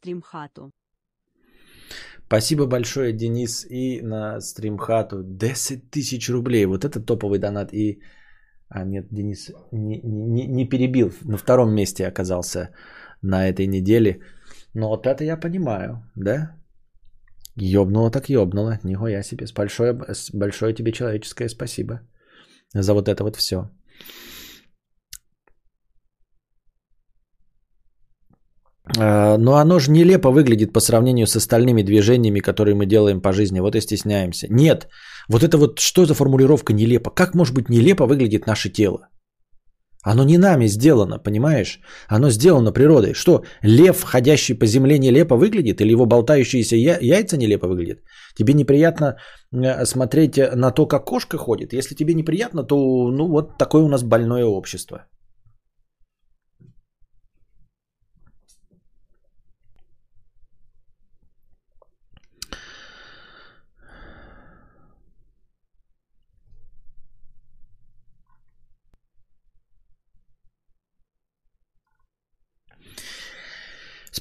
стримхату. 0.03 0.71
Спасибо 2.27 2.67
большое, 2.67 3.13
Денис, 3.13 3.67
и 3.71 4.01
на 4.03 4.41
стримхату 4.41 5.23
10 5.23 5.91
тысяч 5.91 6.31
рублей. 6.31 6.67
Вот 6.67 6.85
это 6.85 7.01
топовый 7.01 7.39
донат. 7.39 7.73
И, 7.73 8.01
а 8.69 8.85
нет, 8.85 9.07
Денис 9.11 9.53
не, 9.73 10.01
не, 10.03 10.47
не 10.47 10.69
перебил, 10.69 11.13
на 11.25 11.37
втором 11.37 11.75
месте 11.75 12.07
оказался 12.07 12.71
на 13.23 13.49
этой 13.49 13.67
неделе. 13.67 14.21
Но 14.75 14.89
вот 14.89 15.07
это 15.07 15.25
я 15.25 15.41
понимаю, 15.41 16.03
да? 16.17 16.57
Ёбнуло 17.57 18.11
так 18.11 18.31
ёбнуло. 18.31 18.79
Нихуя 18.85 19.23
себе. 19.23 19.47
Большое, 19.55 19.93
большое 20.33 20.75
тебе 20.75 20.93
человеческое 20.93 21.49
спасибо 21.49 22.01
за 22.75 22.95
вот 22.95 23.09
это 23.09 23.23
вот 23.25 23.37
все. 23.37 23.71
Но 28.97 29.55
оно 29.55 29.79
же 29.79 29.91
нелепо 29.91 30.31
выглядит 30.31 30.73
по 30.73 30.81
сравнению 30.81 31.27
с 31.27 31.37
остальными 31.37 31.83
движениями, 31.83 32.41
которые 32.41 32.75
мы 32.75 32.87
делаем 32.87 33.21
по 33.21 33.33
жизни. 33.33 33.61
Вот 33.61 33.77
и 33.77 33.81
стесняемся. 33.81 34.47
Нет, 34.51 34.89
вот 35.29 35.43
это 35.43 35.57
вот 35.59 35.79
что 35.79 36.07
за 36.07 36.15
формулировка 36.15 36.73
нелепо? 36.73 37.11
Как 37.11 37.35
может 37.35 37.55
быть 37.55 37.69
нелепо 37.69 38.07
выглядит 38.07 38.47
наше 38.47 38.71
тело? 38.71 39.09
Оно 40.05 40.25
не 40.25 40.37
нами 40.37 40.67
сделано, 40.67 41.19
понимаешь? 41.19 41.81
Оно 42.09 42.31
сделано 42.31 42.73
природой. 42.73 43.15
Что, 43.15 43.45
лев, 43.63 44.03
ходящий 44.03 44.59
по 44.59 44.67
земле, 44.67 44.99
нелепо 44.99 45.37
выглядит? 45.37 45.81
Или 45.81 45.93
его 45.93 46.07
болтающиеся 46.07 46.77
я- 46.77 46.99
яйца 47.01 47.37
нелепо 47.37 47.69
выглядят? 47.69 47.99
Тебе 48.35 48.53
неприятно 48.53 49.17
э, 49.53 49.85
смотреть 49.87 50.39
на 50.57 50.73
то, 50.73 50.87
как 50.87 51.05
кошка 51.05 51.39
ходит? 51.39 51.73
Если 51.73 51.95
тебе 51.95 52.15
неприятно, 52.15 52.65
то 52.65 52.77
ну 53.13 53.29
вот 53.29 53.59
такое 53.59 53.83
у 53.83 53.89
нас 53.89 54.03
больное 54.03 54.45
общество. 54.45 55.07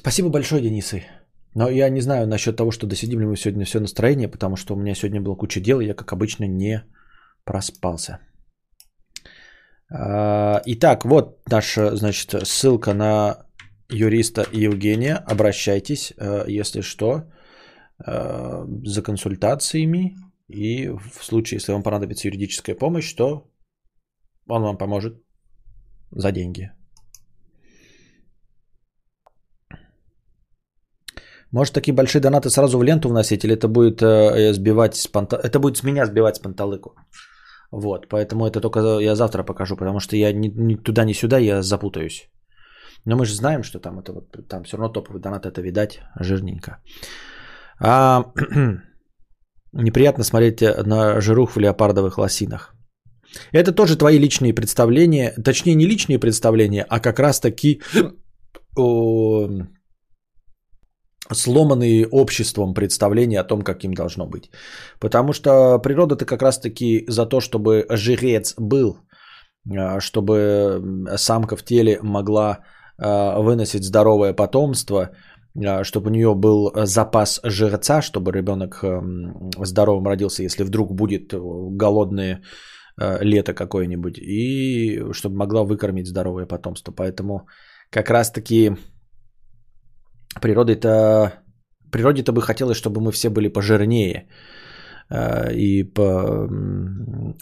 Спасибо 0.02 0.30
большое, 0.30 0.62
Денисы. 0.62 1.04
Но 1.54 1.70
я 1.70 1.88
не 1.88 2.00
знаю 2.00 2.26
насчет 2.26 2.56
того, 2.56 2.72
что 2.72 2.86
досидим 2.86 3.20
ли 3.20 3.26
мы 3.26 3.36
сегодня 3.36 3.64
все 3.64 3.78
настроение, 3.78 4.28
потому 4.28 4.56
что 4.56 4.74
у 4.74 4.76
меня 4.76 4.94
сегодня 4.94 5.20
было 5.20 5.36
куча 5.36 5.60
дел, 5.60 5.80
и 5.80 5.86
я, 5.86 5.94
как 5.94 6.12
обычно, 6.12 6.48
не 6.48 6.82
проспался. 7.44 8.18
А, 9.90 10.60
итак, 10.66 11.04
вот 11.04 11.48
наша, 11.50 11.94
значит, 11.94 12.34
ссылка 12.48 12.94
на 12.94 13.46
юриста 13.90 14.44
Евгения. 14.52 15.24
Обращайтесь, 15.30 16.12
э, 16.18 16.46
если 16.48 16.82
что, 16.82 17.30
э, 18.04 18.66
за 18.84 19.02
консультациями. 19.02 20.16
И 20.48 20.88
в 20.88 21.22
случае, 21.22 21.58
если 21.58 21.72
вам 21.72 21.82
понадобится 21.82 22.26
юридическая 22.26 22.74
помощь, 22.74 23.14
то 23.14 23.52
он 24.48 24.62
вам 24.62 24.78
поможет 24.78 25.22
за 26.10 26.32
деньги. 26.32 26.72
Может, 31.52 31.74
такие 31.74 31.94
большие 31.94 32.20
донаты 32.20 32.48
сразу 32.48 32.78
в 32.78 32.82
ленту 32.82 33.08
вносить, 33.08 33.44
или 33.44 33.54
это 33.54 33.68
будет 33.68 34.02
э, 34.02 34.52
сбивать 34.54 34.96
с 34.96 35.06
панта... 35.06 35.36
Это 35.36 35.58
будет 35.58 35.76
с 35.76 35.82
меня 35.82 36.06
сбивать 36.06 36.36
с 36.36 36.38
панталыку. 36.38 36.94
Вот, 37.70 38.08
поэтому 38.08 38.46
это 38.46 38.60
только 38.60 38.80
я 39.00 39.14
завтра 39.14 39.44
покажу, 39.44 39.76
потому 39.76 40.00
что 40.00 40.16
я 40.16 40.32
ни, 40.32 40.48
ни 40.48 40.76
туда, 40.76 41.04
ни 41.04 41.12
сюда, 41.12 41.38
я 41.38 41.62
запутаюсь. 41.62 42.30
Но 43.04 43.16
мы 43.16 43.26
же 43.26 43.34
знаем, 43.34 43.62
что 43.62 43.80
там 43.80 43.98
это 43.98 44.12
вот, 44.12 44.48
там 44.48 44.64
все 44.64 44.76
равно 44.76 44.92
топовый 44.92 45.20
донат, 45.20 45.44
это 45.44 45.60
видать 45.60 46.00
жирненько. 46.20 46.80
А, 47.80 48.24
неприятно 49.72 50.24
смотреть 50.24 50.62
на 50.86 51.20
жирух 51.20 51.56
в 51.56 51.60
леопардовых 51.60 52.18
лосинах. 52.18 52.74
Это 53.52 53.72
тоже 53.72 53.96
твои 53.96 54.18
личные 54.18 54.54
представления, 54.54 55.34
точнее 55.44 55.74
не 55.74 55.86
личные 55.86 56.18
представления, 56.18 56.86
а 56.88 57.00
как 57.00 57.18
раз 57.18 57.40
таки 57.40 57.82
о, 58.76 59.48
сломанные 61.30 62.06
обществом 62.10 62.74
представления 62.74 63.40
о 63.40 63.44
том, 63.44 63.62
как 63.62 63.84
им 63.84 63.94
должно 63.94 64.26
быть. 64.26 64.50
Потому 65.00 65.32
что 65.32 65.78
природа-то 65.78 66.24
как 66.24 66.42
раз-таки 66.42 67.04
за 67.08 67.26
то, 67.26 67.40
чтобы 67.40 67.86
жрец 67.90 68.54
был, 68.58 68.98
а, 69.70 70.00
чтобы 70.00 71.08
самка 71.16 71.56
в 71.56 71.62
теле 71.62 71.98
могла 72.02 72.58
а, 72.98 73.40
выносить 73.40 73.84
здоровое 73.84 74.34
потомство, 74.34 75.10
а, 75.56 75.84
чтобы 75.84 76.10
у 76.10 76.12
нее 76.12 76.34
был 76.34 76.72
запас 76.74 77.40
жреца, 77.44 78.02
чтобы 78.02 78.32
ребенок 78.32 78.84
здоровым 79.64 80.06
родился, 80.06 80.42
если 80.42 80.64
вдруг 80.64 80.92
будет 80.92 81.32
голодное 81.32 82.42
лето 83.20 83.54
какое-нибудь, 83.54 84.18
и 84.18 85.00
чтобы 85.12 85.36
могла 85.36 85.64
выкормить 85.64 86.06
здоровое 86.06 86.46
потомство. 86.46 86.92
Поэтому 86.92 87.46
как 87.90 88.10
раз-таки 88.10 88.76
природой-то, 90.40 91.32
природе-то 91.90 92.32
бы 92.32 92.42
хотелось, 92.42 92.76
чтобы 92.76 93.00
мы 93.00 93.12
все 93.12 93.30
были 93.30 93.48
пожирнее 93.48 94.28
э, 95.10 95.54
и 95.54 95.84
по 95.84 96.48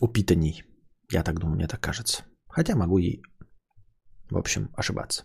упитанней. 0.00 0.64
Я 1.12 1.22
так 1.22 1.38
думаю, 1.38 1.56
мне 1.56 1.68
так 1.68 1.80
кажется. 1.80 2.24
Хотя 2.48 2.76
могу 2.76 2.98
и, 2.98 3.22
в 4.30 4.36
общем, 4.36 4.68
ошибаться. 4.76 5.24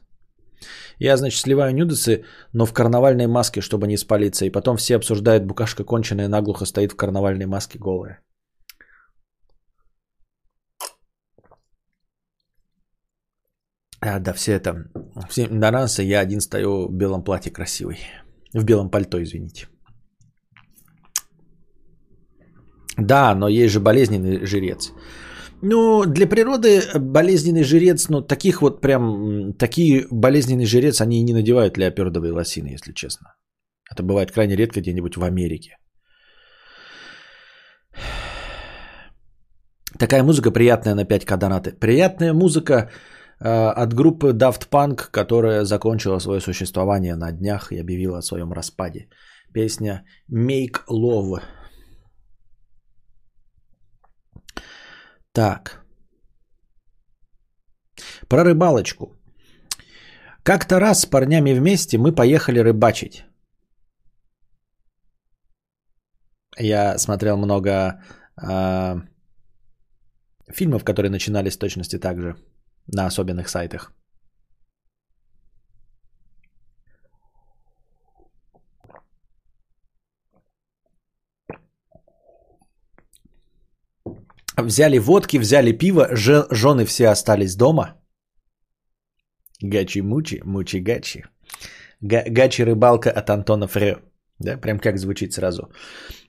Я, 1.00 1.18
значит, 1.18 1.42
сливаю 1.42 1.74
нюдесы, 1.74 2.24
но 2.54 2.66
в 2.66 2.74
карнавальной 2.74 3.28
маске, 3.28 3.62
чтобы 3.62 3.88
не 3.88 3.98
спалиться. 3.98 4.46
И 4.46 4.52
потом 4.52 4.78
все 4.78 4.96
обсуждают, 4.96 5.46
букашка 5.46 5.84
конченая 5.84 6.28
наглухо 6.28 6.66
стоит 6.66 6.92
в 6.92 6.96
карнавальной 6.96 7.46
маске 7.46 7.80
голая. 7.80 8.20
А, 14.06 14.19
да, 14.19 14.34
все 14.34 14.53
это, 14.53 14.86
все 15.30 15.45
игнорансы, 15.45 16.03
я 16.03 16.19
один 16.19 16.40
стою 16.40 16.88
в 16.88 16.94
белом 16.94 17.23
платье 17.23 17.52
красивый. 17.52 17.98
В 18.53 18.64
белом 18.64 18.90
пальто, 18.90 19.22
извините. 19.23 19.68
Да, 22.98 23.36
но 23.36 23.49
есть 23.49 23.73
же 23.73 23.80
болезненный 23.80 24.45
жрец. 24.45 24.94
Ну, 25.61 26.06
для 26.06 26.27
природы 26.27 26.82
болезненный 26.95 27.64
жрец, 27.64 28.10
ну, 28.10 28.22
таких 28.22 28.61
вот 28.61 28.82
прям, 28.82 29.53
такие 29.53 30.06
болезненный 30.11 30.65
жрец, 30.65 31.02
они 31.02 31.19
и 31.19 31.23
не 31.23 31.34
надевают 31.34 31.77
леопердовые 31.77 32.32
лосины, 32.32 32.68
если 32.68 32.94
честно. 32.94 33.34
Это 33.91 34.03
бывает 34.03 34.32
крайне 34.32 34.56
редко 34.56 34.82
где-нибудь 34.82 35.18
в 35.18 35.23
Америке. 35.23 35.77
Такая 39.98 40.23
музыка 40.23 40.52
приятная 40.52 40.94
на 40.94 41.06
5к 41.06 41.38
донаты. 41.38 41.72
Приятная 41.72 42.34
музыка 42.34 42.91
от 43.40 43.94
группы 43.94 44.34
Daft 44.34 44.70
Punk, 44.70 45.10
которая 45.12 45.66
закончила 45.66 46.20
свое 46.20 46.41
существование 46.41 47.16
на 47.16 47.32
днях 47.32 47.72
и 47.72 47.80
объявила 47.80 48.18
о 48.18 48.22
своем 48.22 48.53
распаде. 48.53 49.10
Песня 49.53 50.06
Make 50.32 50.86
Love. 50.90 51.41
Так. 55.32 55.86
Про 58.28 58.44
рыбалочку. 58.44 59.06
Как-то 60.44 60.80
раз 60.80 61.02
с 61.02 61.06
парнями 61.06 61.53
вместе 61.53 61.98
мы 61.98 62.16
поехали 62.16 62.60
рыбачить. 62.60 63.26
Я 66.57 66.98
смотрел 66.98 67.38
много 67.38 68.02
э, 68.41 68.95
фильмов, 70.53 70.84
которые 70.84 71.12
начинались 71.12 71.53
с 71.53 71.57
точности 71.57 71.99
так 71.99 72.22
же 72.22 72.36
на 72.88 73.06
особенных 73.06 73.49
сайтах. 73.49 73.91
Взяли 84.57 84.99
водки, 84.99 85.38
взяли 85.38 85.74
пиво, 85.74 86.07
жены 86.16 86.86
все 86.86 87.10
остались 87.10 87.56
дома. 87.56 87.95
Гачи-мучи, 89.62 90.41
мучи-гачи. 90.45 91.24
Гачи-рыбалка 92.02 93.10
от 93.10 93.30
Антона 93.30 93.68
Фрё. 93.68 94.02
Да, 94.40 94.57
прям 94.57 94.80
как 94.80 94.98
звучит 94.98 95.34
сразу. 95.34 95.72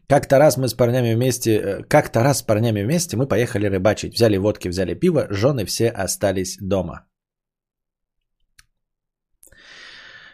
Как-то 0.08 0.38
раз 0.38 0.56
мы 0.56 0.68
с 0.68 0.74
парнями 0.74 1.14
вместе, 1.14 1.50
э, 1.50 1.82
как-то 1.88 2.22
раз 2.22 2.38
с 2.38 2.42
парнями 2.42 2.84
вместе 2.84 3.16
мы 3.16 3.28
поехали 3.28 3.66
рыбачить. 3.66 4.14
Взяли 4.14 4.38
водки, 4.38 4.68
взяли 4.68 4.94
пиво, 4.94 5.26
жены 5.30 5.64
все 5.64 5.88
остались 5.88 6.58
дома. 6.60 7.06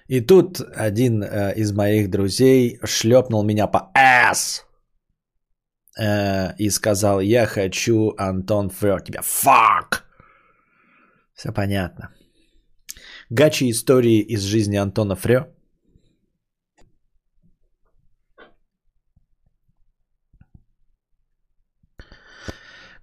И 0.09 0.21
тут 0.21 0.61
один 0.61 1.23
э, 1.23 1.55
из 1.57 1.73
моих 1.73 2.11
друзей 2.11 2.79
шлепнул 2.85 3.45
меня 3.45 3.67
по 3.67 3.91
ass 3.97 4.63
э, 5.99 6.55
и 6.59 6.71
сказал, 6.71 7.21
я 7.21 7.47
хочу, 7.47 8.15
Антон, 8.19 8.69
фрё 8.69 8.99
тебя. 8.99 9.21
Fuck! 9.21 10.03
Все 11.35 11.53
понятно. 11.53 12.11
Гачи 13.31 13.71
истории 13.71 14.21
из 14.21 14.43
жизни 14.43 14.77
Антона 14.77 15.17
Фрё. 15.17 15.47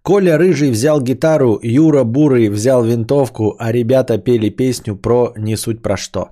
Коля 0.10 0.40
Рыжий 0.40 0.72
взял 0.72 1.02
гитару, 1.02 1.60
Юра 1.62 2.04
Бурый 2.04 2.50
взял 2.50 2.84
винтовку, 2.84 3.56
а 3.60 3.72
ребята 3.72 4.18
пели 4.18 4.50
песню 4.50 4.96
про 4.96 5.34
«Не 5.38 5.56
суть 5.56 5.84
про 5.84 5.98
что». 5.98 6.30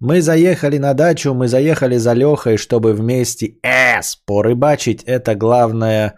Мы 0.00 0.22
заехали 0.22 0.78
на 0.78 0.94
дачу, 0.94 1.34
мы 1.34 1.46
заехали 1.46 1.98
за 1.98 2.14
Лехой, 2.14 2.56
чтобы 2.56 2.94
вместе 2.94 3.56
эс 3.62 4.16
порыбачить. 4.16 5.02
Это 5.04 5.34
главная 5.34 6.14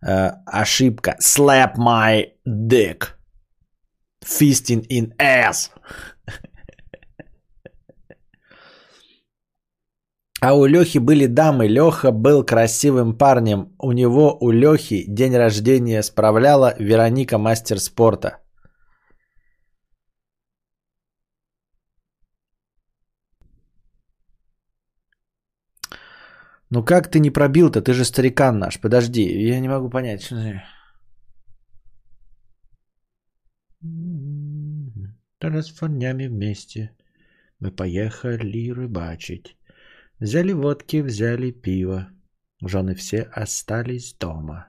э, 0.00 0.30
ошибка. 0.46 1.18
Slap 1.20 1.76
my 1.76 2.24
dick. 2.48 3.08
Fisting 4.24 4.86
in 4.88 5.12
ass. 5.18 5.68
А 10.44 10.54
у 10.54 10.66
Лехи 10.66 10.98
были 10.98 11.26
дамы. 11.26 11.68
Леха 11.68 12.10
был 12.10 12.44
красивым 12.44 13.16
парнем. 13.16 13.76
У 13.78 13.92
него, 13.92 14.36
у 14.40 14.50
Лехи, 14.50 15.04
день 15.08 15.36
рождения 15.36 16.02
справляла 16.02 16.74
Вероника 16.80 17.38
мастер 17.38 17.78
спорта. 17.78 18.38
Ну 26.70 26.84
как 26.84 27.08
ты 27.08 27.20
не 27.20 27.30
пробил-то? 27.30 27.80
Ты 27.80 27.92
же 27.92 28.04
старикан 28.04 28.58
наш. 28.58 28.80
Подожди, 28.80 29.22
я 29.22 29.60
не 29.60 29.68
могу 29.68 29.90
понять. 29.90 30.22
Что 30.22 30.34
ты... 30.42 30.62
Раз 35.40 35.66
с 35.66 35.70
парнями 35.70 36.26
вместе 36.26 36.90
мы 37.60 37.70
поехали 37.70 38.72
рыбачить. 38.72 39.56
Взяли 40.22 40.52
водки, 40.52 41.02
взяли 41.02 41.50
пиво. 41.50 42.06
Жены 42.64 42.94
все 42.94 43.22
остались 43.32 44.14
дома. 44.20 44.68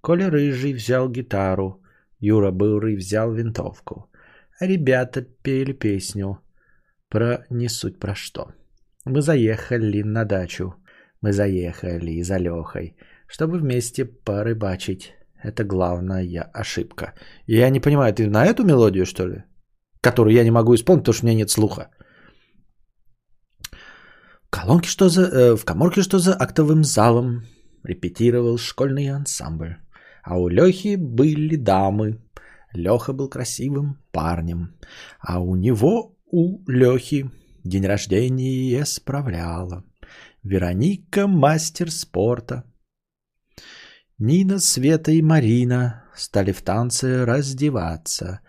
Коля 0.00 0.30
Рыжий 0.30 0.72
взял 0.72 1.10
гитару, 1.10 1.82
Юра 2.18 2.50
Бурый 2.50 2.96
взял 2.96 3.30
винтовку. 3.30 4.10
Ребята 4.58 5.20
пели 5.42 5.72
песню 5.72 6.38
про 7.10 7.44
не 7.50 7.68
суть 7.68 7.98
про 7.98 8.14
что. 8.14 8.54
Мы 9.04 9.20
заехали 9.20 10.02
на 10.02 10.24
дачу, 10.24 10.74
мы 11.20 11.32
заехали 11.32 12.22
за 12.22 12.38
Лехой, 12.38 12.96
чтобы 13.26 13.58
вместе 13.58 14.06
порыбачить. 14.06 15.12
Это 15.44 15.62
главная 15.62 16.50
ошибка. 16.54 17.12
Я 17.46 17.68
не 17.68 17.80
понимаю, 17.80 18.14
ты 18.14 18.30
на 18.30 18.46
эту 18.46 18.64
мелодию, 18.64 19.04
что 19.04 19.28
ли? 19.28 19.42
Которую 20.00 20.34
я 20.34 20.44
не 20.44 20.50
могу 20.50 20.74
исполнить, 20.74 21.02
потому 21.02 21.14
что 21.14 21.26
у 21.26 21.28
меня 21.28 21.38
нет 21.38 21.50
слуха. 21.50 21.90
Колонки 24.50 24.88
что 24.88 25.08
за... 25.08 25.22
Э, 25.22 25.56
в 25.56 25.64
коморке 25.64 26.02
что 26.02 26.18
за 26.18 26.34
актовым 26.34 26.82
залом 26.84 27.46
репетировал 27.84 28.58
школьный 28.58 29.08
ансамбль. 29.08 29.76
А 30.22 30.38
у 30.38 30.48
Лехи 30.48 30.96
были 30.96 31.56
дамы. 31.56 32.20
Леха 32.72 33.12
был 33.12 33.28
красивым 33.28 33.98
парнем. 34.12 34.76
А 35.20 35.40
у 35.40 35.56
него, 35.56 36.16
у 36.26 36.68
Лехи, 36.70 37.30
день 37.64 37.86
рождения 37.86 38.84
справляла. 38.84 39.84
Вероника 40.42 41.26
мастер 41.26 41.90
спорта. 41.90 42.64
Нина, 44.18 44.58
Света 44.58 45.12
и 45.12 45.22
Марина 45.22 46.04
стали 46.14 46.52
в 46.52 46.60
танце 46.62 47.24
раздеваться. 47.24 48.40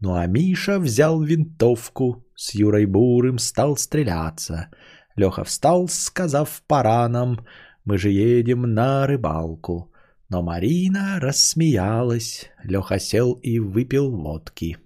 Ну 0.00 0.14
а 0.14 0.26
Миша 0.26 0.78
взял 0.78 1.20
винтовку, 1.20 2.24
с 2.34 2.54
Юрой 2.54 2.86
Бурым 2.86 3.38
стал 3.38 3.76
стреляться— 3.76 4.68
Леха 5.18 5.44
встал, 5.44 5.88
сказав 5.88 6.62
пора 6.66 7.08
нам, 7.08 7.38
мы 7.84 7.98
же 7.98 8.10
едем 8.10 8.62
на 8.62 9.06
рыбалку. 9.06 9.92
Но 10.30 10.42
Марина 10.42 11.20
рассмеялась, 11.20 12.50
Леха 12.64 12.98
сел 12.98 13.32
и 13.42 13.58
выпил 13.58 14.10
водки. 14.10 14.76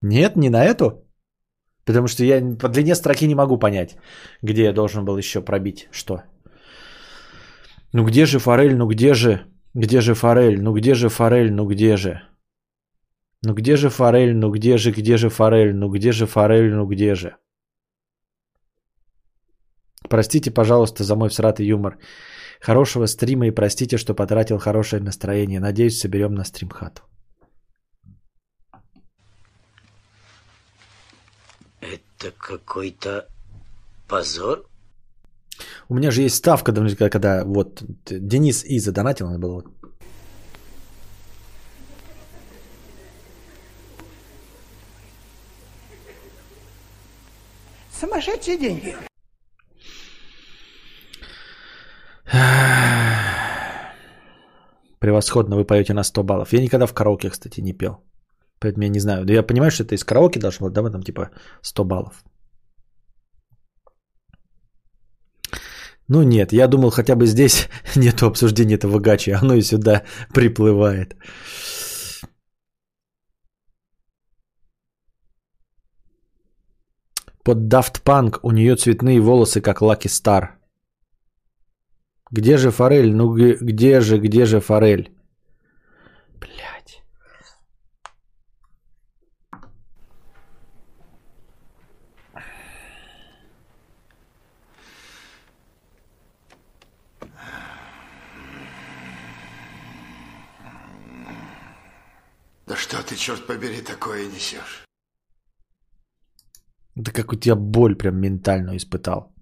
Нет, 0.00 0.36
не 0.36 0.50
на 0.50 0.64
эту? 0.64 1.04
Потому 1.84 2.08
что 2.08 2.24
я 2.24 2.40
по 2.56 2.68
длине 2.68 2.94
строки 2.94 3.26
не 3.26 3.34
могу 3.34 3.58
понять, 3.58 3.96
где 4.42 4.62
я 4.64 4.72
должен 4.72 5.04
был 5.04 5.18
еще 5.18 5.42
пробить 5.42 5.88
что. 5.90 6.22
Ну 7.92 8.04
где 8.04 8.26
же 8.26 8.38
форель, 8.38 8.76
ну 8.76 8.86
где 8.86 9.14
же, 9.14 9.40
где 9.74 10.00
же 10.00 10.14
форель, 10.14 10.62
ну 10.62 10.72
где 10.72 10.94
же 10.94 11.08
форель, 11.08 11.52
ну 11.52 11.66
где 11.66 11.96
же? 11.96 12.22
Ну 13.42 13.54
где 13.54 13.76
же 13.76 13.90
форель, 13.90 14.34
ну 14.34 14.50
где 14.50 14.78
же, 14.78 14.92
где 14.92 15.16
же 15.16 15.28
форель, 15.28 15.74
ну 15.74 15.90
где 15.90 16.12
же 16.12 16.26
форель, 16.26 16.74
ну 16.74 16.86
где 16.86 17.14
же? 17.14 17.36
Простите, 20.08 20.50
пожалуйста, 20.50 21.04
за 21.04 21.16
мой 21.16 21.28
всратый 21.28 21.66
юмор. 21.66 21.98
Хорошего 22.60 23.06
стрима 23.06 23.46
и 23.46 23.50
простите, 23.50 23.98
что 23.98 24.14
потратил 24.14 24.58
хорошее 24.58 25.02
настроение. 25.02 25.60
Надеюсь, 25.60 25.98
соберем 25.98 26.34
на 26.34 26.44
стримхату. 26.44 27.02
Это 31.80 32.32
какой-то 32.38 33.28
позор? 34.08 34.66
У 35.88 35.94
меня 35.94 36.10
же 36.10 36.22
есть 36.22 36.36
ставка, 36.36 36.72
когда, 36.72 37.10
когда 37.10 37.44
вот 37.44 37.82
Денис 38.06 38.64
И 38.64 38.78
задонатил, 38.78 39.26
надо 39.26 39.38
было 39.38 39.64
Сумасшедшие 48.00 48.58
деньги. 48.58 48.96
Превосходно, 54.98 55.56
вы 55.56 55.64
поете 55.64 55.94
на 55.94 56.04
100 56.04 56.22
баллов. 56.22 56.52
Я 56.52 56.60
никогда 56.62 56.86
в 56.86 56.94
караоке, 56.94 57.30
кстати, 57.30 57.60
не 57.60 57.72
пел. 57.72 58.04
Поэтому 58.58 58.84
я 58.84 58.88
не 58.88 59.00
знаю. 59.00 59.24
Да 59.24 59.32
я 59.32 59.42
понимаю, 59.42 59.70
что 59.70 59.82
это 59.84 59.94
из 59.94 60.04
караоке 60.04 60.40
должно 60.40 60.66
быть, 60.66 60.74
да, 60.74 60.90
там 60.90 61.02
типа 61.02 61.30
100 61.62 61.84
баллов. 61.84 62.24
Ну 66.08 66.22
нет, 66.22 66.52
я 66.52 66.68
думал, 66.68 66.90
хотя 66.90 67.16
бы 67.16 67.26
здесь 67.26 67.68
нет 67.96 68.22
обсуждения 68.22 68.74
этого 68.74 68.98
гачи, 68.98 69.30
оно 69.30 69.54
и 69.54 69.62
сюда 69.62 70.02
приплывает. 70.32 71.16
Под 77.42 77.58
Daft 77.58 78.02
Punk 78.04 78.38
у 78.42 78.52
нее 78.52 78.76
цветные 78.76 79.20
волосы, 79.20 79.60
как 79.60 79.82
Лаки 79.82 80.08
Стар. 80.08 80.58
Где 82.30 82.56
же 82.56 82.70
форель? 82.70 83.14
Ну 83.14 83.34
где 83.34 84.00
же, 84.00 84.18
где 84.18 84.46
же 84.46 84.60
форель? 84.60 85.12
Блять. 86.40 87.02
Да 102.66 102.76
что 102.76 103.02
ты, 103.02 103.16
черт 103.16 103.46
побери, 103.46 103.82
такое 103.82 104.26
несешь? 104.26 104.84
Да 106.94 107.12
как 107.12 107.32
у 107.32 107.36
тебя 107.36 107.54
боль 107.54 107.96
прям 107.96 108.16
ментальную 108.20 108.78
испытал. 108.78 109.33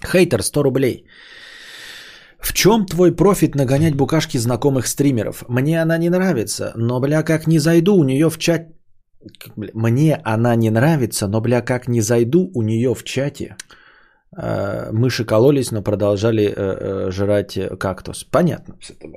Хейтер 0.00 0.42
100 0.42 0.62
рублей. 0.62 1.06
В 2.38 2.52
чем 2.52 2.86
твой 2.86 3.16
профит 3.16 3.54
нагонять 3.54 3.94
букашки 3.94 4.38
знакомых 4.38 4.86
стримеров? 4.86 5.44
Мне 5.48 5.80
она 5.82 5.98
не 5.98 6.10
нравится, 6.10 6.72
но, 6.76 7.00
бля, 7.00 7.22
как 7.22 7.46
не 7.46 7.58
зайду 7.58 7.94
у 7.94 8.04
нее 8.04 8.28
в 8.30 8.38
чат... 8.38 8.62
Мне 9.56 10.20
она 10.24 10.56
не 10.56 10.70
нравится, 10.70 11.28
но, 11.28 11.40
бля, 11.40 11.62
как 11.62 11.88
не 11.88 12.00
зайду 12.00 12.50
у 12.54 12.62
нее 12.62 12.94
в 12.94 13.04
чате. 13.04 13.56
Э, 14.36 14.90
мыши 14.92 15.24
кололись, 15.24 15.70
но 15.70 15.82
продолжали 15.82 16.44
э, 16.44 16.52
э, 16.56 17.10
жрать 17.10 17.58
кактус. 17.78 18.24
Понятно 18.24 18.76
все 18.80 18.94
это, 18.94 19.08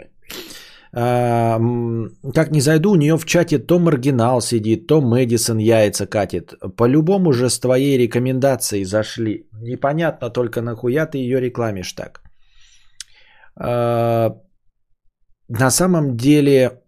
как 0.95 2.51
не 2.51 2.61
зайду, 2.61 2.91
у 2.91 2.95
нее 2.95 3.17
в 3.17 3.25
чате 3.25 3.59
то 3.59 3.79
маргинал 3.79 4.41
сидит, 4.41 4.87
то 4.87 5.01
Мэдисон 5.01 5.57
яйца 5.59 6.07
катит. 6.07 6.53
По-любому 6.77 7.33
же 7.33 7.49
с 7.49 7.59
твоей 7.59 7.97
рекомендацией 7.97 8.85
зашли. 8.85 9.49
Непонятно 9.61 10.29
только 10.29 10.61
нахуя 10.61 11.05
ты 11.05 11.17
ее 11.17 11.41
рекламишь 11.41 11.93
так. 11.93 12.21
На 15.49 15.69
самом 15.69 16.15
деле, 16.15 16.81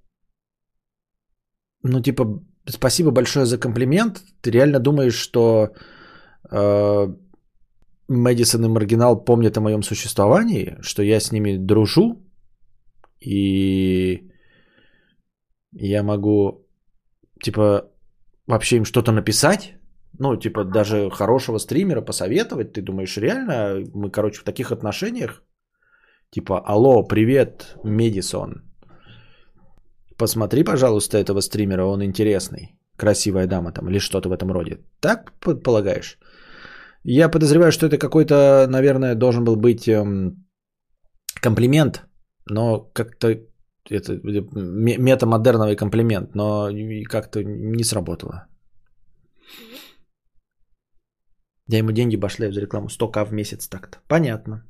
ну 1.84 2.02
типа, 2.02 2.42
спасибо 2.66 3.12
большое 3.12 3.46
за 3.46 3.58
комплимент. 3.58 4.22
Ты 4.42 4.52
реально 4.52 4.80
думаешь, 4.80 5.16
что 5.16 5.74
э, 6.50 7.08
Мэдисон 8.08 8.66
и 8.66 8.68
Маргинал 8.70 9.26
помнят 9.26 9.58
о 9.58 9.62
моем 9.62 9.84
существовании, 9.84 10.78
что 10.82 11.04
я 11.04 11.20
с 11.20 11.32
ними 11.32 11.58
дружу, 11.58 12.27
и 13.20 14.30
я 15.72 16.04
могу, 16.04 16.68
типа, 17.44 17.82
вообще 18.48 18.78
им 18.78 18.86
что-то 18.86 19.12
написать? 19.12 19.74
Ну, 20.20 20.36
типа, 20.36 20.64
даже 20.64 21.10
хорошего 21.10 21.60
стримера 21.60 22.02
посоветовать? 22.02 22.74
Ты 22.74 22.82
думаешь, 22.82 23.18
реально 23.18 23.84
мы, 23.94 24.10
короче, 24.10 24.42
в 24.42 24.44
таких 24.44 24.72
отношениях? 24.72 25.44
Типа, 26.32 26.60
алло, 26.66 27.04
привет, 27.04 27.76
Медисон. 27.84 28.64
Посмотри, 30.18 30.64
пожалуйста, 30.64 31.18
этого 31.18 31.42
стримера, 31.42 31.86
он 31.86 32.04
интересный. 32.04 32.76
Красивая 32.98 33.48
дама 33.48 33.72
там 33.72 33.90
или 33.90 34.00
что-то 34.00 34.30
в 34.30 34.32
этом 34.32 34.52
роде. 34.52 34.80
Так 35.00 35.34
полагаешь? 35.40 36.18
Я 37.04 37.30
подозреваю, 37.30 37.72
что 37.72 37.86
это 37.86 37.98
какой-то, 37.98 38.68
наверное, 38.68 39.16
должен 39.16 39.44
был 39.44 39.56
быть 39.56 39.88
эм, 39.88 40.46
комплимент, 41.42 42.07
но 42.50 42.92
как-то 42.94 43.28
это 43.90 44.14
метамодерновый 44.24 45.76
комплимент, 45.76 46.36
но 46.36 46.70
как-то 47.10 47.44
не 47.44 47.84
сработало. 47.84 48.48
Я 51.70 51.80
ему 51.80 51.92
деньги 51.92 52.16
башляю 52.16 52.54
за 52.54 52.62
рекламу. 52.62 52.88
100к 52.88 53.26
в 53.26 53.34
месяц 53.34 53.68
так-то. 53.68 53.98
Понятно. 54.08 54.64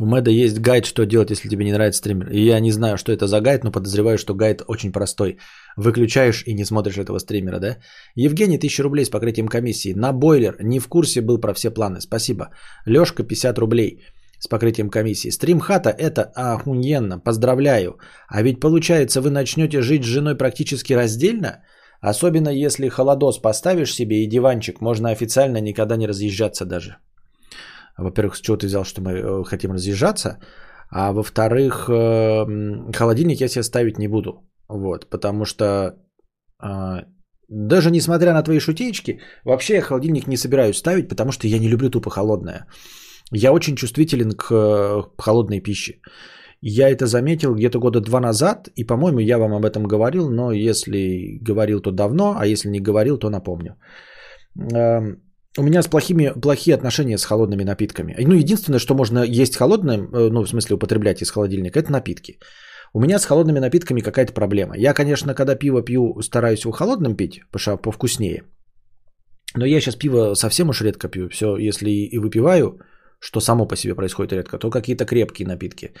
У 0.00 0.06
Мэда 0.06 0.30
есть 0.30 0.58
гайд, 0.58 0.86
что 0.86 1.06
делать, 1.06 1.30
если 1.30 1.48
тебе 1.48 1.64
не 1.64 1.72
нравится 1.72 1.98
стример. 1.98 2.28
И 2.32 2.44
я 2.44 2.58
не 2.60 2.72
знаю, 2.72 2.98
что 2.98 3.12
это 3.12 3.26
за 3.26 3.40
гайд, 3.40 3.64
но 3.64 3.70
подозреваю, 3.70 4.18
что 4.18 4.34
гайд 4.34 4.62
очень 4.66 4.92
простой. 4.92 5.38
Выключаешь 5.76 6.42
и 6.46 6.54
не 6.54 6.64
смотришь 6.64 6.98
этого 6.98 7.18
стримера, 7.18 7.60
да? 7.60 7.76
Евгений, 8.16 8.56
1000 8.56 8.82
рублей 8.82 9.04
с 9.04 9.10
покрытием 9.10 9.46
комиссии. 9.46 9.94
На 9.94 10.12
бойлер. 10.12 10.56
Не 10.60 10.80
в 10.80 10.88
курсе 10.88 11.20
был 11.20 11.38
про 11.40 11.54
все 11.54 11.70
планы. 11.70 12.00
Спасибо. 12.00 12.50
Лешка, 12.86 13.22
50 13.22 13.58
рублей 13.58 14.02
с 14.40 14.48
покрытием 14.48 14.90
комиссии. 14.90 15.30
Стрим 15.30 15.60
хата 15.60 15.90
это 15.90 16.22
охуенно. 16.34 17.20
Поздравляю. 17.20 17.98
А 18.28 18.42
ведь 18.42 18.60
получается, 18.60 19.20
вы 19.20 19.30
начнете 19.30 19.80
жить 19.80 20.02
с 20.02 20.08
женой 20.08 20.36
практически 20.36 20.92
раздельно? 20.92 21.62
Особенно 22.00 22.48
если 22.48 22.88
холодос 22.88 23.38
поставишь 23.38 23.94
себе 23.94 24.24
и 24.24 24.28
диванчик, 24.28 24.80
можно 24.80 25.10
официально 25.10 25.60
никогда 25.60 25.96
не 25.96 26.08
разъезжаться 26.08 26.64
даже. 26.64 26.96
Во-первых, 27.98 28.36
с 28.36 28.40
чего 28.40 28.56
ты 28.56 28.66
взял, 28.66 28.84
что 28.84 29.02
мы 29.02 29.12
э, 29.12 29.44
хотим 29.44 29.72
разъезжаться? 29.72 30.38
А 30.90 31.12
во-вторых, 31.12 31.88
э, 31.88 32.92
холодильник 32.92 33.40
я 33.40 33.48
себе 33.48 33.62
ставить 33.62 33.98
не 33.98 34.08
буду. 34.08 34.32
Вот, 34.68 35.10
потому 35.10 35.44
что 35.44 35.96
а, 36.58 37.04
даже 37.48 37.90
несмотря 37.90 38.32
на 38.32 38.42
твои 38.42 38.58
шутеечки, 38.58 39.20
вообще 39.44 39.74
я 39.74 39.82
холодильник 39.82 40.26
не 40.26 40.36
собираюсь 40.36 40.76
ставить, 40.76 41.08
потому 41.08 41.32
что 41.32 41.46
я 41.46 41.58
не 41.58 41.68
люблю 41.68 41.90
тупо 41.90 42.10
холодное. 42.10 42.66
Я 43.32 43.52
очень 43.52 43.76
чувствителен 43.76 44.32
к 44.32 44.50
э, 44.50 45.02
холодной 45.18 45.60
пище. 45.60 46.00
Я 46.60 46.88
это 46.88 47.06
заметил 47.06 47.54
где-то 47.54 47.78
года 47.78 48.00
два 48.00 48.20
назад, 48.20 48.68
и, 48.76 48.84
по-моему, 48.84 49.18
я 49.18 49.38
вам 49.38 49.52
об 49.52 49.64
этом 49.64 49.84
говорил, 49.84 50.30
но 50.30 50.52
если 50.52 51.38
говорил, 51.42 51.80
то 51.80 51.90
давно, 51.90 52.36
а 52.38 52.46
если 52.46 52.70
не 52.70 52.80
говорил, 52.80 53.18
то 53.18 53.28
напомню. 53.30 53.76
У 55.58 55.62
меня 55.62 55.82
с 55.82 55.88
плохими, 55.88 56.32
плохие 56.40 56.74
отношения 56.74 57.18
с 57.18 57.24
холодными 57.24 57.64
напитками. 57.64 58.16
Ну, 58.18 58.34
единственное, 58.34 58.80
что 58.80 58.94
можно 58.94 59.22
есть 59.22 59.56
холодным, 59.56 60.08
э, 60.12 60.30
ну, 60.30 60.42
в 60.42 60.48
смысле 60.48 60.74
употреблять 60.74 61.22
из 61.22 61.30
холодильника, 61.30 61.78
это 61.78 61.92
напитки. 61.92 62.38
У 62.92 63.00
меня 63.00 63.18
с 63.18 63.26
холодными 63.26 63.60
напитками 63.60 64.00
какая-то 64.00 64.32
проблема. 64.32 64.74
Я, 64.76 64.94
конечно, 64.94 65.34
когда 65.34 65.54
пиво 65.54 65.82
пью, 65.82 66.20
стараюсь 66.22 66.64
его 66.64 66.72
холодным 66.72 67.16
пить, 67.16 67.40
потому 67.52 67.60
что 67.60 67.76
повкуснее. 67.76 68.42
Но 69.56 69.66
я 69.66 69.80
сейчас 69.80 69.96
пиво 69.96 70.34
совсем 70.34 70.68
уж 70.68 70.82
редко 70.82 71.08
пью. 71.08 71.28
Все, 71.28 71.56
если 71.56 71.90
и 71.90 72.18
выпиваю, 72.18 72.78
что 73.20 73.40
само 73.40 73.66
по 73.66 73.76
себе 73.76 73.94
происходит 73.94 74.32
редко, 74.32 74.58
то 74.58 74.70
какие-то 74.70 75.04
крепкие 75.04 75.46
напитки. 75.46 75.92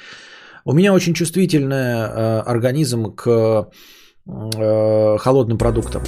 У 0.64 0.72
меня 0.72 0.92
очень 0.92 1.14
чувствительный 1.14 1.76
э, 1.76 2.40
организм 2.40 3.14
к 3.14 3.28
э, 4.26 5.18
холодным 5.18 5.58
продуктам. 5.58 6.02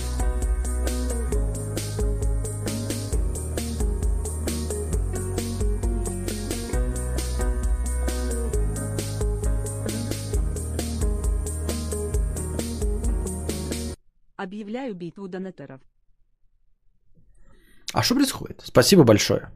Объявляю 14.66 14.94
битву 14.94 15.28
донаторов. 15.28 15.80
А 17.94 18.02
что 18.02 18.14
происходит? 18.14 18.62
Спасибо 18.64 19.04
большое. 19.04 19.50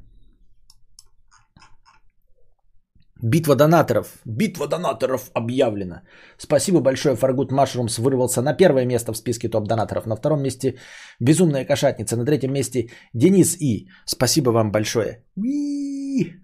Битва 3.22 3.56
донаторов. 3.56 4.06
Битва 4.24 4.68
донаторов 4.68 5.30
объявлена. 5.34 6.02
Спасибо 6.38 6.80
большое. 6.80 7.16
Фаргут 7.16 7.50
Машрумс 7.50 7.98
вырвался 7.98 8.40
на 8.42 8.54
первое 8.54 8.86
место 8.86 9.12
в 9.12 9.16
списке 9.16 9.48
топ-донаторов. 9.48 10.06
На 10.06 10.14
втором 10.16 10.42
месте 10.42 10.78
Безумная 11.20 11.64
кошатница. 11.64 12.16
На 12.16 12.24
третьем 12.24 12.52
месте 12.52 12.90
Денис 13.12 13.56
И. 13.60 13.88
Спасибо 14.06 14.50
вам 14.50 14.70
большое. 14.70 15.24
Уи! 15.36 16.40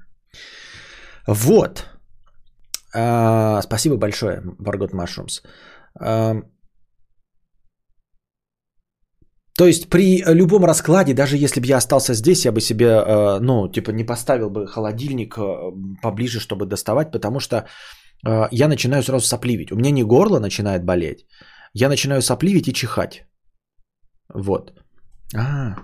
Вот. 1.28 1.84
А, 2.94 3.62
спасибо 3.62 3.96
большое, 3.96 4.42
Фаргут 4.58 4.92
Машрумс. 4.92 5.42
То 9.56 9.66
есть 9.66 9.88
при 9.88 10.22
любом 10.34 10.64
раскладе, 10.64 11.14
даже 11.14 11.36
если 11.38 11.60
бы 11.60 11.66
я 11.66 11.76
остался 11.78 12.14
здесь, 12.14 12.44
я 12.44 12.52
бы 12.52 12.60
себе, 12.60 12.86
э, 12.86 13.38
ну, 13.40 13.68
типа 13.68 13.90
не 13.90 14.04
поставил 14.04 14.50
бы 14.50 14.66
холодильник 14.66 15.38
э, 15.38 15.72
поближе, 16.02 16.40
чтобы 16.40 16.66
доставать, 16.66 17.10
потому 17.10 17.40
что 17.40 17.56
э, 17.56 18.48
я 18.52 18.68
начинаю 18.68 19.02
сразу 19.02 19.26
сопливить. 19.26 19.72
У 19.72 19.76
меня 19.76 19.90
не 19.90 20.04
горло 20.04 20.40
начинает 20.40 20.84
болеть, 20.84 21.26
я 21.72 21.88
начинаю 21.88 22.20
сопливить 22.20 22.68
и 22.68 22.74
чихать. 22.74 23.24
Вот. 24.34 24.72
А. 25.34 25.74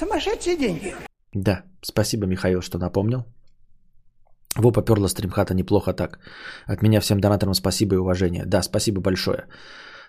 Сумасшедшие 0.00 0.56
деньги. 0.56 0.94
Да, 1.32 1.62
спасибо, 1.82 2.26
Михаил, 2.26 2.60
что 2.60 2.78
напомнил. 2.78 3.24
Во, 4.56 4.72
поперла 4.72 5.08
стримхата 5.08 5.54
неплохо 5.54 5.92
так. 5.92 6.18
От 6.66 6.82
меня 6.82 7.00
всем 7.00 7.20
донаторам 7.20 7.54
спасибо 7.54 7.94
и 7.94 7.98
уважение. 7.98 8.44
Да, 8.46 8.62
спасибо 8.62 9.00
большое. 9.00 9.46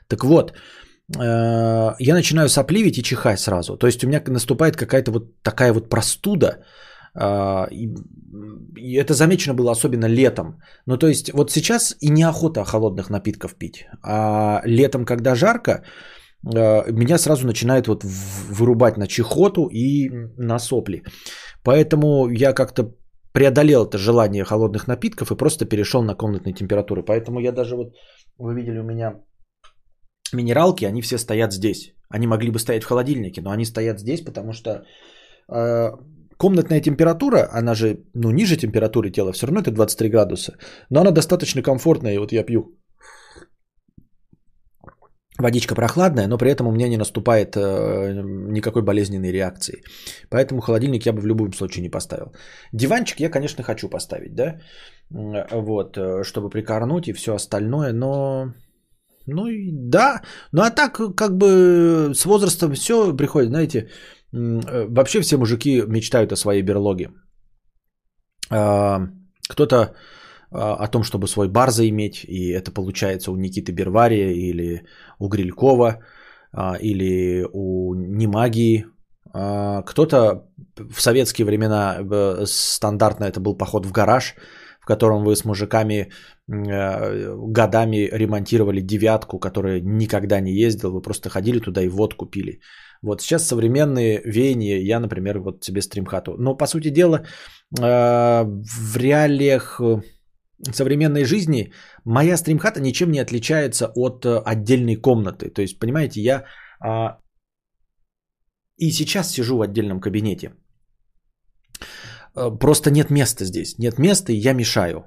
Так 0.08 0.24
вот, 0.24 0.52
э, 0.52 1.96
я 2.00 2.14
начинаю 2.14 2.50
сопливить 2.50 2.98
и 2.98 3.04
чихать 3.04 3.40
сразу. 3.40 3.78
То 3.78 3.88
есть 3.88 4.04
у 4.04 4.08
меня 4.08 4.22
наступает 4.28 4.76
какая-то 4.76 5.12
вот 5.12 5.42
такая 5.42 5.74
вот 5.74 5.90
простуда. 5.90 6.64
Э, 7.20 7.66
и 7.72 8.94
это 8.94 9.14
замечено 9.14 9.56
было 9.56 9.72
особенно 9.72 10.06
летом. 10.06 10.62
Ну 10.86 10.98
то 10.98 11.08
есть 11.08 11.32
вот 11.34 11.52
сейчас 11.52 11.96
и 12.02 12.10
неохота 12.10 12.64
холодных 12.66 13.10
напитков 13.10 13.56
пить. 13.56 13.86
А 14.04 14.62
летом, 14.66 15.06
когда 15.06 15.36
жарко, 15.36 15.72
э, 15.72 16.92
меня 16.92 17.18
сразу 17.18 17.48
начинает 17.48 17.88
вот 17.88 18.04
вырубать 18.04 18.98
на 18.98 19.08
чехоту 19.08 19.70
и 19.72 20.10
на 20.38 20.60
сопли. 20.60 21.04
Поэтому 21.64 22.30
я 22.30 22.54
как-то 22.54 22.94
преодолел 23.36 23.86
это 23.86 23.98
желание 23.98 24.45
холодных 24.45 24.88
напитков 24.88 25.32
и 25.32 25.36
просто 25.36 25.66
перешел 25.66 26.03
на 26.03 26.16
комнатные 26.16 26.53
температуры. 26.53 27.03
Поэтому 27.03 27.40
я 27.40 27.52
даже 27.52 27.76
вот, 27.76 27.94
вы 28.38 28.56
видели 28.56 28.80
у 28.80 28.84
меня 28.84 29.14
минералки, 30.34 30.86
они 30.86 31.02
все 31.02 31.18
стоят 31.18 31.53
здесь. 31.53 31.94
Они 32.10 32.28
могли 32.28 32.52
бы 32.52 32.60
стоять 32.60 32.84
в 32.84 32.88
холодильнике, 32.88 33.41
но 33.41 33.52
они 33.52 33.66
стоят 33.66 33.99
здесь, 33.99 34.22
потому 34.22 34.53
что 34.53 34.86
э, 35.52 35.91
комнатная 36.38 36.82
температура, 36.82 37.49
она 37.52 37.76
же 37.76 37.98
ну, 38.14 38.32
ниже 38.32 38.56
температуры 38.56 39.12
тела, 39.12 39.34
все 39.34 39.48
равно 39.48 39.60
это 39.60 39.72
23 39.72 40.10
градуса. 40.10 40.53
Но 40.90 41.02
она 41.02 41.12
достаточно 41.12 41.62
комфортная, 41.62 42.14
и 42.14 42.20
вот 42.20 42.32
я 42.32 42.45
пью 42.45 42.78
Водичка 45.38 45.76
прохладная, 45.76 46.28
но 46.28 46.38
при 46.38 46.49
этом 46.49 46.68
у 46.68 46.72
меня 46.72 46.88
не 46.88 46.98
наступает 46.98 47.57
э, 47.57 48.14
никакой 48.52 48.82
болезненной 48.84 49.34
реакции. 49.34 49.84
Поэтому 50.30 50.62
холодильник 50.62 51.06
я 51.06 51.14
бы 51.14 51.22
в 51.22 51.26
любом 51.26 51.53
случае 51.53 51.82
не 51.82 51.90
поставил. 51.90 52.32
Диванчик 52.72 53.20
я, 53.20 53.30
конечно, 53.30 53.64
хочу 53.64 53.90
поставить, 53.90 54.34
да, 54.34 54.60
вот, 55.10 55.98
э, 55.98 56.24
чтобы 56.24 56.49
прикорнуть 56.49 57.07
и 57.07 57.14
все 57.14 57.34
остальное, 57.34 57.91
но, 57.91 58.53
ну 59.28 59.48
и 59.48 59.72
да, 59.74 60.22
ну 60.53 60.62
а 60.62 60.72
так 60.72 61.02
как 61.16 61.38
бы 61.38 62.14
с 62.16 62.26
возрастом 62.26 62.74
все 62.74 63.14
приходит, 63.14 63.49
знаете, 63.49 63.90
э, 64.32 64.86
вообще 64.88 65.20
все 65.20 65.38
мужики 65.38 65.84
мечтают 65.88 66.32
о 66.32 66.38
своей 66.38 66.62
берлоге. 66.62 67.10
Э, 68.52 68.99
кто-то 69.49 69.95
о 70.57 70.88
том, 70.88 71.03
чтобы 71.03 71.27
свой 71.27 71.48
бар 71.48 71.72
заиметь, 71.72 72.23
и 72.23 72.49
это 72.49 72.72
получается 72.72 73.32
у 73.32 73.36
Никиты 73.36 73.72
Бервария 73.72 74.32
или 74.32 74.86
у 75.19 75.27
Грилькова, 75.27 75.99
а, 76.52 76.77
или 76.80 77.45
у 77.53 77.94
Немагии. 77.95 78.86
А, 79.34 79.82
кто-то 79.82 80.45
в 80.77 81.02
советские 81.02 81.45
времена 81.45 81.98
э, 81.99 82.45
стандартно 82.45 83.26
это 83.26 83.40
был 83.40 83.57
поход 83.57 83.86
в 83.86 83.91
гараж, 83.91 84.36
в 84.80 84.86
котором 84.86 85.23
вы 85.23 85.36
с 85.36 85.44
мужиками 85.44 86.11
э, 86.48 87.36
годами 87.36 88.10
ремонтировали 88.14 88.82
девятку, 88.82 89.40
которая 89.40 89.82
никогда 89.82 90.40
не 90.40 90.53
ездил, 90.53 90.91
вы 90.91 91.02
просто 91.02 91.30
ходили 91.30 91.60
туда 91.60 91.82
и 91.82 91.90
водку 91.90 92.26
пили. 92.26 92.61
Вот 93.02 93.22
сейчас 93.22 93.48
современные 93.48 94.22
веяния, 94.23 94.80
я, 94.80 94.99
например, 94.99 95.40
вот 95.40 95.64
себе 95.64 95.82
стримхату. 95.82 96.36
Но, 96.38 96.56
по 96.56 96.68
сути 96.68 96.90
дела, 96.90 97.26
э, 97.77 98.44
в 98.44 98.98
реалиях 98.98 99.82
современной 100.72 101.26
жизни 101.26 101.73
моя 102.06 102.38
стримхата 102.38 102.82
ничем 102.82 103.11
не 103.11 103.19
отличается 103.19 103.91
от 103.95 104.26
э, 104.26 104.41
отдельной 104.45 104.95
комнаты. 104.95 105.49
То 105.49 105.61
есть, 105.61 105.80
понимаете, 105.80 106.22
я 106.22 106.45
а, 106.80 107.19
и 108.77 108.91
сейчас 108.91 109.32
сижу 109.32 109.57
в 109.57 109.61
отдельном 109.61 109.99
кабинете. 109.99 110.53
Э, 112.36 112.52
просто 112.60 112.91
нет 112.91 113.10
места 113.10 113.45
здесь. 113.45 113.77
Нет 113.77 113.99
места, 113.99 114.32
и 114.32 114.38
я 114.38 114.53
мешаю. 114.53 115.03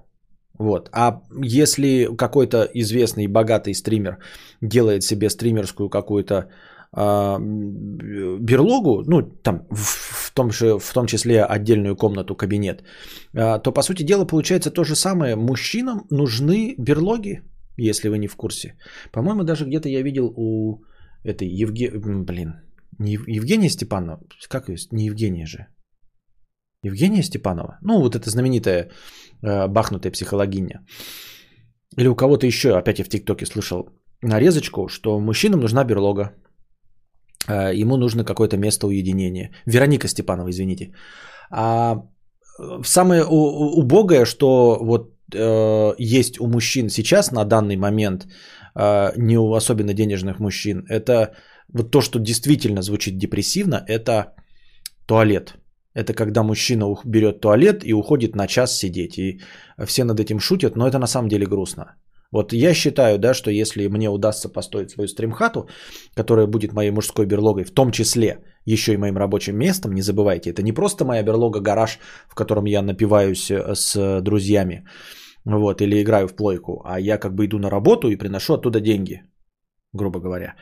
Вот. 0.58 0.88
А 0.92 1.22
если 1.44 2.08
какой-то 2.16 2.68
известный 2.74 3.28
богатый 3.28 3.74
стример 3.74 4.18
делает 4.60 5.02
себе 5.02 5.30
стримерскую 5.30 5.88
какую-то 5.88 6.50
а, 6.92 7.38
берлогу, 7.38 9.04
ну, 9.06 9.22
там, 9.22 9.66
в, 9.70 10.27
том 10.38 10.50
же, 10.50 10.78
в 10.78 10.92
том 10.92 11.06
числе 11.06 11.44
отдельную 11.44 11.96
комнату, 11.96 12.36
кабинет, 12.36 12.82
а, 13.34 13.58
то, 13.58 13.72
по 13.72 13.82
сути 13.82 14.04
дела, 14.04 14.26
получается 14.26 14.70
то 14.70 14.84
же 14.84 14.94
самое. 14.94 15.34
Мужчинам 15.36 16.06
нужны 16.10 16.74
берлоги, 16.78 17.42
если 17.76 18.08
вы 18.08 18.18
не 18.18 18.28
в 18.28 18.36
курсе. 18.36 18.74
По-моему, 19.12 19.44
даже 19.44 19.64
где-то 19.64 19.88
я 19.88 20.02
видел 20.02 20.32
у 20.36 20.84
этой 21.24 21.48
Евге... 21.62 21.90
Блин, 21.90 22.54
не 22.98 23.12
Евгения 23.12 23.70
Степанова, 23.70 24.20
как 24.48 24.68
ее, 24.68 24.76
не 24.92 25.06
Евгения 25.06 25.46
же, 25.46 25.66
Евгения 26.84 27.22
Степанова, 27.22 27.78
ну 27.82 28.00
вот 28.00 28.14
эта 28.14 28.30
знаменитая 28.30 28.90
э, 29.42 29.68
бахнутая 29.68 30.12
психологиня. 30.12 30.84
Или 31.98 32.08
у 32.08 32.14
кого-то 32.14 32.46
еще, 32.46 32.68
опять 32.76 32.98
я 32.98 33.04
в 33.04 33.08
ТикТоке 33.08 33.46
слышал 33.46 33.88
нарезочку, 34.22 34.88
что 34.88 35.20
мужчинам 35.20 35.60
нужна 35.60 35.84
берлога. 35.84 36.30
Э, 37.48 37.74
ему 37.74 37.96
нужно 37.96 38.24
какое-то 38.24 38.56
место 38.56 38.86
уединения. 38.86 39.50
Вероника 39.66 40.08
Степанова, 40.08 40.50
извините. 40.50 40.92
А 41.50 41.94
э, 42.58 42.82
самое 42.84 43.24
убогое, 43.24 44.24
что 44.24 44.78
вот 44.80 45.12
э, 45.34 45.94
есть 45.98 46.40
у 46.40 46.46
мужчин 46.46 46.88
сейчас 46.88 47.32
на 47.32 47.44
данный 47.44 47.76
момент, 47.76 48.26
э, 48.74 49.12
не 49.16 49.38
у 49.38 49.54
особенно 49.54 49.94
денежных 49.94 50.40
мужчин, 50.40 50.84
это 50.88 51.34
вот 51.74 51.90
то, 51.90 52.00
что 52.00 52.18
действительно 52.18 52.82
звучит 52.82 53.18
депрессивно, 53.18 53.84
это 53.86 54.34
туалет. 55.06 55.54
Это 55.94 56.14
когда 56.14 56.42
мужчина 56.42 56.86
берет 57.04 57.40
туалет 57.40 57.82
и 57.84 57.92
уходит 57.92 58.36
на 58.36 58.46
час 58.46 58.78
сидеть. 58.78 59.18
И 59.18 59.40
все 59.86 60.04
над 60.04 60.20
этим 60.20 60.38
шутят, 60.38 60.76
но 60.76 60.86
это 60.86 60.98
на 60.98 61.06
самом 61.06 61.28
деле 61.28 61.46
грустно. 61.46 61.96
Вот 62.32 62.52
я 62.52 62.74
считаю, 62.74 63.18
да, 63.18 63.34
что 63.34 63.50
если 63.50 63.88
мне 63.88 64.10
удастся 64.10 64.48
построить 64.48 64.90
свою 64.90 65.08
стримхату, 65.08 65.68
которая 66.14 66.46
будет 66.46 66.72
моей 66.72 66.90
мужской 66.90 67.26
берлогой, 67.26 67.64
в 67.64 67.72
том 67.72 67.90
числе 67.90 68.44
еще 68.66 68.92
и 68.92 68.98
моим 68.98 69.16
рабочим 69.16 69.56
местом, 69.56 69.94
не 69.94 70.02
забывайте, 70.02 70.50
это 70.50 70.62
не 70.62 70.72
просто 70.72 71.04
моя 71.04 71.22
берлога-гараж, 71.22 71.98
в 72.28 72.34
котором 72.34 72.66
я 72.66 72.82
напиваюсь 72.82 73.50
э, 73.50 73.74
с 73.74 74.20
друзьями, 74.20 74.86
вот, 75.44 75.80
или 75.80 76.02
играю 76.02 76.28
в 76.28 76.36
плойку, 76.36 76.82
а 76.84 77.00
я 77.00 77.18
как 77.18 77.34
бы 77.34 77.46
иду 77.46 77.58
на 77.58 77.70
работу 77.70 78.08
и 78.08 78.16
приношу 78.16 78.54
оттуда 78.54 78.80
деньги, 78.80 79.22
грубо 79.94 80.20
говоря. 80.20 80.54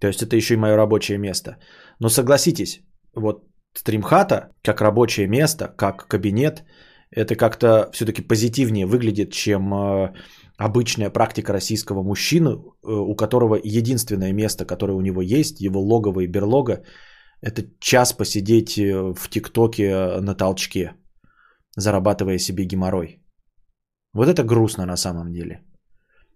То 0.00 0.08
есть 0.08 0.22
это 0.22 0.36
еще 0.36 0.54
и 0.54 0.56
мое 0.56 0.76
рабочее 0.76 1.18
место. 1.18 1.58
Но 1.98 2.08
согласитесь, 2.08 2.80
вот 3.14 3.44
стримхата 3.74 4.48
как 4.62 4.80
рабочее 4.80 5.28
место, 5.28 5.68
как 5.76 6.08
кабинет, 6.08 6.64
это 7.10 7.34
как-то 7.36 7.90
все-таки 7.92 8.22
позитивнее 8.22 8.86
выглядит, 8.86 9.32
чем 9.32 9.74
э, 9.74 10.14
обычная 10.60 11.10
практика 11.10 11.52
российского 11.52 12.02
мужчины, 12.02 12.50
э, 12.50 12.92
у 12.92 13.16
которого 13.16 13.58
единственное 13.64 14.32
место, 14.32 14.66
которое 14.66 14.92
у 14.92 15.00
него 15.00 15.22
есть, 15.22 15.60
его 15.60 15.80
логово 15.80 16.20
и 16.20 16.26
берлога, 16.26 16.82
это 17.42 17.62
час 17.80 18.12
посидеть 18.12 18.78
э, 18.78 19.14
в 19.14 19.30
ТикТоке 19.30 19.82
э, 19.82 20.20
на 20.20 20.34
толчке, 20.34 20.92
зарабатывая 21.76 22.38
себе 22.38 22.64
геморрой. 22.64 23.22
Вот 24.12 24.28
это 24.28 24.44
грустно 24.44 24.86
на 24.86 24.96
самом 24.96 25.32
деле. 25.32 25.60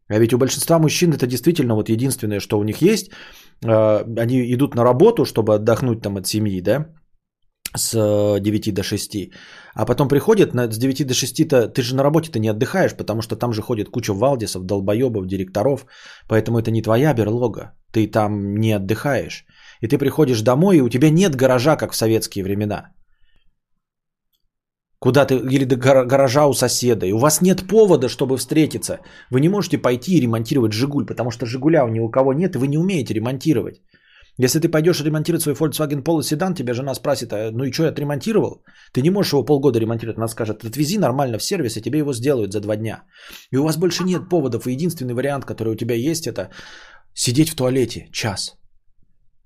А 0.08 0.18
ведь 0.18 0.32
у 0.32 0.38
большинства 0.38 0.78
мужчин 0.78 1.12
это 1.12 1.26
действительно 1.26 1.74
вот 1.74 1.88
единственное, 1.88 2.40
что 2.40 2.58
у 2.58 2.64
них 2.64 2.82
есть. 2.82 3.10
Они 3.62 4.54
идут 4.54 4.74
на 4.74 4.84
работу, 4.84 5.24
чтобы 5.24 5.54
отдохнуть 5.54 6.02
там 6.02 6.16
от 6.16 6.26
семьи, 6.26 6.60
да, 6.60 6.86
с 7.76 8.40
9 8.40 8.74
до 8.74 8.82
6. 8.82 9.30
А 9.74 9.86
потом 9.86 10.08
приходят 10.08 10.50
с 10.52 10.78
9 10.78 11.06
до 11.06 11.14
6, 11.14 11.40
-то, 11.40 11.68
ты 11.68 11.82
же 11.82 11.94
на 11.94 12.02
работе-то 12.02 12.38
не 12.38 12.48
отдыхаешь, 12.48 12.96
потому 12.96 13.22
что 13.22 13.36
там 13.36 13.52
же 13.52 13.62
ходит 13.62 13.88
куча 13.88 14.12
валдисов, 14.14 14.64
долбоебов, 14.64 15.26
директоров. 15.26 15.86
Поэтому 16.28 16.58
это 16.58 16.70
не 16.70 16.82
твоя 16.82 17.14
берлога. 17.14 17.72
Ты 17.92 18.06
там 18.06 18.56
не 18.56 18.72
отдыхаешь. 18.72 19.44
И 19.80 19.88
ты 19.88 19.98
приходишь 19.98 20.42
домой, 20.42 20.76
и 20.76 20.82
у 20.82 20.88
тебя 20.88 21.10
нет 21.10 21.36
гаража, 21.36 21.76
как 21.76 21.92
в 21.92 21.96
советские 21.96 22.44
времена. 22.44 22.92
Куда 25.00 25.26
ты, 25.26 25.34
или 25.34 25.64
до 25.64 25.76
гаража 25.76 26.46
у 26.46 26.54
соседа. 26.54 27.06
И 27.06 27.12
у 27.12 27.18
вас 27.18 27.42
нет 27.42 27.68
повода, 27.68 28.08
чтобы 28.08 28.36
встретиться. 28.36 29.00
Вы 29.30 29.40
не 29.40 29.48
можете 29.48 29.78
пойти 29.78 30.12
и 30.16 30.20
ремонтировать 30.20 30.72
Жигуль, 30.72 31.04
потому 31.06 31.30
что 31.30 31.46
Жигуля 31.46 31.86
ни 31.90 32.00
у 32.00 32.08
кого 32.08 32.32
нет, 32.32 32.54
и 32.54 32.58
вы 32.58 32.68
не 32.68 32.78
умеете 32.78 33.14
ремонтировать. 33.14 33.82
Если 34.36 34.58
ты 34.58 34.68
пойдешь 34.68 35.00
ремонтировать 35.00 35.42
свой 35.42 35.54
Volkswagen 35.54 36.02
Polo 36.02 36.22
седан, 36.22 36.54
тебя 36.54 36.74
жена 36.74 36.94
спросит, 36.94 37.32
а, 37.32 37.50
ну 37.52 37.64
и 37.64 37.72
что, 37.72 37.84
я 37.84 37.90
отремонтировал? 37.90 38.64
Ты 38.92 39.02
не 39.02 39.10
можешь 39.10 39.32
его 39.32 39.44
полгода 39.44 39.78
ремонтировать. 39.78 40.18
Она 40.18 40.28
скажет, 40.28 40.64
отвези 40.64 40.98
нормально 40.98 41.38
в 41.38 41.42
сервис, 41.42 41.76
и 41.76 41.82
тебе 41.82 41.98
его 41.98 42.12
сделают 42.12 42.52
за 42.52 42.60
два 42.60 42.76
дня. 42.76 43.04
И 43.52 43.56
у 43.56 43.62
вас 43.62 43.76
больше 43.76 44.04
нет 44.04 44.28
поводов, 44.28 44.66
и 44.66 44.72
единственный 44.72 45.14
вариант, 45.14 45.44
который 45.44 45.72
у 45.72 45.76
тебя 45.76 45.94
есть, 45.94 46.26
это 46.26 46.50
сидеть 47.14 47.50
в 47.50 47.54
туалете 47.54 48.08
час. 48.12 48.56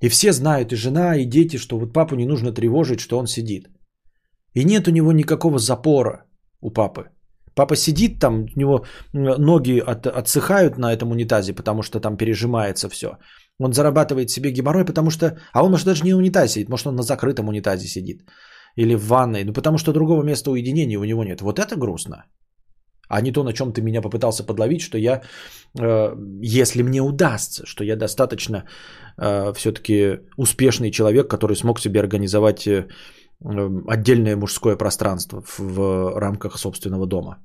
И 0.01 0.09
все 0.09 0.33
знают, 0.33 0.73
и 0.73 0.77
жена, 0.77 1.17
и 1.17 1.27
дети, 1.27 1.59
что 1.59 1.79
вот 1.79 1.93
папу 1.93 2.15
не 2.15 2.27
нужно 2.27 2.53
тревожить, 2.53 3.01
что 3.01 3.19
он 3.19 3.27
сидит. 3.27 3.69
И 4.55 4.65
нет 4.65 4.89
у 4.89 4.91
него 4.91 5.13
никакого 5.13 5.59
запора 5.59 6.25
у 6.61 6.71
папы. 6.71 7.11
Папа 7.55 7.77
сидит 7.77 8.21
там, 8.21 8.47
у 8.57 8.61
него 8.61 8.85
ноги 9.13 9.81
от, 9.81 10.07
отсыхают 10.07 10.79
на 10.79 10.93
этом 10.93 11.11
унитазе, 11.11 11.53
потому 11.53 11.83
что 11.83 12.01
там 12.01 12.17
пережимается 12.17 12.89
все. 12.89 13.19
Он 13.61 13.73
зарабатывает 13.73 14.31
себе 14.31 14.51
геморрой, 14.51 14.85
потому 14.85 15.11
что... 15.11 15.27
А 15.53 15.63
он 15.63 15.71
может 15.71 15.87
даже 15.87 16.05
не 16.05 16.13
на 16.13 16.19
унитазе 16.19 16.49
сидит, 16.49 16.69
может 16.69 16.87
он 16.87 16.97
на 16.97 17.03
закрытом 17.03 17.49
унитазе 17.49 17.89
сидит. 17.89 18.23
Или 18.77 18.95
в 18.95 19.07
ванной. 19.09 19.45
Ну 19.45 19.53
потому 19.53 19.79
что 19.79 19.93
другого 19.93 20.23
места 20.23 20.51
уединения 20.51 20.99
у 20.99 21.05
него 21.05 21.25
нет. 21.25 21.41
Вот 21.41 21.59
это 21.59 21.77
грустно. 21.77 22.25
А 23.09 23.21
не 23.21 23.33
то, 23.33 23.43
на 23.43 23.53
чем 23.53 23.73
ты 23.73 23.83
меня 23.83 24.03
попытался 24.03 24.45
подловить, 24.45 24.81
что 24.81 24.99
я, 24.99 25.23
э, 25.81 26.15
если 26.43 26.83
мне 26.83 27.01
удастся, 27.01 27.67
что 27.67 27.85
я 27.85 27.97
достаточно 27.97 28.65
э, 29.17 29.53
все-таки 29.55 30.21
успешный 30.37 30.91
человек, 30.91 31.29
который 31.29 31.57
смог 31.57 31.81
себе 31.81 32.01
организовать 32.01 32.67
э, 32.67 32.87
отдельное 33.89 34.37
мужское 34.37 34.77
пространство 34.77 35.43
в, 35.43 35.59
в 35.59 36.19
рамках 36.19 36.59
собственного 36.59 37.07
дома. 37.07 37.39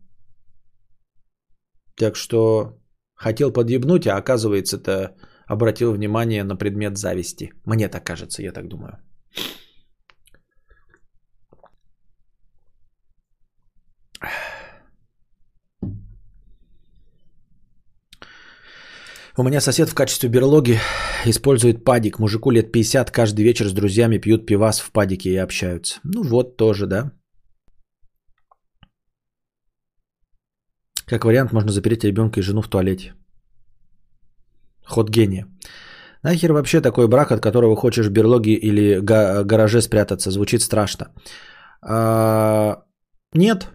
Так 1.96 2.16
что 2.16 2.78
хотел 3.16 3.52
подъебнуть, 3.52 4.08
а 4.08 4.18
оказывается 4.18 4.78
это 4.78 5.16
обратил 5.48 5.94
внимание 5.94 6.44
на 6.44 6.56
предмет 6.56 6.98
зависти. 6.98 7.52
Мне 7.66 7.90
так 7.90 8.04
кажется, 8.04 8.42
я 8.42 8.52
так 8.52 8.68
думаю. 8.68 8.98
У 19.36 19.44
меня 19.44 19.62
сосед 19.62 19.90
в 19.90 19.96
качестве 19.96 20.30
берлоги 20.30 20.80
использует 21.26 21.84
падик. 21.84 22.20
Мужику 22.20 22.52
лет 22.52 22.72
50, 22.72 23.10
каждый 23.10 23.44
вечер 23.44 23.68
с 23.68 23.74
друзьями 23.74 24.20
пьют 24.20 24.46
пивас 24.46 24.80
в 24.80 24.92
падике 24.92 25.30
и 25.32 25.38
общаются. 25.38 26.00
Ну 26.04 26.22
вот 26.22 26.56
тоже, 26.56 26.86
да. 26.86 27.12
Как 31.08 31.26
вариант, 31.26 31.52
можно 31.52 31.72
запереть 31.72 32.04
ребенка 32.04 32.40
и 32.40 32.44
жену 32.44 32.62
в 32.62 32.68
туалете. 32.68 33.14
Ход 34.86 35.10
гения. 35.10 35.48
Нахер 36.24 36.54
вообще 36.54 36.82
такой 36.82 37.08
брак, 37.08 37.32
от 37.32 37.42
которого 37.42 37.76
хочешь 37.76 38.08
в 38.08 38.12
берлоге 38.12 38.54
или 38.54 39.00
га- 39.02 39.44
гараже 39.44 39.82
спрятаться? 39.82 40.32
Звучит 40.32 40.62
страшно. 40.62 41.06
А, 41.82 42.78
нет. 43.34 43.68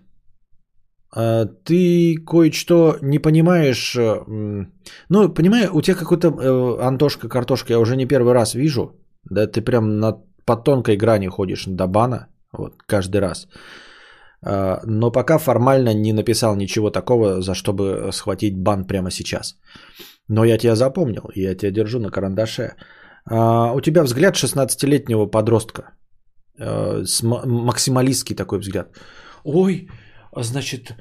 А, 1.15 1.47
ты 1.65 2.17
кое-что 2.27 2.97
не 3.03 3.19
понимаешь. 3.19 3.97
Ну, 3.97 5.29
понимаю, 5.35 5.71
у 5.75 5.83
тебя 5.83 5.97
какой-то 5.97 6.29
э, 6.29 6.87
Антошка, 6.89 7.29
картошка, 7.29 7.73
я 7.73 7.79
уже 7.79 7.97
не 7.97 8.07
первый 8.07 8.33
раз 8.35 8.55
вижу. 8.55 8.93
Да 9.31 9.47
ты 9.47 9.61
прям 9.61 9.99
на, 9.99 10.13
по 10.47 10.57
тонкой 10.57 10.97
грани 10.97 11.29
ходишь 11.29 11.65
до 11.67 11.87
бана. 11.87 12.29
Вот, 12.53 12.83
каждый 12.87 13.21
раз. 13.21 13.47
э, 14.47 14.79
но 14.87 15.11
пока 15.13 15.39
формально 15.39 15.95
не 15.95 16.13
написал 16.13 16.57
ничего 16.57 16.91
такого, 16.91 17.43
за 17.43 17.55
что 17.55 17.73
бы 17.73 18.11
схватить 18.13 18.57
бан 18.57 18.87
прямо 18.87 19.11
сейчас. 19.11 19.57
Но 20.29 20.45
я 20.45 20.59
тебя 20.59 20.77
запомнил, 20.77 21.31
я 21.35 21.55
тебя 21.55 21.71
держу 21.71 21.99
на 22.01 22.11
карандаше. 22.11 22.75
А, 23.31 23.73
у 23.73 23.81
тебя 23.81 24.03
взгляд 24.03 24.35
16-летнего 24.37 25.27
подростка. 25.27 25.83
С 26.59 27.23
максималистский 27.23 28.35
такой 28.35 28.59
взгляд. 28.59 28.89
Ой, 29.45 29.89
значит, 30.37 30.95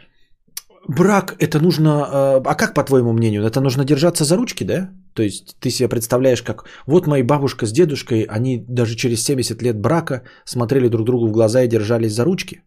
брак 0.87 1.35
это 1.39 1.59
нужно... 1.59 1.89
Э, 1.89 2.41
а 2.45 2.55
как, 2.55 2.73
по 2.73 2.83
твоему 2.83 3.13
мнению, 3.13 3.43
это 3.43 3.61
нужно 3.61 3.83
держаться 3.83 4.23
за 4.23 4.37
ручки, 4.37 4.63
да? 4.63 4.89
То 5.13 5.23
есть 5.23 5.57
ты 5.59 5.69
себе 5.69 5.89
представляешь, 5.89 6.43
как 6.43 6.65
вот 6.85 7.07
моя 7.07 7.23
бабушка 7.23 7.65
с 7.65 7.71
дедушкой, 7.71 8.27
они 8.29 8.65
даже 8.67 8.95
через 8.95 9.23
70 9.23 9.61
лет 9.61 9.81
брака 9.81 10.23
смотрели 10.45 10.89
друг 10.89 11.05
другу 11.05 11.27
в 11.27 11.31
глаза 11.31 11.63
и 11.63 11.67
держались 11.67 12.13
за 12.13 12.23
ручки. 12.23 12.61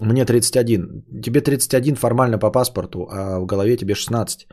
Мне 0.00 0.24
31. 0.24 1.04
Тебе 1.22 1.40
31 1.40 1.96
формально 1.96 2.38
по 2.38 2.50
паспорту, 2.50 3.06
а 3.10 3.40
в 3.40 3.46
голове 3.46 3.76
тебе 3.76 3.94
16. 3.94 4.48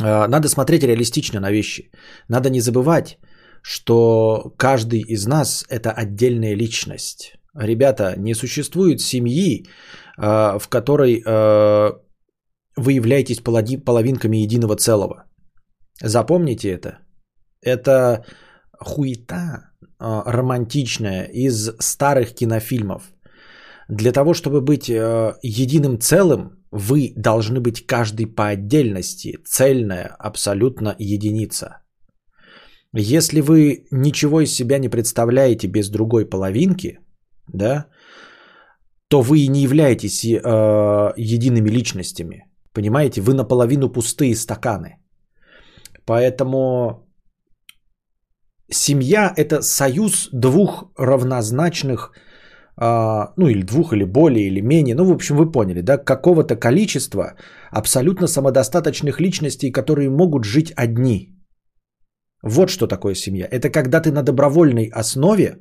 Э, 0.00 0.26
надо 0.28 0.48
смотреть 0.48 0.82
реалистично 0.82 1.40
на 1.40 1.50
вещи. 1.50 1.90
Надо 2.28 2.50
не 2.50 2.60
забывать, 2.60 3.18
что 3.62 4.54
каждый 4.56 5.00
из 5.00 5.26
нас 5.26 5.64
это 5.68 5.90
отдельная 5.90 6.56
личность. 6.56 7.34
Ребята, 7.54 8.14
не 8.16 8.34
существует 8.34 9.00
семьи, 9.00 9.66
э, 10.18 10.58
в 10.58 10.68
которой 10.68 11.22
э, 11.26 11.92
вы 12.76 12.92
являетесь 12.92 13.40
половинками 13.40 14.36
единого 14.38 14.76
целого. 14.76 15.24
Запомните 16.02 16.70
это. 16.70 16.98
Это 17.62 18.24
хуета 18.78 19.66
романтичная 19.98 21.24
из 21.24 21.70
старых 21.78 22.34
кинофильмов. 22.34 23.02
Для 23.88 24.12
того, 24.12 24.32
чтобы 24.32 24.62
быть 24.62 24.88
единым 24.88 26.00
целым, 26.00 26.59
вы 26.70 27.12
должны 27.16 27.60
быть 27.60 27.86
каждый 27.86 28.26
по 28.26 28.48
отдельности, 28.48 29.38
цельная 29.44 30.16
абсолютно 30.18 30.94
единица. 30.98 31.82
Если 32.92 33.40
вы 33.40 33.86
ничего 33.90 34.40
из 34.40 34.54
себя 34.54 34.78
не 34.78 34.88
представляете 34.88 35.68
без 35.68 35.90
другой 35.90 36.28
половинки, 36.28 36.98
да, 37.48 37.86
то 39.08 39.22
вы 39.22 39.40
и 39.40 39.48
не 39.48 39.62
являетесь 39.62 40.24
э, 40.24 40.38
едиными 41.16 41.70
личностями. 41.70 42.46
Понимаете, 42.72 43.20
вы 43.20 43.34
наполовину 43.34 43.92
пустые 43.92 44.36
стаканы. 44.36 44.98
Поэтому 46.04 47.06
семья 48.70 49.32
это 49.36 49.62
союз 49.62 50.28
двух 50.32 50.92
равнозначных 50.96 52.12
ну 52.80 53.48
или 53.48 53.62
двух, 53.62 53.92
или 53.92 54.04
более, 54.04 54.46
или 54.46 54.60
менее, 54.62 54.94
ну 54.94 55.04
в 55.04 55.12
общем 55.12 55.36
вы 55.36 55.50
поняли, 55.52 55.82
да, 55.82 55.98
какого-то 55.98 56.56
количества 56.56 57.34
абсолютно 57.70 58.26
самодостаточных 58.26 59.20
личностей, 59.20 59.70
которые 59.70 60.08
могут 60.08 60.44
жить 60.44 60.72
одни. 60.76 61.36
Вот 62.42 62.70
что 62.70 62.86
такое 62.86 63.14
семья. 63.14 63.46
Это 63.50 63.68
когда 63.68 64.00
ты 64.00 64.10
на 64.10 64.22
добровольной 64.22 64.90
основе, 65.00 65.58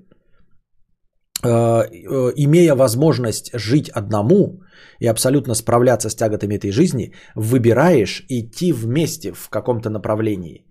а, 1.44 1.84
э, 1.84 2.34
имея 2.36 2.76
возможность 2.76 3.52
жить 3.54 3.90
одному 3.90 4.62
и 5.00 5.08
абсолютно 5.08 5.56
справляться 5.56 6.10
с 6.10 6.16
тяготами 6.16 6.56
этой 6.56 6.72
жизни, 6.72 7.14
выбираешь 7.36 8.26
идти 8.30 8.74
вместе 8.74 9.32
в 9.34 9.50
каком-то 9.50 9.90
направлении. 9.90 10.69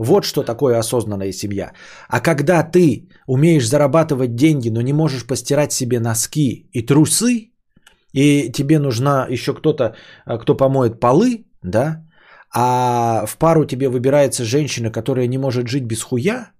Вот 0.00 0.24
что 0.24 0.42
такое 0.42 0.78
осознанная 0.78 1.32
семья. 1.32 1.72
А 2.08 2.20
когда 2.20 2.62
ты 2.62 3.08
умеешь 3.26 3.68
зарабатывать 3.68 4.34
деньги, 4.34 4.70
но 4.70 4.80
не 4.80 4.92
можешь 4.92 5.26
постирать 5.26 5.72
себе 5.72 6.00
носки 6.00 6.70
и 6.72 6.86
трусы, 6.86 7.50
и 8.14 8.50
тебе 8.50 8.78
нужна 8.78 9.26
еще 9.30 9.52
кто-то, 9.52 9.94
а, 10.24 10.38
кто 10.38 10.56
помоет 10.56 11.00
полы, 11.00 11.44
да, 11.62 12.06
а 12.54 13.26
в 13.26 13.36
пару 13.36 13.66
тебе 13.66 13.88
выбирается 13.88 14.44
женщина, 14.44 14.90
которая 14.90 15.26
не 15.26 15.38
может 15.38 15.68
жить 15.68 15.84
без 15.84 16.02
хуя, 16.02 16.52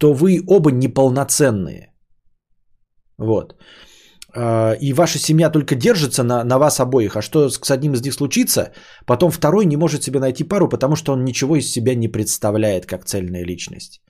то 0.00 0.12
вы 0.12 0.42
оба 0.48 0.72
неполноценные. 0.72 1.92
Вот. 3.18 3.54
А, 4.36 4.72
и 4.80 4.92
ваша 4.92 5.18
семья 5.18 5.50
только 5.50 5.74
держится 5.74 6.22
на, 6.22 6.44
на 6.44 6.58
вас 6.58 6.80
обоих, 6.80 7.16
а 7.16 7.22
что 7.22 7.48
с 7.48 7.70
одним 7.70 7.94
из 7.94 8.02
них 8.02 8.14
случится, 8.14 8.72
потом 9.06 9.30
второй 9.30 9.66
не 9.66 9.76
может 9.76 10.02
себе 10.02 10.20
найти 10.20 10.44
пару, 10.44 10.68
потому 10.68 10.96
что 10.96 11.12
он 11.12 11.24
ничего 11.24 11.56
из 11.56 11.72
себя 11.72 11.94
не 11.94 12.08
представляет 12.08 12.86
как 12.86 13.04
цельная 13.04 13.44
личность. 13.44 14.02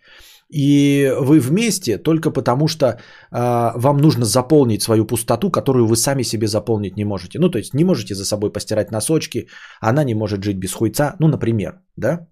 И 0.55 1.13
вы 1.21 1.41
вместе 1.41 1.99
только 1.99 2.31
потому, 2.31 2.69
что 2.69 2.87
э, 2.87 2.97
вам 3.31 3.97
нужно 3.97 4.25
заполнить 4.25 4.83
свою 4.83 5.05
пустоту, 5.05 5.51
которую 5.51 5.87
вы 5.87 5.97
сами 5.97 6.23
себе 6.23 6.47
заполнить 6.47 6.97
не 6.97 7.05
можете. 7.05 7.39
Ну, 7.39 7.51
то 7.51 7.59
есть 7.59 7.75
не 7.75 7.85
можете 7.85 8.15
за 8.15 8.25
собой 8.25 8.53
постирать 8.53 8.93
носочки, 8.93 9.49
она 9.81 10.05
не 10.05 10.15
может 10.15 10.45
жить 10.45 10.59
без 10.59 10.73
хуйца, 10.73 11.17
ну, 11.19 11.29
например, 11.29 11.81
да? 11.97 12.29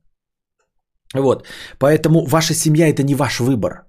Вот, 1.14 1.46
поэтому 1.78 2.26
ваша 2.26 2.54
семья 2.54 2.88
это 2.88 3.02
не 3.02 3.14
ваш 3.14 3.40
выбор. 3.40 3.86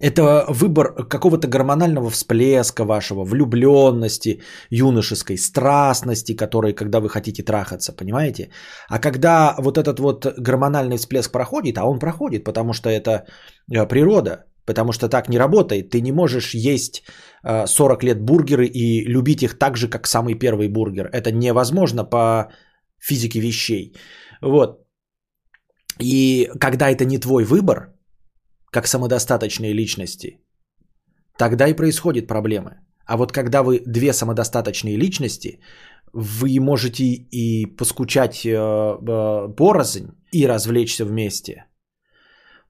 Это 0.00 0.44
выбор 0.48 1.08
какого-то 1.08 1.48
гормонального 1.48 2.10
всплеска 2.10 2.84
вашего, 2.84 3.24
влюбленности, 3.24 4.40
юношеской 4.70 5.36
страстности, 5.38 6.36
которой, 6.36 6.74
когда 6.74 7.00
вы 7.00 7.08
хотите 7.08 7.42
трахаться, 7.42 7.92
понимаете? 7.92 8.50
А 8.88 8.98
когда 8.98 9.54
вот 9.58 9.78
этот 9.78 9.98
вот 9.98 10.26
гормональный 10.38 10.96
всплеск 10.96 11.32
проходит, 11.32 11.78
а 11.78 11.84
он 11.84 11.98
проходит, 11.98 12.44
потому 12.44 12.72
что 12.72 12.90
это 12.90 13.26
э, 13.72 13.86
природа, 13.86 14.44
потому 14.66 14.92
что 14.92 15.08
так 15.08 15.28
не 15.28 15.38
работает. 15.38 15.90
Ты 15.90 16.00
не 16.00 16.12
можешь 16.12 16.54
есть 16.54 17.02
40 17.44 18.02
э, 18.02 18.06
лет 18.06 18.20
бургеры 18.20 18.66
и 18.66 19.04
любить 19.08 19.42
их 19.42 19.58
так 19.58 19.76
же, 19.76 19.88
как 19.88 20.06
самый 20.06 20.34
первый 20.34 20.68
бургер. 20.68 21.08
Это 21.12 21.32
невозможно 21.32 22.04
по 22.04 22.50
физике 22.98 23.40
вещей. 23.40 23.94
Вот. 24.42 24.82
И 26.00 26.50
когда 26.60 26.90
это 26.90 27.04
не 27.04 27.18
твой 27.18 27.44
выбор, 27.44 27.95
как 28.76 28.86
самодостаточные 28.86 29.72
личности, 29.72 30.38
тогда 31.38 31.66
и 31.68 31.76
происходят 31.76 32.26
проблемы. 32.26 32.70
А 33.06 33.16
вот 33.16 33.32
когда 33.32 33.62
вы 33.62 33.82
две 33.86 34.12
самодостаточные 34.12 34.98
личности, 34.98 35.60
вы 36.12 36.60
можете 36.60 37.04
и 37.04 37.76
поскучать 37.76 38.44
э, 38.44 38.50
э, 38.52 39.54
порознь 39.56 40.08
и 40.32 40.46
развлечься 40.46 41.04
вместе. 41.06 41.64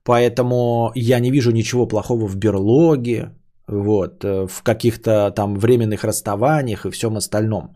Поэтому 0.05 0.91
я 0.95 1.19
не 1.19 1.31
вижу 1.31 1.51
ничего 1.51 1.87
плохого 1.87 2.25
в 2.27 2.37
берлоге, 2.37 3.31
вот, 3.67 4.23
э, 4.23 4.47
в 4.47 4.63
каких-то 4.63 5.31
там 5.31 5.59
временных 5.59 6.05
расставаниях 6.05 6.85
и 6.85 6.91
всем 6.91 7.17
остальном. 7.17 7.75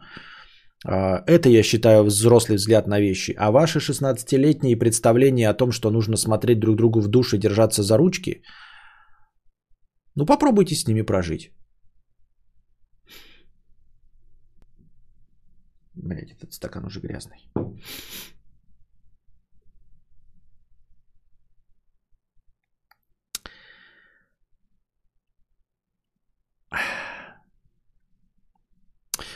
А, 0.85 1.23
это, 1.27 1.49
я 1.49 1.63
считаю, 1.63 2.03
взрослый 2.03 2.57
взгляд 2.57 2.87
на 2.87 2.99
вещи. 2.99 3.35
А 3.37 3.51
ваши 3.51 3.79
16-летние 3.79 4.77
представления 4.77 5.49
о 5.49 5.53
том, 5.53 5.71
что 5.71 5.91
нужно 5.91 6.17
смотреть 6.17 6.59
друг 6.59 6.75
другу 6.75 7.01
в 7.01 7.07
душ 7.07 7.33
и 7.33 7.37
держаться 7.37 7.83
за 7.83 7.97
ручки, 7.97 8.43
ну 10.15 10.25
попробуйте 10.25 10.75
с 10.75 10.87
ними 10.87 11.03
прожить. 11.03 11.51
Блять, 15.93 16.31
этот 16.31 16.53
стакан 16.53 16.85
уже 16.85 16.99
грязный. 16.99 17.37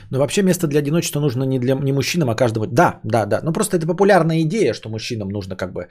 Но 0.10 0.20
вообще 0.20 0.44
место 0.44 0.68
для 0.68 0.80
одиночества 0.80 1.20
нужно 1.20 1.44
не 1.44 1.60
для 1.60 1.76
не 1.76 1.94
мужчинам, 1.94 2.30
а 2.30 2.36
каждому. 2.36 2.68
Да, 2.68 3.00
да, 3.04 3.26
да. 3.26 3.42
Ну 3.44 3.54
просто 3.54 3.78
это 3.78 3.88
популярная 3.88 4.42
идея, 4.42 4.74
что 4.74 4.90
мужчинам 4.90 5.30
нужно 5.30 5.56
как 5.56 5.74
бы... 5.74 5.88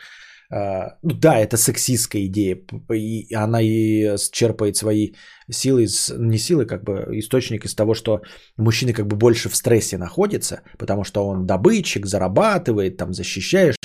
Э, 0.53 0.97
ну 1.03 1.15
да, 1.15 1.39
это 1.39 1.57
сексистская 1.57 2.27
идея. 2.27 2.59
И 2.93 3.35
она 3.35 3.61
и 3.63 4.17
черпает 4.33 4.77
свои 4.77 5.13
силы, 5.51 5.85
из, 5.85 6.13
не 6.19 6.39
силы, 6.39 6.67
как 6.67 6.85
бы 6.85 7.19
источник 7.19 7.65
из 7.65 7.75
того, 7.75 7.95
что 7.95 8.21
мужчины 8.57 8.93
как 8.93 9.07
бы 9.07 9.17
больше 9.17 9.49
в 9.49 9.57
стрессе 9.57 9.99
находятся, 9.99 10.61
потому 10.79 11.05
что 11.05 11.27
он 11.27 11.47
добытчик, 11.47 12.07
зарабатывает, 12.07 12.97
там 12.97 13.13
защищаешь. 13.13 13.77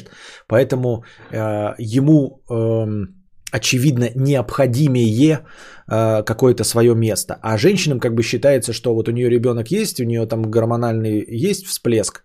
Поэтому 0.47 1.03
э, 1.31 1.75
ему... 1.77 2.43
Э, 2.49 3.18
очевидно, 3.51 4.09
необходимее 4.15 5.39
э, 5.87 6.23
какое-то 6.23 6.63
свое 6.63 6.95
место. 6.95 7.39
А 7.41 7.57
женщинам 7.57 7.99
как 7.99 8.13
бы 8.13 8.23
считается, 8.23 8.73
что 8.73 8.93
вот 8.93 9.09
у 9.09 9.11
нее 9.11 9.29
ребенок 9.29 9.71
есть, 9.71 9.99
у 9.99 10.05
нее 10.05 10.25
там 10.25 10.43
гормональный 10.43 11.25
есть 11.27 11.65
всплеск, 11.65 12.23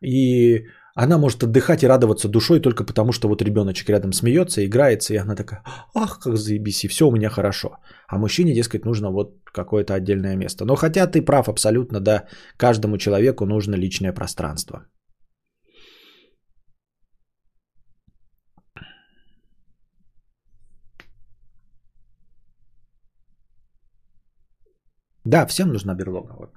и 0.00 0.66
она 0.94 1.18
может 1.18 1.42
отдыхать 1.42 1.82
и 1.82 1.86
радоваться 1.86 2.28
душой 2.28 2.60
только 2.60 2.84
потому, 2.84 3.12
что 3.12 3.28
вот 3.28 3.42
ребеночек 3.42 3.88
рядом 3.88 4.12
смеется, 4.12 4.64
играется, 4.64 5.14
и 5.14 5.16
она 5.16 5.34
такая, 5.34 5.62
ах, 5.94 6.18
как 6.18 6.36
заебись, 6.36 6.84
и 6.84 6.88
все 6.88 7.06
у 7.06 7.12
меня 7.12 7.30
хорошо. 7.30 7.78
А 8.08 8.18
мужчине, 8.18 8.54
дескать, 8.54 8.84
нужно 8.84 9.10
вот 9.10 9.36
какое-то 9.52 9.94
отдельное 9.94 10.36
место. 10.36 10.64
Но 10.64 10.76
хотя 10.76 11.06
ты 11.06 11.22
прав 11.22 11.48
абсолютно, 11.48 12.00
да, 12.00 12.24
каждому 12.58 12.98
человеку 12.98 13.46
нужно 13.46 13.74
личное 13.74 14.12
пространство. 14.12 14.84
Да, 25.32 25.46
всем 25.46 25.68
нужна 25.68 25.94
берлога. 25.94 26.34
Вот. 26.38 26.50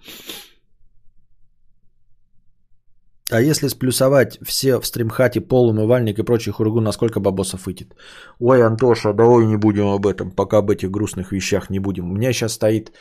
А 3.31 3.41
если 3.41 3.69
сплюсовать 3.69 4.37
все 4.45 4.79
в 4.79 4.85
стримхате, 4.85 5.41
пол, 5.41 5.69
умывальник 5.69 6.19
и 6.19 6.23
прочий 6.23 6.51
хургу, 6.51 6.81
насколько 6.81 7.19
бабосов 7.19 7.65
выйдет? 7.65 7.95
Ой, 8.39 8.61
Антоша, 8.65 9.13
давай 9.13 9.45
не 9.45 9.57
будем 9.57 9.87
об 9.87 10.05
этом, 10.05 10.31
пока 10.35 10.57
об 10.57 10.69
этих 10.69 10.91
грустных 10.91 11.31
вещах 11.31 11.69
не 11.69 11.79
будем. 11.79 12.11
У 12.11 12.13
меня 12.13 12.33
сейчас 12.33 12.53
стоит 12.53 12.91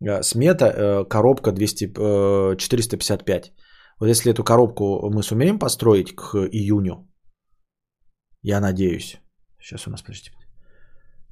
э, 0.00 0.22
смета, 0.22 0.64
э, 0.66 1.04
коробка 1.08 1.52
200, 1.52 1.84
э, 1.84 2.56
455. 2.56 3.52
Вот 4.00 4.08
если 4.08 4.32
эту 4.32 4.42
коробку 4.42 5.10
мы 5.14 5.22
сумеем 5.22 5.58
построить 5.58 6.14
к 6.16 6.36
июню, 6.52 7.08
я 8.42 8.60
надеюсь. 8.60 9.20
Сейчас 9.60 9.86
у 9.86 9.90
нас, 9.90 10.02
подождите. 10.02 10.39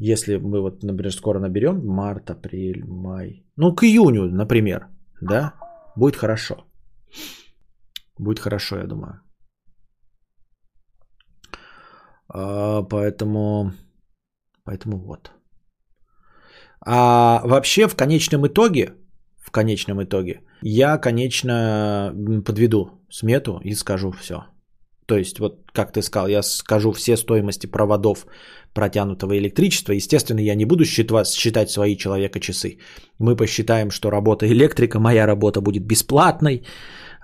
Если 0.01 0.37
мы 0.37 0.61
вот, 0.61 0.83
например, 0.83 1.13
скоро 1.13 1.41
наберем 1.41 1.85
март, 1.85 2.31
апрель, 2.31 2.85
май. 2.85 3.45
Ну, 3.57 3.75
к 3.75 3.83
июню, 3.83 4.31
например, 4.31 4.87
да, 5.21 5.55
будет 5.97 6.17
хорошо. 6.17 6.55
Будет 8.19 8.39
хорошо, 8.39 8.77
я 8.77 8.87
думаю. 8.87 9.21
А, 12.29 12.83
поэтому, 12.83 13.73
поэтому 14.65 14.99
вот. 14.99 15.33
А 16.81 17.43
вообще 17.45 17.89
в 17.89 17.97
конечном 17.97 18.47
итоге, 18.47 18.95
в 19.37 19.51
конечном 19.51 20.03
итоге, 20.03 20.43
я, 20.63 20.99
конечно, 20.99 22.15
подведу 22.45 22.91
смету 23.11 23.61
и 23.65 23.75
скажу 23.75 24.13
все. 24.13 24.47
То 25.07 25.17
есть, 25.17 25.41
вот 25.41 25.73
как 25.73 25.93
ты 25.93 26.03
сказал, 26.03 26.29
я 26.29 26.43
скажу 26.43 26.93
все 26.93 27.17
стоимости 27.17 27.67
проводов 27.67 28.27
протянутого 28.79 29.33
электричества. 29.39 29.95
Естественно, 29.95 30.41
я 30.41 30.55
не 30.55 30.65
буду 30.65 30.85
считать, 30.85 31.71
свои 31.71 31.97
человека-часы. 31.97 32.79
Мы 33.19 33.37
посчитаем, 33.37 33.91
что 33.91 34.11
работа 34.11 34.47
электрика, 34.47 35.01
моя 35.01 35.27
работа 35.27 35.61
будет 35.61 35.87
бесплатной, 35.87 36.63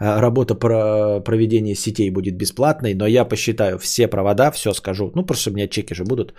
а 0.00 0.20
работа 0.20 0.54
про 0.54 1.20
проведения 1.24 1.74
сетей 1.76 2.10
будет 2.10 2.36
бесплатной, 2.36 2.94
но 2.94 3.06
я 3.06 3.28
посчитаю 3.28 3.78
все 3.78 4.08
провода, 4.08 4.50
все 4.50 4.74
скажу. 4.74 5.12
Ну, 5.14 5.26
просто 5.26 5.50
у 5.50 5.52
меня 5.54 5.68
чеки 5.68 5.94
же 5.94 6.04
будут. 6.04 6.34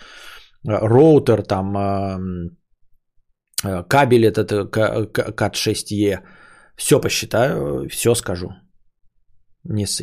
Роутер, 0.67 1.43
там, 1.43 1.77
а, 1.77 2.19
кабель 3.87 4.25
этот 4.25 4.51
CAT6E, 4.51 6.19
все 6.75 6.99
посчитаю, 7.01 7.87
все 7.89 8.15
скажу. 8.15 8.49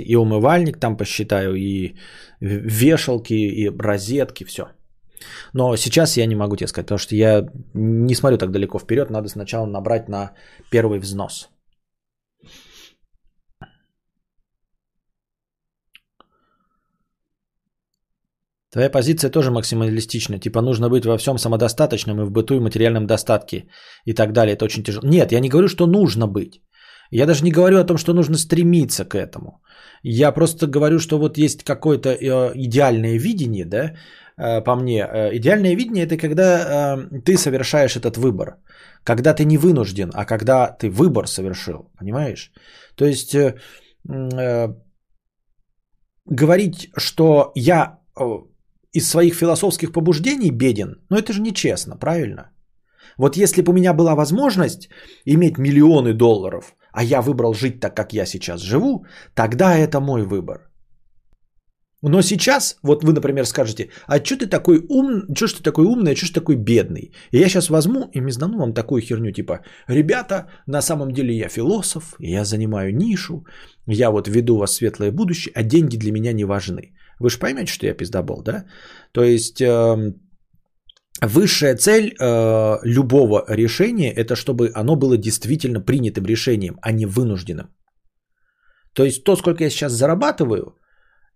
И 0.06 0.16
умывальник 0.16 0.80
там 0.80 0.96
посчитаю, 0.96 1.54
и 1.54 1.94
вешалки, 2.40 3.34
и 3.34 3.68
розетки, 3.68 4.44
все. 4.44 4.62
Но 5.52 5.76
сейчас 5.76 6.16
я 6.16 6.26
не 6.26 6.36
могу 6.36 6.56
тебе 6.56 6.68
сказать, 6.68 6.86
потому 6.86 6.98
что 6.98 7.14
я 7.14 7.46
не 7.74 8.14
смотрю 8.14 8.38
так 8.38 8.50
далеко 8.50 8.78
вперед, 8.78 9.10
надо 9.10 9.28
сначала 9.28 9.66
набрать 9.66 10.08
на 10.08 10.32
первый 10.70 10.98
взнос. 10.98 11.48
Твоя 18.72 18.90
позиция 18.90 19.30
тоже 19.30 19.50
максималистична. 19.50 20.38
Типа 20.38 20.62
нужно 20.62 20.88
быть 20.88 21.04
во 21.04 21.18
всем 21.18 21.38
самодостаточным 21.38 22.20
и 22.20 22.24
в 22.24 22.30
быту 22.30 22.54
и 22.54 22.60
материальном 22.60 23.06
достатке 23.06 23.66
и 24.06 24.14
так 24.14 24.32
далее. 24.32 24.54
Это 24.54 24.64
очень 24.64 24.82
тяжело. 24.82 25.06
Нет, 25.06 25.32
я 25.32 25.40
не 25.40 25.50
говорю, 25.50 25.68
что 25.68 25.86
нужно 25.86 26.26
быть. 26.26 26.62
Я 27.10 27.26
даже 27.26 27.44
не 27.44 27.52
говорю 27.52 27.78
о 27.78 27.84
том, 27.84 27.98
что 27.98 28.14
нужно 28.14 28.38
стремиться 28.38 29.04
к 29.04 29.14
этому. 29.14 29.62
Я 30.02 30.32
просто 30.32 30.66
говорю, 30.66 30.98
что 30.98 31.18
вот 31.18 31.36
есть 31.36 31.62
какое-то 31.62 32.08
э, 32.08 32.52
идеальное 32.54 33.18
видение, 33.18 33.66
да, 33.66 33.92
по 34.36 34.76
мне. 34.76 35.00
Э, 35.00 35.36
идеальное 35.36 35.76
видение 35.76 36.04
это 36.04 36.16
когда 36.16 36.98
ты 37.24 37.36
совершаешь 37.36 37.96
этот 37.96 38.16
выбор. 38.16 38.56
Когда 39.04 39.34
ты 39.34 39.44
не 39.44 39.58
вынужден, 39.58 40.10
а 40.14 40.24
когда 40.24 40.68
ты 40.78 40.90
выбор 40.90 41.26
совершил. 41.26 41.90
Понимаешь? 41.98 42.52
То 42.96 43.04
есть 43.04 43.36
говорить, 46.26 46.90
что 46.96 47.52
я 47.54 47.98
из 48.92 49.08
своих 49.08 49.34
философских 49.34 49.92
побуждений 49.92 50.50
беден, 50.50 50.96
ну 51.10 51.16
это 51.16 51.32
же 51.32 51.40
нечестно, 51.40 51.96
правильно? 51.96 52.52
Вот 53.18 53.36
если 53.36 53.62
бы 53.62 53.70
у 53.70 53.74
меня 53.74 53.94
была 53.94 54.14
возможность 54.14 54.88
иметь 55.26 55.58
миллионы 55.58 56.14
долларов, 56.14 56.74
а 56.92 57.02
я 57.02 57.22
выбрал 57.22 57.54
жить 57.54 57.80
так, 57.80 57.94
как 57.94 58.12
я 58.12 58.26
сейчас 58.26 58.60
живу, 58.60 59.06
тогда 59.34 59.76
это 59.76 60.00
мой 60.00 60.22
выбор. 60.22 60.71
Но 62.02 62.22
сейчас, 62.22 62.78
вот 62.82 63.04
вы, 63.04 63.12
например, 63.12 63.46
скажете, 63.46 63.90
а 64.06 64.24
что 64.24 64.36
ты 64.36 64.46
такой 64.48 64.84
ум, 64.88 65.22
что 65.36 65.46
ж 65.46 65.52
ты 65.54 65.62
такой 65.62 65.84
умный, 65.84 66.12
а 66.12 66.16
что 66.16 66.26
ж 66.26 66.32
такой 66.32 66.56
бедный? 66.56 67.12
И 67.30 67.38
я 67.38 67.48
сейчас 67.48 67.70
возьму 67.70 68.10
и 68.12 68.20
мездану 68.20 68.58
вам 68.58 68.74
такую 68.74 69.02
херню, 69.02 69.32
типа, 69.32 69.60
ребята, 69.88 70.46
на 70.66 70.82
самом 70.82 71.12
деле 71.12 71.32
я 71.32 71.48
философ, 71.48 72.16
я 72.18 72.44
занимаю 72.44 72.94
нишу, 72.96 73.44
я 73.86 74.10
вот 74.10 74.28
веду 74.28 74.56
вас 74.56 74.70
в 74.70 74.74
светлое 74.74 75.12
будущее, 75.12 75.52
а 75.54 75.62
деньги 75.62 75.96
для 75.96 76.12
меня 76.12 76.32
не 76.32 76.44
важны. 76.44 76.92
Вы 77.20 77.30
же 77.30 77.38
поймете, 77.38 77.72
что 77.72 77.86
я 77.86 77.94
пиздобол, 77.94 78.42
да? 78.42 78.64
То 79.12 79.22
есть 79.22 79.60
э, 79.60 80.14
высшая 81.20 81.76
цель 81.76 82.14
э, 82.20 82.78
любого 82.82 83.44
решения 83.48 84.12
это 84.12 84.34
чтобы 84.34 84.72
оно 84.74 84.96
было 84.96 85.16
действительно 85.16 85.80
принятым 85.80 86.24
решением, 86.24 86.78
а 86.82 86.90
не 86.92 87.06
вынужденным. 87.06 87.66
То 88.92 89.04
есть 89.04 89.24
то, 89.24 89.36
сколько 89.36 89.62
я 89.62 89.70
сейчас 89.70 89.92
зарабатываю, 89.92 90.74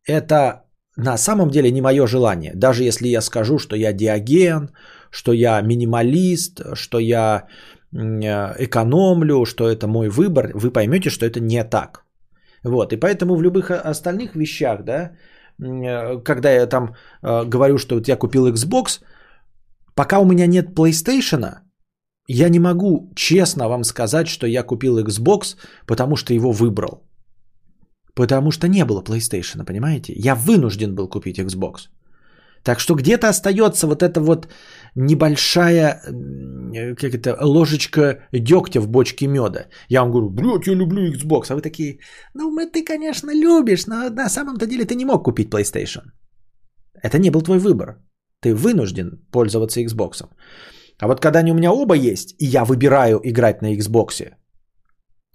это 0.06 0.62
на 0.96 1.18
самом 1.18 1.50
деле 1.50 1.70
не 1.70 1.82
мое 1.82 2.06
желание. 2.06 2.52
Даже 2.54 2.84
если 2.84 3.08
я 3.08 3.20
скажу, 3.20 3.58
что 3.58 3.76
я 3.76 3.92
диаген, 3.92 4.70
что 5.10 5.32
я 5.32 5.60
минималист, 5.60 6.60
что 6.74 6.98
я 6.98 7.46
э, 7.92 8.64
экономлю, 8.64 9.44
что 9.44 9.68
это 9.68 9.86
мой 9.86 10.08
выбор, 10.08 10.50
вы 10.54 10.70
поймете, 10.70 11.10
что 11.10 11.26
это 11.26 11.40
не 11.40 11.64
так. 11.64 12.04
Вот, 12.64 12.92
и 12.92 12.96
поэтому 12.96 13.36
в 13.36 13.42
любых 13.42 13.70
остальных 13.70 14.34
вещах, 14.34 14.84
да, 14.84 15.12
Э, 15.62 16.18
когда 16.24 16.50
я 16.50 16.66
там 16.66 16.94
э, 17.22 17.44
говорю, 17.44 17.78
что 17.78 17.94
вот 17.94 18.08
я 18.08 18.16
купил 18.16 18.48
Xbox, 18.48 19.00
пока 19.94 20.18
у 20.18 20.24
меня 20.24 20.46
нет 20.46 20.78
PlayStation, 20.78 21.54
я 22.28 22.48
не 22.48 22.58
могу 22.58 23.12
честно 23.14 23.68
вам 23.68 23.84
сказать, 23.84 24.28
что 24.28 24.46
я 24.46 24.62
купил 24.62 24.98
Xbox, 24.98 25.56
потому 25.86 26.16
что 26.16 26.34
его 26.34 26.52
выбрал. 26.52 27.05
Потому 28.16 28.50
что 28.50 28.66
не 28.66 28.84
было 28.84 29.02
PlayStation, 29.02 29.64
понимаете? 29.64 30.12
Я 30.16 30.34
вынужден 30.34 30.94
был 30.94 31.08
купить 31.08 31.38
Xbox. 31.38 31.88
Так 32.62 32.80
что 32.80 32.94
где-то 32.94 33.28
остается 33.28 33.86
вот 33.86 34.02
эта 34.02 34.20
вот 34.20 34.48
небольшая 34.96 36.00
как 36.96 37.14
это, 37.14 37.36
ложечка 37.40 38.26
дегтя 38.32 38.80
в 38.80 38.88
бочке 38.88 39.28
меда. 39.28 39.66
Я 39.88 40.00
вам 40.00 40.10
говорю, 40.10 40.30
блядь, 40.30 40.66
я 40.66 40.74
люблю 40.74 41.12
Xbox. 41.12 41.50
А 41.50 41.54
вы 41.54 41.60
такие, 41.60 41.98
ну 42.34 42.50
мы 42.50 42.66
ты, 42.66 42.84
конечно, 42.84 43.30
любишь, 43.30 43.86
но 43.86 44.10
на 44.10 44.28
самом-то 44.28 44.66
деле 44.66 44.84
ты 44.84 44.94
не 44.94 45.04
мог 45.04 45.24
купить 45.24 45.50
PlayStation. 45.50 46.02
Это 47.02 47.18
не 47.18 47.30
был 47.30 47.42
твой 47.42 47.58
выбор. 47.58 47.98
Ты 48.40 48.54
вынужден 48.54 49.10
пользоваться 49.30 49.80
Xbox. 49.80 50.26
А 50.98 51.06
вот 51.06 51.20
когда 51.20 51.40
они 51.40 51.52
у 51.52 51.54
меня 51.54 51.70
оба 51.70 51.94
есть, 51.94 52.34
и 52.38 52.46
я 52.46 52.64
выбираю 52.64 53.20
играть 53.22 53.62
на 53.62 53.76
Xbox, 53.76 54.32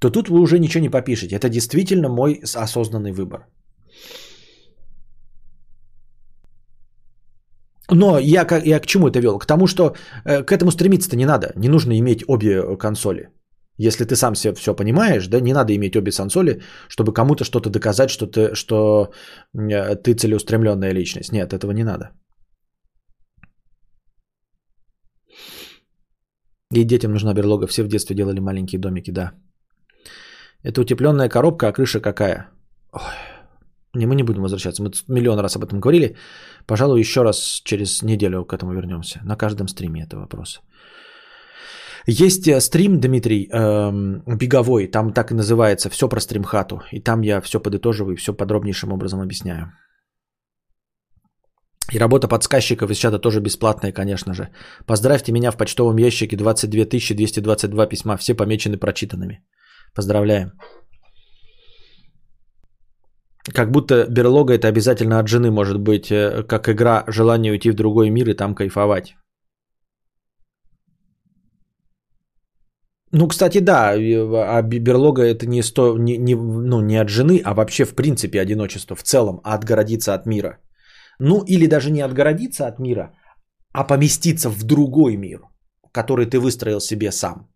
то 0.01 0.09
тут 0.09 0.29
вы 0.29 0.39
уже 0.39 0.59
ничего 0.59 0.81
не 0.81 0.89
попишете. 0.89 1.35
Это 1.35 1.49
действительно 1.49 2.09
мой 2.09 2.41
осознанный 2.55 3.11
выбор. 3.11 3.45
Но 7.91 8.17
я, 8.19 8.47
я 8.65 8.79
к 8.79 8.85
чему 8.85 9.07
это 9.07 9.19
вел? 9.19 9.37
К 9.37 9.45
тому, 9.45 9.67
что 9.67 9.95
э, 10.25 10.43
к 10.43 10.51
этому 10.51 10.71
стремиться-то 10.71 11.15
не 11.15 11.25
надо. 11.25 11.53
Не 11.55 11.69
нужно 11.69 11.93
иметь 11.99 12.23
обе 12.27 12.77
консоли. 12.77 13.29
Если 13.77 14.05
ты 14.05 14.15
сам 14.15 14.33
все, 14.33 14.53
все 14.53 14.75
понимаешь, 14.75 15.27
да, 15.27 15.39
не 15.39 15.53
надо 15.53 15.75
иметь 15.75 15.95
обе 15.95 16.11
консоли, 16.11 16.61
чтобы 16.89 17.13
кому-то 17.13 17.43
что-то 17.43 17.69
доказать, 17.69 18.09
что 18.09 18.25
ты, 18.25 18.55
что 18.55 19.11
э, 19.53 19.95
ты 19.95 20.13
целеустремленная 20.15 20.93
личность. 20.93 21.31
Нет, 21.31 21.53
этого 21.53 21.73
не 21.73 21.83
надо. 21.83 22.11
И 26.73 26.85
детям 26.85 27.11
нужна 27.11 27.33
берлога. 27.33 27.67
Все 27.67 27.83
в 27.83 27.87
детстве 27.87 28.15
делали 28.15 28.39
маленькие 28.39 28.79
домики, 28.79 29.11
да. 29.11 29.33
Это 30.63 30.81
утепленная 30.81 31.29
коробка, 31.29 31.67
а 31.67 31.73
крыша 31.73 31.99
какая? 31.99 32.49
Ой. 32.93 33.01
Не, 33.93 34.05
мы 34.05 34.15
не 34.15 34.23
будем 34.23 34.41
возвращаться. 34.41 34.83
Мы 34.83 34.91
миллион 35.07 35.39
раз 35.39 35.55
об 35.55 35.63
этом 35.63 35.79
говорили. 35.79 36.15
Пожалуй, 36.65 36.99
еще 36.99 37.23
раз 37.23 37.61
через 37.63 38.01
неделю 38.01 38.45
к 38.45 38.53
этому 38.53 38.73
вернемся. 38.73 39.19
На 39.23 39.35
каждом 39.35 39.67
стриме 39.67 40.03
это 40.03 40.17
вопрос. 40.17 40.61
Есть 42.07 42.47
э, 42.47 42.59
стрим, 42.61 42.99
Дмитрий, 42.99 43.49
эм, 43.51 44.23
беговой, 44.25 44.87
там 44.87 45.13
так 45.13 45.31
и 45.31 45.35
называется, 45.35 45.89
все 45.89 46.07
про 46.09 46.19
стримхату. 46.19 46.81
И 46.91 46.99
там 46.99 47.21
я 47.21 47.41
все 47.41 47.59
подытоживаю, 47.59 48.15
все 48.15 48.33
подробнейшим 48.33 48.91
образом 48.91 49.21
объясняю. 49.21 49.73
И 51.93 51.99
работа 51.99 52.27
подсказчиков 52.27 52.89
из 52.89 52.97
чата 52.97 53.19
тоже 53.19 53.41
бесплатная, 53.41 53.91
конечно 53.91 54.33
же. 54.33 54.49
Поздравьте 54.85 55.31
меня 55.31 55.51
в 55.51 55.57
почтовом 55.57 55.97
ящике 55.97 56.37
22 56.37 56.85
222 56.85 57.85
письма, 57.87 58.17
все 58.17 58.33
помечены 58.33 58.77
прочитанными. 58.77 59.43
Поздравляем. 59.95 60.51
Как 63.53 63.71
будто 63.71 64.05
берлога 64.09 64.53
это 64.53 64.67
обязательно 64.67 65.19
от 65.19 65.27
жены 65.27 65.51
может 65.51 65.79
быть, 65.79 66.11
э, 66.11 66.43
как 66.43 66.69
игра 66.69 67.03
желание 67.07 67.51
уйти 67.51 67.71
в 67.71 67.75
другой 67.75 68.09
мир 68.09 68.29
и 68.29 68.33
там 68.35 68.55
кайфовать. 68.55 69.15
Ну, 73.13 73.27
кстати, 73.27 73.59
да, 73.59 73.89
а 73.89 74.61
берлога 74.61 75.23
это 75.23 75.45
не, 75.45 75.63
сто, 75.63 75.97
не, 75.97 76.17
не, 76.17 76.35
ну, 76.35 76.81
не 76.81 77.01
от 77.01 77.09
жены, 77.09 77.41
а 77.43 77.53
вообще 77.53 77.83
в 77.83 77.93
принципе 77.93 78.39
одиночество 78.39 78.95
в 78.95 79.03
целом, 79.03 79.41
а 79.43 79.55
отгородиться 79.55 80.13
от 80.13 80.25
мира. 80.25 80.59
Ну, 81.19 81.43
или 81.45 81.67
даже 81.67 81.91
не 81.91 82.01
отгородиться 82.01 82.67
от 82.67 82.79
мира, 82.79 83.13
а 83.73 83.83
поместиться 83.83 84.49
в 84.49 84.63
другой 84.63 85.17
мир, 85.17 85.41
который 85.91 86.25
ты 86.25 86.39
выстроил 86.39 86.79
себе 86.79 87.11
сам. 87.11 87.50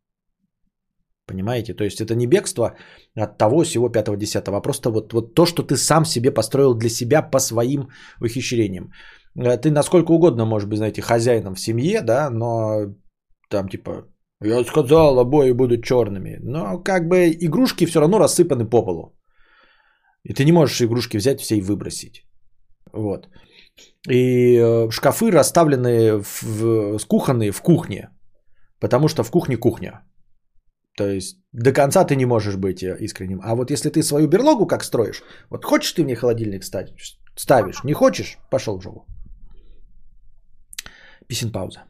Понимаете? 1.28 1.74
То 1.74 1.84
есть 1.84 2.02
это 2.02 2.16
не 2.16 2.28
бегство 2.28 2.76
от 3.16 3.38
того 3.38 3.64
всего 3.64 3.90
5-10, 3.90 4.58
а 4.58 4.62
просто 4.62 4.90
вот, 4.90 5.14
вот 5.14 5.34
то, 5.34 5.46
что 5.46 5.64
ты 5.64 5.76
сам 5.76 6.06
себе 6.06 6.32
построил 6.32 6.74
для 6.76 6.90
себя 6.90 7.22
по 7.22 7.40
своим 7.40 7.90
ухищрениям. 8.22 8.92
Э, 9.36 9.58
ты 9.58 9.72
насколько 9.72 10.12
угодно, 10.12 10.46
может 10.46 10.70
быть, 10.70 10.78
знаете, 10.78 11.02
хозяином 11.02 11.56
в 11.56 11.60
семье, 11.60 12.02
да, 12.02 12.30
но 12.30 12.96
там 13.50 13.70
типа, 13.70 14.06
я 14.44 14.64
сказал, 14.64 15.20
обои 15.20 15.54
будут 15.54 15.84
черными. 15.84 16.40
Но 16.44 16.84
как 16.84 17.08
бы 17.08 17.30
игрушки 17.30 17.86
все 17.86 18.00
равно 18.00 18.20
рассыпаны 18.20 18.66
по 18.66 18.86
полу. 18.86 19.16
И 20.24 20.34
ты 20.34 20.44
не 20.46 20.52
можешь 20.52 20.82
игрушки 20.82 21.18
взять 21.18 21.42
все 21.42 21.56
и 21.56 21.62
выбросить. 21.62 22.26
Вот. 22.94 23.30
И 24.10 24.58
э, 24.58 24.90
шкафы 24.92 25.32
расставлены 25.32 26.22
в, 26.22 26.44
в, 26.98 27.08
кухонные 27.08 27.52
в 27.52 27.62
кухне. 27.62 28.10
Потому 28.80 29.08
что 29.08 29.24
в 29.24 29.32
кухне 29.32 29.58
кухня. 29.58 30.02
То 30.96 31.08
есть 31.10 31.38
до 31.52 31.74
конца 31.74 32.06
ты 32.06 32.16
не 32.16 32.26
можешь 32.26 32.56
быть 32.56 32.82
э, 32.82 32.98
искренним. 33.02 33.42
А 33.44 33.56
вот 33.56 33.72
если 33.72 33.90
ты 33.90 34.02
свою 34.02 34.28
берлогу 34.28 34.66
как 34.66 34.84
строишь, 34.84 35.24
вот 35.50 35.66
хочешь 35.66 35.92
ты 35.92 36.04
мне 36.04 36.16
холодильник 36.16 36.64
ставишь, 36.64 37.20
ставишь, 37.36 37.84
не 37.84 37.94
хочешь, 37.94 38.38
пошел 38.50 38.80
в 38.80 38.82
жопу. 38.82 39.06
Писин 41.28 41.52
пауза. 41.52 41.84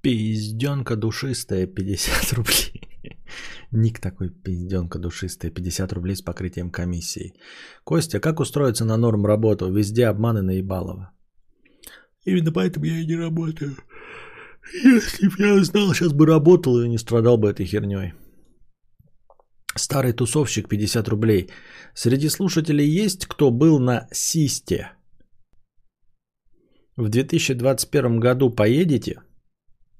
Пизденка 0.00 0.96
душистая, 0.96 1.66
50 1.66 2.32
рублей. 2.32 3.17
Ник 3.72 4.00
такой, 4.00 4.30
пизденка 4.30 4.98
душистая, 4.98 5.50
50 5.50 5.92
рублей 5.92 6.16
с 6.16 6.22
покрытием 6.22 6.70
комиссии. 6.70 7.34
Костя, 7.84 8.20
как 8.20 8.40
устроиться 8.40 8.84
на 8.84 8.96
норм 8.96 9.26
работу? 9.26 9.72
Везде 9.72 10.06
обманы 10.06 10.42
наебалово. 10.42 11.12
Именно 12.24 12.52
поэтому 12.52 12.86
я 12.86 13.00
и 13.00 13.06
не 13.06 13.16
работаю. 13.16 13.76
Если 14.84 15.28
бы 15.28 15.34
я 15.38 15.64
знал, 15.64 15.94
сейчас 15.94 16.12
бы 16.12 16.26
работал 16.26 16.80
и 16.80 16.88
не 16.88 16.98
страдал 16.98 17.38
бы 17.38 17.48
этой 17.48 17.66
херней. 17.66 18.12
Старый 19.76 20.12
тусовщик 20.12 20.68
50 20.68 21.08
рублей. 21.08 21.50
Среди 21.94 22.28
слушателей 22.28 22.86
есть 22.86 23.26
кто 23.26 23.50
был 23.50 23.78
на 23.78 24.08
Систе? 24.12 24.92
В 26.96 27.08
2021 27.08 28.20
году 28.20 28.50
поедете? 28.50 29.22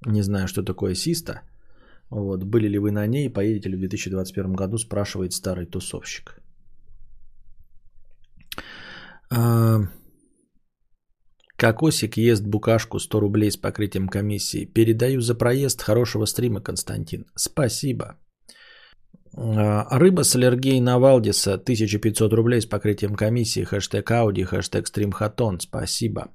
Не 0.07 0.23
знаю, 0.23 0.49
что 0.49 0.63
такое 0.63 0.95
Систа. 0.95 1.43
Вот, 2.10 2.44
были 2.44 2.68
ли 2.68 2.78
вы 2.78 2.90
на 2.90 3.06
ней, 3.06 3.30
поедете 3.30 3.68
ли 3.68 3.76
в 3.76 3.80
2021 3.80 4.52
году, 4.52 4.78
спрашивает 4.78 5.32
старый 5.32 5.66
тусовщик. 5.66 6.40
А... 9.30 9.80
Кокосик 11.56 12.16
ест 12.16 12.47
букашку 12.47 12.98
100 13.01 13.20
рублей 13.20 13.51
с 13.51 13.56
покрытием 13.56 14.09
комиссии. 14.09 14.64
Передаю 14.64 15.20
за 15.20 15.35
проезд 15.35 15.82
хорошего 15.82 16.26
стрима, 16.26 16.60
Константин. 16.60 17.26
Спасибо. 17.35 18.16
А, 19.37 19.99
рыба 19.99 20.23
с 20.25 20.35
аллергией 20.37 20.81
на 20.81 20.99
Валдиса 20.99 21.55
1500 21.55 22.33
рублей 22.33 22.61
с 22.61 22.67
покрытием 22.67 23.15
комиссии. 23.15 23.65
Хэштег 23.65 24.11
Ауди, 24.11 24.45
хэштег 24.45 24.87
Стримхатон. 24.87 25.61
Спасибо. 25.61 26.29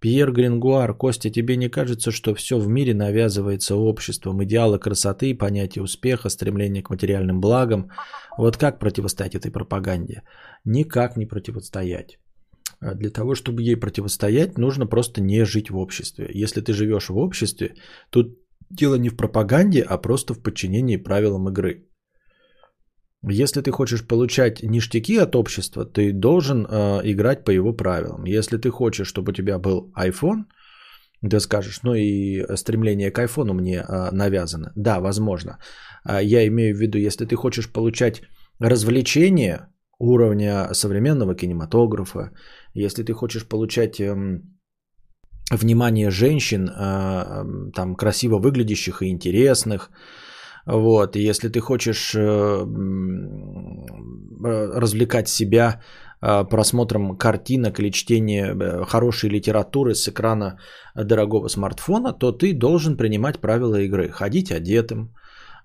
Пьер 0.00 0.32
Грингуар, 0.32 0.94
Костя, 0.94 1.30
тебе 1.30 1.56
не 1.56 1.70
кажется, 1.70 2.10
что 2.10 2.34
все 2.34 2.58
в 2.58 2.68
мире 2.68 2.94
навязывается 2.94 3.76
обществом? 3.76 4.44
Идеалы 4.44 4.78
красоты, 4.78 5.34
понятие 5.34 5.82
успеха, 5.82 6.28
стремление 6.28 6.82
к 6.82 6.90
материальным 6.90 7.40
благам. 7.40 7.90
Вот 8.36 8.56
как 8.56 8.78
противостоять 8.78 9.34
этой 9.34 9.50
пропаганде? 9.50 10.22
Никак 10.64 11.16
не 11.16 11.26
противостоять. 11.26 12.18
А 12.80 12.94
для 12.94 13.10
того, 13.10 13.34
чтобы 13.34 13.62
ей 13.62 13.76
противостоять, 13.76 14.58
нужно 14.58 14.86
просто 14.86 15.22
не 15.22 15.44
жить 15.44 15.70
в 15.70 15.78
обществе. 15.78 16.28
Если 16.34 16.60
ты 16.60 16.74
живешь 16.74 17.08
в 17.08 17.16
обществе, 17.16 17.74
тут 18.10 18.38
дело 18.68 18.96
не 18.96 19.08
в 19.08 19.16
пропаганде, 19.16 19.80
а 19.82 19.96
просто 19.96 20.34
в 20.34 20.42
подчинении 20.42 20.96
правилам 20.96 21.48
игры. 21.48 21.88
Если 23.30 23.62
ты 23.62 23.70
хочешь 23.70 24.06
получать 24.06 24.62
ништяки 24.62 25.16
от 25.18 25.34
общества, 25.34 25.84
ты 25.84 26.12
должен 26.12 26.66
э, 26.66 27.00
играть 27.04 27.44
по 27.44 27.50
его 27.50 27.72
правилам. 27.72 28.24
Если 28.26 28.58
ты 28.58 28.70
хочешь, 28.70 29.08
чтобы 29.08 29.30
у 29.30 29.34
тебя 29.34 29.58
был 29.58 29.92
iPhone, 29.96 30.44
ты 31.30 31.40
скажешь, 31.40 31.80
ну 31.82 31.94
и 31.94 32.44
стремление 32.56 33.10
к 33.10 33.18
айфону 33.18 33.54
мне 33.54 33.76
э, 33.76 34.10
навязано. 34.12 34.72
Да, 34.76 35.00
возможно. 35.00 35.58
Э, 36.08 36.20
я 36.22 36.46
имею 36.46 36.76
в 36.76 36.80
виду, 36.80 36.98
если 36.98 37.24
ты 37.24 37.36
хочешь 37.36 37.72
получать 37.72 38.22
развлечение 38.58 39.68
уровня 39.98 40.68
современного 40.72 41.34
кинематографа, 41.34 42.30
если 42.74 43.04
ты 43.04 43.12
хочешь 43.12 43.48
получать 43.48 44.00
э, 44.00 44.14
внимание 45.50 46.10
женщин, 46.10 46.68
э, 46.68 47.72
там 47.74 47.96
красиво 47.96 48.38
выглядящих 48.38 49.02
и 49.02 49.10
интересных, 49.10 49.90
вот, 50.66 51.16
и 51.16 51.20
если 51.20 51.48
ты 51.48 51.60
хочешь 51.60 52.14
э, 52.14 52.64
э, 54.44 54.80
развлекать 54.80 55.28
себя 55.28 55.82
э, 56.22 56.44
просмотром 56.44 57.18
картинок 57.18 57.80
или 57.80 57.90
чтением 57.90 58.84
хорошей 58.86 59.30
литературы 59.30 59.94
с 59.94 60.08
экрана 60.08 60.58
дорогого 60.94 61.48
смартфона, 61.48 62.12
то 62.12 62.32
ты 62.32 62.54
должен 62.54 62.96
принимать 62.96 63.40
правила 63.40 63.80
игры. 63.80 64.08
Ходить 64.08 64.52
одетым, 64.52 65.14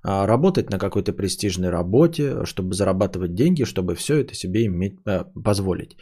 работать 0.04 0.70
на 0.70 0.80
какой-то 0.80 1.14
престижной 1.14 1.70
работе, 1.70 2.46
чтобы 2.46 2.74
зарабатывать 2.74 3.36
деньги, 3.36 3.66
чтобы 3.66 3.96
все 3.96 4.22
это 4.22 4.34
себе 4.34 4.66
иметь, 4.66 5.00
позволить. 5.44 5.98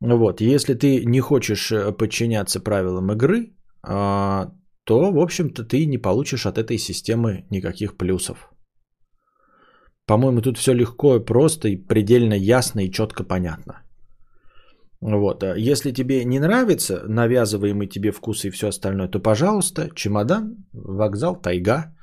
Вот. 0.00 0.40
Если 0.40 0.74
ты 0.74 1.04
не 1.04 1.20
хочешь 1.20 1.72
подчиняться 1.98 2.60
правилам 2.60 3.12
игры, 3.12 3.52
то, 4.84 5.12
в 5.12 5.18
общем-то, 5.18 5.64
ты 5.64 5.86
не 5.86 5.98
получишь 5.98 6.46
от 6.46 6.58
этой 6.58 6.78
системы 6.78 7.44
никаких 7.50 7.96
плюсов. 7.96 8.48
По-моему, 10.06 10.40
тут 10.40 10.58
все 10.58 10.74
легко 10.74 11.16
и 11.16 11.24
просто, 11.24 11.68
и 11.68 11.76
предельно 11.76 12.34
ясно 12.34 12.80
и 12.80 12.90
четко 12.90 13.24
понятно. 13.24 13.82
Вот. 15.00 15.42
А 15.42 15.56
если 15.56 15.92
тебе 15.92 16.24
не 16.24 16.38
нравится 16.38 17.02
навязываемый 17.08 17.88
тебе 17.88 18.12
вкус 18.12 18.44
и 18.44 18.50
все 18.50 18.68
остальное, 18.68 19.08
то, 19.08 19.20
пожалуйста, 19.20 19.88
чемодан, 19.94 20.56
вокзал, 20.72 21.40
тайга. 21.40 21.94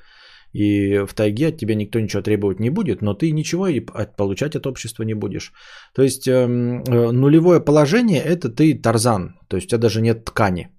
И 0.51 1.05
в 1.05 1.13
тайге 1.13 1.47
от 1.47 1.57
тебя 1.57 1.75
никто 1.75 1.99
ничего 1.99 2.23
требовать 2.23 2.59
не 2.59 2.71
будет, 2.71 3.01
но 3.01 3.13
ты 3.13 3.31
ничего 3.31 3.67
и 3.67 3.81
получать 4.17 4.55
от 4.55 4.65
общества 4.65 5.03
не 5.03 5.13
будешь. 5.13 5.53
То 5.93 6.01
есть 6.01 6.27
эм, 6.27 6.81
э, 6.83 7.11
нулевое 7.11 7.59
положение 7.59 8.19
это 8.19 8.49
ты 8.49 8.73
тарзан, 8.73 9.35
то 9.47 9.57
есть 9.57 9.67
у 9.67 9.69
тебя 9.69 9.77
даже 9.77 10.01
нет 10.01 10.25
ткани. 10.25 10.69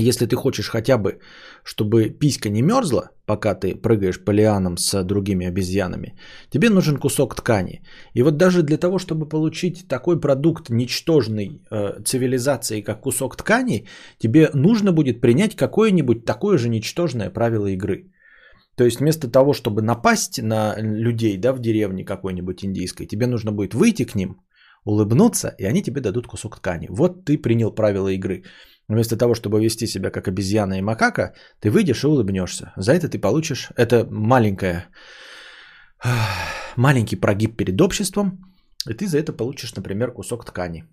Если 0.00 0.26
ты 0.26 0.36
хочешь 0.36 0.70
хотя 0.70 0.98
бы, 0.98 1.18
чтобы 1.64 2.10
писька 2.10 2.48
не 2.48 2.62
мерзла, 2.62 3.10
пока 3.26 3.54
ты 3.54 3.74
прыгаешь 3.74 4.24
по 4.24 4.30
лианам 4.32 4.76
с 4.78 5.04
другими 5.04 5.46
обезьянами, 5.46 6.14
тебе 6.50 6.70
нужен 6.70 6.96
кусок 6.96 7.34
ткани. 7.34 7.82
И 8.14 8.22
вот 8.22 8.36
даже 8.36 8.62
для 8.62 8.78
того, 8.78 8.98
чтобы 8.98 9.28
получить 9.28 9.88
такой 9.88 10.20
продукт 10.20 10.70
ничтожной 10.70 11.60
э, 11.70 12.02
цивилизации, 12.04 12.82
как 12.82 13.00
кусок 13.00 13.36
ткани, 13.36 13.86
тебе 14.18 14.50
нужно 14.54 14.92
будет 14.92 15.20
принять 15.20 15.54
какое-нибудь 15.54 16.24
такое 16.24 16.58
же 16.58 16.68
ничтожное 16.68 17.30
правило 17.30 17.66
игры. 17.66 18.10
То 18.76 18.84
есть 18.84 19.00
вместо 19.00 19.30
того, 19.30 19.52
чтобы 19.52 19.82
напасть 19.82 20.42
на 20.42 20.74
людей 20.78 21.36
да, 21.36 21.52
в 21.52 21.60
деревне 21.60 22.04
какой-нибудь 22.04 22.64
индийской, 22.64 23.06
тебе 23.06 23.26
нужно 23.26 23.52
будет 23.52 23.74
выйти 23.74 24.04
к 24.04 24.14
ним, 24.14 24.36
улыбнуться, 24.84 25.54
и 25.58 25.64
они 25.64 25.82
тебе 25.82 26.00
дадут 26.00 26.26
кусок 26.26 26.56
ткани. 26.56 26.86
Вот 26.88 27.24
ты 27.24 27.36
принял 27.36 27.74
правила 27.74 28.08
игры. 28.08 28.44
Вместо 28.90 29.16
того, 29.16 29.34
чтобы 29.34 29.60
вести 29.60 29.86
себя 29.86 30.10
как 30.10 30.26
обезьяна 30.26 30.78
и 30.78 30.82
макака, 30.82 31.32
ты 31.60 31.70
выйдешь 31.70 32.02
и 32.02 32.08
улыбнешься. 32.08 32.72
За 32.76 32.92
это 32.92 33.08
ты 33.08 33.20
получишь, 33.20 33.68
это 33.76 34.04
маленькая, 34.10 34.88
маленький 36.76 37.16
прогиб 37.16 37.56
перед 37.56 37.80
обществом, 37.80 38.40
и 38.88 38.94
ты 38.94 39.06
за 39.06 39.18
это 39.18 39.32
получишь, 39.32 39.76
например, 39.76 40.12
кусок 40.12 40.44
ткани. 40.44 40.84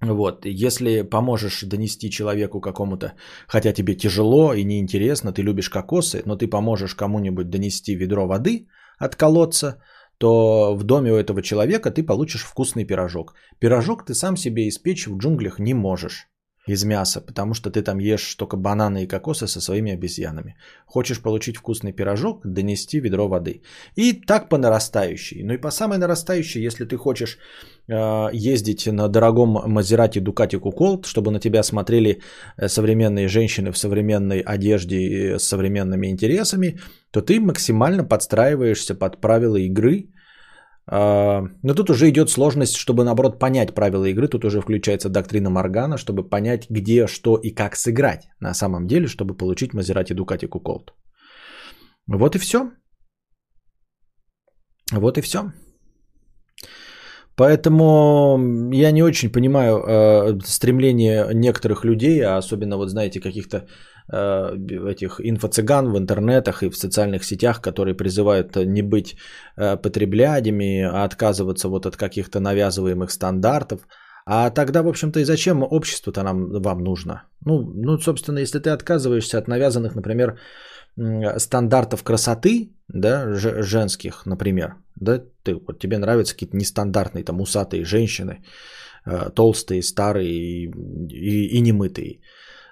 Вот, 0.00 0.46
если 0.46 1.02
поможешь 1.02 1.64
донести 1.64 2.10
человеку 2.10 2.60
какому-то, 2.60 3.14
хотя 3.48 3.72
тебе 3.72 3.96
тяжело 3.96 4.54
и 4.54 4.62
неинтересно, 4.62 5.32
ты 5.32 5.42
любишь 5.42 5.70
кокосы, 5.70 6.22
но 6.26 6.36
ты 6.36 6.46
поможешь 6.46 6.94
кому-нибудь 6.94 7.50
донести 7.50 7.96
ведро 7.96 8.28
воды 8.28 8.68
от 9.00 9.16
колодца, 9.16 9.82
то 10.18 10.76
в 10.76 10.84
доме 10.84 11.10
у 11.10 11.16
этого 11.16 11.42
человека 11.42 11.90
ты 11.90 12.06
получишь 12.06 12.44
вкусный 12.44 12.84
пирожок. 12.84 13.34
Пирожок 13.58 14.04
ты 14.04 14.14
сам 14.14 14.36
себе 14.36 14.68
испечь 14.68 15.08
в 15.08 15.18
джунглях 15.18 15.58
не 15.58 15.74
можешь. 15.74 16.28
Из 16.68 16.84
мяса, 16.84 17.20
потому 17.20 17.54
что 17.54 17.70
ты 17.70 17.82
там 17.82 17.98
ешь 17.98 18.34
только 18.34 18.56
бананы 18.56 19.02
и 19.02 19.06
кокосы 19.06 19.46
со 19.48 19.60
своими 19.60 19.92
обезьянами. 19.92 20.56
Хочешь 20.86 21.20
получить 21.20 21.56
вкусный 21.56 21.92
пирожок, 21.92 22.40
донести 22.44 23.00
ведро 23.00 23.28
воды. 23.28 23.62
И 23.96 24.12
так 24.12 24.48
по 24.48 24.58
нарастающей. 24.58 25.42
Ну 25.42 25.54
и 25.54 25.60
по 25.60 25.70
самой 25.70 25.98
нарастающей, 25.98 26.66
если 26.66 26.84
ты 26.84 26.96
хочешь 26.96 27.38
э, 27.88 28.28
ездить 28.32 28.86
на 28.86 29.08
дорогом 29.08 29.72
Мазерате 29.72 30.20
Дукати 30.20 30.58
Куколт, 30.58 31.06
чтобы 31.06 31.30
на 31.30 31.40
тебя 31.40 31.62
смотрели 31.62 32.20
э, 32.56 32.68
современные 32.68 33.28
женщины 33.28 33.72
в 33.72 33.78
современной 33.78 34.40
одежде 34.40 35.38
с 35.38 35.44
современными 35.44 36.08
интересами, 36.08 36.78
то 37.10 37.22
ты 37.22 37.40
максимально 37.40 38.04
подстраиваешься 38.04 38.94
под 38.94 39.20
правила 39.20 39.56
игры, 39.56 40.08
но 40.90 41.74
тут 41.74 41.90
уже 41.90 42.08
идет 42.08 42.30
сложность, 42.30 42.76
чтобы 42.76 43.04
наоборот 43.04 43.38
понять 43.38 43.74
правила 43.74 44.06
игры. 44.06 44.28
Тут 44.28 44.44
уже 44.44 44.60
включается 44.60 45.08
доктрина 45.08 45.50
Моргана, 45.50 45.98
чтобы 45.98 46.28
понять, 46.28 46.70
где, 46.70 47.06
что 47.06 47.36
и 47.36 47.50
как 47.54 47.76
сыграть 47.76 48.28
на 48.40 48.54
самом 48.54 48.86
деле, 48.86 49.06
чтобы 49.06 49.36
получить 49.36 49.74
Мазерати 49.74 50.14
Дукати 50.14 50.46
Куколт. 50.46 50.92
Вот 52.06 52.36
и 52.36 52.38
все. 52.38 52.70
Вот 54.92 55.18
и 55.18 55.20
все. 55.20 55.52
Поэтому 57.36 58.38
я 58.72 58.90
не 58.90 59.02
очень 59.02 59.30
понимаю 59.30 59.76
э, 59.76 60.40
стремление 60.44 61.28
некоторых 61.34 61.84
людей, 61.84 62.20
а 62.20 62.38
особенно 62.38 62.76
вот 62.76 62.88
знаете 62.88 63.20
каких-то 63.20 63.68
этих 64.10 65.20
инфо-цыган 65.20 65.92
в 65.92 65.98
интернетах 65.98 66.62
и 66.62 66.70
в 66.70 66.76
социальных 66.76 67.24
сетях, 67.24 67.60
которые 67.60 67.94
призывают 67.94 68.56
не 68.56 68.82
быть 68.82 69.16
э, 69.56 69.76
потреблядями, 69.76 70.82
а 70.82 71.04
отказываться 71.04 71.68
вот 71.68 71.86
от 71.86 71.96
каких-то 71.96 72.40
навязываемых 72.40 73.10
стандартов. 73.10 73.80
А 74.26 74.50
тогда, 74.50 74.82
в 74.82 74.88
общем-то, 74.88 75.20
и 75.20 75.24
зачем 75.24 75.62
обществу-то 75.62 76.22
нам, 76.22 76.62
вам 76.62 76.78
нужно? 76.78 77.22
Ну, 77.44 77.62
ну, 77.74 77.98
собственно, 77.98 78.38
если 78.40 78.58
ты 78.58 78.70
отказываешься 78.70 79.38
от 79.38 79.48
навязанных, 79.48 79.94
например, 79.94 80.38
стандартов 81.38 82.02
красоты, 82.02 82.72
да, 82.88 83.34
женских, 83.34 84.26
например, 84.26 84.74
да, 84.96 85.22
ты, 85.42 85.54
вот 85.54 85.78
тебе 85.78 85.98
нравятся 85.98 86.34
какие-то 86.34 86.56
нестандартные, 86.56 87.24
там, 87.24 87.40
усатые 87.40 87.84
женщины, 87.84 88.44
э, 89.06 89.30
толстые, 89.34 89.82
старые 89.82 90.30
и, 90.30 90.70
и, 91.10 91.56
и 91.56 91.60
немытые, 91.60 92.20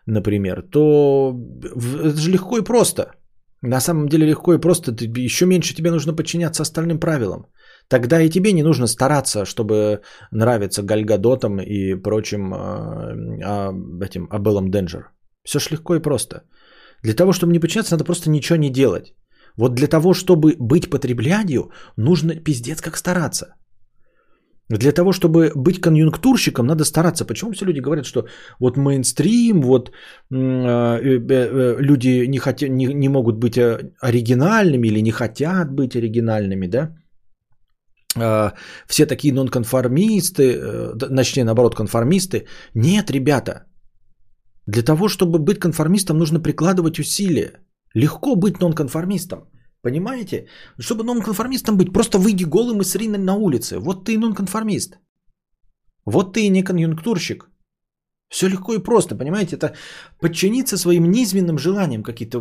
например, 0.06 0.62
то 0.62 1.34
это 2.04 2.16
же 2.16 2.30
легко 2.30 2.58
и 2.58 2.64
просто. 2.64 3.12
На 3.62 3.80
самом 3.80 4.08
деле 4.08 4.26
легко 4.26 4.54
и 4.54 4.60
просто. 4.60 4.92
Ты, 4.92 5.06
еще 5.24 5.46
меньше 5.46 5.74
тебе 5.74 5.90
нужно 5.90 6.16
подчиняться 6.16 6.62
остальным 6.62 7.00
правилам. 7.00 7.46
Тогда 7.88 8.20
и 8.20 8.30
тебе 8.30 8.52
не 8.52 8.62
нужно 8.62 8.86
стараться, 8.86 9.44
чтобы 9.44 10.00
нравиться 10.32 10.82
Гальгадотам 10.82 11.60
и 11.60 11.94
прочим 12.02 12.52
а, 12.54 13.72
этим 14.04 14.28
Абеллам 14.30 14.70
Денджер. 14.70 15.10
Все 15.44 15.58
ж 15.58 15.70
легко 15.70 15.94
и 15.94 16.02
просто. 16.02 16.42
Для 17.02 17.14
того, 17.14 17.32
чтобы 17.32 17.52
не 17.52 17.60
подчиняться, 17.60 17.94
надо 17.94 18.04
просто 18.04 18.30
ничего 18.30 18.56
не 18.56 18.70
делать. 18.70 19.14
Вот 19.56 19.74
для 19.74 19.86
того, 19.86 20.14
чтобы 20.14 20.56
быть 20.58 20.90
потреблянию, 20.90 21.70
нужно 21.96 22.34
пиздец 22.34 22.80
как 22.80 22.96
стараться. 22.96 23.46
Для 24.68 24.92
того, 24.92 25.12
чтобы 25.12 25.52
быть 25.54 25.80
конъюнктурщиком, 25.80 26.66
надо 26.66 26.84
стараться. 26.84 27.24
Почему 27.24 27.52
все 27.52 27.66
люди 27.66 27.80
говорят, 27.80 28.06
что 28.06 28.26
вот 28.60 28.76
мейнстрим, 28.76 29.62
вот 29.62 29.90
э, 29.90 30.36
э, 30.36 31.20
э, 31.28 31.76
люди 31.78 32.26
не, 32.26 32.38
хотят, 32.38 32.70
не, 32.70 32.86
не 32.86 33.08
могут 33.08 33.36
быть 33.36 33.58
оригинальными 33.58 34.88
или 34.88 35.02
не 35.02 35.12
хотят 35.12 35.72
быть 35.72 35.94
оригинальными, 35.94 36.66
да? 36.66 36.94
Все 38.88 39.06
такие 39.06 39.34
нонконформисты, 39.34 40.58
начни 41.10 41.44
наоборот 41.44 41.74
конформисты. 41.74 42.46
Нет, 42.74 43.10
ребята, 43.10 43.66
для 44.66 44.82
того, 44.82 45.08
чтобы 45.08 45.38
быть 45.38 45.60
конформистом, 45.60 46.16
нужно 46.16 46.40
прикладывать 46.40 46.98
усилия. 46.98 47.60
Легко 47.94 48.34
быть 48.34 48.58
нонконформистом. 48.58 49.50
Понимаете? 49.86 50.46
Чтобы 50.80 51.04
нонконформистом 51.04 51.76
быть, 51.76 51.92
просто 51.92 52.18
выйди 52.18 52.44
голым 52.44 52.80
и 52.80 52.84
сри 52.84 53.08
на 53.08 53.34
улице. 53.36 53.78
Вот 53.78 54.04
ты 54.04 54.14
и 54.14 54.18
нонконформист. 54.18 54.98
Вот 56.04 56.34
ты 56.34 56.40
и 56.40 56.50
не 56.50 56.64
конъюнктурщик. 56.64 57.48
Все 58.28 58.48
легко 58.48 58.72
и 58.72 58.82
просто, 58.82 59.14
понимаете? 59.14 59.54
Это 59.54 59.74
подчиниться 60.20 60.76
своим 60.76 61.10
низменным 61.10 61.58
желаниям 61.58 62.02
какие-то. 62.02 62.40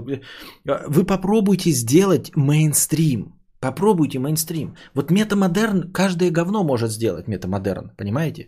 Вы 0.88 1.06
попробуйте 1.06 1.72
сделать 1.72 2.32
мейнстрим. 2.36 3.36
Попробуйте 3.60 4.18
мейнстрим. 4.18 4.76
Вот 4.96 5.12
метамодерн, 5.12 5.92
каждое 5.94 6.32
говно 6.32 6.64
может 6.64 6.90
сделать 6.90 7.28
метамодерн, 7.28 7.92
понимаете? 7.98 8.48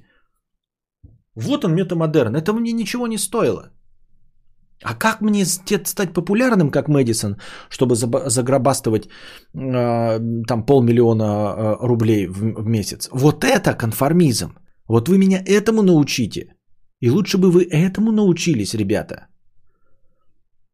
Вот 1.36 1.65
он 1.65 1.76
метамодерн. 1.76 2.36
Это 2.36 2.52
мне 2.52 2.74
ничего 2.74 3.06
не 3.07 3.19
стоило. 3.19 3.69
А 4.84 4.94
как 4.94 5.22
мне 5.22 5.45
стать 5.45 6.14
популярным, 6.14 6.70
как 6.70 6.88
Мэдисон, 6.88 7.38
чтобы 7.70 7.95
заграбастывать 7.95 9.06
э, 9.06 10.20
там 10.48 10.66
полмиллиона 10.66 11.24
э, 11.24 11.88
рублей 11.88 12.28
в, 12.28 12.62
в 12.62 12.68
месяц? 12.68 13.10
Вот 13.12 13.44
это 13.44 13.74
конформизм. 13.74 14.49
Вот 14.88 15.10
вы 15.10 15.18
меня 15.18 15.41
этому 15.45 15.82
научите. 15.82 16.54
И 17.02 17.10
лучше 17.10 17.38
бы 17.38 17.52
вы 17.52 17.64
этому 17.64 18.12
научились, 18.12 18.76
ребята. 18.76 19.28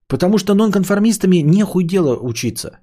Потому 0.07 0.37
что 0.37 0.53
нонконформистами 0.53 1.37
нехуй 1.43 1.83
дело 1.85 2.17
учиться. 2.21 2.79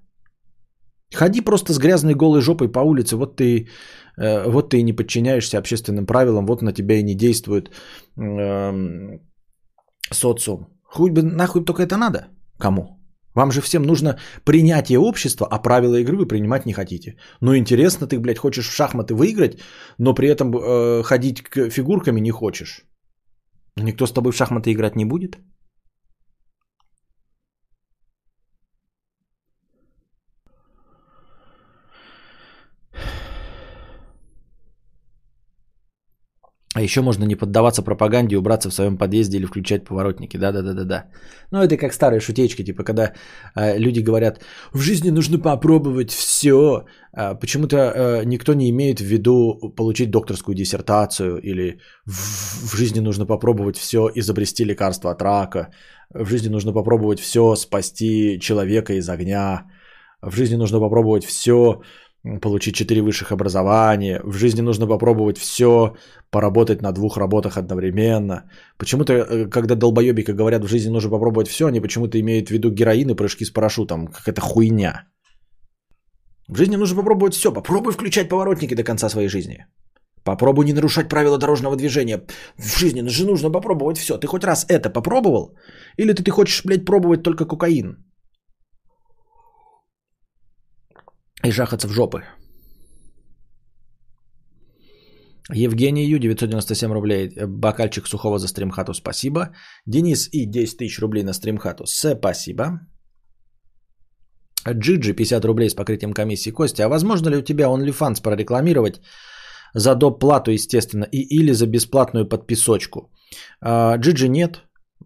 Ходи 1.14 1.40
просто 1.40 1.72
с 1.72 1.78
грязной 1.78 2.14
голой 2.14 2.40
жопой 2.40 2.72
по 2.72 2.80
улице, 2.80 3.16
вот 3.16 3.36
ты, 3.36 3.68
э, 4.16 4.50
вот 4.50 4.70
ты 4.70 4.78
и 4.78 4.82
не 4.82 4.92
подчиняешься 4.92 5.58
общественным 5.58 6.06
правилам, 6.06 6.46
вот 6.46 6.62
на 6.62 6.72
тебя 6.72 6.94
и 6.94 7.02
не 7.02 7.14
действует 7.14 7.70
э, 8.16 9.18
социум. 10.12 10.66
Хуй 10.90 11.10
бы 11.10 11.22
нахуй 11.22 11.64
только 11.64 11.82
это 11.82 11.96
надо? 11.96 12.28
Кому? 12.58 13.00
Вам 13.34 13.52
же 13.52 13.60
всем 13.60 13.82
нужно 13.82 14.18
принятие 14.44 14.98
общества, 14.98 15.46
а 15.50 15.62
правила 15.62 16.00
игры 16.00 16.16
вы 16.16 16.26
принимать 16.26 16.66
не 16.66 16.72
хотите. 16.72 17.16
Ну 17.40 17.56
интересно, 17.56 18.06
ты, 18.06 18.18
блядь, 18.18 18.38
хочешь 18.38 18.68
в 18.68 18.74
шахматы 18.74 19.14
выиграть, 19.14 19.60
но 19.98 20.14
при 20.14 20.28
этом 20.28 20.52
э, 20.52 21.02
ходить 21.04 21.42
к 21.42 21.70
фигурками 21.70 22.20
не 22.20 22.32
хочешь. 22.32 22.84
Никто 23.76 24.06
с 24.06 24.12
тобой 24.12 24.32
в 24.32 24.36
шахматы 24.36 24.72
играть 24.72 24.96
не 24.96 25.04
будет? 25.04 25.38
А 36.74 36.82
еще 36.82 37.00
можно 37.00 37.24
не 37.24 37.34
поддаваться 37.34 37.82
пропаганде, 37.82 38.36
убраться 38.36 38.70
в 38.70 38.74
своем 38.74 38.96
подъезде 38.96 39.38
или 39.38 39.46
включать 39.46 39.84
поворотники. 39.84 40.36
Да-да-да-да-да. 40.36 41.06
Ну, 41.50 41.58
это 41.58 41.76
как 41.76 41.92
старые 41.92 42.20
шутечки, 42.20 42.62
типа, 42.62 42.84
когда 42.84 43.12
э, 43.56 43.76
люди 43.76 43.98
говорят, 43.98 44.40
в 44.72 44.78
жизни 44.78 45.10
нужно 45.10 45.38
попробовать 45.38 46.12
все. 46.12 46.84
А 47.12 47.34
почему-то 47.34 47.76
э, 47.76 48.24
никто 48.24 48.54
не 48.54 48.70
имеет 48.70 49.00
в 49.00 49.04
виду 49.04 49.74
получить 49.76 50.10
докторскую 50.10 50.54
диссертацию 50.54 51.40
или 51.42 51.80
в, 52.06 52.68
в 52.68 52.76
жизни 52.76 53.00
нужно 53.00 53.26
попробовать 53.26 53.76
все, 53.76 54.08
изобрести 54.14 54.64
лекарство 54.64 55.10
от 55.10 55.22
рака. 55.22 55.70
В 56.14 56.26
жизни 56.26 56.48
нужно 56.50 56.72
попробовать 56.72 57.18
все, 57.18 57.56
спасти 57.56 58.38
человека 58.40 58.92
из 58.92 59.08
огня. 59.08 59.66
В 60.22 60.36
жизни 60.36 60.56
нужно 60.56 60.78
попробовать 60.78 61.24
все, 61.24 61.80
получить 62.40 62.74
4 62.74 63.00
высших 63.02 63.32
образования. 63.32 64.20
В 64.24 64.32
жизни 64.32 64.62
нужно 64.62 64.86
попробовать 64.86 65.38
все, 65.38 65.94
поработать 66.30 66.82
на 66.82 66.92
двух 66.92 67.16
работах 67.16 67.56
одновременно. 67.56 68.50
Почему-то, 68.78 69.12
э, 69.12 69.50
когда 69.50 69.74
долбоебика 69.74 70.32
говорят, 70.32 70.64
в 70.64 70.68
жизни 70.68 70.90
нужно 70.90 71.10
попробовать 71.10 71.48
все, 71.48 71.66
они 71.66 71.80
почему-то 71.80 72.18
имеют 72.18 72.48
в 72.48 72.50
виду 72.50 72.70
героин 72.70 73.10
и 73.10 73.14
прыжки 73.14 73.44
с 73.44 73.50
парашютом. 73.50 74.06
Какая-то 74.06 74.40
хуйня. 74.40 75.06
В 76.48 76.56
жизни 76.56 76.76
нужно 76.76 76.96
попробовать 76.96 77.34
все. 77.34 77.52
Попробуй 77.52 77.92
включать 77.92 78.28
поворотники 78.28 78.74
до 78.74 78.84
конца 78.84 79.08
своей 79.08 79.28
жизни. 79.28 79.66
Попробуй 80.24 80.66
не 80.66 80.72
нарушать 80.72 81.08
правила 81.08 81.38
дорожного 81.38 81.76
движения. 81.76 82.22
В 82.58 82.78
жизни 82.78 83.08
же 83.08 83.24
нужно 83.24 83.50
попробовать 83.50 83.98
все. 83.98 84.18
Ты 84.18 84.26
хоть 84.26 84.44
раз 84.44 84.66
это 84.68 84.90
попробовал? 84.90 85.56
Или 85.96 86.12
ты, 86.12 86.22
ты 86.22 86.30
хочешь, 86.30 86.64
блядь, 86.64 86.84
пробовать 86.84 87.22
только 87.22 87.46
кокаин? 87.46 88.09
И 91.44 91.50
жахаться 91.50 91.88
в 91.88 91.92
жопы. 91.92 92.22
Евгений 95.52 96.04
Ю, 96.04 96.18
997 96.18 96.92
рублей. 96.92 97.30
Бокальчик 97.46 98.06
сухого 98.06 98.38
за 98.38 98.48
стримхату, 98.48 98.94
спасибо. 98.94 99.54
Денис 99.86 100.28
И, 100.32 100.46
10 100.46 100.78
тысяч 100.78 101.00
рублей 101.00 101.22
на 101.22 101.32
стримхату, 101.32 101.86
спасибо. 101.86 102.80
Джиджи, 104.68 105.14
50 105.14 105.44
рублей 105.44 105.70
с 105.70 105.74
покрытием 105.74 106.12
комиссии. 106.12 106.50
Костя, 106.50 106.84
а 106.84 106.88
возможно 106.88 107.30
ли 107.30 107.36
у 107.36 107.42
тебя 107.42 107.64
OnlyFans 107.64 108.22
прорекламировать 108.22 109.00
за 109.74 109.94
доп. 109.94 110.20
плату, 110.20 110.50
естественно, 110.50 111.04
и 111.04 111.18
или 111.18 111.52
за 111.52 111.66
бесплатную 111.66 112.28
подписочку? 112.28 113.10
А, 113.60 113.96
Джиджи 113.96 114.28
нет. 114.28 114.62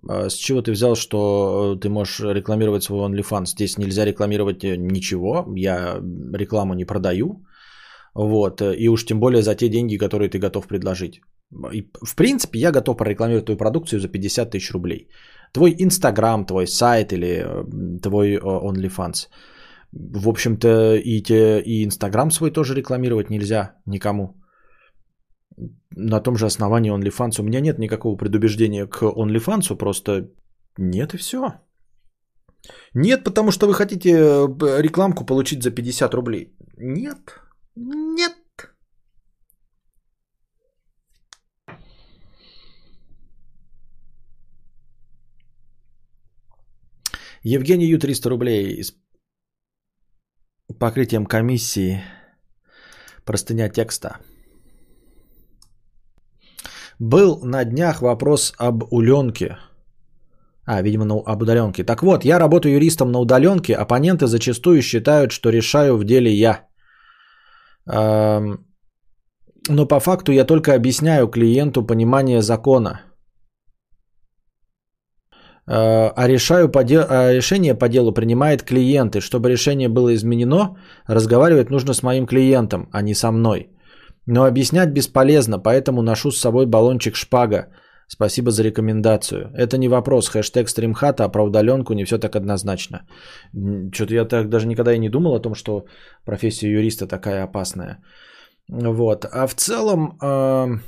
А, 0.08 0.28
с 0.28 0.34
чего 0.34 0.62
ты 0.62 0.72
взял, 0.72 0.96
что 0.96 1.76
ты 1.80 1.88
можешь 1.88 2.20
рекламировать 2.20 2.82
свой 2.82 3.08
OnlyFans? 3.08 3.46
Здесь 3.46 3.78
нельзя 3.78 4.04
рекламировать 4.04 4.64
э, 4.64 4.76
ничего. 4.76 5.44
Я 5.56 6.00
рекламу 6.34 6.74
не 6.74 6.84
продаю. 6.84 7.44
Вот. 8.14 8.62
И 8.62 8.88
уж 8.88 9.04
тем 9.04 9.20
более 9.20 9.42
за 9.42 9.54
те 9.54 9.68
деньги, 9.68 9.98
которые 9.98 10.28
ты 10.28 10.38
готов 10.38 10.66
предложить. 10.66 11.20
В 11.50 12.16
принципе, 12.16 12.58
я 12.58 12.72
готов 12.72 12.96
прорекламировать 12.96 13.44
твою 13.44 13.58
продукцию 13.58 14.00
за 14.00 14.08
50 14.08 14.50
тысяч 14.50 14.72
рублей. 14.72 15.08
Твой 15.52 15.74
Инстаграм, 15.78 16.46
твой 16.46 16.66
сайт 16.66 17.12
или 17.12 17.44
э, 17.44 18.00
твой 18.02 18.34
э, 18.34 18.40
OnlyFans. 18.40 19.28
В 19.92 20.28
общем-то, 20.28 20.96
и, 20.96 21.22
те, 21.22 21.60
и 21.60 21.84
Инстаграм 21.84 22.30
свой 22.30 22.50
тоже 22.50 22.74
рекламировать 22.74 23.30
нельзя 23.30 23.74
никому. 23.86 24.34
На 25.96 26.20
том 26.20 26.36
же 26.36 26.46
основании 26.46 26.92
OnlyFans. 26.92 27.40
У 27.40 27.44
меня 27.44 27.60
нет 27.60 27.78
никакого 27.78 28.16
предубеждения 28.16 28.86
к 28.86 29.02
OnlyFans, 29.02 29.76
просто 29.76 30.30
нет 30.78 31.14
и 31.14 31.16
все. 31.16 31.54
Нет, 32.94 33.24
потому 33.24 33.50
что 33.50 33.66
вы 33.66 33.74
хотите 33.74 34.10
э, 34.10 34.82
рекламку 34.82 35.24
получить 35.24 35.62
за 35.62 35.70
50 35.70 36.14
рублей. 36.14 36.56
Нет. 36.76 37.40
Нет. 37.76 38.32
Евгений 47.42 47.86
Ю 47.86 47.98
300 47.98 48.30
рублей 48.30 48.82
с 48.82 48.94
покрытием 50.78 51.26
комиссии. 51.26 52.02
Простыня 53.24 53.68
текста. 53.68 54.18
Был 56.98 57.40
на 57.42 57.64
днях 57.64 58.02
вопрос 58.02 58.52
об 58.58 58.84
уленке. 58.92 59.58
А, 60.66 60.82
видимо, 60.82 61.04
на, 61.04 61.14
об 61.14 61.42
удаленке. 61.42 61.84
Так 61.84 62.02
вот, 62.02 62.24
я 62.24 62.38
работаю 62.38 62.74
юристом 62.74 63.12
на 63.12 63.18
удаленке. 63.18 63.74
Оппоненты 63.74 64.26
зачастую 64.26 64.82
считают, 64.82 65.32
что 65.32 65.50
решаю 65.50 65.96
в 65.96 66.04
деле 66.04 66.32
я. 66.32 66.66
Эм, 67.86 68.66
но 69.68 69.86
по 69.86 70.00
факту 70.00 70.32
я 70.32 70.44
только 70.44 70.74
объясняю 70.74 71.28
клиенту 71.28 71.86
понимание 71.86 72.40
закона– 72.42 73.00
Э, 75.66 76.12
а, 76.14 76.28
решаю 76.28 76.68
по 76.68 76.84
дел... 76.84 77.06
а 77.08 77.32
решение 77.32 77.74
по 77.74 77.88
делу 77.88 78.12
принимает 78.12 78.62
клиент. 78.62 79.16
И 79.16 79.20
чтобы 79.20 79.50
решение 79.50 79.88
было 79.88 80.14
изменено, 80.14 80.76
разговаривать 81.06 81.70
нужно 81.70 81.94
с 81.94 82.02
моим 82.02 82.26
клиентом, 82.26 82.88
а 82.92 83.02
не 83.02 83.14
со 83.14 83.30
мной. 83.32 83.70
Но 84.26 84.44
объяснять 84.44 84.92
бесполезно, 84.92 85.58
поэтому 85.58 86.02
ношу 86.02 86.30
с 86.30 86.40
собой 86.40 86.66
баллончик 86.66 87.16
шпага. 87.16 87.68
Спасибо 88.08 88.50
за 88.50 88.62
рекомендацию. 88.62 89.50
Это 89.54 89.78
не 89.78 89.88
вопрос. 89.88 90.28
Хэштег 90.28 90.68
стримхата, 90.68 91.24
а 91.24 91.28
про 91.28 91.44
удаленку 91.44 91.94
не 91.94 92.04
все 92.04 92.18
так 92.18 92.36
однозначно. 92.36 93.06
Что-то 93.92 94.14
я 94.14 94.24
так 94.24 94.48
даже 94.48 94.66
никогда 94.66 94.94
и 94.94 94.98
не 94.98 95.08
думал 95.08 95.34
о 95.34 95.40
том, 95.40 95.54
что 95.54 95.86
профессия 96.24 96.70
юриста 96.70 97.06
такая 97.06 97.44
опасная. 97.44 98.02
Вот. 98.68 99.24
А 99.24 99.46
в 99.46 99.54
целом... 99.54 100.18
Э 100.22 100.78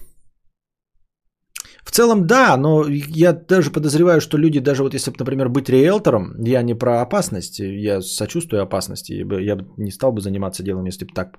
в 1.87 1.93
целом, 1.93 2.27
да, 2.27 2.57
но 2.57 2.85
я 2.89 3.33
даже 3.33 3.71
подозреваю, 3.71 4.21
что 4.21 4.39
люди, 4.39 4.59
даже 4.59 4.83
вот 4.83 4.95
если, 4.95 5.13
например, 5.19 5.49
быть 5.49 5.69
риэлтором, 5.69 6.35
я 6.45 6.63
не 6.63 6.75
про 6.75 7.01
опасность, 7.01 7.61
я 7.61 8.03
сочувствую 8.03 8.63
опасности, 8.63 9.13
я 9.13 9.57
бы 9.57 9.67
не 9.77 9.93
стал 9.93 10.13
бы 10.13 10.21
заниматься 10.21 10.65
делом, 10.65 10.87
если 10.87 11.05
бы 11.05 11.15
так 11.15 11.39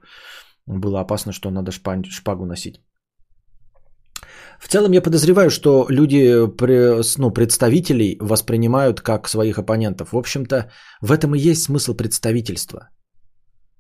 было 0.68 1.00
опасно, 1.02 1.32
что 1.32 1.50
надо 1.50 1.72
шпагу 1.72 2.46
носить. 2.46 2.82
В 4.60 4.68
целом 4.68 4.92
я 4.92 5.02
подозреваю, 5.02 5.50
что 5.50 5.86
люди, 5.90 6.48
ну, 7.18 7.32
представителей 7.32 8.18
воспринимают 8.20 9.02
как 9.02 9.30
своих 9.30 9.60
оппонентов. 9.60 10.12
В 10.12 10.18
общем-то, 10.18 10.72
в 11.02 11.12
этом 11.12 11.36
и 11.36 11.52
есть 11.52 11.64
смысл 11.64 11.94
представительства. 11.96 12.90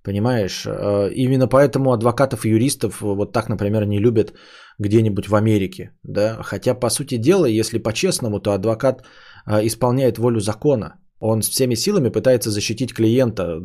Понимаешь? 0.03 0.65
Э, 0.65 1.09
именно 1.15 1.47
поэтому 1.47 1.91
адвокатов 1.91 2.45
и 2.45 2.49
юристов 2.49 3.01
вот 3.01 3.33
так, 3.33 3.49
например, 3.49 3.85
не 3.85 3.99
любят 3.99 4.33
где-нибудь 4.79 5.27
в 5.27 5.35
Америке. 5.35 5.91
Да? 6.03 6.37
Хотя, 6.43 6.75
по 6.75 6.89
сути 6.89 7.17
дела, 7.17 7.45
если 7.45 7.79
по-честному, 7.79 8.39
то 8.39 8.51
адвокат 8.51 9.03
э, 9.47 9.65
исполняет 9.65 10.17
волю 10.17 10.39
закона. 10.39 10.99
Он 11.19 11.41
всеми 11.41 11.75
силами 11.75 12.09
пытается 12.09 12.51
защитить 12.51 12.93
клиента. 12.93 13.59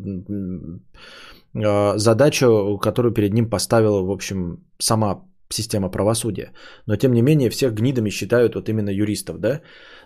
Э, 1.55 1.99
задачу, 1.99 2.79
которую 2.83 3.12
перед 3.12 3.33
ним 3.33 3.51
поставила, 3.51 4.03
в 4.03 4.11
общем, 4.11 4.59
сама 4.79 5.23
система 5.51 5.91
правосудия. 5.91 6.53
Но, 6.87 6.97
тем 6.97 7.12
не 7.12 7.23
менее, 7.23 7.51
всех 7.51 7.74
гнидами 7.74 8.11
считают 8.11 8.55
вот 8.55 8.69
именно 8.69 8.91
юристов. 8.91 9.39
Да? 9.39 9.61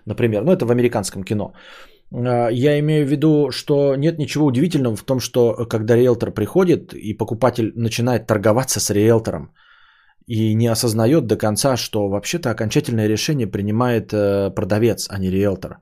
Например, 0.05 0.43
ну 0.45 0.53
это 0.53 0.67
в 0.67 0.71
американском 0.71 1.23
кино. 1.23 1.53
А, 2.13 2.49
я 2.51 2.79
имею 2.79 3.07
в 3.07 3.11
виду, 3.11 3.51
что 3.51 3.97
нет 3.97 4.19
ничего 4.19 4.47
удивительного 4.47 4.97
в 4.97 5.05
том, 5.05 5.21
что 5.21 5.67
когда 5.69 5.97
риэлтор 5.97 6.33
приходит 6.33 6.95
и 6.95 7.15
покупатель 7.15 7.73
начинает 7.77 8.27
торговаться 8.27 8.81
с 8.81 8.91
риэлтором 8.91 9.53
и 10.27 10.55
не 10.55 10.67
осознает 10.67 11.27
до 11.27 11.37
конца, 11.37 11.77
что 11.77 12.09
вообще-то 12.09 12.51
окончательное 12.51 13.09
решение 13.09 13.47
принимает 13.47 14.13
э, 14.13 14.51
продавец, 14.51 15.07
а 15.09 15.19
не 15.19 15.31
риэлтор. 15.31 15.79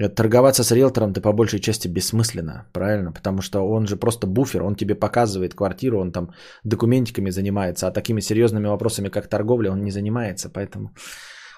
Э, 0.00 0.08
торговаться 0.08 0.64
с 0.64 0.72
риэлтором 0.72 1.12
ты 1.12 1.20
по 1.20 1.32
большей 1.32 1.60
части 1.60 1.88
бессмысленно, 1.88 2.66
правильно? 2.72 3.12
Потому 3.12 3.42
что 3.42 3.60
он 3.60 3.86
же 3.86 3.96
просто 3.96 4.26
буфер, 4.26 4.62
он 4.62 4.74
тебе 4.74 4.94
показывает 4.94 5.54
квартиру, 5.54 6.00
он 6.00 6.12
там 6.12 6.30
документиками 6.64 7.30
занимается, 7.30 7.86
а 7.86 7.92
такими 7.92 8.20
серьезными 8.20 8.68
вопросами, 8.68 9.10
как 9.10 9.28
торговля, 9.28 9.70
он 9.70 9.84
не 9.84 9.90
занимается. 9.90 10.50
Поэтому 10.50 10.94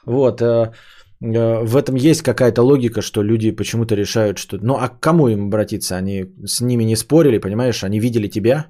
вот, 0.06 0.40
э, 0.40 0.72
Э, 1.22 1.64
в 1.64 1.76
этом 1.76 1.94
есть 1.96 2.22
какая-то 2.22 2.62
логика, 2.62 3.02
что 3.02 3.22
люди 3.22 3.50
почему-то 3.50 3.94
решают, 3.94 4.38
что... 4.38 4.58
Ну, 4.62 4.74
а 4.74 4.88
к 4.88 5.00
кому 5.00 5.28
им 5.28 5.46
обратиться? 5.46 5.96
Они 5.96 6.24
с 6.44 6.60
ними 6.60 6.84
не 6.84 6.96
спорили, 6.96 7.38
понимаешь? 7.38 7.84
Они 7.84 8.00
видели 8.00 8.28
тебя, 8.28 8.66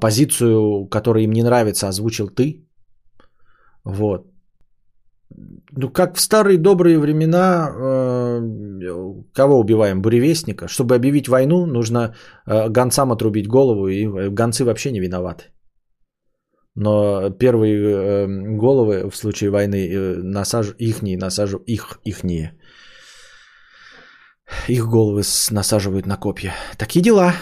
позицию, 0.00 0.86
которая 0.90 1.24
им 1.24 1.32
не 1.32 1.42
нравится, 1.42 1.88
озвучил 1.88 2.28
ты. 2.28 2.68
Вот. 3.84 4.31
Ну, 5.72 5.88
как 5.90 6.16
в 6.16 6.20
старые 6.20 6.58
добрые 6.58 6.98
времена, 6.98 7.68
э, 7.68 8.40
кого 9.34 9.58
убиваем? 9.58 10.02
Буревестника. 10.02 10.68
Чтобы 10.68 10.94
объявить 10.94 11.28
войну, 11.28 11.66
нужно 11.66 12.14
гонцам 12.46 13.12
отрубить 13.12 13.48
голову, 13.48 13.88
и 13.88 14.06
гонцы 14.30 14.64
вообще 14.64 14.92
не 14.92 15.00
виноваты. 15.00 15.44
Но 16.74 17.30
первые 17.30 17.74
э, 17.74 18.26
головы 18.56 19.10
в 19.10 19.16
случае 19.16 19.50
войны 19.50 19.88
э, 19.88 20.22
насаж... 20.22 20.74
ихние 20.78 21.18
насаживают 21.18 21.68
их 21.68 22.00
ихние. 22.04 22.58
Их 24.68 24.86
головы 24.86 25.22
насаживают 25.50 26.06
на 26.06 26.16
копья. 26.16 26.54
Такие 26.78 27.02
дела. 27.02 27.34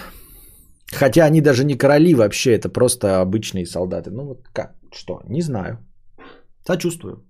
Хотя 0.93 1.27
они 1.27 1.41
даже 1.41 1.65
не 1.65 1.79
короли 1.79 2.15
вообще, 2.15 2.57
это 2.57 2.69
просто 2.69 3.21
обычные 3.21 3.67
солдаты. 3.67 4.11
Ну 4.11 4.25
вот 4.25 4.49
как, 4.53 4.75
что, 4.93 5.21
не 5.29 5.43
знаю. 5.43 5.79
Сочувствую. 6.67 7.25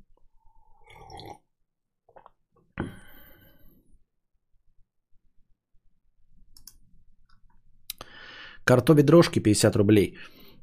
Картови 8.70 9.02
дрожки 9.02 9.40
50 9.40 9.76
рублей. 9.76 10.16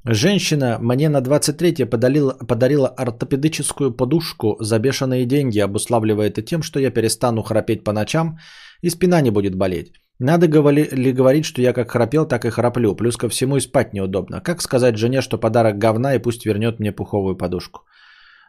Женщина 0.06 0.78
мне 0.80 1.08
на 1.08 1.20
23-е 1.20 1.86
подарила, 1.86 2.32
подарила 2.48 2.88
ортопедическую 2.88 3.96
подушку 3.96 4.56
за 4.60 4.78
бешеные 4.78 5.26
деньги, 5.26 5.58
обуславливая 5.58 6.30
это 6.30 6.40
тем, 6.42 6.62
что 6.62 6.80
я 6.80 6.90
перестану 6.90 7.42
храпеть 7.42 7.84
по 7.84 7.92
ночам 7.92 8.38
и 8.84 8.90
спина 8.90 9.20
не 9.20 9.30
будет 9.30 9.54
болеть. 9.54 9.92
Надо 10.20 10.46
ли 10.46 11.12
говорить, 11.12 11.44
что 11.44 11.60
я 11.60 11.72
как 11.72 11.90
храпел, 11.90 12.26
так 12.26 12.44
и 12.44 12.50
храплю. 12.50 12.96
Плюс 12.96 13.16
ко 13.16 13.28
всему 13.28 13.56
и 13.56 13.60
спать 13.60 13.92
неудобно. 13.92 14.40
Как 14.40 14.62
сказать 14.62 14.96
жене, 14.96 15.20
что 15.20 15.40
подарок 15.40 15.76
говна 15.76 16.14
и 16.14 16.22
пусть 16.22 16.46
вернет 16.46 16.80
мне 16.80 16.92
пуховую 16.92 17.36
подушку? 17.36 17.80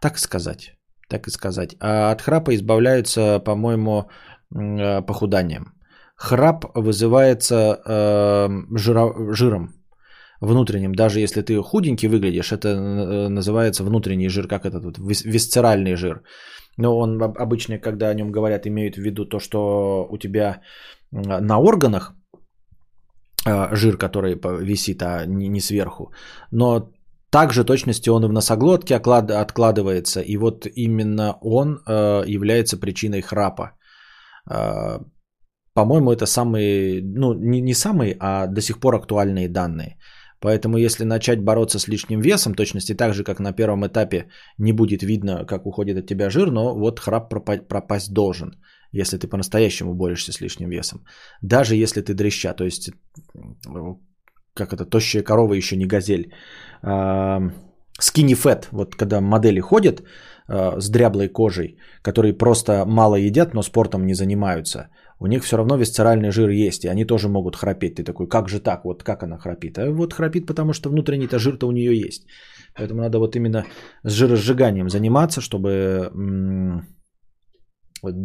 Так 0.02 0.20
сказать. 0.20 0.78
Так 1.10 1.28
и 1.28 1.32
сказать. 1.32 1.76
А 1.82 2.12
от 2.12 2.22
храпа 2.22 2.56
избавляются, 2.56 3.40
по-моему, 3.40 4.10
э, 4.56 5.02
похуданием. 5.02 5.79
Храп 6.20 6.66
вызывается 6.76 7.56
э, 7.56 8.50
жира, 8.78 9.34
жиром 9.34 9.70
внутренним, 10.42 10.94
даже 10.94 11.20
если 11.20 11.42
ты 11.42 11.62
худенький 11.62 12.10
выглядишь, 12.10 12.52
это 12.52 12.68
э, 12.68 13.30
называется 13.30 13.84
внутренний 13.84 14.30
жир, 14.30 14.48
как 14.48 14.66
этот 14.66 14.84
вот 14.84 14.98
висцеральный 14.98 15.96
жир. 15.96 16.22
Но 16.78 16.98
он 16.98 17.22
обычно, 17.22 17.80
когда 17.80 18.10
о 18.10 18.14
нем 18.14 18.32
говорят, 18.32 18.68
имеют 18.68 18.96
в 18.96 19.02
виду 19.02 19.26
то, 19.26 19.40
что 19.40 20.08
у 20.12 20.18
тебя 20.18 20.62
на 21.12 21.58
органах 21.58 22.14
э, 23.48 23.76
жир, 23.76 23.98
который 23.98 24.36
висит, 24.62 25.02
а 25.02 25.26
не 25.26 25.62
сверху. 25.62 26.12
Но 26.52 26.90
также 27.32 27.64
точности 27.64 28.10
он 28.10 28.26
и 28.26 28.28
в 28.28 28.34
носоглотке 28.34 28.96
откладывается, 28.96 30.20
и 30.20 30.38
вот 30.38 30.68
именно 30.76 31.38
он 31.42 31.80
э, 31.88 32.24
является 32.28 32.78
причиной 32.78 33.22
храпа. 33.22 33.72
По-моему, 35.74 36.12
это 36.12 36.26
самые, 36.26 37.02
ну 37.02 37.34
не, 37.34 37.62
не 37.62 37.74
самые, 37.74 38.16
а 38.20 38.48
до 38.48 38.62
сих 38.62 38.80
пор 38.80 38.96
актуальные 38.96 39.50
данные. 39.50 39.98
Поэтому 40.42 40.78
если 40.78 41.06
начать 41.06 41.44
бороться 41.44 41.80
с 41.80 41.88
лишним 41.88 42.22
весом, 42.22 42.54
точности 42.54 42.94
так 42.94 43.14
же, 43.14 43.24
как 43.24 43.40
на 43.40 43.52
первом 43.54 43.86
этапе 43.86 44.30
не 44.58 44.74
будет 44.74 45.04
видно, 45.04 45.46
как 45.46 45.66
уходит 45.66 45.98
от 45.98 46.08
тебя 46.08 46.30
жир, 46.30 46.52
но 46.52 46.76
вот 46.76 47.00
храп 47.00 47.30
пропасть 47.68 48.14
должен, 48.14 48.52
если 48.94 49.18
ты 49.18 49.28
по-настоящему 49.28 49.94
борешься 49.96 50.32
с 50.32 50.42
лишним 50.42 50.70
весом. 50.70 51.04
Даже 51.42 51.76
если 51.76 52.02
ты 52.02 52.14
дреща, 52.14 52.54
то 52.54 52.64
есть 52.64 52.92
как 54.54 54.74
это, 54.74 54.86
тощая 54.86 55.24
корова 55.24 55.54
еще 55.54 55.76
не 55.76 55.86
газель. 55.86 56.34
skinny 56.84 58.36
fat, 58.36 58.68
вот 58.72 58.96
когда 58.96 59.22
модели 59.22 59.60
ходят 59.60 60.02
э, 60.48 60.80
с 60.80 60.90
дряблой 60.90 61.28
кожей, 61.28 61.78
которые 62.02 62.34
просто 62.34 62.86
мало 62.86 63.16
едят, 63.16 63.54
но 63.54 63.64
спортом 63.64 64.06
не 64.06 64.14
занимаются, 64.14 64.90
у 65.22 65.28
них 65.28 65.44
все 65.44 65.58
равно 65.58 65.78
висцеральный 65.78 66.32
жир 66.32 66.50
есть, 66.50 66.86
и 66.86 66.88
они 66.88 67.06
тоже 67.06 67.28
могут 67.28 67.56
храпеть. 67.56 67.96
Ты 67.96 68.04
такой, 68.04 68.28
как 68.28 68.50
же 68.50 68.60
так, 68.60 68.86
вот 68.86 69.04
как 69.04 69.24
она 69.24 69.38
храпит? 69.38 69.78
А 69.78 69.92
вот 69.92 70.14
храпит, 70.14 70.48
потому 70.48 70.74
что 70.74 70.90
внутренний-то 70.90 71.40
жир-то 71.40 71.68
у 71.68 71.72
нее 71.72 72.00
есть. 72.00 72.28
Поэтому 72.76 73.02
надо 73.02 73.20
вот 73.20 73.36
именно 73.36 73.66
с 74.04 74.12
жиросжиганием 74.12 74.90
заниматься, 74.90 75.42
чтобы 75.42 76.10
вот 78.02 78.16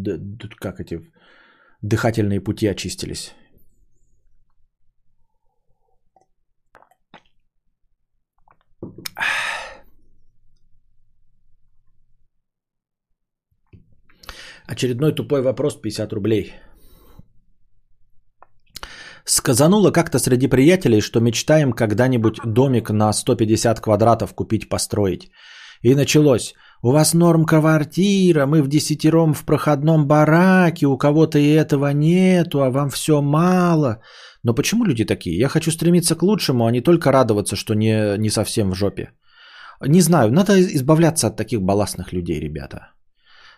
как 0.61 0.81
эти 0.81 1.01
дыхательные 1.83 2.41
пути 2.41 2.69
очистились. 2.69 3.35
Очередной 14.67 15.13
тупой 15.15 15.43
вопрос 15.43 15.81
50 15.81 16.13
рублей. 16.13 16.55
Сказануло 19.25 19.91
как-то 19.91 20.19
среди 20.19 20.49
приятелей, 20.49 21.01
что 21.01 21.21
мечтаем 21.21 21.73
когда-нибудь 21.73 22.41
домик 22.45 22.91
на 22.91 23.13
150 23.13 23.81
квадратов 23.81 24.35
купить, 24.35 24.69
построить. 24.69 25.31
И 25.83 25.95
началось. 25.95 26.55
У 26.83 26.91
вас 26.91 27.15
норм 27.15 27.47
квартира, 27.47 28.47
мы 28.47 28.63
в 28.63 28.69
десятером 28.69 29.33
в 29.33 29.45
проходном 29.45 30.07
бараке, 30.07 30.87
у 30.87 30.99
кого-то 30.99 31.39
и 31.39 31.55
этого 31.55 31.93
нету, 31.93 32.63
а 32.63 32.71
вам 32.71 32.91
все 32.91 33.23
мало. 33.23 34.03
Но 34.43 34.55
почему 34.55 34.85
люди 34.85 35.07
такие? 35.07 35.39
Я 35.39 35.49
хочу 35.49 35.71
стремиться 35.71 36.15
к 36.15 36.23
лучшему, 36.23 36.67
а 36.67 36.71
не 36.71 36.83
только 36.83 37.11
радоваться, 37.11 37.57
что 37.57 37.75
не, 37.75 38.19
не 38.19 38.29
совсем 38.29 38.71
в 38.71 38.75
жопе. 38.75 39.13
Не 39.81 40.03
знаю, 40.03 40.31
надо 40.31 40.61
избавляться 40.61 41.29
от 41.29 41.37
таких 41.37 41.63
балластных 41.63 42.13
людей, 42.13 42.39
ребята. 42.39 42.94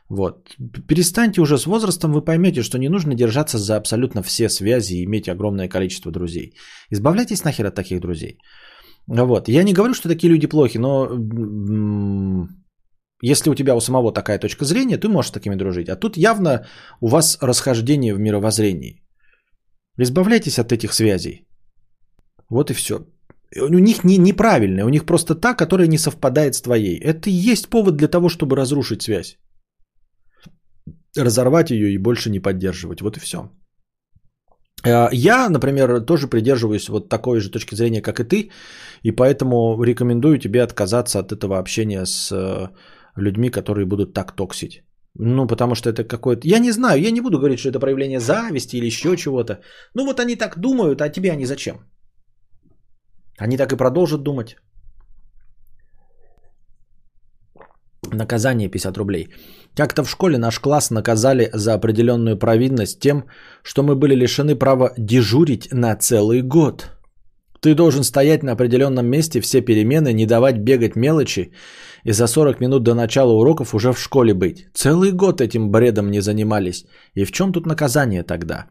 Вот. 0.08 0.56
Перестаньте 0.88 1.40
уже 1.40 1.58
с 1.58 1.66
возрастом, 1.66 2.12
вы 2.12 2.24
поймете, 2.24 2.62
что 2.62 2.78
не 2.78 2.88
нужно 2.88 3.14
держаться 3.14 3.58
за 3.58 3.76
абсолютно 3.76 4.22
все 4.22 4.48
связи 4.48 4.94
и 4.94 5.04
иметь 5.04 5.28
огромное 5.28 5.68
количество 5.68 6.12
друзей. 6.12 6.52
Избавляйтесь 6.90 7.44
нахер 7.44 7.66
от 7.66 7.74
таких 7.74 8.00
друзей. 8.00 8.38
Вот. 9.08 9.48
Я 9.48 9.64
не 9.64 9.72
говорю, 9.72 9.94
что 9.94 10.08
такие 10.08 10.30
люди 10.30 10.46
плохи, 10.46 10.78
но 10.78 11.08
если 13.20 13.50
у 13.50 13.54
тебя 13.54 13.74
у 13.74 13.80
самого 13.80 14.12
такая 14.12 14.38
точка 14.38 14.64
зрения, 14.64 14.98
ты 14.98 15.08
можешь 15.08 15.30
с 15.30 15.32
такими 15.32 15.56
дружить. 15.56 15.88
А 15.88 15.96
тут 15.96 16.16
явно 16.16 16.66
у 17.00 17.08
вас 17.08 17.38
расхождение 17.40 18.14
в 18.14 18.20
мировоззрении. 18.20 19.02
Избавляйтесь 19.98 20.58
от 20.58 20.72
этих 20.72 20.92
связей. 20.92 21.48
Вот 22.50 22.70
и 22.70 22.74
все. 22.74 23.06
У 23.56 23.78
них 23.78 24.04
не, 24.04 24.18
неправильная, 24.18 24.84
у 24.84 24.88
них 24.88 25.04
просто 25.04 25.34
та, 25.34 25.54
которая 25.54 25.88
не 25.88 25.98
совпадает 25.98 26.54
с 26.54 26.62
твоей. 26.62 27.00
Это 27.00 27.30
и 27.30 27.52
есть 27.52 27.68
повод 27.68 27.96
для 27.96 28.08
того, 28.08 28.28
чтобы 28.28 28.54
разрушить 28.56 29.02
связь 29.02 29.38
разорвать 31.18 31.70
ее 31.70 31.92
и 31.92 31.98
больше 31.98 32.30
не 32.30 32.40
поддерживать. 32.40 33.00
Вот 33.00 33.16
и 33.16 33.20
все. 33.20 33.50
Э, 34.84 35.08
я, 35.12 35.48
например, 35.48 36.00
тоже 36.00 36.28
придерживаюсь 36.28 36.88
вот 36.88 37.08
такой 37.08 37.40
же 37.40 37.50
точки 37.50 37.74
зрения, 37.74 38.02
как 38.02 38.20
и 38.20 38.24
ты, 38.24 38.50
и 39.02 39.12
поэтому 39.12 39.82
рекомендую 39.82 40.38
тебе 40.38 40.62
отказаться 40.62 41.18
от 41.18 41.32
этого 41.32 41.58
общения 41.58 42.06
с 42.06 42.32
э, 42.32 42.68
людьми, 43.16 43.50
которые 43.50 43.86
будут 43.86 44.14
так 44.14 44.36
токсить. 44.36 44.82
Ну, 45.18 45.46
потому 45.46 45.74
что 45.74 45.88
это 45.88 46.04
какое-то... 46.04 46.46
Я 46.46 46.58
не 46.58 46.72
знаю, 46.72 47.00
я 47.00 47.10
не 47.10 47.20
буду 47.20 47.38
говорить, 47.38 47.58
что 47.58 47.70
это 47.70 47.80
проявление 47.80 48.20
зависти 48.20 48.76
или 48.76 48.86
еще 48.86 49.16
чего-то. 49.16 49.60
Ну, 49.94 50.04
вот 50.04 50.20
они 50.20 50.36
так 50.36 50.58
думают, 50.58 51.00
а 51.00 51.08
тебе 51.08 51.32
они 51.32 51.46
зачем? 51.46 51.76
Они 53.38 53.56
так 53.56 53.72
и 53.72 53.76
продолжат 53.76 54.22
думать. 54.22 54.56
Наказание 58.12 58.68
50 58.68 58.96
рублей. 58.98 59.28
Как-то 59.76 60.04
в 60.04 60.10
школе 60.10 60.38
наш 60.38 60.58
класс 60.58 60.90
наказали 60.90 61.50
за 61.52 61.74
определенную 61.74 62.38
провинность 62.38 62.98
тем, 62.98 63.24
что 63.62 63.82
мы 63.82 63.94
были 63.94 64.14
лишены 64.14 64.56
права 64.56 64.92
дежурить 64.96 65.68
на 65.72 65.94
целый 65.96 66.42
год. 66.42 66.92
Ты 67.60 67.74
должен 67.74 68.04
стоять 68.04 68.42
на 68.42 68.52
определенном 68.52 69.06
месте 69.06 69.40
все 69.40 69.60
перемены, 69.60 70.12
не 70.12 70.26
давать 70.26 70.58
бегать 70.58 70.96
мелочи 70.96 71.52
и 72.04 72.12
за 72.12 72.26
40 72.26 72.60
минут 72.60 72.82
до 72.82 72.94
начала 72.94 73.32
уроков 73.32 73.74
уже 73.74 73.92
в 73.92 73.98
школе 73.98 74.32
быть. 74.34 74.66
Целый 74.72 75.12
год 75.12 75.40
этим 75.40 75.70
бредом 75.70 76.10
не 76.10 76.20
занимались. 76.20 76.86
И 77.14 77.24
в 77.24 77.32
чем 77.32 77.52
тут 77.52 77.66
наказание 77.66 78.22
тогда? 78.22 78.66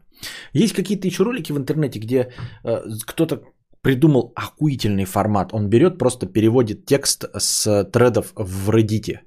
Есть 0.54 0.74
какие-то 0.74 1.06
еще 1.06 1.22
ролики 1.22 1.52
в 1.52 1.56
интернете, 1.56 2.00
где 2.00 2.32
э, 2.64 2.82
кто-то 3.06 3.42
придумал 3.82 4.32
охуительный 4.34 5.04
формат. 5.04 5.52
Он 5.52 5.68
берет, 5.68 5.98
просто 5.98 6.26
переводит 6.26 6.86
текст 6.86 7.26
с 7.38 7.84
тредов 7.92 8.32
в 8.34 8.70
Reddit. 8.70 9.18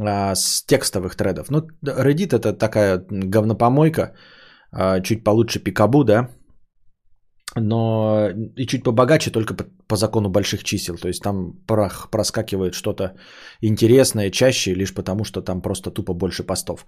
А, 0.00 0.34
с 0.34 0.64
текстовых 0.64 1.16
тредов. 1.16 1.50
Ну, 1.50 1.68
Reddit 1.82 2.32
это 2.32 2.52
такая 2.52 3.04
говнопомойка, 3.10 4.14
а, 4.72 5.00
чуть 5.00 5.24
получше 5.24 5.58
Пикабу, 5.58 6.04
да, 6.04 6.28
но 7.56 8.28
и 8.56 8.66
чуть 8.66 8.84
побогаче 8.84 9.30
только 9.30 9.54
по, 9.54 9.64
по 9.88 9.96
закону 9.96 10.30
больших 10.30 10.62
чисел. 10.62 10.96
То 10.96 11.08
есть 11.08 11.22
там 11.22 11.52
прах, 11.66 12.10
проскакивает 12.10 12.74
что-то 12.74 13.14
интересное 13.60 14.30
чаще, 14.30 14.74
лишь 14.74 14.94
потому 14.94 15.24
что 15.24 15.42
там 15.42 15.62
просто 15.62 15.90
тупо 15.90 16.14
больше 16.14 16.44
постов. 16.44 16.86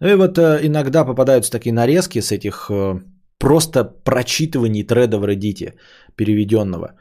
Ну 0.00 0.08
и 0.08 0.14
вот 0.14 0.38
э, 0.38 0.60
иногда 0.62 1.04
попадаются 1.04 1.50
такие 1.50 1.72
нарезки 1.72 2.20
с 2.20 2.30
этих 2.30 2.70
э, 2.70 3.00
просто 3.38 3.84
прочитываний 3.84 4.84
треда 4.84 5.18
в 5.18 5.24
Reddit 5.24 5.74
переведенного. 6.14 6.94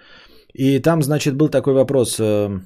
И 0.53 0.79
там, 0.79 1.03
значит, 1.03 1.35
был 1.35 1.49
такой 1.49 1.73
вопрос. 1.73 2.17
Э, 2.19 2.59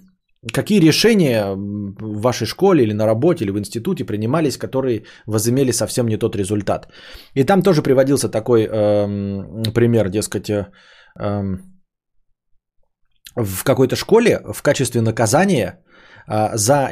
какие 0.53 0.79
решения 0.79 1.55
в 1.55 2.21
вашей 2.21 2.47
школе 2.47 2.83
или 2.83 2.93
на 2.93 3.05
работе 3.05 3.43
или 3.45 3.51
в 3.51 3.57
институте 3.57 4.05
принимались, 4.05 4.57
которые 4.57 5.05
возымели 5.25 5.71
совсем 5.71 6.07
не 6.07 6.17
тот 6.17 6.35
результат? 6.35 6.87
И 7.33 7.43
там 7.43 7.61
тоже 7.61 7.81
приводился 7.81 8.29
такой 8.29 8.63
э, 8.63 9.71
пример, 9.73 10.09
дескать, 10.09 10.49
э, 10.49 10.67
э, 11.19 11.41
в 13.35 13.63
какой-то 13.63 13.95
школе 13.95 14.41
в 14.53 14.61
качестве 14.61 15.01
наказания 15.01 15.79
э, 16.27 16.55
за, 16.55 16.89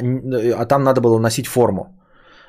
а 0.56 0.66
там 0.66 0.82
надо 0.82 1.00
было 1.00 1.18
носить 1.18 1.46
форму. 1.46 2.00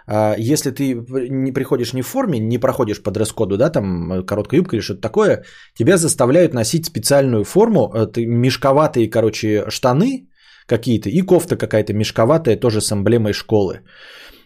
А, 0.07 0.35
если 0.37 0.71
ты 0.71 0.93
не 1.29 1.51
приходишь 1.51 1.93
не 1.93 2.01
в 2.01 2.07
форме, 2.07 2.39
не 2.39 2.59
проходишь 2.59 3.01
по 3.01 3.11
дресс-коду, 3.11 3.57
да, 3.57 3.69
там 3.69 4.13
э, 4.13 4.23
короткая 4.23 4.59
юбка 4.59 4.75
или 4.75 4.83
что-то 4.83 5.01
такое, 5.01 5.43
тебя 5.73 5.97
заставляют 5.97 6.53
носить 6.53 6.85
специальную 6.85 7.43
форму, 7.43 7.91
это 7.93 8.25
мешковатые, 8.25 9.09
короче, 9.09 9.65
штаны 9.69 10.29
какие-то 10.67 11.09
и 11.09 11.21
кофта 11.21 11.57
какая-то 11.57 11.93
мешковатая, 11.93 12.59
тоже 12.59 12.81
с 12.81 12.91
эмблемой 12.91 13.33
школы. 13.33 13.81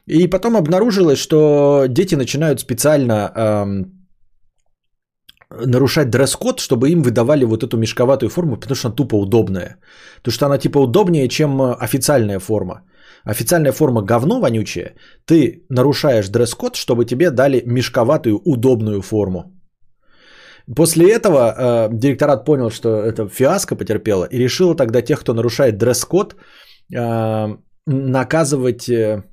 И 0.07 0.27
потом 0.27 0.55
обнаружилось, 0.55 1.19
что 1.19 1.85
дети 1.87 2.15
начинают 2.15 2.59
специально 2.59 3.31
эм, 3.35 3.85
нарушать 5.49 6.09
дресс-код, 6.09 6.59
чтобы 6.59 6.89
им 6.89 7.01
выдавали 7.01 7.45
вот 7.45 7.63
эту 7.63 7.77
мешковатую 7.77 8.29
форму, 8.29 8.57
потому 8.57 8.75
что 8.75 8.87
она 8.87 8.95
тупо 8.95 9.15
удобная. 9.15 9.77
Потому 10.17 10.33
что 10.33 10.45
она 10.45 10.57
типа 10.57 10.79
удобнее, 10.79 11.27
чем 11.27 11.61
э, 11.61 11.75
официальная 11.79 12.39
форма 12.39 12.83
официальная 13.23 13.71
форма 13.71 14.01
говно 14.01 14.39
вонючее, 14.39 14.95
ты 15.25 15.65
нарушаешь 15.69 16.29
дресс-код, 16.29 16.75
чтобы 16.75 17.05
тебе 17.05 17.31
дали 17.31 17.63
мешковатую 17.65 18.41
удобную 18.45 19.01
форму. 19.01 19.58
После 20.75 21.11
этого 21.11 21.37
э, 21.37 21.89
директорат 21.91 22.45
понял, 22.45 22.69
что 22.69 22.89
это 22.89 23.27
фиаско 23.27 23.75
потерпело 23.75 24.25
и 24.25 24.37
решил 24.37 24.75
тогда 24.75 25.01
тех, 25.01 25.19
кто 25.19 25.33
нарушает 25.33 25.77
дресс-код, 25.77 26.35
э, 26.95 27.47
наказывать 27.87 28.89
э, 28.89 29.23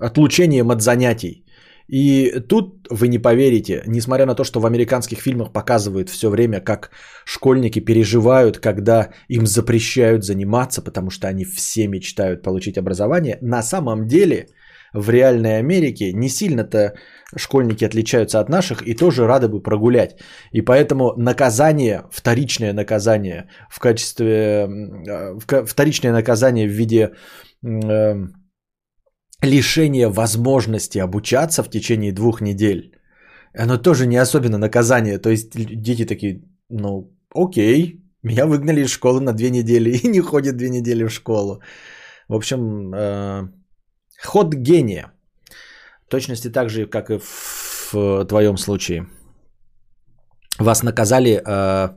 отлучением 0.00 0.70
от 0.70 0.82
занятий. 0.82 1.44
И 1.88 2.40
тут 2.48 2.88
вы 2.90 3.08
не 3.08 3.18
поверите, 3.18 3.82
несмотря 3.86 4.26
на 4.26 4.34
то, 4.34 4.44
что 4.44 4.60
в 4.60 4.66
американских 4.66 5.18
фильмах 5.20 5.52
показывают 5.52 6.10
все 6.10 6.30
время, 6.30 6.60
как 6.60 6.90
школьники 7.24 7.80
переживают, 7.80 8.58
когда 8.58 9.10
им 9.28 9.46
запрещают 9.46 10.24
заниматься, 10.24 10.82
потому 10.82 11.10
что 11.10 11.28
они 11.28 11.44
все 11.44 11.86
мечтают 11.88 12.42
получить 12.42 12.78
образование, 12.78 13.38
на 13.40 13.62
самом 13.62 14.08
деле 14.08 14.48
в 14.92 15.10
реальной 15.10 15.58
Америке 15.58 16.12
не 16.12 16.28
сильно-то 16.28 16.94
школьники 17.34 17.84
отличаются 17.84 18.40
от 18.40 18.48
наших 18.48 18.82
и 18.86 18.94
тоже 18.94 19.26
рады 19.26 19.48
бы 19.48 19.62
прогулять. 19.62 20.16
И 20.52 20.62
поэтому 20.62 21.12
наказание, 21.16 22.04
вторичное 22.12 22.72
наказание 22.72 23.48
в 23.70 23.78
качестве, 23.78 24.68
вторичное 25.66 26.12
наказание 26.12 26.68
в 26.68 26.72
виде 26.72 27.10
э, 27.64 28.14
лишение 29.42 30.08
возможности 30.08 30.98
обучаться 30.98 31.62
в 31.62 31.70
течение 31.70 32.12
двух 32.12 32.40
недель, 32.40 32.92
оно 33.54 33.78
тоже 33.78 34.06
не 34.06 34.16
особенно 34.16 34.58
наказание. 34.58 35.18
То 35.18 35.30
есть 35.30 35.50
дети 35.54 36.04
такие, 36.04 36.42
ну, 36.70 37.12
окей, 37.34 38.04
меня 38.22 38.46
выгнали 38.46 38.82
из 38.82 38.90
школы 38.90 39.20
на 39.20 39.32
две 39.32 39.50
недели 39.50 39.90
и 39.90 40.08
не 40.08 40.20
ходят 40.20 40.56
две 40.56 40.70
недели 40.70 41.04
в 41.04 41.10
школу. 41.10 41.60
В 42.28 42.34
общем, 42.34 42.94
э, 42.94 43.48
ход 44.24 44.54
гения. 44.54 45.12
Точности 46.10 46.48
так 46.48 46.70
же, 46.70 46.86
как 46.86 47.10
и 47.10 47.18
в, 47.18 47.92
в 47.92 48.24
твоем 48.24 48.56
случае. 48.56 49.06
Вас 50.58 50.82
наказали, 50.82 51.30
э, 51.30 51.88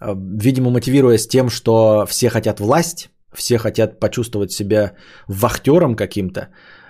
э, 0.00 0.14
видимо, 0.42 0.70
мотивируясь 0.70 1.28
тем, 1.28 1.48
что 1.48 2.06
все 2.06 2.28
хотят 2.28 2.60
власть, 2.60 3.10
все 3.34 3.58
хотят 3.58 4.00
почувствовать 4.00 4.52
себя 4.52 4.94
вахтером 5.28 5.96
каким-то, 5.96 6.48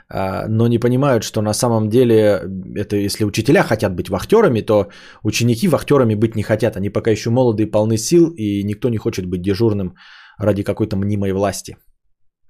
а, 0.09 0.47
но 0.49 0.69
не 0.69 0.79
понимают, 0.79 1.25
что 1.25 1.43
на 1.43 1.55
самом 1.55 1.89
деле, 1.89 2.41
это 2.77 2.97
если 2.97 3.25
учителя 3.25 3.63
хотят 3.63 3.95
быть 3.95 4.09
вахтерами, 4.09 4.61
то 4.61 4.89
ученики 5.23 5.69
вахтерами 5.69 6.15
быть 6.15 6.37
не 6.37 6.43
хотят. 6.43 6.77
Они 6.77 6.91
пока 6.91 7.11
еще 7.11 7.31
молоды 7.31 7.65
и 7.65 7.71
полны 7.71 7.97
сил, 7.99 8.33
и 8.37 8.63
никто 8.65 8.89
не 8.89 8.99
хочет 8.99 9.27
быть 9.27 9.43
дежурным 9.43 9.95
ради 10.39 10.63
какой-то 10.63 10.97
мнимой 10.97 11.33
власти. 11.33 11.77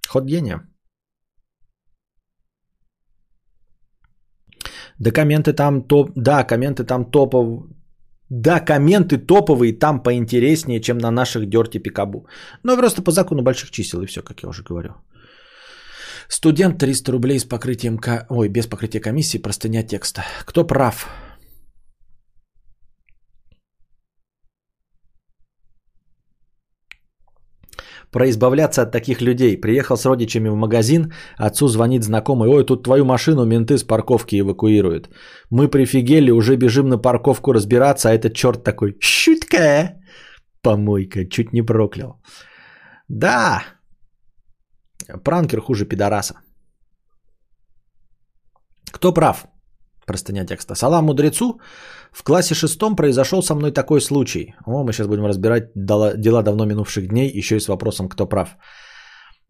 Ход 0.08 0.24
гения. 0.24 0.60
Да 4.98 5.10
комменты 5.10 5.52
там 5.52 5.82
топ... 5.82 6.10
Да, 6.16 6.44
комменты 6.44 6.84
там 6.84 7.10
топов... 7.10 7.66
Да, 8.28 8.60
комменты 8.60 9.18
топовые 9.18 9.72
там 9.72 10.02
поинтереснее, 10.02 10.80
чем 10.80 10.98
на 10.98 11.10
наших 11.10 11.48
Дерти 11.48 11.78
Пикабу. 11.78 12.26
Но 12.64 12.76
просто 12.76 13.02
по 13.02 13.12
закону 13.12 13.42
больших 13.42 13.70
чисел 13.70 14.02
и 14.02 14.06
все, 14.06 14.22
как 14.22 14.42
я 14.42 14.48
уже 14.48 14.62
говорю. 14.62 14.90
Студент 16.28 16.78
300 16.78 17.12
рублей 17.12 17.38
с 17.38 17.44
покрытием... 17.44 18.00
Ой, 18.28 18.48
без 18.48 18.66
покрытия 18.66 19.00
комиссии, 19.00 19.38
простыня 19.38 19.84
текста. 19.84 20.24
Кто 20.44 20.64
прав? 20.64 21.06
Про 28.10 28.28
избавляться 28.28 28.82
от 28.82 28.92
таких 28.92 29.20
людей. 29.20 29.60
Приехал 29.60 29.96
с 29.96 30.06
родичами 30.06 30.48
в 30.48 30.54
магазин, 30.54 31.12
отцу 31.36 31.68
звонит 31.68 32.04
знакомый, 32.04 32.48
ой, 32.48 32.64
тут 32.64 32.84
твою 32.84 33.04
машину 33.04 33.44
менты 33.44 33.78
с 33.78 33.84
парковки 33.84 34.40
эвакуируют. 34.40 35.08
Мы 35.50 35.68
прифигели, 35.68 36.30
уже 36.30 36.56
бежим 36.56 36.88
на 36.88 36.98
парковку 36.98 37.52
разбираться, 37.52 38.08
а 38.08 38.12
этот 38.12 38.34
черт 38.34 38.64
такой, 38.64 38.96
шутка, 39.00 39.96
помойка, 40.62 41.28
чуть 41.28 41.52
не 41.52 41.62
проклял. 41.62 42.22
Да, 43.08 43.62
пранкер 45.24 45.60
хуже 45.60 45.84
пидораса. 45.84 46.34
Кто 48.92 49.12
прав? 49.12 49.46
Простыня 50.06 50.46
текста. 50.46 50.74
Салам 50.74 51.04
мудрецу. 51.04 51.60
В 52.16 52.24
классе 52.24 52.54
шестом 52.54 52.96
произошел 52.96 53.42
со 53.42 53.54
мной 53.54 53.72
такой 53.72 54.00
случай. 54.00 54.54
О, 54.64 54.84
мы 54.84 54.92
сейчас 54.92 55.06
будем 55.06 55.26
разбирать 55.26 55.64
дела 55.74 56.42
давно 56.42 56.64
минувших 56.64 57.08
дней, 57.08 57.30
еще 57.38 57.56
и 57.56 57.60
с 57.60 57.68
вопросом, 57.68 58.08
кто 58.08 58.26
прав. 58.26 58.56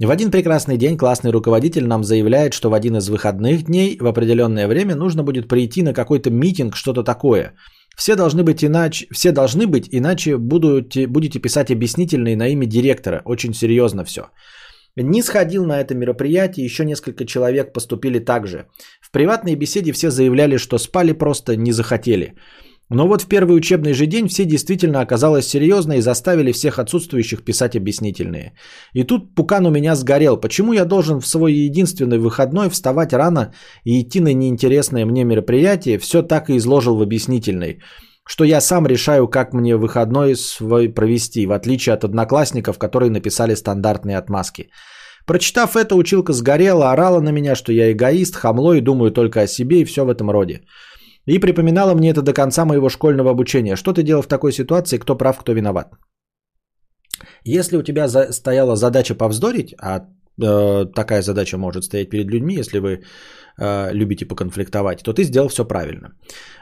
В 0.01 0.11
один 0.11 0.31
прекрасный 0.33 0.77
день 0.77 0.97
классный 0.97 1.31
руководитель 1.31 1.87
нам 1.87 2.03
заявляет, 2.03 2.55
что 2.55 2.69
в 2.69 2.75
один 2.75 2.97
из 2.97 3.09
выходных 3.09 3.63
дней 3.67 3.97
в 4.01 4.07
определенное 4.07 4.67
время 4.67 4.97
нужно 4.97 5.23
будет 5.23 5.49
прийти 5.49 5.83
на 5.83 5.95
какой-то 5.95 6.31
митинг, 6.31 6.75
что-то 6.75 7.05
такое. 7.05 7.55
Все 7.97 8.17
должны 8.17 8.43
быть 8.43 8.65
иначе, 8.65 9.07
все 9.13 9.31
должны 9.31 9.69
быть, 9.69 9.89
иначе 9.93 10.37
будете, 10.37 11.07
будете 11.07 11.39
писать 11.39 11.71
объяснительные 11.71 12.37
на 12.37 12.49
имя 12.49 12.67
директора. 12.67 13.23
Очень 13.25 13.55
серьезно 13.55 14.05
все. 14.05 14.23
Не 14.97 15.23
сходил 15.23 15.67
на 15.67 15.81
это 15.81 15.95
мероприятие, 15.95 16.65
еще 16.65 16.85
несколько 16.85 17.27
человек 17.27 17.73
поступили 17.73 18.19
так 18.19 18.47
же. 18.47 18.67
В 19.01 19.11
приватной 19.11 19.55
беседе 19.55 19.93
все 19.93 20.11
заявляли, 20.11 20.57
что 20.57 20.79
спали 20.79 21.13
просто 21.13 21.57
не 21.57 21.73
захотели. 21.73 22.35
Но 22.89 23.09
вот 23.09 23.23
в 23.23 23.27
первый 23.27 23.57
учебный 23.57 23.95
же 23.95 24.07
день 24.07 24.29
все 24.29 24.45
действительно 24.45 25.01
оказалось 25.01 25.49
серьезно 25.49 25.95
и 25.95 26.01
заставили 26.01 26.53
всех 26.53 26.79
отсутствующих 26.79 27.45
писать 27.45 27.77
объяснительные. 27.77 28.55
И 28.95 29.03
тут 29.03 29.35
пукан 29.35 29.67
у 29.67 29.71
меня 29.71 29.97
сгорел. 29.97 30.37
Почему 30.37 30.73
я 30.73 30.85
должен 30.85 31.21
в 31.21 31.27
свой 31.27 31.53
единственный 31.53 32.19
выходной 32.19 32.71
вставать 32.71 33.13
рано 33.13 33.53
и 33.85 34.01
идти 34.01 34.21
на 34.21 34.33
неинтересное 34.33 35.05
мне 35.05 35.25
мероприятие, 35.25 35.99
все 35.99 36.23
так 36.23 36.49
и 36.49 36.57
изложил 36.57 36.97
в 36.97 37.03
объяснительной 37.03 37.81
что 38.27 38.45
я 38.45 38.61
сам 38.61 38.87
решаю, 38.87 39.29
как 39.29 39.53
мне 39.55 39.77
выходной 39.77 40.35
свой 40.35 40.89
провести, 40.89 41.47
в 41.47 41.53
отличие 41.53 41.95
от 41.95 42.05
одноклассников, 42.05 42.79
которые 42.79 43.11
написали 43.11 43.55
стандартные 43.55 44.19
отмазки. 44.19 44.71
Прочитав 45.27 45.77
это, 45.77 45.95
училка 45.95 46.33
сгорела, 46.33 46.93
орала 46.93 47.21
на 47.21 47.33
меня, 47.33 47.55
что 47.55 47.73
я 47.73 47.93
эгоист, 47.93 48.37
хамло 48.37 48.75
и 48.75 48.81
думаю 48.81 49.11
только 49.11 49.41
о 49.41 49.47
себе 49.47 49.81
и 49.81 49.85
все 49.85 50.05
в 50.05 50.09
этом 50.09 50.31
роде. 50.31 50.61
И 51.27 51.39
припоминала 51.39 51.95
мне 51.95 52.11
это 52.11 52.23
до 52.23 52.33
конца 52.33 52.65
моего 52.65 52.89
школьного 52.89 53.31
обучения. 53.31 53.77
Что 53.77 53.93
ты 53.93 54.03
делал 54.03 54.23
в 54.23 54.29
такой 54.29 54.53
ситуации, 54.53 54.99
кто 54.99 55.17
прав, 55.17 55.39
кто 55.39 55.53
виноват? 55.53 55.93
Если 57.45 57.77
у 57.77 57.83
тебя 57.83 58.09
за- 58.09 58.33
стояла 58.33 58.77
задача 58.77 59.15
повздорить, 59.15 59.75
а 59.81 60.01
э, 60.41 60.87
такая 60.95 61.23
задача 61.23 61.59
может 61.59 61.85
стоять 61.85 62.11
перед 62.11 62.31
людьми, 62.31 62.55
если 62.55 62.79
вы 62.79 63.03
э, 63.59 63.93
любите 63.93 64.27
поконфликтовать, 64.27 65.03
то 65.03 65.13
ты 65.13 65.25
сделал 65.25 65.49
все 65.49 65.65
правильно. 65.65 66.13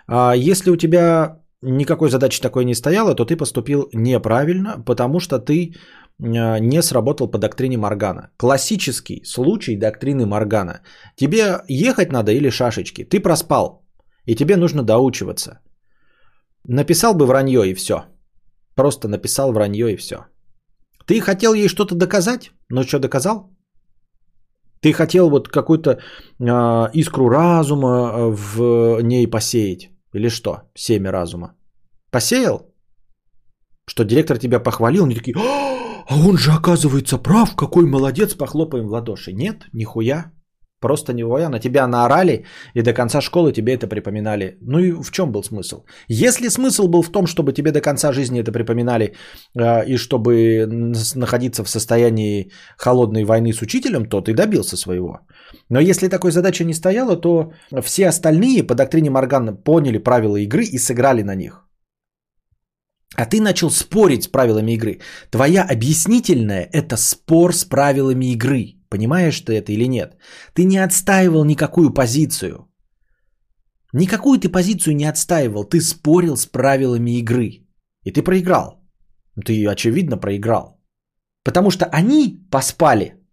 А 0.06 0.34
если 0.34 0.70
у 0.70 0.76
тебя 0.76 1.43
никакой 1.64 2.10
задачи 2.10 2.40
такой 2.40 2.64
не 2.64 2.74
стояло, 2.74 3.14
то 3.14 3.24
ты 3.24 3.36
поступил 3.36 3.88
неправильно, 3.92 4.82
потому 4.86 5.20
что 5.20 5.38
ты 5.38 5.74
э, 6.18 6.58
не 6.60 6.82
сработал 6.82 7.30
по 7.30 7.38
доктрине 7.38 7.76
Моргана. 7.76 8.30
Классический 8.36 9.24
случай 9.24 9.76
доктрины 9.76 10.26
Моргана. 10.26 10.80
Тебе 11.16 11.62
ехать 11.68 12.12
надо 12.12 12.32
или 12.32 12.50
шашечки? 12.50 13.04
Ты 13.04 13.20
проспал, 13.20 13.84
и 14.26 14.34
тебе 14.34 14.56
нужно 14.56 14.82
доучиваться. 14.82 15.60
Написал 16.66 17.14
бы 17.14 17.26
вранье 17.26 17.70
и 17.70 17.74
все. 17.74 18.04
Просто 18.74 19.08
написал 19.08 19.52
вранье 19.52 19.92
и 19.92 19.96
все. 19.96 20.26
Ты 21.06 21.20
хотел 21.20 21.54
ей 21.54 21.68
что-то 21.68 21.94
доказать? 21.94 22.50
Ну 22.70 22.82
что, 22.82 22.98
доказал? 22.98 23.50
Ты 24.80 24.92
хотел 24.92 25.30
вот 25.30 25.48
какую-то 25.48 25.90
э, 25.90 26.90
искру 26.94 27.28
разума 27.28 27.88
э, 27.88 28.30
в 28.30 29.00
ней 29.02 29.26
посеять? 29.26 29.93
Или 30.14 30.28
что? 30.30 30.62
Семя 30.74 31.12
разума. 31.12 31.54
Посеял? 32.10 32.72
Что 33.86 34.04
директор 34.04 34.38
тебя 34.38 34.60
похвалил, 34.60 35.04
они 35.04 35.14
такие, 35.14 35.34
а 35.36 36.16
он 36.16 36.38
же 36.38 36.52
оказывается 36.52 37.18
прав, 37.18 37.56
какой 37.56 37.84
молодец, 37.86 38.34
похлопаем 38.34 38.86
в 38.86 38.92
ладоши. 38.92 39.32
Нет, 39.32 39.64
нихуя. 39.72 40.32
Просто 40.84 41.12
нихуя, 41.12 41.48
на 41.48 41.58
тебя 41.58 41.86
наорали, 41.86 42.44
и 42.74 42.82
до 42.82 42.92
конца 42.92 43.20
школы 43.20 43.52
тебе 43.52 43.72
это 43.72 43.86
припоминали. 43.86 44.58
Ну 44.60 44.78
и 44.78 44.92
в 44.92 45.10
чем 45.10 45.32
был 45.32 45.42
смысл? 45.42 45.84
Если 46.08 46.50
смысл 46.50 46.88
был 46.88 47.02
в 47.02 47.10
том, 47.10 47.26
чтобы 47.26 47.54
тебе 47.54 47.72
до 47.72 47.80
конца 47.80 48.12
жизни 48.12 48.40
это 48.40 48.52
припоминали, 48.52 49.14
э, 49.58 49.86
и 49.86 49.96
чтобы 49.96 50.66
находиться 51.14 51.64
в 51.64 51.70
состоянии 51.70 52.50
холодной 52.76 53.24
войны 53.24 53.52
с 53.54 53.62
учителем, 53.62 54.04
то 54.04 54.20
ты 54.20 54.34
добился 54.34 54.76
своего. 54.76 55.20
Но 55.70 55.80
если 55.80 56.08
такой 56.08 56.32
задачи 56.32 56.64
не 56.64 56.74
стояла, 56.74 57.16
то 57.16 57.52
все 57.82 58.08
остальные 58.08 58.62
по 58.66 58.74
доктрине 58.74 59.10
Моргана 59.10 59.54
поняли 59.54 59.96
правила 59.96 60.36
игры 60.36 60.64
и 60.64 60.78
сыграли 60.78 61.22
на 61.22 61.34
них. 61.34 61.64
А 63.16 63.24
ты 63.24 63.40
начал 63.40 63.70
спорить 63.70 64.24
с 64.24 64.28
правилами 64.28 64.72
игры. 64.72 65.00
Твоя 65.30 65.62
объяснительная– 65.62 66.68
это 66.72 66.96
спор 66.96 67.54
с 67.54 67.64
правилами 67.64 68.32
игры. 68.32 68.83
Понимаешь 68.94 69.40
ты 69.40 69.52
это 69.54 69.72
или 69.72 69.88
нет? 69.88 70.16
Ты 70.54 70.64
не 70.64 70.84
отстаивал 70.84 71.44
никакую 71.44 71.94
позицию. 71.94 72.68
Никакую 73.92 74.38
ты 74.38 74.48
позицию 74.48 74.94
не 74.94 75.10
отстаивал. 75.10 75.64
Ты 75.64 75.80
спорил 75.80 76.36
с 76.36 76.46
правилами 76.46 77.18
игры. 77.18 77.66
И 78.04 78.12
ты 78.12 78.22
проиграл. 78.22 78.84
Ты, 79.44 79.66
очевидно, 79.66 80.16
проиграл. 80.16 80.80
Потому 81.42 81.70
что 81.70 81.86
они 81.86 82.46
поспали– 82.50 83.14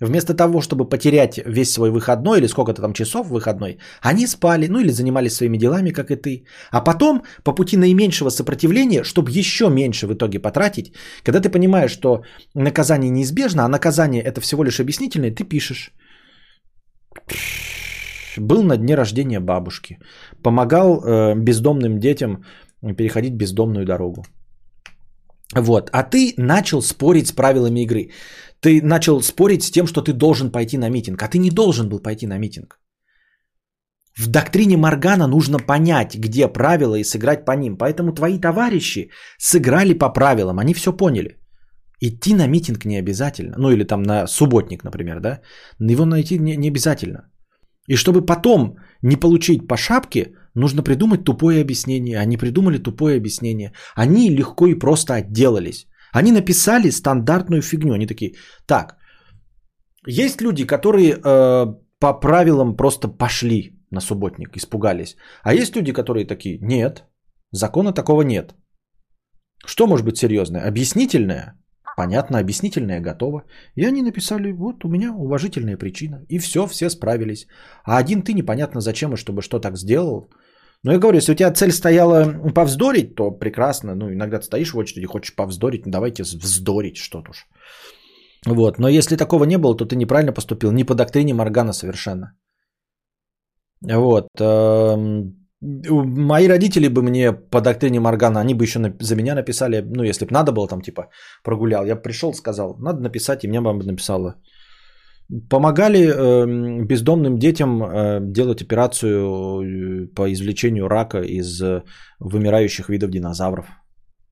Вместо 0.00 0.34
того, 0.34 0.60
чтобы 0.60 0.88
потерять 0.88 1.40
весь 1.44 1.72
свой 1.72 1.90
выходной 1.90 2.38
или 2.38 2.46
сколько-то 2.48 2.82
там 2.82 2.92
часов 2.92 3.26
выходной, 3.30 3.78
они 4.00 4.26
спали, 4.26 4.68
ну 4.68 4.78
или 4.80 4.90
занимались 4.90 5.34
своими 5.34 5.58
делами, 5.58 5.90
как 5.90 6.10
и 6.10 6.16
ты. 6.16 6.44
А 6.70 6.80
потом, 6.80 7.22
по 7.42 7.52
пути 7.52 7.76
наименьшего 7.76 8.30
сопротивления, 8.30 9.02
чтобы 9.04 9.30
еще 9.30 9.68
меньше 9.68 10.06
в 10.06 10.12
итоге 10.12 10.38
потратить, 10.38 10.92
когда 11.24 11.40
ты 11.40 11.50
понимаешь, 11.50 11.90
что 11.90 12.22
наказание 12.54 13.10
неизбежно, 13.10 13.64
а 13.64 13.68
наказание 13.68 14.22
это 14.22 14.40
всего 14.40 14.64
лишь 14.64 14.80
объяснительное, 14.80 15.34
ты 15.34 15.44
пишешь. 15.44 15.92
Был 18.36 18.62
на 18.62 18.76
дне 18.76 18.94
рождения 18.94 19.40
бабушки. 19.40 19.98
Помогал 20.42 21.02
э, 21.02 21.34
бездомным 21.34 21.98
детям 21.98 22.44
переходить 22.96 23.34
бездомную 23.34 23.84
дорогу. 23.84 24.24
Вот. 25.56 25.90
А 25.92 26.02
ты 26.02 26.34
начал 26.36 26.82
спорить 26.82 27.26
с 27.26 27.32
правилами 27.32 27.80
игры. 27.80 28.10
Ты 28.60 28.82
начал 28.82 29.22
спорить 29.22 29.62
с 29.62 29.70
тем, 29.70 29.86
что 29.86 30.02
ты 30.02 30.12
должен 30.12 30.50
пойти 30.50 30.78
на 30.78 30.88
митинг, 30.88 31.22
а 31.22 31.28
ты 31.28 31.38
не 31.38 31.50
должен 31.50 31.88
был 31.88 32.00
пойти 32.00 32.26
на 32.26 32.38
митинг. 32.38 32.78
В 34.18 34.26
доктрине 34.26 34.76
Моргана 34.76 35.28
нужно 35.28 35.58
понять, 35.58 36.16
где 36.16 36.48
правила 36.48 36.96
и 36.96 37.04
сыграть 37.04 37.44
по 37.44 37.52
ним. 37.52 37.76
Поэтому 37.76 38.12
твои 38.12 38.38
товарищи 38.38 39.10
сыграли 39.38 39.94
по 39.94 40.12
правилам, 40.12 40.58
они 40.58 40.74
все 40.74 40.92
поняли. 40.92 41.38
Идти 42.00 42.34
на 42.34 42.48
митинг 42.48 42.84
не 42.84 42.98
обязательно. 42.98 43.54
Ну 43.58 43.70
или 43.70 43.84
там 43.84 44.02
на 44.02 44.26
субботник, 44.26 44.84
например, 44.84 45.20
да? 45.20 45.40
Его 45.78 46.04
найти 46.04 46.38
не, 46.38 46.56
не 46.56 46.68
обязательно. 46.68 47.30
И 47.88 47.96
чтобы 47.96 48.26
потом 48.26 48.76
не 49.02 49.16
получить 49.16 49.68
по 49.68 49.76
шапке, 49.76 50.32
нужно 50.54 50.82
придумать 50.82 51.24
тупое 51.24 51.60
объяснение. 51.60 52.18
Они 52.18 52.36
придумали 52.36 52.78
тупое 52.78 53.16
объяснение. 53.16 53.72
Они 53.94 54.30
легко 54.30 54.66
и 54.66 54.78
просто 54.78 55.14
отделались. 55.14 55.86
Они 56.12 56.32
написали 56.32 56.90
стандартную 56.90 57.62
фигню. 57.62 57.94
Они 57.94 58.06
такие, 58.06 58.34
так, 58.66 58.96
есть 60.06 60.40
люди, 60.40 60.64
которые 60.64 61.12
э, 61.12 61.66
по 61.98 62.20
правилам 62.20 62.76
просто 62.76 63.08
пошли 63.08 63.78
на 63.90 64.00
субботник, 64.00 64.56
испугались. 64.56 65.16
А 65.42 65.54
есть 65.54 65.76
люди, 65.76 65.92
которые 65.92 66.26
такие, 66.26 66.58
нет, 66.62 67.04
закона 67.52 67.92
такого 67.92 68.22
нет. 68.22 68.54
Что 69.66 69.86
может 69.86 70.06
быть 70.06 70.18
серьезное? 70.18 70.68
Объяснительное? 70.68 71.54
Понятно, 71.96 72.38
объяснительное 72.38 73.00
готово. 73.00 73.44
И 73.74 73.84
они 73.84 74.02
написали, 74.02 74.52
вот 74.52 74.84
у 74.84 74.88
меня 74.88 75.12
уважительная 75.12 75.76
причина. 75.76 76.24
И 76.28 76.38
все, 76.38 76.66
все 76.66 76.90
справились. 76.90 77.46
А 77.84 77.98
один 77.98 78.22
ты 78.22 78.34
непонятно 78.34 78.80
зачем 78.80 79.12
и 79.12 79.16
чтобы 79.16 79.42
что 79.42 79.58
так 79.58 79.76
сделал. 79.76 80.30
Но 80.84 80.92
я 80.92 80.98
говорю, 80.98 81.16
если 81.16 81.32
у 81.32 81.36
тебя 81.36 81.52
цель 81.52 81.72
стояла 81.72 82.52
повздорить, 82.54 83.14
то 83.14 83.30
прекрасно. 83.30 83.94
Ну, 83.94 84.12
иногда 84.12 84.38
ты 84.38 84.44
стоишь 84.44 84.72
в 84.72 84.78
очереди, 84.78 85.06
хочешь 85.06 85.34
повздорить, 85.34 85.86
ну, 85.86 85.92
давайте 85.92 86.22
вздорить 86.22 86.96
что-то 86.96 87.30
уж. 87.30 87.46
Вот. 88.46 88.78
Но 88.78 88.88
если 88.88 89.16
такого 89.16 89.44
не 89.44 89.58
было, 89.58 89.76
то 89.76 89.84
ты 89.84 89.96
неправильно 89.96 90.32
поступил. 90.32 90.72
Не 90.72 90.84
по 90.84 90.94
доктрине 90.94 91.34
Моргана 91.34 91.72
совершенно. 91.72 92.32
Вот. 93.82 94.28
Эм, 94.40 95.48
мои 95.60 96.48
родители 96.48 96.88
бы 96.88 97.02
мне 97.02 97.32
по 97.32 97.60
доктрине 97.60 98.00
Моргана, 98.00 98.40
они 98.40 98.54
бы 98.54 98.64
еще 98.64 98.94
за 99.00 99.16
меня 99.16 99.34
написали, 99.34 99.80
ну, 99.80 100.04
если 100.04 100.26
бы 100.26 100.32
надо 100.32 100.52
было 100.52 100.68
там, 100.68 100.80
типа, 100.80 101.10
прогулял. 101.42 101.86
Я 101.86 101.96
пришел, 101.96 102.34
сказал, 102.34 102.76
надо 102.78 103.00
написать, 103.00 103.44
и 103.44 103.48
мне 103.48 103.60
бы 103.60 103.72
написала. 103.72 104.36
Помогали 105.50 105.98
э, 105.98 106.84
бездомным 106.84 107.38
детям 107.38 107.82
э, 107.82 108.20
делать 108.22 108.62
операцию 108.62 109.22
э, 109.22 110.06
по 110.14 110.32
извлечению 110.32 110.88
рака 110.88 111.20
из 111.20 111.60
э, 111.62 111.82
вымирающих 112.18 112.88
видов 112.88 113.10
динозавров. 113.10 113.66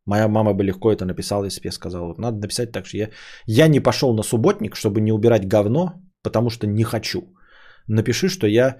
Моя 0.06 0.28
мама 0.28 0.54
бы 0.54 0.64
легко 0.64 0.90
это 0.90 1.04
написала, 1.04 1.44
если 1.44 1.60
бы 1.60 1.66
я 1.66 1.72
сказал. 1.72 2.06
Вот 2.06 2.18
надо 2.18 2.38
написать 2.38 2.72
так, 2.72 2.86
что 2.86 2.96
я, 2.96 3.10
я 3.46 3.68
не 3.68 3.80
пошел 3.80 4.14
на 4.14 4.22
субботник, 4.22 4.76
чтобы 4.76 5.00
не 5.00 5.12
убирать 5.12 5.46
говно, 5.46 5.92
потому 6.22 6.48
что 6.50 6.66
не 6.66 6.84
хочу. 6.84 7.20
Напиши, 7.88 8.28
что 8.28 8.46
я 8.46 8.78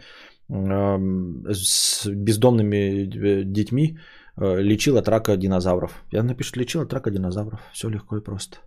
с 0.48 2.06
бездомными 2.06 2.76
э, 2.76 3.44
детьми 3.44 3.98
э, 4.36 4.62
лечил 4.62 4.97
от 4.97 5.09
рака 5.09 5.36
динозавров. 5.36 6.05
Я 6.12 6.22
напишу, 6.22 6.60
лечил 6.60 6.80
от 6.80 6.93
рака 6.93 7.10
динозавров. 7.10 7.60
Все 7.72 7.88
легко 7.88 8.16
и 8.16 8.24
просто. 8.24 8.59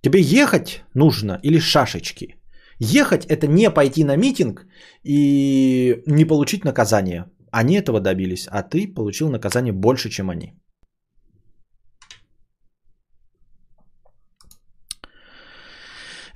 Тебе 0.00 0.20
ехать 0.20 0.84
нужно 0.94 1.40
или 1.42 1.58
шашечки? 1.58 2.36
Ехать 2.78 3.26
это 3.26 3.46
не 3.46 3.70
пойти 3.70 4.04
на 4.04 4.16
митинг 4.16 4.66
и 5.04 6.02
не 6.06 6.24
получить 6.24 6.64
наказание. 6.64 7.24
Они 7.50 7.76
этого 7.76 8.00
добились, 8.00 8.48
а 8.48 8.62
ты 8.62 8.94
получил 8.94 9.30
наказание 9.30 9.72
больше, 9.72 10.10
чем 10.10 10.30
они. 10.30 10.54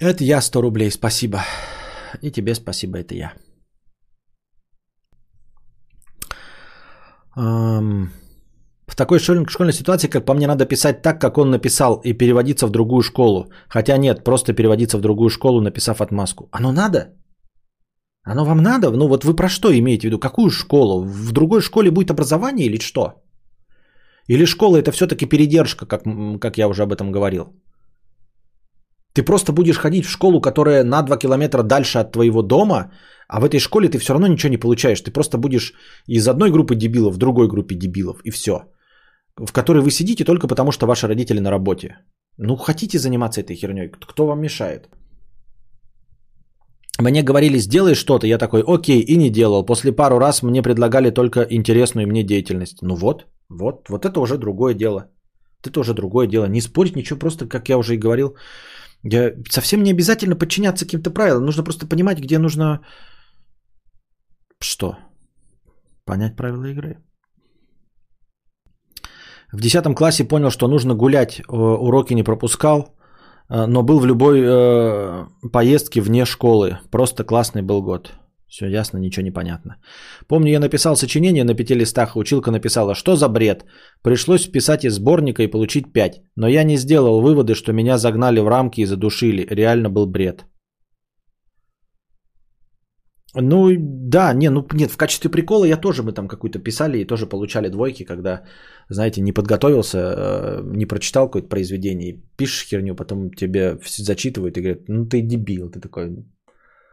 Это 0.00 0.22
я 0.22 0.40
100 0.40 0.62
рублей, 0.62 0.90
спасибо. 0.90 1.42
И 2.22 2.30
тебе 2.30 2.54
спасибо, 2.54 2.98
это 2.98 3.14
я. 3.14 3.32
В 7.34 8.27
такой 8.98 9.18
школьной 9.18 9.72
ситуации, 9.72 10.08
как 10.08 10.24
по 10.24 10.34
мне, 10.34 10.46
надо 10.46 10.66
писать 10.66 11.02
так, 11.02 11.20
как 11.20 11.38
он 11.38 11.50
написал, 11.50 12.00
и 12.04 12.12
переводиться 12.12 12.66
в 12.66 12.70
другую 12.70 13.02
школу. 13.02 13.46
Хотя 13.68 13.96
нет, 13.96 14.24
просто 14.24 14.52
переводиться 14.52 14.98
в 14.98 15.00
другую 15.00 15.30
школу, 15.30 15.60
написав 15.60 16.00
отмазку. 16.00 16.48
Оно 16.52 16.72
надо? 16.72 16.98
Оно 18.24 18.44
вам 18.44 18.58
надо? 18.58 18.90
Ну 18.90 19.08
вот 19.08 19.24
вы 19.24 19.36
про 19.36 19.48
что 19.48 19.68
имеете 19.72 20.02
в 20.02 20.04
виду? 20.04 20.18
Какую 20.18 20.50
школу? 20.50 21.04
В 21.04 21.32
другой 21.32 21.60
школе 21.60 21.90
будет 21.90 22.10
образование 22.10 22.66
или 22.66 22.78
что? 22.80 23.22
Или 24.28 24.46
школа 24.46 24.76
это 24.76 24.92
все-таки 24.92 25.26
передержка, 25.26 25.86
как, 25.86 26.02
как 26.40 26.58
я 26.58 26.68
уже 26.68 26.82
об 26.82 26.92
этом 26.92 27.12
говорил? 27.12 27.44
Ты 29.14 29.22
просто 29.22 29.52
будешь 29.52 29.78
ходить 29.78 30.06
в 30.06 30.10
школу, 30.10 30.40
которая 30.40 30.84
на 30.84 31.02
2 31.02 31.16
километра 31.18 31.62
дальше 31.62 31.98
от 31.98 32.12
твоего 32.12 32.42
дома, 32.42 32.90
а 33.28 33.40
в 33.40 33.44
этой 33.44 33.60
школе 33.60 33.88
ты 33.88 33.98
все 33.98 34.12
равно 34.12 34.26
ничего 34.26 34.50
не 34.50 34.60
получаешь. 34.60 35.00
Ты 35.00 35.12
просто 35.12 35.38
будешь 35.38 35.72
из 36.08 36.28
одной 36.28 36.50
группы 36.50 36.74
дебилов 36.74 37.14
в 37.14 37.18
другой 37.18 37.48
группе 37.48 37.74
дебилов, 37.74 38.20
и 38.24 38.30
все. 38.30 38.58
В 39.46 39.52
которой 39.52 39.82
вы 39.82 39.90
сидите 39.90 40.24
только 40.24 40.48
потому, 40.48 40.72
что 40.72 40.86
ваши 40.86 41.06
родители 41.06 41.40
на 41.40 41.50
работе. 41.50 41.98
Ну, 42.38 42.56
хотите 42.56 42.98
заниматься 42.98 43.40
этой 43.40 43.56
херней, 43.56 43.88
кто 43.88 44.26
вам 44.26 44.40
мешает? 44.40 44.88
Мне 47.00 47.22
говорили, 47.22 47.58
сделай 47.58 47.94
что-то, 47.94 48.26
я 48.26 48.38
такой, 48.38 48.62
окей, 48.66 49.00
и 49.00 49.16
не 49.16 49.30
делал. 49.30 49.66
После 49.66 49.92
пару 49.92 50.18
раз 50.18 50.42
мне 50.42 50.62
предлагали 50.62 51.10
только 51.10 51.46
интересную 51.50 52.08
мне 52.08 52.24
деятельность. 52.24 52.82
Ну 52.82 52.96
вот, 52.96 53.26
вот, 53.48 53.88
вот 53.88 54.04
это 54.04 54.20
уже 54.20 54.36
другое 54.36 54.74
дело. 54.74 55.10
Это 55.64 55.80
уже 55.80 55.94
другое 55.94 56.26
дело. 56.26 56.46
Не 56.48 56.60
спорить 56.60 56.96
ничего, 56.96 57.18
просто, 57.18 57.46
как 57.48 57.68
я 57.68 57.78
уже 57.78 57.94
и 57.94 57.98
говорил, 57.98 58.36
я, 59.04 59.32
совсем 59.48 59.82
не 59.82 59.92
обязательно 59.92 60.36
подчиняться 60.36 60.84
каким-то 60.84 61.10
правилам. 61.10 61.44
Нужно 61.44 61.64
просто 61.64 61.86
понимать, 61.86 62.18
где 62.18 62.38
нужно... 62.38 62.80
Что? 64.60 64.96
Понять 66.04 66.36
правила 66.36 66.64
игры. 66.64 66.96
В 69.52 69.60
10 69.60 69.94
классе 69.96 70.24
понял, 70.24 70.50
что 70.50 70.68
нужно 70.68 70.94
гулять, 70.94 71.40
э, 71.40 71.52
уроки 71.52 72.14
не 72.14 72.22
пропускал, 72.22 72.94
э, 73.48 73.66
но 73.66 73.82
был 73.82 73.98
в 74.00 74.06
любой 74.06 74.42
э, 74.44 75.26
поездке 75.52 76.00
вне 76.00 76.26
школы. 76.26 76.78
Просто 76.90 77.24
классный 77.24 77.62
был 77.62 77.82
год. 77.82 78.12
Все 78.48 78.66
ясно, 78.66 78.98
ничего 78.98 79.24
не 79.24 79.30
понятно. 79.30 79.76
Помню, 80.26 80.50
я 80.50 80.60
написал 80.60 80.96
сочинение 80.96 81.44
на 81.44 81.54
пяти 81.54 81.74
листах, 81.74 82.16
училка 82.16 82.50
написала, 82.50 82.94
что 82.94 83.16
за 83.16 83.28
бред. 83.28 83.64
Пришлось 84.02 84.46
писать 84.46 84.84
из 84.84 84.94
сборника 84.94 85.42
и 85.42 85.50
получить 85.50 85.92
пять. 85.92 86.22
Но 86.36 86.48
я 86.48 86.64
не 86.64 86.78
сделал 86.78 87.20
выводы, 87.20 87.54
что 87.54 87.72
меня 87.72 87.98
загнали 87.98 88.40
в 88.40 88.48
рамки 88.48 88.80
и 88.80 88.86
задушили. 88.86 89.46
Реально 89.50 89.90
был 89.90 90.06
бред. 90.06 90.46
Ну, 93.34 93.68
да, 93.78 94.32
не, 94.32 94.50
ну 94.50 94.66
нет, 94.72 94.90
в 94.90 94.96
качестве 94.96 95.30
прикола 95.30 95.66
я 95.66 95.76
тоже, 95.76 96.02
мы 96.02 96.12
там 96.12 96.28
какую-то 96.28 96.58
писали 96.58 96.98
и 96.98 97.04
тоже 97.04 97.26
получали 97.26 97.68
двойки, 97.68 98.04
когда, 98.04 98.44
знаете, 98.88 99.20
не 99.20 99.32
подготовился, 99.32 99.98
э, 99.98 100.62
не 100.64 100.86
прочитал 100.86 101.26
какое-то 101.26 101.48
произведение, 101.48 102.22
пишешь 102.36 102.68
херню, 102.68 102.94
потом 102.94 103.30
тебе 103.30 103.78
зачитывают 103.84 104.56
и 104.56 104.60
говорят, 104.60 104.88
ну 104.88 105.06
ты 105.06 105.22
дебил, 105.22 105.70
ты 105.70 105.80
такой, 105.80 106.10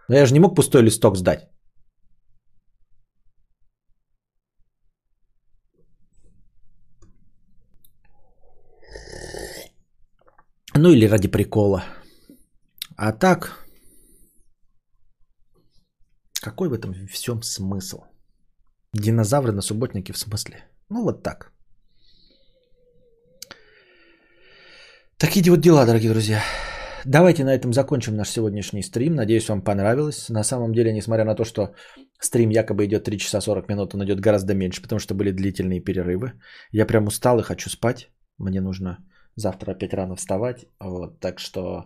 но 0.09 0.15
я 0.15 0.25
же 0.25 0.33
не 0.33 0.39
мог 0.39 0.55
пустой 0.55 0.83
листок 0.83 1.17
сдать. 1.17 1.49
Ну 10.77 10.89
или 10.89 11.07
ради 11.07 11.29
прикола. 11.29 11.85
А 12.97 13.13
так, 13.13 13.65
какой 16.41 16.67
в 16.67 16.73
этом 16.73 16.93
всем 17.07 17.41
смысл? 17.43 18.03
Динозавры 18.93 19.51
на 19.51 19.61
субботнике 19.61 20.13
в 20.13 20.17
смысле? 20.17 20.65
Ну 20.89 21.03
вот 21.03 21.23
так. 21.23 21.54
Такие 25.17 25.49
вот 25.49 25.61
дела, 25.61 25.85
дорогие 25.85 26.11
друзья. 26.11 26.43
Давайте 27.05 27.45
на 27.45 27.55
этом 27.55 27.71
закончим 27.71 28.17
наш 28.17 28.29
сегодняшний 28.29 28.83
стрим. 28.83 29.15
Надеюсь, 29.15 29.47
вам 29.47 29.61
понравилось. 29.61 30.29
На 30.29 30.43
самом 30.43 30.73
деле, 30.73 30.91
несмотря 30.91 31.23
на 31.23 31.35
то, 31.35 31.45
что 31.45 31.73
стрим 32.19 32.49
якобы 32.49 32.83
идет 32.85 33.05
3 33.05 33.17
часа 33.17 33.39
40 33.39 33.69
минут, 33.69 33.95
он 33.95 34.03
идет 34.03 34.19
гораздо 34.19 34.53
меньше, 34.53 34.81
потому 34.81 34.99
что 34.99 35.15
были 35.15 35.31
длительные 35.31 35.79
перерывы. 35.79 36.33
Я 36.71 36.85
прям 36.85 37.07
устал 37.07 37.39
и 37.39 37.43
хочу 37.43 37.69
спать. 37.69 38.09
Мне 38.37 38.59
нужно 38.59 38.97
завтра 39.37 39.71
опять 39.71 39.93
рано 39.93 40.17
вставать. 40.17 40.65
Вот, 40.81 41.21
так 41.21 41.39
что 41.39 41.85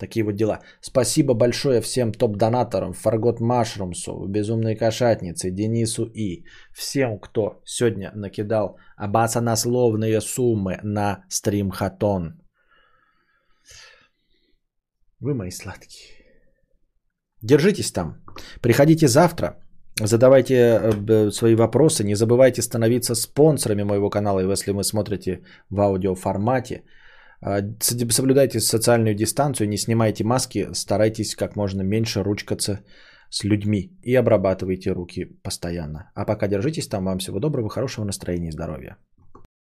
такие 0.00 0.24
вот 0.24 0.34
дела. 0.34 0.58
Спасибо 0.80 1.34
большое 1.34 1.80
всем 1.80 2.10
топ-донаторам, 2.10 2.92
Фаргот 2.92 3.40
Машрумсу, 3.40 4.26
Безумной 4.26 4.74
Кошатнице, 4.74 5.52
Денису 5.52 6.06
И, 6.06 6.44
всем, 6.72 7.20
кто 7.20 7.60
сегодня 7.64 8.10
накидал 8.16 8.78
обасонословные 8.96 10.20
суммы 10.20 10.80
на 10.82 11.24
стрим 11.28 11.70
Хатон. 11.70 12.43
Вы 15.24 15.34
мои 15.34 15.50
сладкие. 15.50 16.12
Держитесь 17.42 17.92
там. 17.92 18.22
Приходите 18.60 19.08
завтра. 19.08 19.56
Задавайте 20.02 20.54
э, 20.54 21.30
свои 21.30 21.54
вопросы. 21.54 22.04
Не 22.04 22.14
забывайте 22.14 22.60
становиться 22.62 23.14
спонсорами 23.14 23.84
моего 23.84 24.10
канала, 24.10 24.40
если 24.40 24.72
вы 24.72 24.82
смотрите 24.84 25.40
в 25.70 25.80
аудиоформате. 25.80 26.82
А, 27.40 27.62
соблюдайте 28.10 28.60
социальную 28.60 29.14
дистанцию, 29.14 29.68
не 29.68 29.78
снимайте 29.78 30.24
маски, 30.24 30.68
старайтесь 30.72 31.34
как 31.34 31.56
можно 31.56 31.82
меньше 31.82 32.22
ручкаться 32.22 32.80
с 33.30 33.44
людьми 33.44 33.98
и 34.02 34.14
обрабатывайте 34.14 34.92
руки 34.92 35.24
постоянно. 35.42 36.10
А 36.14 36.26
пока 36.26 36.48
держитесь 36.48 36.88
там. 36.88 37.04
Вам 37.04 37.18
всего 37.18 37.40
доброго, 37.40 37.70
хорошего 37.70 38.04
настроения 38.04 38.48
и 38.48 38.52
здоровья. 38.52 38.96